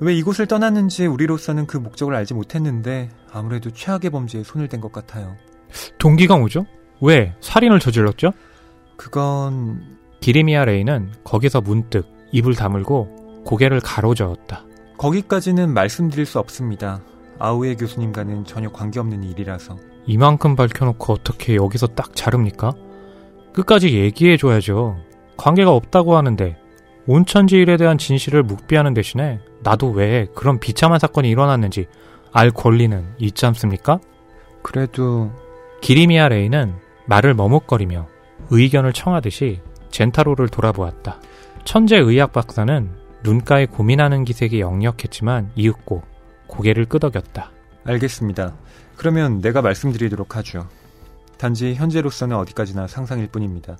왜 0.00 0.14
이곳을 0.14 0.46
떠났는지 0.46 1.06
우리로서는 1.06 1.66
그 1.66 1.76
목적을 1.76 2.14
알지 2.16 2.34
못했는데 2.34 3.10
아무래도 3.32 3.70
최악의 3.70 4.10
범죄에 4.10 4.42
손을 4.42 4.68
댄 4.68 4.80
것 4.80 4.90
같아요. 4.92 5.36
동기가 5.98 6.36
뭐죠? 6.36 6.66
왜 7.00 7.34
살인을 7.40 7.78
저질렀죠? 7.78 8.32
그건 8.96 9.98
기리미아 10.20 10.64
레이는 10.64 11.12
거기서 11.24 11.60
문득 11.60 12.06
입을 12.32 12.54
다물고 12.54 13.42
고개를 13.44 13.80
가로저었다. 13.80 14.64
거기까지는 14.98 15.72
말씀드릴 15.72 16.26
수 16.26 16.38
없습니다. 16.38 17.00
아우에 17.38 17.74
교수님과는 17.74 18.44
전혀 18.44 18.70
관계없는 18.70 19.24
일이라서. 19.24 19.76
이만큼 20.06 20.56
밝혀놓고 20.56 21.12
어떻게 21.12 21.54
여기서 21.54 21.88
딱 21.88 22.14
자릅니까? 22.14 22.72
끝까지 23.52 23.94
얘기해줘야죠. 23.94 24.96
관계가 25.36 25.70
없다고 25.72 26.16
하는데 26.16 26.56
온천지 27.06 27.56
일에 27.56 27.76
대한 27.76 27.98
진실을 27.98 28.42
묵비하는 28.42 28.94
대신에 28.94 29.40
나도 29.62 29.90
왜 29.90 30.26
그런 30.34 30.58
비참한 30.58 30.98
사건이 30.98 31.28
일어났는지 31.28 31.86
알 32.32 32.50
권리는 32.50 33.04
있지 33.18 33.46
않습니까? 33.46 33.98
그래도 34.62 35.32
기리미아 35.80 36.28
레이는 36.28 36.74
말을 37.06 37.34
머뭇거리며 37.34 38.06
의견을 38.50 38.92
청하듯이 38.92 39.60
젠타로를 39.90 40.48
돌아보았다. 40.48 41.20
천재 41.64 41.96
의학 41.96 42.32
박사는 42.32 42.90
눈가에 43.22 43.66
고민하는 43.66 44.24
기색이 44.24 44.60
역력했지만 44.60 45.50
이윽고 45.54 46.02
고개를 46.46 46.86
끄덕였다. 46.86 47.50
알겠습니다. 47.84 48.54
그러면 48.96 49.40
내가 49.40 49.62
말씀드리도록 49.62 50.36
하죠. 50.36 50.68
단지 51.38 51.74
현재로서는 51.74 52.36
어디까지나 52.36 52.86
상상일 52.86 53.28
뿐입니다. 53.28 53.76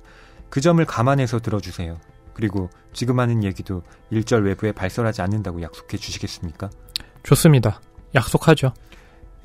그 0.49 0.61
점을 0.61 0.83
감안해서 0.83 1.39
들어주세요. 1.39 1.99
그리고 2.33 2.69
지금 2.91 3.19
하는 3.19 3.43
얘기도 3.43 3.83
일절 4.09 4.43
외부에 4.43 4.71
발설하지 4.71 5.21
않는다고 5.21 5.61
약속해 5.61 5.97
주시겠습니까? 5.97 6.69
좋습니다. 7.23 7.79
약속하죠. 8.15 8.73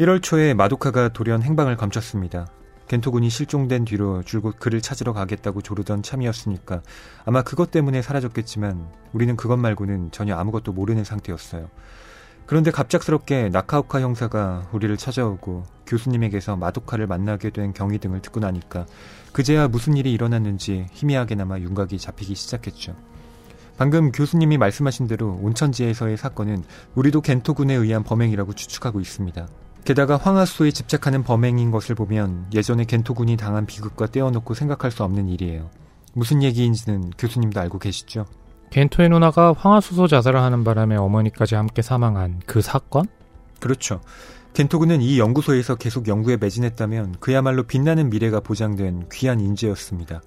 1월 0.00 0.22
초에 0.22 0.54
마도카가 0.54 1.10
돌연 1.10 1.42
행방을 1.42 1.76
감췄습니다. 1.76 2.46
겐토군이 2.88 3.28
실종된 3.28 3.84
뒤로 3.84 4.22
줄곧 4.22 4.56
그를 4.58 4.80
찾으러 4.80 5.12
가겠다고 5.12 5.60
조르던 5.60 6.02
참이었으니까 6.02 6.82
아마 7.24 7.42
그것 7.42 7.70
때문에 7.70 8.00
사라졌겠지만 8.00 8.88
우리는 9.12 9.36
그것 9.36 9.56
말고는 9.58 10.10
전혀 10.10 10.34
아무것도 10.36 10.72
모르는 10.72 11.04
상태였어요. 11.04 11.68
그런데 12.48 12.70
갑작스럽게 12.70 13.50
나카오카 13.50 14.00
형사가 14.00 14.68
우리를 14.72 14.96
찾아오고 14.96 15.64
교수님에게서 15.86 16.56
마도카를 16.56 17.06
만나게 17.06 17.50
된 17.50 17.74
경위 17.74 17.98
등을 17.98 18.22
듣고 18.22 18.40
나니까 18.40 18.86
그제야 19.32 19.68
무슨 19.68 19.98
일이 19.98 20.14
일어났는지 20.14 20.86
희미하게나마 20.92 21.58
윤곽이 21.58 21.98
잡히기 21.98 22.34
시작했죠. 22.34 22.96
방금 23.76 24.10
교수님이 24.12 24.56
말씀하신 24.56 25.08
대로 25.08 25.38
온천지에서의 25.42 26.16
사건은 26.16 26.64
우리도 26.94 27.20
겐토군에 27.20 27.74
의한 27.74 28.02
범행이라고 28.02 28.54
추측하고 28.54 28.98
있습니다. 28.98 29.46
게다가 29.84 30.16
황하수에 30.16 30.70
집착하는 30.70 31.24
범행인 31.24 31.70
것을 31.70 31.94
보면 31.94 32.46
예전에 32.54 32.86
겐토군이 32.86 33.36
당한 33.36 33.66
비극과 33.66 34.06
떼어놓고 34.06 34.54
생각할 34.54 34.90
수 34.90 35.04
없는 35.04 35.28
일이에요. 35.28 35.68
무슨 36.14 36.42
얘기인지는 36.42 37.10
교수님도 37.18 37.60
알고 37.60 37.78
계시죠? 37.78 38.24
겐토의 38.70 39.08
누나가 39.08 39.52
황화수소 39.52 40.06
자살을 40.08 40.40
하는 40.40 40.62
바람에 40.64 40.96
어머니까지 40.96 41.54
함께 41.54 41.82
사망한 41.82 42.42
그 42.46 42.60
사건? 42.60 43.06
그렇죠. 43.60 44.00
겐토군은 44.54 45.00
이 45.02 45.18
연구소에서 45.18 45.76
계속 45.76 46.08
연구에 46.08 46.36
매진했다면 46.36 47.16
그야말로 47.20 47.62
빛나는 47.64 48.10
미래가 48.10 48.40
보장된 48.40 49.08
귀한 49.12 49.40
인재였습니다. 49.40 50.20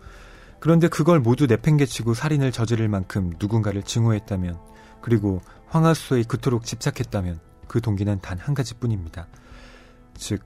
그런데 0.59 0.87
그걸 0.87 1.19
모두 1.19 1.47
내팽개치고 1.47 2.13
살인을 2.13 2.51
저지를 2.51 2.87
만큼 2.87 3.31
누군가를 3.39 3.83
증오했다면 3.83 4.57
그리고 5.01 5.41
황하수소에 5.67 6.23
그토록 6.23 6.65
집착했다면 6.65 7.39
그 7.67 7.81
동기는 7.81 8.19
단 8.21 8.37
한 8.37 8.53
가지뿐입니다. 8.53 9.27
즉 10.15 10.43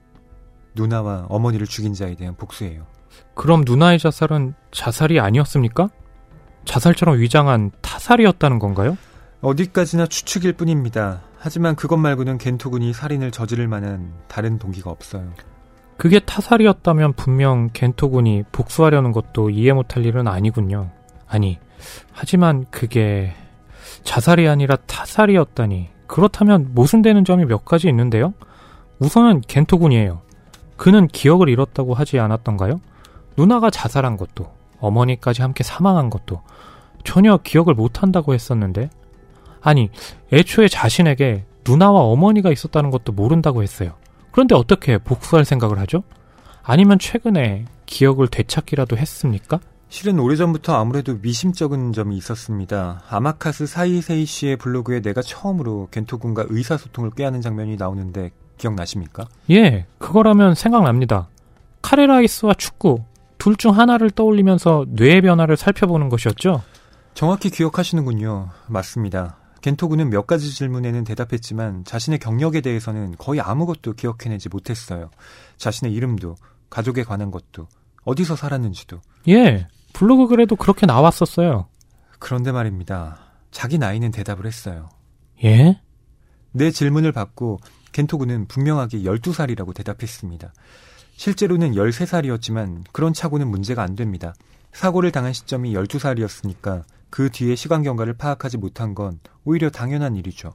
누나와 0.74 1.26
어머니를 1.30 1.68
죽인 1.68 1.94
자에 1.94 2.16
대한 2.16 2.36
복수예요. 2.36 2.86
그럼 3.34 3.64
누나의 3.66 4.00
자살은 4.00 4.54
자살이 4.72 5.20
아니었습니까? 5.20 5.90
자살처럼 6.66 7.20
위장한 7.20 7.72
타살이었다는 7.82 8.60
건가요? 8.60 8.98
어디까지나 9.42 10.08
추측일 10.08 10.54
뿐입니다. 10.54 11.22
하지만 11.38 11.76
그것 11.76 11.98
말고는 11.98 12.40
겐토군이 12.40 12.94
살인을 12.94 13.32
저지를 13.32 13.68
만한 13.68 14.14
다른 14.28 14.58
동기가 14.58 14.90
없어요. 14.90 15.32
그게 15.98 16.20
타살이었다면 16.20 17.14
분명 17.14 17.70
겐토군이 17.72 18.44
복수하려는 18.52 19.12
것도 19.12 19.52
이해 19.52 19.72
못할 19.72 20.06
일은 20.06 20.28
아니군요. 20.28 20.90
아니, 21.28 21.60
하지만 22.12 22.66
그게 22.72 23.34
자살이 24.04 24.48
아니라 24.48 24.76
타살이었다니. 24.76 25.90
그렇다면 26.08 26.72
모순되는 26.74 27.26
점이 27.26 27.46
몇 27.46 27.66
가지 27.66 27.88
있는데요? 27.88 28.34
우선은 29.00 29.42
겐토군이에요. 29.48 30.22
그는 30.78 31.08
기억을 31.08 31.50
잃었다고 31.50 31.94
하지 31.94 32.20
않았던가요? 32.20 32.80
누나가 33.38 33.70
자살한 33.70 34.18
것도, 34.18 34.52
어머니까지 34.80 35.42
함께 35.42 35.64
사망한 35.64 36.10
것도 36.10 36.42
전혀 37.06 37.38
기억을 37.38 37.74
못한다고 37.74 38.34
했었는데? 38.34 38.90
아니, 39.62 39.90
애초에 40.34 40.68
자신에게 40.68 41.46
누나와 41.68 42.02
어머니가 42.02 42.52
있었다는 42.52 42.92
것도 42.92 43.14
모른다고 43.14 43.64
했어요. 43.64 43.94
그런데 44.32 44.54
어떻게 44.56 44.98
복수할 44.98 45.46
생각을 45.46 45.80
하죠? 45.80 46.04
아니면 46.62 47.00
최근에 47.00 47.66
기억을 47.86 48.28
되찾기라도 48.28 48.98
했습니까? 48.98 49.60
실은 49.88 50.20
오래전부터 50.20 50.74
아무래도 50.76 51.16
미심쩍은 51.22 51.94
점이 51.94 52.18
있었습니다. 52.18 53.02
아마카스 53.10 53.66
사이세이 53.68 54.26
씨의 54.26 54.58
블로그에 54.58 55.02
내가 55.02 55.22
처음으로 55.22 55.88
겐토군과 55.92 56.46
의사소통을 56.50 57.12
꾀하는 57.12 57.42
장면이 57.42 57.78
나오는데 57.78 58.32
기억나십니까? 58.58 59.26
예, 59.52 59.86
그거라면 60.00 60.56
생각납니다. 60.56 61.28
카레라이스와 61.82 62.56
축구, 62.56 63.04
둘 63.38 63.56
중 63.58 63.78
하나를 63.78 64.10
떠올리면서 64.10 64.86
뇌의 64.90 65.22
변화를 65.22 65.56
살펴보는 65.56 66.10
것이었죠? 66.10 66.64
정확히 67.16 67.50
기억하시는군요. 67.50 68.50
맞습니다. 68.68 69.38
겐토군은 69.62 70.10
몇 70.10 70.28
가지 70.28 70.54
질문에는 70.54 71.06
대답했지만 71.06 71.86
자신의 71.86 72.20
경력에 72.20 72.60
대해서는 72.60 73.16
거의 73.18 73.40
아무것도 73.40 73.94
기억해내지 73.94 74.50
못했어요. 74.50 75.10
자신의 75.56 75.94
이름도, 75.94 76.36
가족에 76.70 77.04
관한 77.04 77.32
것도, 77.32 77.68
어디서 78.04 78.36
살았는지도. 78.36 79.00
예, 79.30 79.68
블로그 79.94 80.28
글에도 80.28 80.58
그렇게 80.58 80.86
나왔었어요. 80.86 81.68
그런데 82.20 82.52
말입니다. 82.52 83.18
자기 83.50 83.78
나이는 83.78 84.12
대답을 84.12 84.46
했어요. 84.46 84.90
예? 85.46 85.80
내 86.52 86.70
질문을 86.70 87.14
받고 87.14 87.60
겐토군은 87.94 88.48
분명하게 88.48 89.00
12살이라고 89.00 89.74
대답했습니다. 89.74 90.54
실제로는 91.16 91.72
13살이었지만 91.76 92.84
그런 92.92 93.14
착오는 93.14 93.48
문제가 93.48 93.84
안 93.84 93.96
됩니다. 93.96 94.34
사고를 94.74 95.14
당한 95.14 95.32
시점이 95.32 95.74
12살이었으니까 95.74 96.84
그 97.16 97.30
뒤에 97.30 97.56
시간 97.56 97.82
경과를 97.82 98.16
파악하지 98.16 98.58
못한 98.58 98.94
건 98.94 99.22
오히려 99.46 99.70
당연한 99.70 100.18
일이죠. 100.18 100.54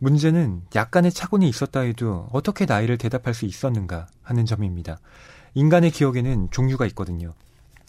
문제는 0.00 0.62
약간의 0.74 1.12
착오는 1.12 1.46
있었다 1.46 1.78
해도 1.78 2.28
어떻게 2.32 2.64
나이를 2.64 2.98
대답할 2.98 3.34
수 3.34 3.44
있었는가 3.44 4.08
하는 4.24 4.46
점입니다. 4.46 4.98
인간의 5.54 5.92
기억에는 5.92 6.48
종류가 6.50 6.86
있거든요. 6.86 7.34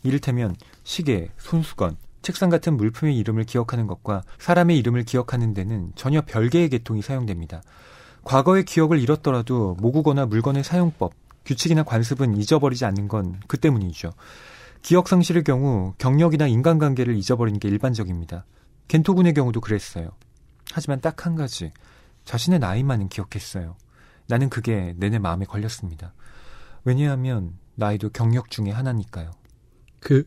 이를테면 0.03 0.55
시계, 0.83 1.31
손수건, 1.39 1.97
책상 2.21 2.51
같은 2.51 2.77
물품의 2.77 3.17
이름을 3.17 3.45
기억하는 3.45 3.87
것과 3.87 4.21
사람의 4.37 4.77
이름을 4.77 5.03
기억하는 5.03 5.55
데는 5.55 5.91
전혀 5.95 6.21
별개의 6.21 6.69
계통이 6.69 7.01
사용됩니다. 7.01 7.63
과거의 8.23 8.63
기억을 8.65 8.99
잃었더라도 8.99 9.75
모국어나 9.79 10.27
물건의 10.27 10.63
사용법, 10.63 11.13
규칙이나 11.45 11.81
관습은 11.81 12.37
잊어버리지 12.37 12.85
않는 12.85 13.07
건 13.07 13.39
그 13.47 13.57
때문이죠. 13.57 14.11
기억 14.81 15.07
상실의 15.07 15.43
경우 15.43 15.93
경력이나 15.97 16.47
인간관계를 16.47 17.15
잊어버리는 17.15 17.59
게 17.59 17.67
일반적입니다. 17.67 18.45
겐토군의 18.87 19.33
경우도 19.33 19.61
그랬어요. 19.61 20.11
하지만 20.71 21.01
딱 21.01 21.25
한 21.25 21.35
가지, 21.35 21.71
자신의 22.25 22.59
나이만은 22.59 23.09
기억했어요. 23.09 23.75
나는 24.27 24.49
그게 24.49 24.93
내내 24.97 25.19
마음에 25.19 25.45
걸렸습니다. 25.45 26.13
왜냐하면 26.83 27.53
나이도 27.75 28.09
경력 28.09 28.49
중에 28.49 28.71
하나니까요. 28.71 29.31
그 29.99 30.23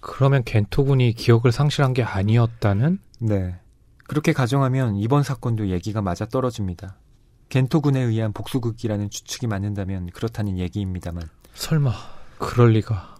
그러면 0.00 0.42
겐토군이 0.44 1.12
기억을 1.12 1.52
상실한 1.52 1.92
게 1.94 2.02
아니었다는? 2.02 2.98
네. 3.20 3.58
그렇게 4.06 4.32
가정하면 4.32 4.96
이번 4.96 5.22
사건도 5.22 5.68
얘기가 5.68 6.02
맞아 6.02 6.26
떨어집니다. 6.26 6.96
겐토군에 7.48 8.00
의한 8.00 8.32
복수극이라는 8.32 9.10
추측이 9.10 9.46
맞는다면 9.46 10.10
그렇다는 10.10 10.58
얘기입니다만. 10.58 11.28
설마 11.54 11.92
그럴 12.38 12.72
리가. 12.72 13.14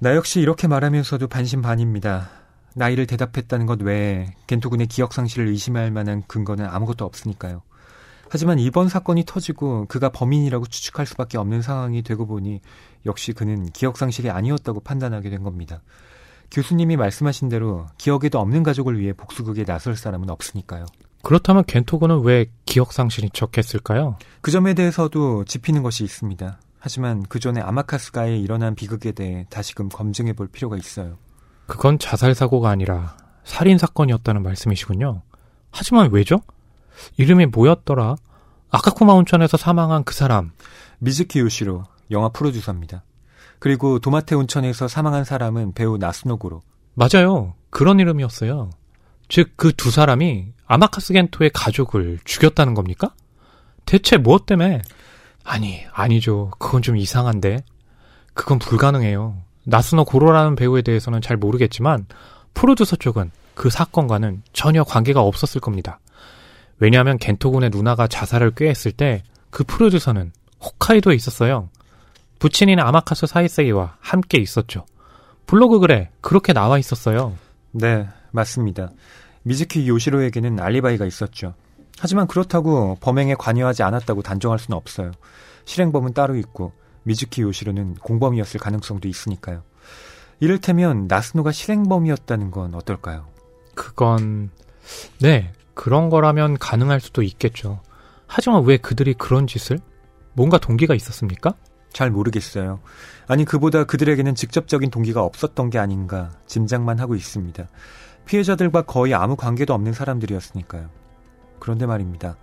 나 0.00 0.14
역시 0.14 0.40
이렇게 0.40 0.68
말하면서도 0.68 1.26
반신반입니다. 1.26 2.30
나이를 2.74 3.08
대답했다는 3.08 3.66
것 3.66 3.82
외에 3.82 4.32
겐토군의 4.46 4.86
기억 4.86 5.12
상실을 5.12 5.48
의심할 5.48 5.90
만한 5.90 6.22
근거는 6.28 6.66
아무것도 6.66 7.04
없으니까요. 7.04 7.62
하지만 8.28 8.60
이번 8.60 8.88
사건이 8.88 9.24
터지고 9.26 9.86
그가 9.86 10.10
범인이라고 10.10 10.66
추측할 10.66 11.04
수밖에 11.04 11.36
없는 11.36 11.62
상황이 11.62 12.02
되고 12.02 12.26
보니 12.26 12.60
역시 13.06 13.32
그는 13.32 13.70
기억 13.72 13.96
상실이 13.96 14.30
아니었다고 14.30 14.80
판단하게 14.80 15.30
된 15.30 15.42
겁니다. 15.42 15.82
교수님이 16.52 16.96
말씀하신 16.96 17.48
대로 17.48 17.86
기억에도 17.98 18.38
없는 18.38 18.62
가족을 18.62 19.00
위해 19.00 19.12
복수극에 19.12 19.64
나설 19.64 19.96
사람은 19.96 20.30
없으니까요. 20.30 20.86
그렇다면 21.22 21.64
겐토군은 21.66 22.20
왜 22.22 22.46
기억 22.64 22.92
상실인 22.92 23.30
척했을까요? 23.32 24.16
그 24.42 24.52
점에 24.52 24.74
대해서도 24.74 25.44
짚이는 25.44 25.82
것이 25.82 26.04
있습니다. 26.04 26.60
하지만 26.88 27.22
그 27.28 27.38
전에 27.38 27.60
아마카스가에 27.60 28.38
일어난 28.38 28.74
비극에 28.74 29.12
대해 29.12 29.44
다시금 29.50 29.90
검증해 29.90 30.32
볼 30.32 30.48
필요가 30.48 30.78
있어요. 30.78 31.18
그건 31.66 31.98
자살 31.98 32.34
사고가 32.34 32.70
아니라 32.70 33.14
살인 33.44 33.76
사건이었다는 33.76 34.42
말씀이시군요. 34.42 35.20
하지만 35.70 36.10
왜죠? 36.10 36.38
이름이 37.18 37.44
뭐였더라? 37.44 38.16
아카쿠마 38.70 39.12
온천에서 39.12 39.58
사망한 39.58 40.04
그 40.04 40.14
사람. 40.14 40.52
미즈키 41.00 41.40
요시로 41.40 41.84
영화 42.10 42.30
프로듀서입니다. 42.30 43.04
그리고 43.58 43.98
도마테 43.98 44.34
온천에서 44.34 44.88
사망한 44.88 45.24
사람은 45.24 45.74
배우 45.74 45.98
나스노고로. 45.98 46.62
맞아요. 46.94 47.52
그런 47.68 48.00
이름이었어요. 48.00 48.70
즉, 49.28 49.58
그 49.58 49.72
두 49.74 49.90
사람이 49.90 50.54
아마카스 50.66 51.12
겐토의 51.12 51.50
가족을 51.52 52.18
죽였다는 52.24 52.72
겁니까? 52.72 53.14
대체 53.84 54.16
무엇 54.16 54.46
때문에? 54.46 54.80
아니, 55.48 55.80
아니죠. 55.92 56.50
그건 56.58 56.82
좀 56.82 56.96
이상한데. 56.96 57.64
그건 58.34 58.58
불가능해요. 58.58 59.36
나스노 59.64 60.04
고로라는 60.04 60.56
배우에 60.56 60.82
대해서는 60.82 61.20
잘 61.20 61.36
모르겠지만, 61.36 62.06
프로듀서 62.54 62.96
쪽은 62.96 63.30
그 63.54 63.70
사건과는 63.70 64.42
전혀 64.52 64.84
관계가 64.84 65.20
없었을 65.20 65.60
겁니다. 65.60 66.00
왜냐하면 66.78 67.18
겐토군의 67.18 67.70
누나가 67.70 68.06
자살을 68.06 68.52
꾀했을 68.52 68.92
때 68.92 69.22
그 69.50 69.64
프로듀서는 69.64 70.32
홋카이도에 70.60 71.14
있었어요. 71.14 71.68
부친인 72.38 72.78
아마카스 72.78 73.26
사이세이와 73.26 73.96
함께 74.00 74.38
있었죠. 74.38 74.84
블로그 75.46 75.78
글에 75.80 76.10
그렇게 76.20 76.52
나와 76.52 76.78
있었어요. 76.78 77.36
네, 77.72 78.06
맞습니다. 78.30 78.90
미즈키 79.42 79.88
요시로에게는 79.88 80.60
알리바이가 80.60 81.06
있었죠. 81.06 81.54
하지만 82.00 82.26
그렇다고 82.26 82.96
범행에 83.00 83.34
관여하지 83.34 83.82
않았다고 83.82 84.22
단정할 84.22 84.58
수는 84.58 84.76
없어요. 84.76 85.12
실행범은 85.64 86.14
따로 86.14 86.36
있고 86.36 86.72
미즈키 87.02 87.42
요시로는 87.42 87.94
공범이었을 87.96 88.60
가능성도 88.60 89.08
있으니까요. 89.08 89.62
이를테면 90.40 91.06
나스노가 91.08 91.52
실행범이었다는 91.52 92.50
건 92.50 92.74
어떨까요? 92.74 93.26
그건 93.74 94.50
네 95.20 95.52
그런 95.74 96.10
거라면 96.10 96.58
가능할 96.58 97.00
수도 97.00 97.22
있겠죠. 97.22 97.80
하지만 98.26 98.64
왜 98.64 98.76
그들이 98.76 99.14
그런 99.14 99.46
짓을? 99.46 99.78
뭔가 100.32 100.58
동기가 100.58 100.94
있었습니까? 100.94 101.54
잘 101.92 102.10
모르겠어요. 102.10 102.80
아니 103.26 103.44
그보다 103.44 103.84
그들에게는 103.84 104.34
직접적인 104.34 104.90
동기가 104.90 105.22
없었던 105.22 105.70
게 105.70 105.78
아닌가 105.78 106.30
짐작만 106.46 107.00
하고 107.00 107.14
있습니다. 107.14 107.66
피해자들과 108.26 108.82
거의 108.82 109.14
아무 109.14 109.36
관계도 109.36 109.72
없는 109.72 109.94
사람들이었으니까요. 109.94 110.90
그런데 111.60 111.86
말입니다. 111.86 112.36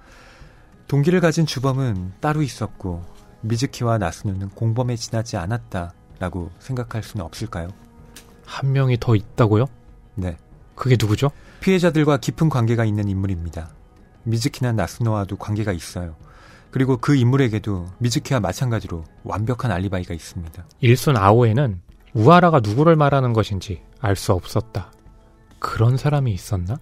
동기를 0.87 1.19
가진 1.19 1.45
주범은 1.45 2.13
따로 2.19 2.41
있었고 2.41 3.03
미즈키와 3.41 3.97
나스누는 3.97 4.49
공범에 4.49 4.95
지나지 4.95 5.37
않았다라고 5.37 6.51
생각할 6.59 7.03
수는 7.03 7.25
없을까요? 7.25 7.69
한 8.45 8.71
명이 8.71 8.97
더 8.99 9.15
있다고요? 9.15 9.65
네. 10.15 10.37
그게 10.75 10.97
누구죠? 10.99 11.31
피해자들과 11.61 12.17
깊은 12.17 12.49
관계가 12.49 12.85
있는 12.85 13.07
인물입니다. 13.07 13.69
미즈키나 14.23 14.73
나스노와도 14.73 15.37
관계가 15.37 15.71
있어요. 15.71 16.15
그리고 16.71 16.97
그 16.97 17.15
인물에게도 17.15 17.87
미즈키와 17.99 18.39
마찬가지로 18.41 19.05
완벽한 19.23 19.71
알리바이가 19.71 20.13
있습니다. 20.13 20.65
일순 20.81 21.15
아오에는 21.17 21.81
우아라가 22.13 22.59
누구를 22.59 22.95
말하는 22.95 23.33
것인지 23.33 23.81
알 23.99 24.15
수 24.15 24.33
없었다. 24.33 24.91
그런 25.59 25.97
사람이 25.97 26.31
있었나? 26.33 26.77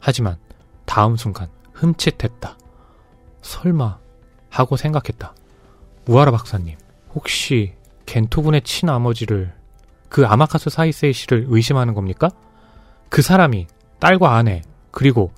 하지만 0.00 0.36
다음 0.84 1.16
순간 1.16 1.48
흠칫했다. 1.80 2.58
설마 3.42 3.98
하고 4.50 4.76
생각했다. 4.76 5.34
우아라 6.06 6.30
박사님, 6.30 6.76
혹시 7.14 7.72
겐토군의 8.06 8.62
친아버지를 8.62 9.54
그 10.08 10.26
아마카스 10.26 10.70
사이세이 10.70 11.12
씨를 11.12 11.46
의심하는 11.48 11.94
겁니까? 11.94 12.28
그 13.08 13.22
사람이 13.22 13.66
딸과 13.98 14.36
아내 14.36 14.62
그리고 14.90 15.32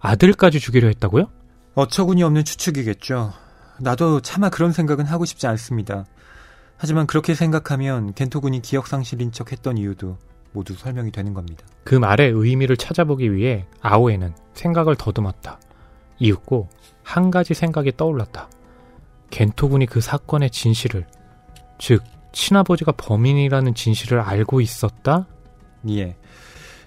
아들까지 0.00 0.60
주기로 0.60 0.88
했다고요? 0.88 1.26
어처구니 1.74 2.22
없는 2.22 2.44
추측이겠죠. 2.44 3.32
나도 3.80 4.20
차마 4.20 4.48
그런 4.48 4.72
생각은 4.72 5.06
하고 5.06 5.24
싶지 5.24 5.46
않습니다. 5.46 6.04
하지만 6.76 7.06
그렇게 7.06 7.34
생각하면 7.34 8.14
겐토군이 8.14 8.62
기억 8.62 8.86
상실인 8.86 9.32
척 9.32 9.52
했던 9.52 9.76
이유도 9.76 10.18
모두 10.52 10.74
설명이 10.74 11.10
되는 11.10 11.34
겁니다. 11.34 11.64
그 11.84 11.94
말의 11.94 12.30
의미를 12.30 12.76
찾아보기 12.76 13.32
위해 13.32 13.66
아오에는 13.80 14.34
생각을 14.54 14.96
더듬었다. 14.96 15.58
이윽고 16.22 16.68
한 17.02 17.30
가지 17.30 17.52
생각이 17.52 17.96
떠올랐다. 17.96 18.48
겐토군이 19.30 19.86
그 19.86 20.00
사건의 20.00 20.50
진실을, 20.50 21.06
즉 21.78 22.02
친아버지가 22.32 22.92
범인이라는 22.92 23.74
진실을 23.74 24.20
알고 24.20 24.60
있었다? 24.60 25.26
예. 25.88 26.16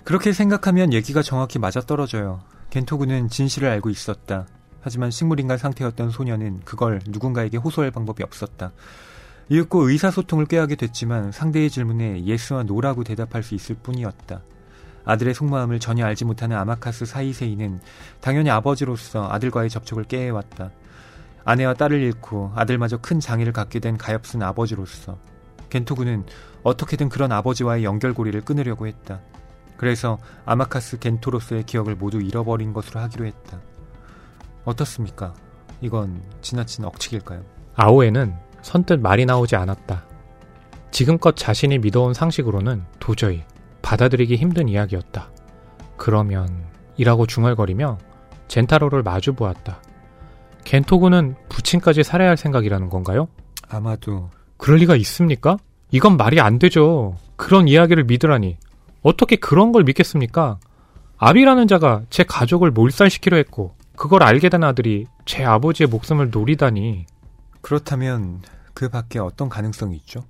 그렇게 0.03 0.31
생각하면 0.31 0.93
얘기가 0.93 1.21
정확히 1.21 1.59
맞아떨어져요. 1.59 2.41
겐토군은 2.69 3.29
진실을 3.29 3.67
알고 3.67 3.89
있었다. 3.89 4.47
하지만 4.79 5.11
식물인간 5.11 5.57
상태였던 5.57 6.11
소녀는 6.11 6.61
그걸 6.63 7.01
누군가에게 7.07 7.57
호소할 7.57 7.91
방법이 7.91 8.23
없었다. 8.23 8.71
이윽고 9.49 9.89
의사소통을 9.89 10.45
꾀하게 10.45 10.75
됐지만 10.75 11.31
상대의 11.31 11.69
질문에 11.69 12.23
yes와 12.23 12.63
no라고 12.63 13.03
대답할 13.03 13.43
수 13.43 13.55
있을 13.55 13.75
뿐이었다. 13.75 14.41
아들의 15.05 15.33
속마음을 15.33 15.79
전혀 15.79 16.05
알지 16.05 16.25
못하는 16.25 16.57
아마카스 16.57 17.05
사이세이는 17.05 17.79
당연히 18.21 18.49
아버지로서 18.49 19.29
아들과의 19.29 19.69
접촉을 19.69 20.03
꾀해왔다. 20.05 20.71
아내와 21.45 21.75
딸을 21.75 22.01
잃고 22.01 22.53
아들마저 22.55 22.97
큰 22.97 23.19
장애를 23.19 23.53
갖게 23.53 23.79
된 23.79 23.97
가엾은 23.97 24.41
아버지로서 24.41 25.17
겐토군은 25.69 26.25
어떻게든 26.63 27.09
그런 27.09 27.31
아버지와의 27.31 27.83
연결고리를 27.83 28.41
끊으려고 28.41 28.87
했다. 28.87 29.21
그래서 29.77 30.17
아마카스 30.45 30.99
겐토로서의 30.99 31.63
기억을 31.63 31.95
모두 31.95 32.21
잃어버린 32.21 32.73
것으로 32.73 32.99
하기로 33.01 33.25
했다. 33.25 33.59
어떻습니까? 34.63 35.33
이건 35.81 36.23
지나친 36.41 36.85
억측일까요? 36.85 37.43
아오에는 37.75 38.33
선뜻 38.61 38.99
말이 38.99 39.25
나오지 39.25 39.55
않았다. 39.55 40.03
지금껏 40.89 41.35
자신이 41.35 41.77
믿어온 41.79 42.13
상식으로는 42.13 42.83
도저히 42.99 43.43
받아들이기 43.85 44.35
힘든 44.35 44.67
이야기였다. 44.67 45.29
그러면 45.95 46.65
이라고 46.97 47.27
중얼거리며 47.27 47.99
젠타로를 48.47 49.03
마주 49.03 49.33
보았다. 49.33 49.79
겐토군은 50.63 51.35
부친까지 51.49 52.01
살해할 52.01 52.35
생각이라는 52.35 52.89
건가요? 52.89 53.27
아마도 53.69 54.31
그럴 54.57 54.79
리가 54.79 54.95
있습니까? 54.95 55.57
이건 55.91 56.17
말이 56.17 56.41
안 56.41 56.57
되죠. 56.57 57.15
그런 57.35 57.67
이야기를 57.67 58.05
믿으라니. 58.05 58.57
어떻게 59.03 59.35
그런 59.35 59.71
걸 59.71 59.83
믿겠습니까? 59.83 60.57
아비라는 61.17 61.67
자가 61.67 62.01
제 62.09 62.23
가족을 62.23 62.71
몰살시키려 62.71 63.37
했고, 63.37 63.75
그걸 63.95 64.23
알게 64.23 64.49
된 64.49 64.63
아들이 64.63 65.05
제 65.25 65.43
아버지의 65.43 65.87
목숨을 65.89 66.31
노리다니. 66.31 67.05
그렇다면 67.61 68.41
그 68.73 68.89
밖에 68.89 69.19
어떤 69.19 69.47
가능성이 69.47 69.97
있죠? 69.97 70.23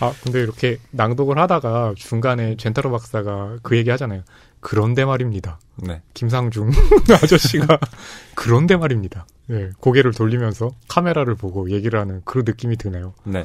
아, 0.00 0.12
근데 0.22 0.40
이렇게 0.40 0.78
낭독을 0.92 1.38
하다가 1.38 1.94
중간에 1.96 2.56
젠타로 2.56 2.90
박사가 2.90 3.58
그 3.62 3.76
얘기 3.76 3.90
하잖아요. 3.90 4.22
그런데 4.60 5.04
말입니다. 5.04 5.58
네. 5.76 6.02
김상중 6.14 6.70
아저씨가 7.22 7.78
그런데 8.34 8.76
말입니다. 8.76 9.26
네, 9.46 9.70
고개를 9.80 10.12
돌리면서 10.12 10.70
카메라를 10.88 11.34
보고 11.34 11.70
얘기를 11.70 11.98
하는 11.98 12.22
그런 12.24 12.44
느낌이 12.46 12.76
드네요. 12.76 13.14
네. 13.24 13.44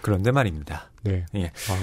그런데 0.00 0.30
말입니다. 0.32 0.90
네. 1.02 1.26
예. 1.34 1.46
아, 1.46 1.78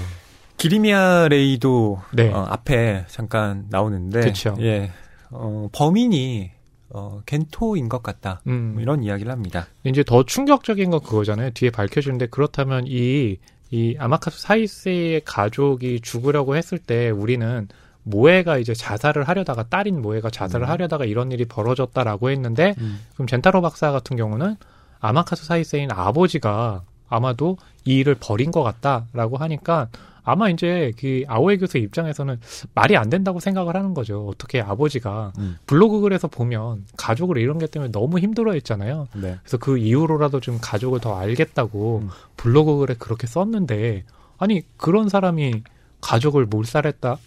기리미아 0.56 1.28
레이도 1.28 2.02
네. 2.12 2.30
어, 2.30 2.46
앞에 2.50 3.04
잠깐 3.08 3.66
나오는데 3.70 4.20
그쵸. 4.20 4.56
예. 4.60 4.90
어, 5.30 5.68
범인이 5.72 6.50
어, 6.90 7.22
겐토인 7.24 7.88
것 7.88 8.02
같다. 8.02 8.42
음. 8.46 8.72
뭐 8.74 8.82
이런 8.82 9.02
이야기를 9.02 9.30
합니다. 9.30 9.66
이제 9.84 10.02
더 10.02 10.24
충격적인 10.24 10.90
건 10.90 11.00
그거잖아요. 11.00 11.50
뒤에 11.52 11.70
밝혀지는데 11.70 12.26
그렇다면 12.26 12.84
이, 12.86 13.38
이 13.70 13.96
아마카스 13.98 14.40
사이세의 14.40 15.22
가족이 15.24 16.00
죽으려고 16.00 16.56
했을 16.56 16.78
때 16.78 17.10
우리는 17.10 17.68
모에가 18.02 18.58
이제 18.58 18.74
자살을 18.74 19.28
하려다가 19.28 19.64
딸인 19.68 20.00
모에가 20.02 20.30
자살을 20.30 20.66
음. 20.66 20.70
하려다가 20.70 21.04
이런 21.04 21.32
일이 21.32 21.44
벌어졌다라고 21.44 22.30
했는데 22.30 22.74
음. 22.78 23.00
그럼 23.14 23.26
젠타로 23.26 23.60
박사 23.60 23.92
같은 23.92 24.16
경우는 24.16 24.56
아마카스 25.00 25.44
사이세인 25.44 25.90
아버지가 25.92 26.82
아마도 27.08 27.56
이 27.84 27.96
일을 27.96 28.16
벌인 28.18 28.50
것 28.50 28.62
같다라고 28.62 29.36
하니까 29.36 29.88
아마 30.22 30.48
이제 30.48 30.92
그 30.98 31.24
아오에 31.26 31.56
교수 31.56 31.78
입장에서는 31.78 32.40
말이 32.74 32.96
안 32.96 33.10
된다고 33.10 33.40
생각을 33.40 33.74
하는 33.76 33.94
거죠. 33.94 34.26
어떻게 34.26 34.60
아버지가 34.60 35.32
음. 35.38 35.58
블로그 35.66 36.00
글에서 36.00 36.28
보면 36.28 36.84
가족을 36.96 37.38
이런 37.38 37.58
게 37.58 37.66
때문에 37.66 37.92
너무 37.92 38.18
힘들어 38.18 38.52
했잖아요. 38.52 39.08
네. 39.14 39.38
그래서 39.42 39.58
그 39.58 39.78
이후로라도 39.78 40.40
좀 40.40 40.58
가족을 40.60 41.00
더 41.00 41.16
알겠다고 41.16 42.00
음. 42.04 42.08
블로그 42.36 42.78
글에 42.78 42.94
그렇게 42.98 43.26
썼는데 43.26 44.04
아니 44.38 44.62
그런 44.76 45.08
사람이 45.08 45.62
가족을 46.00 46.46
몰살했다 46.46 47.18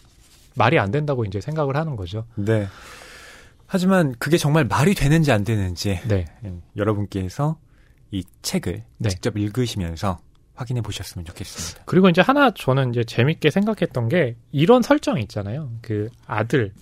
말이 0.56 0.80
안 0.80 0.92
된다고 0.92 1.26
이제 1.26 1.42
생각을 1.42 1.76
하는 1.76 1.96
거죠. 1.96 2.26
네. 2.36 2.68
하지만 3.66 4.14
그게 4.20 4.38
정말 4.38 4.66
말이 4.66 4.94
되는지 4.94 5.32
안 5.32 5.44
되는지 5.44 6.00
네, 6.08 6.26
예, 6.46 6.54
여러분께서 6.78 7.58
이 8.12 8.24
책을 8.44 8.84
네. 8.98 9.10
직접 9.10 9.36
읽으시면서 9.36 10.20
확인해 10.56 10.82
보셨으면 10.82 11.26
좋겠습니다. 11.26 11.84
그리고 11.86 12.10
이제 12.10 12.22
하나 12.22 12.52
저는 12.52 12.92
이제 12.92 13.04
재밌게 13.04 13.50
생각했던 13.50 14.10
게 14.10 14.36
이런 14.52 14.82
설정 14.82 15.20
있잖아요. 15.20 15.72
그 15.82 16.10
아들, 16.28 16.74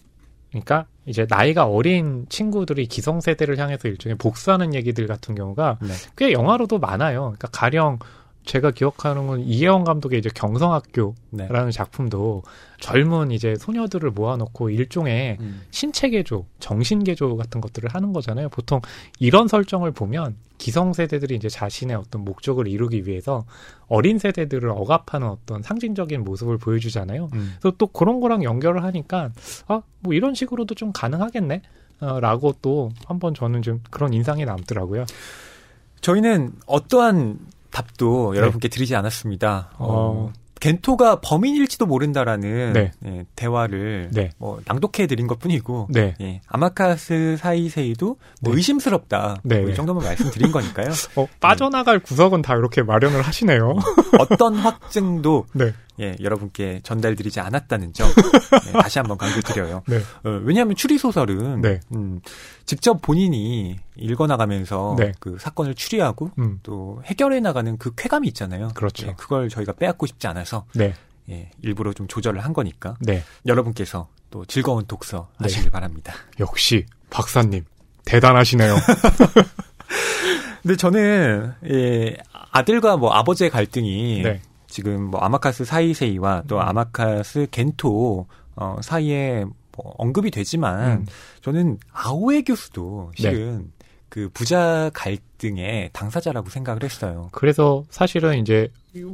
그러니까 0.50 0.86
이제 1.06 1.26
나이가 1.30 1.66
어린 1.66 2.26
친구들이 2.30 2.86
기성세대를 2.88 3.58
향해서 3.58 3.88
일종의 3.88 4.18
복수하는 4.18 4.74
얘기들 4.74 5.08
같은 5.08 5.36
경우가 5.36 5.80
네. 5.82 5.94
꽤 6.18 6.32
영화로도 6.34 6.80
많아요. 6.80 7.22
그러니까 7.22 7.48
가령 7.48 8.00
제가 8.46 8.72
기억하는 8.72 9.28
건 9.28 9.42
이혜원 9.42 9.84
감독의 9.84 10.20
이제 10.20 10.30
경성학교라는 10.34 11.16
네. 11.30 11.72
작품도 11.72 12.44
젊은 12.80 13.32
이제 13.32 13.56
소녀들을 13.56 14.10
모아놓고 14.12 14.72
일종의 14.72 15.38
음. 15.40 15.62
신체 15.70 16.10
개조, 16.10 16.46
정신 16.60 17.04
개조 17.04 17.38
같은 17.38 17.62
것들을 17.62 17.90
하는 17.94 18.14
거잖아요. 18.14 18.50
보통 18.50 18.82
이런 19.20 19.48
설정을 19.48 19.92
보면 19.92 20.36
기성 20.58 20.94
세대들이 20.94 21.36
이제 21.36 21.50
자신의 21.50 21.96
어떤 21.96 22.24
목적을 22.24 22.68
이루기 22.68 23.08
위해서 23.08 23.46
어린 23.88 24.18
세대들을 24.18 24.70
억압하는 24.70 25.28
어떤 25.28 25.62
상징적인 25.62 26.24
모습을 26.24 26.58
보여주잖아요. 26.58 27.30
음. 27.34 27.56
그래서 27.60 27.76
또 27.78 27.88
그런 27.88 28.20
거랑 28.20 28.44
연결을 28.44 28.84
하니까 28.84 29.32
아, 29.68 29.82
뭐 30.00 30.14
이런 30.14 30.34
식으로도 30.34 30.76
좀 30.76 30.92
가능하겠네. 30.92 31.62
어, 32.02 32.20
라고 32.20 32.56
또 32.64 32.92
한번 33.06 33.36
저는 33.36 33.62
좀 33.62 33.82
그런 33.92 34.12
인상이 34.12 34.44
남더라고요. 34.44 35.06
저희는 36.02 36.54
어떠한 36.66 37.38
답도 37.72 38.36
여러분께 38.36 38.68
드리지 38.68 38.96
않았습니다. 38.96 39.72
어, 39.78 39.88
어. 39.90 40.34
겐토가 40.62 41.20
범인일지도 41.22 41.88
모른다라는 41.88 42.74
네. 42.74 42.92
예, 43.04 43.26
대화를 43.36 44.12
네. 44.14 44.30
뭐 44.38 44.62
낭독해 44.66 45.08
드린 45.08 45.26
것 45.26 45.40
뿐이고 45.40 45.88
네. 45.90 46.14
예, 46.22 46.42
아마카스 46.48 47.36
사이세이도 47.38 48.06
뭐 48.42 48.54
네. 48.54 48.58
의심스럽다. 48.58 49.38
네. 49.44 49.62
뭐이 49.62 49.74
정도만 49.74 50.04
말씀드린 50.04 50.52
거니까요. 50.52 50.90
어, 51.18 51.28
빠져나갈 51.40 52.00
구석은 52.00 52.44
다 52.44 52.56
이렇게 52.56 52.84
마련을 52.84 53.24
하시네요. 53.24 53.76
어떤 54.20 54.54
확증도 54.62 55.48
네. 55.54 55.74
예, 56.02 56.16
여러분께 56.20 56.82
전달드리지 56.84 57.40
않았다는 57.40 57.94
점 57.94 58.10
예, 58.68 58.72
다시 58.82 59.00
한번 59.00 59.18
강조드려요. 59.18 59.84
네. 59.88 59.98
어, 60.24 60.42
왜냐하면 60.44 60.76
추리 60.76 60.98
소설은 60.98 61.62
네. 61.62 61.80
음, 61.94 62.22
직접 62.66 63.02
본인이 63.02 63.78
읽어나가면서 63.96 64.96
네. 64.98 65.12
그 65.20 65.38
사건을 65.40 65.76
추리하고 65.76 66.32
음. 66.40 66.60
또 66.64 67.02
해결해 67.06 67.40
나가는 67.40 67.78
그 67.78 67.94
쾌감이 67.96 68.28
있잖아요. 68.30 68.70
그렇죠. 68.74 69.08
예, 69.08 69.14
그걸 69.16 69.50
저희가 69.50 69.74
빼앗고 69.74 70.08
싶지 70.08 70.28
않아서 70.28 70.66
네. 70.74 70.96
예, 71.30 71.52
일부러 71.62 71.94
좀 71.94 72.08
조절을 72.08 72.44
한 72.44 72.54
거니까 72.54 72.96
네. 73.00 73.24
여러분께서 73.46 74.10
또 74.32 74.46
즐거운 74.46 74.86
독서 74.88 75.30
네. 75.40 75.46
하시길 75.46 75.70
바랍니다. 75.70 76.14
역시 76.40 76.86
박사님 77.12 77.64
대단하시네요. 78.06 78.76
근데 80.64 80.76
저는 80.76 81.54
예, 81.70 82.18
아들과 82.52 82.98
뭐 82.98 83.12
아버지의 83.12 83.50
갈등이 83.50 84.22
네. 84.24 84.42
지금 84.72 85.04
뭐 85.04 85.20
아마카스 85.20 85.66
사이세이와 85.66 86.44
또 86.48 86.56
음. 86.56 86.62
아마카스 86.62 87.48
겐토 87.52 88.26
어, 88.56 88.78
사이에 88.82 89.46
뭐 89.46 89.94
언급이 89.98 90.32
되지만 90.32 90.92
음. 90.92 91.06
저는 91.42 91.78
아오에 91.92 92.42
교수도 92.42 93.12
실은 93.16 93.72
그 94.10 94.30
부자 94.34 94.92
갈등의 94.94 95.92
당사자라고 95.94 96.50
생각을 96.50 96.84
했어요. 96.84 97.30
그래서 97.32 97.86
사실은 97.90 98.40
이제 98.40 98.70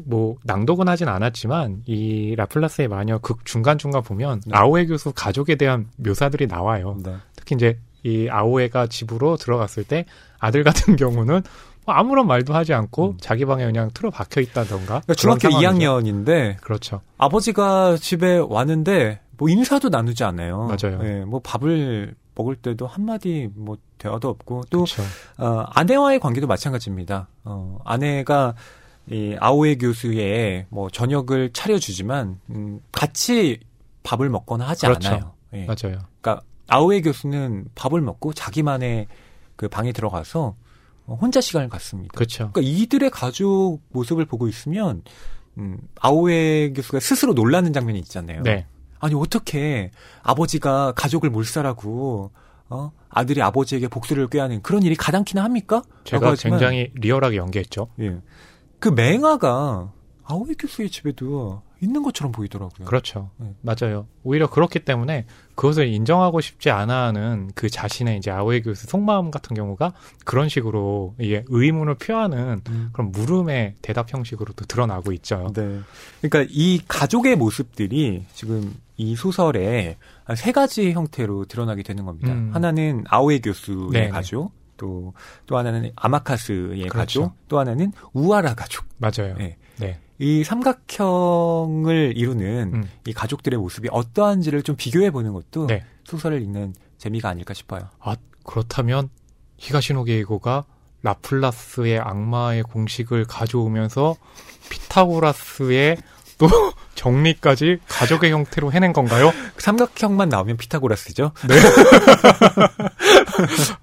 뭐 0.06 0.38
낭독은 0.44 0.88
하진 0.88 1.08
않았지만 1.08 1.84
이 1.86 2.36
라플라스의 2.36 2.88
마녀 2.88 3.20
극 3.20 3.46
중간 3.46 3.78
중간 3.78 4.02
보면 4.02 4.42
네. 4.48 4.58
아오에 4.58 4.88
교수 4.88 5.12
가족에 5.14 5.56
대한 5.56 5.88
묘사들이 5.98 6.48
나와요. 6.48 6.98
네. 7.04 7.16
특히 7.36 7.56
이제 7.56 7.78
이 8.04 8.28
아오에가 8.30 8.88
집으로 8.88 9.38
들어갔을 9.38 9.84
때 9.84 10.06
아들 10.40 10.64
같은 10.64 10.96
경우는 10.98 11.34
뭐 11.36 11.42
아무런 11.94 12.28
말도 12.28 12.54
하지 12.54 12.74
않고 12.74 13.12
음. 13.12 13.18
자기 13.20 13.46
방에 13.46 13.66
그냥 13.66 13.90
틀어 13.94 14.10
박혀 14.10 14.42
있다던가. 14.42 14.86
그러니까 15.02 15.14
중학교 15.16 15.40
그런 15.50 15.62
상황이죠. 15.62 16.00
2학년인데 16.00 16.58
그렇죠. 16.62 17.02
아버지가 17.18 17.98
집에 17.98 18.38
왔는데 18.38 19.22
뭐 19.38 19.50
인사도 19.50 19.90
나누지 19.90 20.24
않아요. 20.24 20.68
맞아요. 20.68 21.00
예, 21.04 21.24
뭐 21.26 21.40
밥을 21.44 22.16
먹을 22.36 22.56
때도 22.56 22.88
한마디 22.88 23.50
뭐 23.56 23.78
대화도 23.98 24.30
없고 24.30 24.64
또 24.70 24.86
그렇죠. 24.86 25.04
어, 25.38 25.64
아내와의 25.70 26.20
관계도 26.20 26.48
마찬가지입니다. 26.48 27.28
어, 27.44 27.80
아내가 27.84 28.56
이 29.10 29.36
아오에 29.40 29.76
교수의 29.78 30.68
뭐 30.70 30.90
저녁을 30.90 31.52
차려주지만 31.54 32.40
음, 32.50 32.82
같이 32.92 33.60
밥을 34.04 34.30
먹거나 34.30 34.68
하지 34.68 34.86
그렇죠. 34.86 35.10
않아요. 35.10 35.34
예. 35.54 35.66
맞아요. 35.66 36.00
그러니까 36.22 36.42
아오에 36.68 37.02
교수는 37.02 37.66
밥을 37.76 38.02
먹고 38.02 38.34
자기만의 38.34 39.08
그 39.56 39.68
방에 39.70 39.92
들어가서 39.92 40.42
어, 40.42 40.56
혼자 41.16 41.42
시간을 41.42 41.70
갖습니다. 41.70 42.14
그렇죠. 42.14 42.52
그러니까 42.52 42.62
이들의 42.62 43.10
가족 43.12 43.80
모습을 43.90 44.26
보고 44.26 44.48
있으면 44.48 45.04
음, 45.58 45.80
아오에 46.00 46.74
교수가 46.74 47.00
스스로 47.00 47.34
놀라는 47.34 47.74
장면이 47.74 48.00
있잖아요. 48.00 48.44
네. 48.44 48.66
아니 49.00 49.16
어떻게 49.16 49.92
아버지가 50.24 50.94
가족을 50.94 51.30
몰살하고 51.30 52.32
어? 52.70 52.92
아들이 53.10 53.42
아버지에게 53.42 53.88
복수를 53.88 54.28
꾀하는 54.28 54.62
그런 54.62 54.84
일이 54.84 54.96
가당키나 54.96 55.44
합니까? 55.44 55.82
제가 56.04 56.32
하지만, 56.32 56.60
굉장히 56.60 56.92
리얼하게 56.96 57.38
연기했죠. 57.38 57.88
예. 58.02 58.18
그 58.80 58.90
맹아가 58.90 59.94
아오이 60.26 60.56
교수의 60.56 60.90
집에도 60.90 61.62
있는 61.82 62.04
것처럼 62.04 62.32
보이더라고요. 62.32 62.86
그렇죠. 62.86 63.32
네. 63.38 63.56
맞아요. 63.62 64.08
오히려 64.24 64.50
그렇기 64.50 64.80
때문에 64.80 65.26
그것을 65.58 65.88
인정하고 65.88 66.40
싶지 66.40 66.70
않아 66.70 67.08
하는 67.08 67.50
그 67.56 67.68
자신의 67.68 68.20
이제 68.20 68.30
아오에 68.30 68.62
교수 68.62 68.86
속마음 68.86 69.32
같은 69.32 69.56
경우가 69.56 69.92
그런 70.24 70.50
식으로 70.50 71.16
이게 71.20 71.44
의문을 71.48 71.96
표하는 71.96 72.62
음. 72.70 72.90
그런 72.94 73.12
물음의 73.12 73.74
대답 73.82 74.14
형식으로도 74.14 74.66
드러나고 74.66 75.12
있죠. 75.14 75.52
네. 75.56 75.80
그러니까 76.22 76.52
이 76.54 76.80
가족의 76.88 77.38
모습들이 77.38 78.26
지금 78.36 78.76
이 78.98 79.16
소설에 79.16 79.98
한세 80.26 80.52
가지 80.52 80.92
형태로 80.92 81.46
드러나게 81.46 81.82
되는 81.82 82.06
겁니다. 82.06 82.34
음. 82.34 82.52
하나는 82.54 83.04
아오에 83.08 83.40
교수의 83.40 83.90
네네. 83.90 84.10
가족, 84.10 84.52
또, 84.78 85.14
또 85.48 85.58
하나는 85.58 85.92
아마카스의 85.96 86.88
그렇죠. 86.88 87.22
가족, 87.22 87.34
또 87.48 87.58
하나는 87.58 87.92
우아라 88.14 88.54
가족. 88.54 88.86
맞아요. 88.98 89.34
네. 89.40 89.58
네. 89.78 90.00
이 90.20 90.44
삼각형을 90.44 92.14
이루는 92.16 92.72
음. 92.74 92.90
이 93.06 93.14
가족들의 93.14 93.60
모습이 93.60 93.90
어떠한지를 93.92 94.64
좀 94.64 94.76
비교해 94.76 95.12
보는 95.12 95.34
것도 95.34 95.68
네. 95.68 95.84
소설을 96.06 96.42
읽는 96.42 96.74
재미가 96.98 97.30
아닐까 97.30 97.54
싶어요. 97.54 97.90
아, 98.00 98.16
그렇다면 98.44 99.10
히가시노 99.58 100.06
게이고가 100.06 100.64
라플라스의 101.04 102.00
악마의 102.00 102.64
공식을 102.64 103.26
가져오면서 103.26 104.16
피타고라스의 104.70 105.98
또 106.40 106.48
정리까지 106.96 107.78
가족의 107.88 108.32
형태로 108.32 108.72
해낸 108.72 108.94
건가요? 108.94 109.32
삼각형만 109.58 110.30
나오면 110.30 110.58
피타고라스죠. 110.58 111.32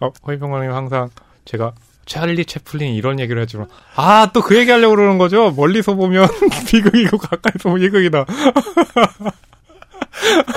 어, 0.00 0.10
허이평원님 0.26 0.72
항상 0.72 1.10
제가 1.44 1.72
찰리 2.06 2.44
채플린 2.44 2.94
이런 2.94 3.20
얘기를 3.20 3.40
하지만 3.40 3.66
아또 3.96 4.42
그 4.42 4.56
얘기 4.56 4.70
하려고 4.70 4.96
그러는 4.96 5.18
거죠? 5.18 5.50
멀리서 5.52 5.94
보면 5.94 6.28
비극이고 6.68 7.18
가까이서 7.18 7.70
보면 7.70 7.82
희극이다. 7.84 8.24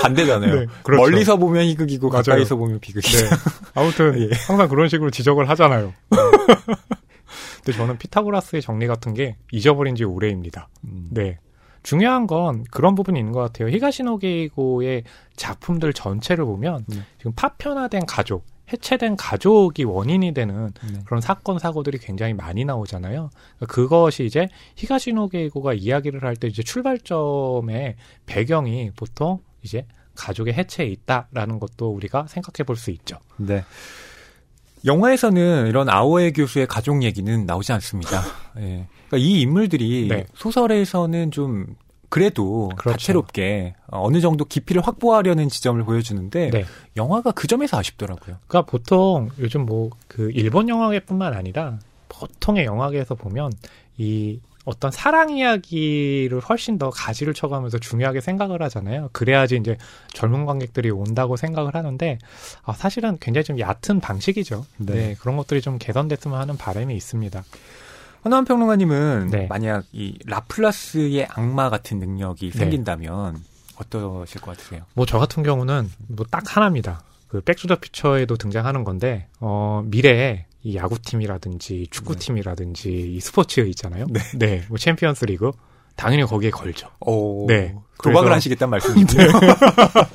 반대잖아요. 0.00 0.54
네, 0.54 0.66
그렇죠. 0.82 1.02
멀리서 1.02 1.36
보면 1.36 1.64
희극이고 1.66 2.08
맞아요. 2.08 2.22
가까이서 2.22 2.56
보면 2.56 2.80
비극이죠. 2.80 3.18
네. 3.18 3.30
아무튼 3.74 4.18
예. 4.22 4.30
항상 4.46 4.68
그런 4.68 4.88
식으로 4.88 5.10
지적을 5.10 5.48
하잖아요. 5.50 5.92
근데 7.56 7.76
저는 7.76 7.98
피타고라스의 7.98 8.62
정리 8.62 8.86
같은 8.86 9.14
게 9.14 9.36
잊어버린 9.52 9.94
지 9.94 10.04
오래입니다. 10.04 10.68
음. 10.84 11.08
네. 11.10 11.38
중요한 11.82 12.26
건 12.26 12.64
그런 12.70 12.94
부분이 12.94 13.18
있는 13.18 13.32
것 13.32 13.40
같아요. 13.40 13.68
히가시노 13.68 14.18
게이고의 14.18 15.04
작품들 15.36 15.92
전체를 15.92 16.44
보면 16.44 16.84
네. 16.88 16.98
지금 17.18 17.32
파편화된 17.34 18.06
가족, 18.06 18.44
해체된 18.72 19.16
가족이 19.16 19.84
원인이 19.84 20.32
되는 20.34 20.70
네. 20.92 21.00
그런 21.06 21.20
사건 21.20 21.58
사고들이 21.58 21.98
굉장히 21.98 22.34
많이 22.34 22.64
나오잖아요. 22.64 23.30
그러니까 23.56 23.66
그것이 23.74 24.24
이제 24.26 24.48
히가시노 24.76 25.28
게이고가 25.28 25.74
이야기를 25.74 26.22
할 26.22 26.36
때 26.36 26.48
이제 26.48 26.62
출발점의 26.62 27.96
배경이 28.26 28.90
보통 28.94 29.40
이제 29.62 29.86
가족의 30.14 30.54
해체에 30.54 30.86
있다라는 30.86 31.58
것도 31.60 31.90
우리가 31.90 32.26
생각해 32.28 32.64
볼 32.66 32.76
수 32.76 32.90
있죠. 32.90 33.18
네. 33.36 33.64
영화에서는 34.84 35.66
이런 35.66 35.88
아오에 35.88 36.30
교수의 36.32 36.66
가족 36.68 37.02
얘기는 37.02 37.46
나오지 37.46 37.72
않습니다. 37.72 38.22
예. 38.58 38.86
그러니까 39.08 39.16
이 39.16 39.40
인물들이 39.40 40.06
네. 40.08 40.24
소설에서는 40.34 41.30
좀 41.32 41.66
그래도 42.08 42.70
그렇죠. 42.76 42.92
다채롭게 42.96 43.74
어, 43.88 44.02
어느 44.06 44.20
정도 44.20 44.44
깊이를 44.44 44.82
확보하려는 44.86 45.48
지점을 45.48 45.82
보여주는데 45.84 46.50
네. 46.50 46.64
영화가 46.96 47.32
그 47.32 47.46
점에서 47.46 47.78
아쉽더라고요. 47.78 48.36
그러니까 48.46 48.62
보통 48.70 49.30
요즘 49.38 49.66
뭐 49.66 49.90
그 50.08 50.30
일본 50.32 50.68
영화계뿐만 50.68 51.34
아니라 51.34 51.78
보통의 52.08 52.64
영화계에서 52.64 53.14
보면 53.14 53.52
이 53.98 54.40
어떤 54.64 54.90
사랑 54.90 55.30
이야기를 55.30 56.40
훨씬 56.40 56.76
더 56.76 56.90
가지를 56.90 57.32
쳐가면서 57.32 57.78
중요하게 57.78 58.20
생각을 58.20 58.60
하잖아요. 58.62 59.08
그래야지 59.12 59.56
이제 59.56 59.78
젊은 60.12 60.44
관객들이 60.44 60.90
온다고 60.90 61.36
생각을 61.36 61.74
하는데 61.74 62.18
아, 62.64 62.72
사실은 62.72 63.16
굉장히 63.20 63.44
좀 63.44 63.58
얕은 63.58 64.00
방식이죠. 64.00 64.66
네. 64.78 64.92
네. 64.92 65.16
그런 65.20 65.36
것들이 65.36 65.62
좀 65.62 65.78
개선됐으면 65.78 66.38
하는 66.38 66.56
바람이 66.56 66.94
있습니다. 66.96 67.44
허남웅 68.24 68.44
평론가님은 68.44 69.28
네. 69.30 69.46
만약 69.48 69.84
이 69.92 70.18
라플라스의 70.26 71.26
악마 71.30 71.70
같은 71.70 71.98
능력이 71.98 72.50
네. 72.50 72.58
생긴다면 72.58 73.42
어떠실 73.76 74.40
것 74.40 74.56
같으세요? 74.56 74.82
뭐 74.94 75.06
저 75.06 75.18
같은 75.18 75.42
경우는 75.42 75.90
뭐 76.08 76.26
딱 76.30 76.56
하나입니다. 76.56 77.02
그 77.28 77.40
Back 77.42 77.57
to 77.57 77.65
the 77.65 77.76
Future에도 77.76 78.36
등장하는 78.36 78.84
건데 78.84 79.28
어 79.40 79.82
미래에 79.86 80.46
이 80.62 80.76
야구팀이라든지 80.76 81.86
축구팀이라든지 81.90 83.14
이 83.14 83.20
스포츠 83.20 83.60
있잖아요. 83.60 84.06
네. 84.34 84.64
뭐 84.68 84.78
챔피언스 84.78 85.26
리그 85.26 85.52
당연히 85.94 86.24
거기에 86.24 86.50
걸죠. 86.50 86.88
오, 87.00 87.46
네. 87.46 87.74
도박을 88.02 88.32
하시겠다는 88.32 88.70
말씀이군요. 88.70 89.28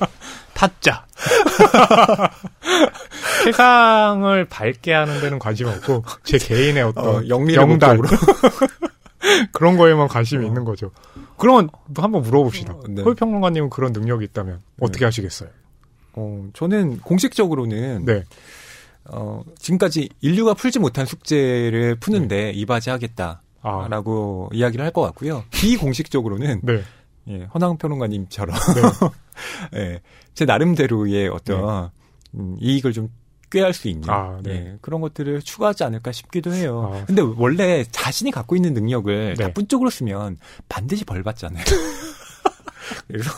타짜. 0.54 1.06
세상을 3.44 4.44
밝게 4.46 4.92
하는 4.92 5.20
데는 5.20 5.38
관심 5.38 5.66
없고 5.68 6.04
제 6.22 6.38
개인의 6.38 6.82
어떤 6.82 7.06
어, 7.16 7.28
영달. 7.28 7.98
그런 9.52 9.76
거에만 9.76 10.08
관심이 10.08 10.46
있는 10.46 10.64
거죠. 10.64 10.90
그러면 11.38 11.68
한번 11.96 12.22
물어봅시다. 12.22 12.74
어, 12.74 12.82
네. 12.88 13.02
홀평론가님은 13.02 13.70
그런 13.70 13.92
능력이 13.92 14.24
있다면 14.26 14.60
어떻게 14.80 15.04
하시겠어요? 15.04 15.48
어, 16.14 16.46
저는 16.52 17.00
공식적으로는 17.00 18.04
네. 18.04 18.22
어, 19.06 19.42
지금까지 19.58 20.08
인류가 20.20 20.54
풀지 20.54 20.78
못한 20.78 21.06
숙제를 21.06 21.96
푸는데 21.96 22.50
이바지하겠다라고 22.52 24.48
아, 24.50 24.54
이야기를 24.54 24.84
할 24.84 24.92
것 24.92 25.00
같고요. 25.02 25.44
비공식적으로는 25.50 26.60
네. 26.62 26.82
예, 27.28 27.44
허나은 27.54 27.78
평론가님처럼 27.78 28.54
예, 29.76 30.00
제 30.34 30.44
나름대로의 30.44 31.28
어떤 31.28 31.90
음, 32.34 32.56
이익을 32.60 32.92
좀 32.92 33.08
꾀할 33.54 33.72
수 33.72 33.86
있는 33.86 34.10
아, 34.10 34.40
네. 34.42 34.50
예, 34.50 34.78
그런 34.80 35.00
것들을 35.00 35.40
추구하지 35.42 35.84
않을까 35.84 36.10
싶기도 36.10 36.52
해요. 36.52 36.90
아. 36.92 37.04
근데 37.04 37.22
원래 37.22 37.84
자신이 37.92 38.32
갖고 38.32 38.56
있는 38.56 38.74
능력을 38.74 39.34
네. 39.38 39.44
나쁜 39.44 39.68
쪽으로 39.68 39.90
쓰면 39.90 40.38
반드시 40.68 41.04
벌 41.04 41.22
받잖아요. 41.22 41.62
그래서 43.06 43.30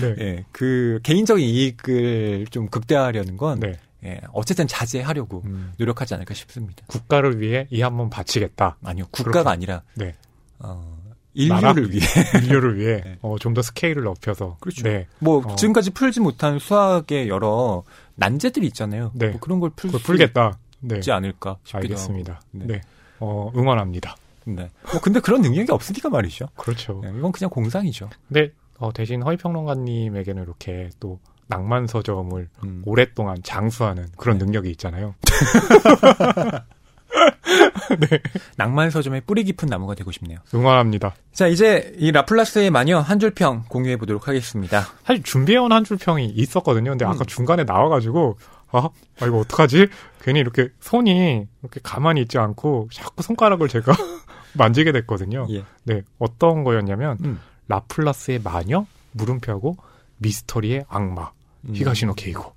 네. 0.00 0.14
예, 0.20 0.44
그 0.52 1.00
개인적인 1.02 1.44
이익을 1.44 2.46
좀 2.50 2.68
극대화하려는 2.68 3.36
건 3.36 3.58
네. 3.58 3.76
예, 4.04 4.20
어쨌든 4.32 4.68
자제하려고 4.68 5.42
음, 5.44 5.72
노력하지 5.78 6.14
않을까 6.14 6.34
싶습니다. 6.34 6.84
국가를 6.86 7.40
위해 7.40 7.66
이 7.70 7.80
한 7.82 7.96
번 7.96 8.10
바치겠다. 8.10 8.76
아니요, 8.84 9.06
국가가 9.10 9.32
그렇죠. 9.42 9.48
아니라 9.50 9.82
네. 9.94 10.14
어? 10.60 10.94
인류를 11.36 11.90
위해 11.92 12.06
인류를 12.44 12.78
위해 12.78 13.00
네. 13.04 13.18
어, 13.22 13.36
좀 13.40 13.54
더 13.54 13.60
스케일을 13.62 14.04
높여서 14.04 14.56
그렇죠. 14.60 14.84
네. 14.84 15.08
뭐 15.18 15.42
어. 15.44 15.56
지금까지 15.56 15.90
풀지 15.90 16.20
못한 16.20 16.58
수학의 16.60 17.28
여러 17.28 17.82
난제들이 18.16 18.66
있잖아요. 18.68 19.10
네. 19.14 19.28
뭐 19.30 19.40
그런 19.40 19.60
걸 19.60 19.70
풀 19.76 19.90
풀겠다. 19.90 20.58
네. 20.80 20.96
있지 20.96 21.10
않을까 21.12 21.56
싶기도 21.64 21.94
알겠습니다. 21.94 22.40
네. 22.50 22.66
네. 22.66 22.80
어, 23.20 23.50
응원합니다. 23.56 24.16
네. 24.44 24.68
뭐 24.92 25.00
근데 25.00 25.20
그런 25.20 25.40
능력이 25.40 25.72
없으니까 25.72 26.10
말이죠. 26.10 26.46
그렇죠. 26.56 27.00
네, 27.02 27.10
이건 27.16 27.32
그냥 27.32 27.48
공상이죠. 27.50 28.10
근데 28.28 28.52
어, 28.78 28.92
대신 28.92 29.22
허희 29.22 29.49
평론가님에게는 29.49 30.42
이렇게 30.42 30.90
또 31.00 31.18
낭만 31.46 31.86
서점을 31.86 32.48
음. 32.64 32.82
오랫동안 32.84 33.36
장수하는 33.42 34.08
그런 34.16 34.38
네. 34.38 34.44
능력이 34.44 34.70
있잖아요. 34.72 35.14
낭만 38.56 38.90
서점의 38.90 39.22
뿌리 39.22 39.44
깊은 39.44 39.68
나무가 39.68 39.94
되고 39.94 40.10
싶네요. 40.10 40.38
응원합니다. 40.54 41.14
자, 41.32 41.46
이제 41.46 41.94
이 41.98 42.10
라플라스의 42.12 42.70
마녀 42.70 42.98
한 43.00 43.18
줄평 43.18 43.64
공유해 43.68 43.96
보도록 43.96 44.28
하겠습니다. 44.28 44.82
사실 45.04 45.22
준비해온 45.22 45.72
한 45.72 45.84
줄 45.84 45.96
평이 45.98 46.26
있었거든요. 46.26 46.90
근데 46.92 47.04
아까 47.04 47.18
음. 47.20 47.26
중간에 47.26 47.64
나와가지고 47.64 48.38
아, 48.72 48.88
아, 49.20 49.26
이거 49.26 49.38
어떡하지? 49.38 49.86
괜히 50.22 50.40
이렇게 50.40 50.68
손이 50.80 51.46
이렇게 51.62 51.80
가만히 51.82 52.22
있지 52.22 52.38
않고 52.38 52.88
자꾸 52.92 53.22
손가락을 53.22 53.68
제가 53.68 53.92
만지게 54.54 54.92
됐거든요. 54.92 55.46
예. 55.50 55.64
네, 55.84 56.02
어떤 56.18 56.64
거였냐면 56.64 57.18
음. 57.24 57.40
라플라스의 57.68 58.40
마녀 58.42 58.86
물음표하고 59.12 59.76
미스터리의 60.18 60.86
악마 60.88 61.30
음. 61.68 61.74
히가시노 61.74 62.14
케이고 62.14 62.52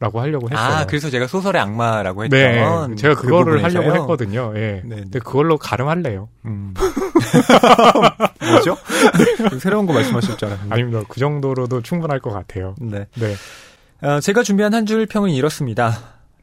라고 0.00 0.20
하려고 0.20 0.48
했어요. 0.48 0.60
아, 0.76 0.86
그래서 0.86 1.10
제가 1.10 1.26
소설의 1.26 1.60
악마라고 1.60 2.24
했던 2.24 2.38
네, 2.38 2.94
제가 2.96 3.14
그 3.16 3.22
그거를 3.22 3.54
부분에서요? 3.56 3.82
하려고 3.82 3.96
했거든요. 4.02 4.52
예. 4.56 4.60
네, 4.60 4.82
네. 4.84 4.96
근데 5.02 5.18
그걸로 5.18 5.58
가름할래요. 5.58 6.28
음. 6.44 6.72
뭐죠? 8.50 8.76
새로운 9.60 9.86
거 9.86 9.92
말씀하실 9.92 10.36
줄 10.36 10.48
알았는데. 10.48 10.74
아닙니다. 10.74 11.02
그 11.08 11.18
정도로도 11.20 11.82
충분할 11.82 12.20
것 12.20 12.30
같아요. 12.30 12.74
네. 12.80 13.06
네. 13.14 13.34
어, 14.06 14.20
제가 14.20 14.42
준비한 14.42 14.74
한 14.74 14.86
줄 14.86 15.06
평은 15.06 15.30
이렇습니다. 15.30 15.92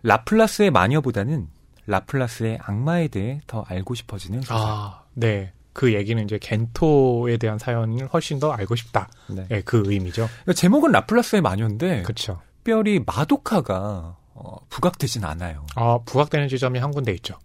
라플라스의 0.03 0.69
마녀보다는 0.71 1.47
라플라스의 1.87 2.59
악마에 2.61 3.07
대해 3.07 3.39
더 3.47 3.63
알고 3.67 3.95
싶어지는 3.95 4.41
소설. 4.41 4.57
아, 4.59 5.01
네. 5.13 5.51
그 5.73 5.93
얘기는 5.93 6.21
이제 6.23 6.37
겐토에 6.41 7.37
대한 7.37 7.57
사연을 7.57 8.07
훨씬 8.13 8.39
더 8.39 8.51
알고 8.51 8.75
싶다. 8.75 9.09
네. 9.29 9.45
예, 9.51 9.61
그 9.61 9.83
의미죠. 9.85 10.27
그러니까 10.43 10.53
제목은 10.53 10.91
라플라스의 10.91 11.41
마녀인데 11.41 12.03
그렇죠. 12.03 12.39
특별히 12.65 12.99
마도카가 13.05 14.17
어, 14.33 14.57
부각되진 14.69 15.23
않아요. 15.23 15.67
아, 15.75 15.99
부각되는 16.03 16.47
지점이 16.47 16.79
한 16.79 16.89
군데 16.89 17.11
있죠. 17.13 17.37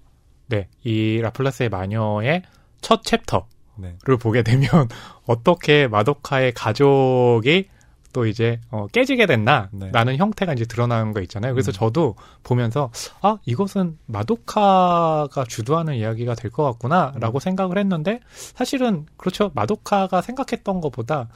네. 0.47 0.67
이 0.83 1.21
라플라스의 1.21 1.69
마녀의 1.69 2.43
첫 2.81 3.05
챕터를 3.05 3.45
네. 3.77 3.97
보게 4.19 4.43
되면 4.43 4.67
어떻게 5.29 5.87
마도카의 5.89 6.55
가족이 6.55 7.69
또 8.15 8.27
이제 8.27 8.61
어, 8.71 8.87
깨지게 8.89 9.27
됐나 9.27 9.69
네. 9.73 9.91
라는 9.93 10.17
형태가 10.17 10.55
이제 10.55 10.65
드러나는 10.65 11.13
거 11.13 11.21
있잖아요. 11.21 11.53
그래서 11.53 11.71
음. 11.71 11.75
저도 11.75 12.17
보면서 12.43 12.91
아 13.21 13.37
이것은 13.45 13.99
마도카가 14.07 15.45
주도하는 15.47 15.97
이야기가 15.97 16.35
될 16.35 16.51
것 16.51 16.65
같구나라고 16.65 17.39
음. 17.39 17.41
생각을 17.41 17.77
했는데 17.77 18.21
사실은 18.55 19.05
그렇죠. 19.19 19.53
마도카가 19.55 20.23
생각했던 20.23 20.81
것보다 20.81 21.29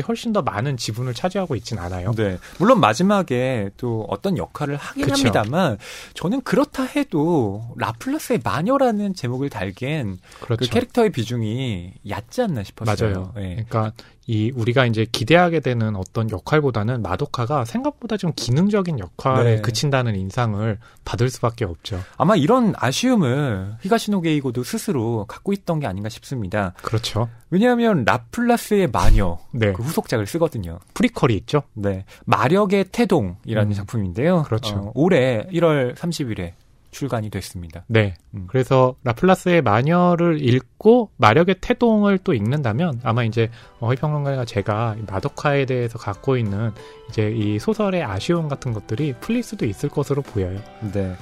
훨씬 0.00 0.32
더 0.32 0.40
많은 0.40 0.78
지분을 0.78 1.12
차지하고 1.12 1.54
있진 1.56 1.78
않아요. 1.78 2.12
네. 2.12 2.38
물론 2.58 2.80
마지막에 2.80 3.70
또 3.76 4.06
어떤 4.08 4.38
역할을 4.38 4.76
하긴 4.76 5.04
그쵸. 5.04 5.14
합니다만 5.14 5.76
저는 6.14 6.40
그렇다 6.42 6.84
해도 6.84 7.62
라플라스의 7.76 8.40
마녀라는 8.42 9.14
제목을 9.14 9.50
달기엔 9.50 10.18
그렇죠. 10.40 10.64
그 10.64 10.70
캐릭터의 10.70 11.10
비중이 11.10 11.92
얕지 12.08 12.42
않나 12.42 12.62
싶었어요. 12.62 13.10
맞아요. 13.10 13.32
예. 13.36 13.64
그러니까 13.68 13.92
이 14.26 14.52
우리가 14.54 14.86
이제 14.86 15.04
기대하게 15.10 15.60
되는 15.60 15.96
어떤 15.96 16.30
역할보다는 16.30 17.02
마도카가 17.02 17.64
생각보다 17.64 18.16
좀 18.16 18.32
기능적인 18.34 18.98
역할에 18.98 19.56
네. 19.56 19.60
그친다는 19.60 20.14
인상을 20.14 20.78
받을 21.04 21.28
수밖에 21.28 21.64
없죠. 21.64 22.00
아마 22.16 22.36
이런 22.36 22.72
아쉬움을 22.76 23.76
히가시노 23.80 24.20
게이고도 24.20 24.62
스스로 24.62 25.24
갖고 25.26 25.52
있던 25.52 25.80
게 25.80 25.86
아닌가 25.86 26.08
싶습니다. 26.08 26.72
그렇죠. 26.82 27.28
왜냐하면 27.50 28.04
라플라스의 28.04 28.88
마녀 28.92 29.38
네. 29.50 29.72
그 29.72 29.82
후속작을 29.82 30.26
쓰거든요. 30.26 30.78
prequel이 30.94 31.36
있죠. 31.38 31.62
네, 31.74 32.04
마력의 32.24 32.86
태동이라는 32.92 33.70
음. 33.70 33.74
작품인데요. 33.74 34.44
그렇죠. 34.44 34.76
어, 34.76 34.92
올해 34.94 35.46
1월 35.52 35.96
30일에 35.96 36.52
출간이 36.92 37.30
됐습니다. 37.30 37.84
네. 37.88 38.14
음. 38.34 38.44
그래서 38.46 38.94
라플라스의 39.02 39.62
마녀를 39.62 40.40
읽고 40.40 41.10
마력의 41.16 41.56
태동을 41.60 42.18
또 42.18 42.34
읽는다면 42.34 43.00
아마 43.02 43.24
이제 43.24 43.50
어휘평론가가 43.80 44.44
제가 44.44 44.96
이 44.98 45.02
마도카에 45.10 45.66
대해서 45.66 45.98
갖고 45.98 46.36
있는 46.36 46.70
이제 47.08 47.30
이 47.30 47.58
소설의 47.58 48.04
아쉬움 48.04 48.48
같은 48.48 48.72
것들이 48.72 49.14
풀릴 49.20 49.42
수도 49.42 49.66
있을 49.66 49.88
것으로 49.88 50.22
보여요. 50.22 50.60
네. 50.92 51.16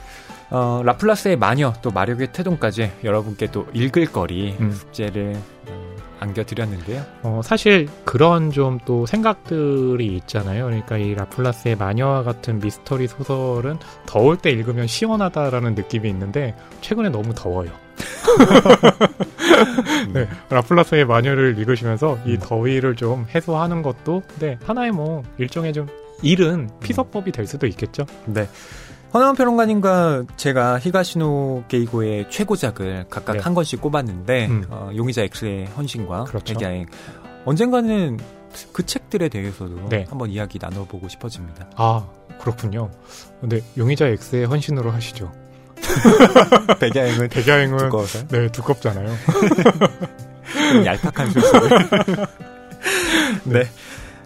어, 0.50 0.82
라플라스의 0.84 1.36
마녀 1.36 1.72
또 1.80 1.90
마력의 1.90 2.32
태동까지 2.32 2.90
여러분께 3.04 3.52
또 3.52 3.66
읽을 3.72 4.06
거리 4.06 4.56
음. 4.58 4.72
숙제를 4.72 5.36
음, 5.68 5.89
안겨드렸는데요. 6.20 7.02
어, 7.22 7.40
사실 7.42 7.88
그런 8.04 8.50
좀 8.50 8.80
또 8.84 9.06
생각들이 9.06 10.06
있잖아요. 10.16 10.64
그러니까 10.64 10.96
이 10.96 11.14
라플라스의 11.14 11.76
마녀와 11.76 12.22
같은 12.22 12.60
미스터리 12.60 13.06
소설은 13.06 13.78
더울 14.06 14.36
때 14.36 14.50
읽으면 14.50 14.86
시원하다라는 14.86 15.74
느낌이 15.74 16.08
있는데 16.08 16.54
최근에 16.80 17.10
너무 17.10 17.34
더워요. 17.34 17.70
네, 20.12 20.28
라플라스의 20.48 21.04
마녀를 21.04 21.58
읽으시면서 21.58 22.18
이 22.24 22.32
음. 22.32 22.38
더위를 22.40 22.96
좀 22.96 23.26
해소하는 23.34 23.82
것도 23.82 24.22
네, 24.38 24.58
하나의 24.64 24.92
뭐 24.92 25.22
일종의 25.38 25.72
좀 25.72 25.86
일은 26.22 26.68
피서법이 26.80 27.32
될 27.32 27.46
수도 27.46 27.66
있겠죠. 27.66 28.06
네. 28.26 28.48
허나원 29.12 29.34
평론가님과 29.34 30.24
제가 30.36 30.78
히가시노 30.78 31.64
게이고의 31.68 32.30
최고작을 32.30 33.06
각각 33.10 33.34
네. 33.34 33.38
한 33.40 33.54
권씩 33.54 33.80
꼽았는데 33.80 34.46
음. 34.46 34.64
어, 34.70 34.90
용의자 34.94 35.22
X의 35.22 35.66
헌신과 35.66 36.24
그렇죠. 36.24 36.54
백야행 36.54 36.86
언젠가는 37.44 38.18
그 38.72 38.86
책들에 38.86 39.28
대해서도 39.28 39.88
네. 39.88 40.04
한번 40.08 40.30
이야기 40.30 40.58
나눠보고 40.60 41.08
싶어집니다. 41.08 41.70
아 41.76 42.06
그렇군요. 42.40 42.90
근데 43.40 43.60
용의자 43.76 44.06
X의 44.06 44.46
헌신으로 44.46 44.90
하시죠. 44.92 45.32
백야행은 46.78 47.28
백야행은 47.30 47.78
두꺼워서 47.78 48.26
네 48.28 48.48
두껍잖아요. 48.52 49.08
좀 50.72 50.86
얄팍한 50.86 51.30
소설. 51.32 51.68
네. 53.44 53.64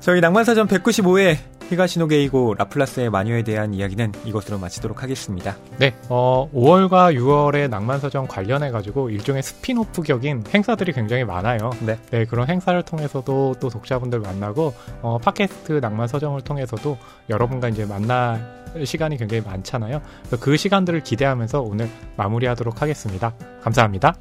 저희 0.00 0.20
낭만사전 0.20 0.68
195회 0.68 1.38
히가시노 1.70 2.08
게이고 2.08 2.54
라플라스의 2.58 3.10
마녀에 3.10 3.42
대한 3.42 3.74
이야기는 3.74 4.12
이것으로 4.24 4.58
마치도록 4.58 5.02
하겠습니다. 5.02 5.56
네, 5.78 5.94
어, 6.08 6.48
5월과 6.54 7.14
6월의 7.16 7.68
낭만서점 7.70 8.26
관련해가지고 8.28 9.10
일종의 9.10 9.42
스피노프 9.42 10.02
격인 10.02 10.44
행사들이 10.52 10.92
굉장히 10.92 11.24
많아요. 11.24 11.70
네. 11.80 12.24
그런 12.26 12.48
행사를 12.48 12.80
통해서도 12.82 13.56
또 13.60 13.68
독자분들 13.68 14.20
만나고, 14.20 14.74
어, 15.02 15.18
팟캐스트 15.18 15.72
낭만서점을 15.72 16.40
통해서도 16.42 16.98
여러분과 17.30 17.68
이제 17.68 17.84
만날 17.84 18.64
시간이 18.84 19.16
굉장히 19.16 19.42
많잖아요. 19.42 20.02
그 20.40 20.56
시간들을 20.56 21.02
기대하면서 21.02 21.60
오늘 21.60 21.88
마무리하도록 22.16 22.82
하겠습니다. 22.82 23.34
감사합니다. 23.62 24.14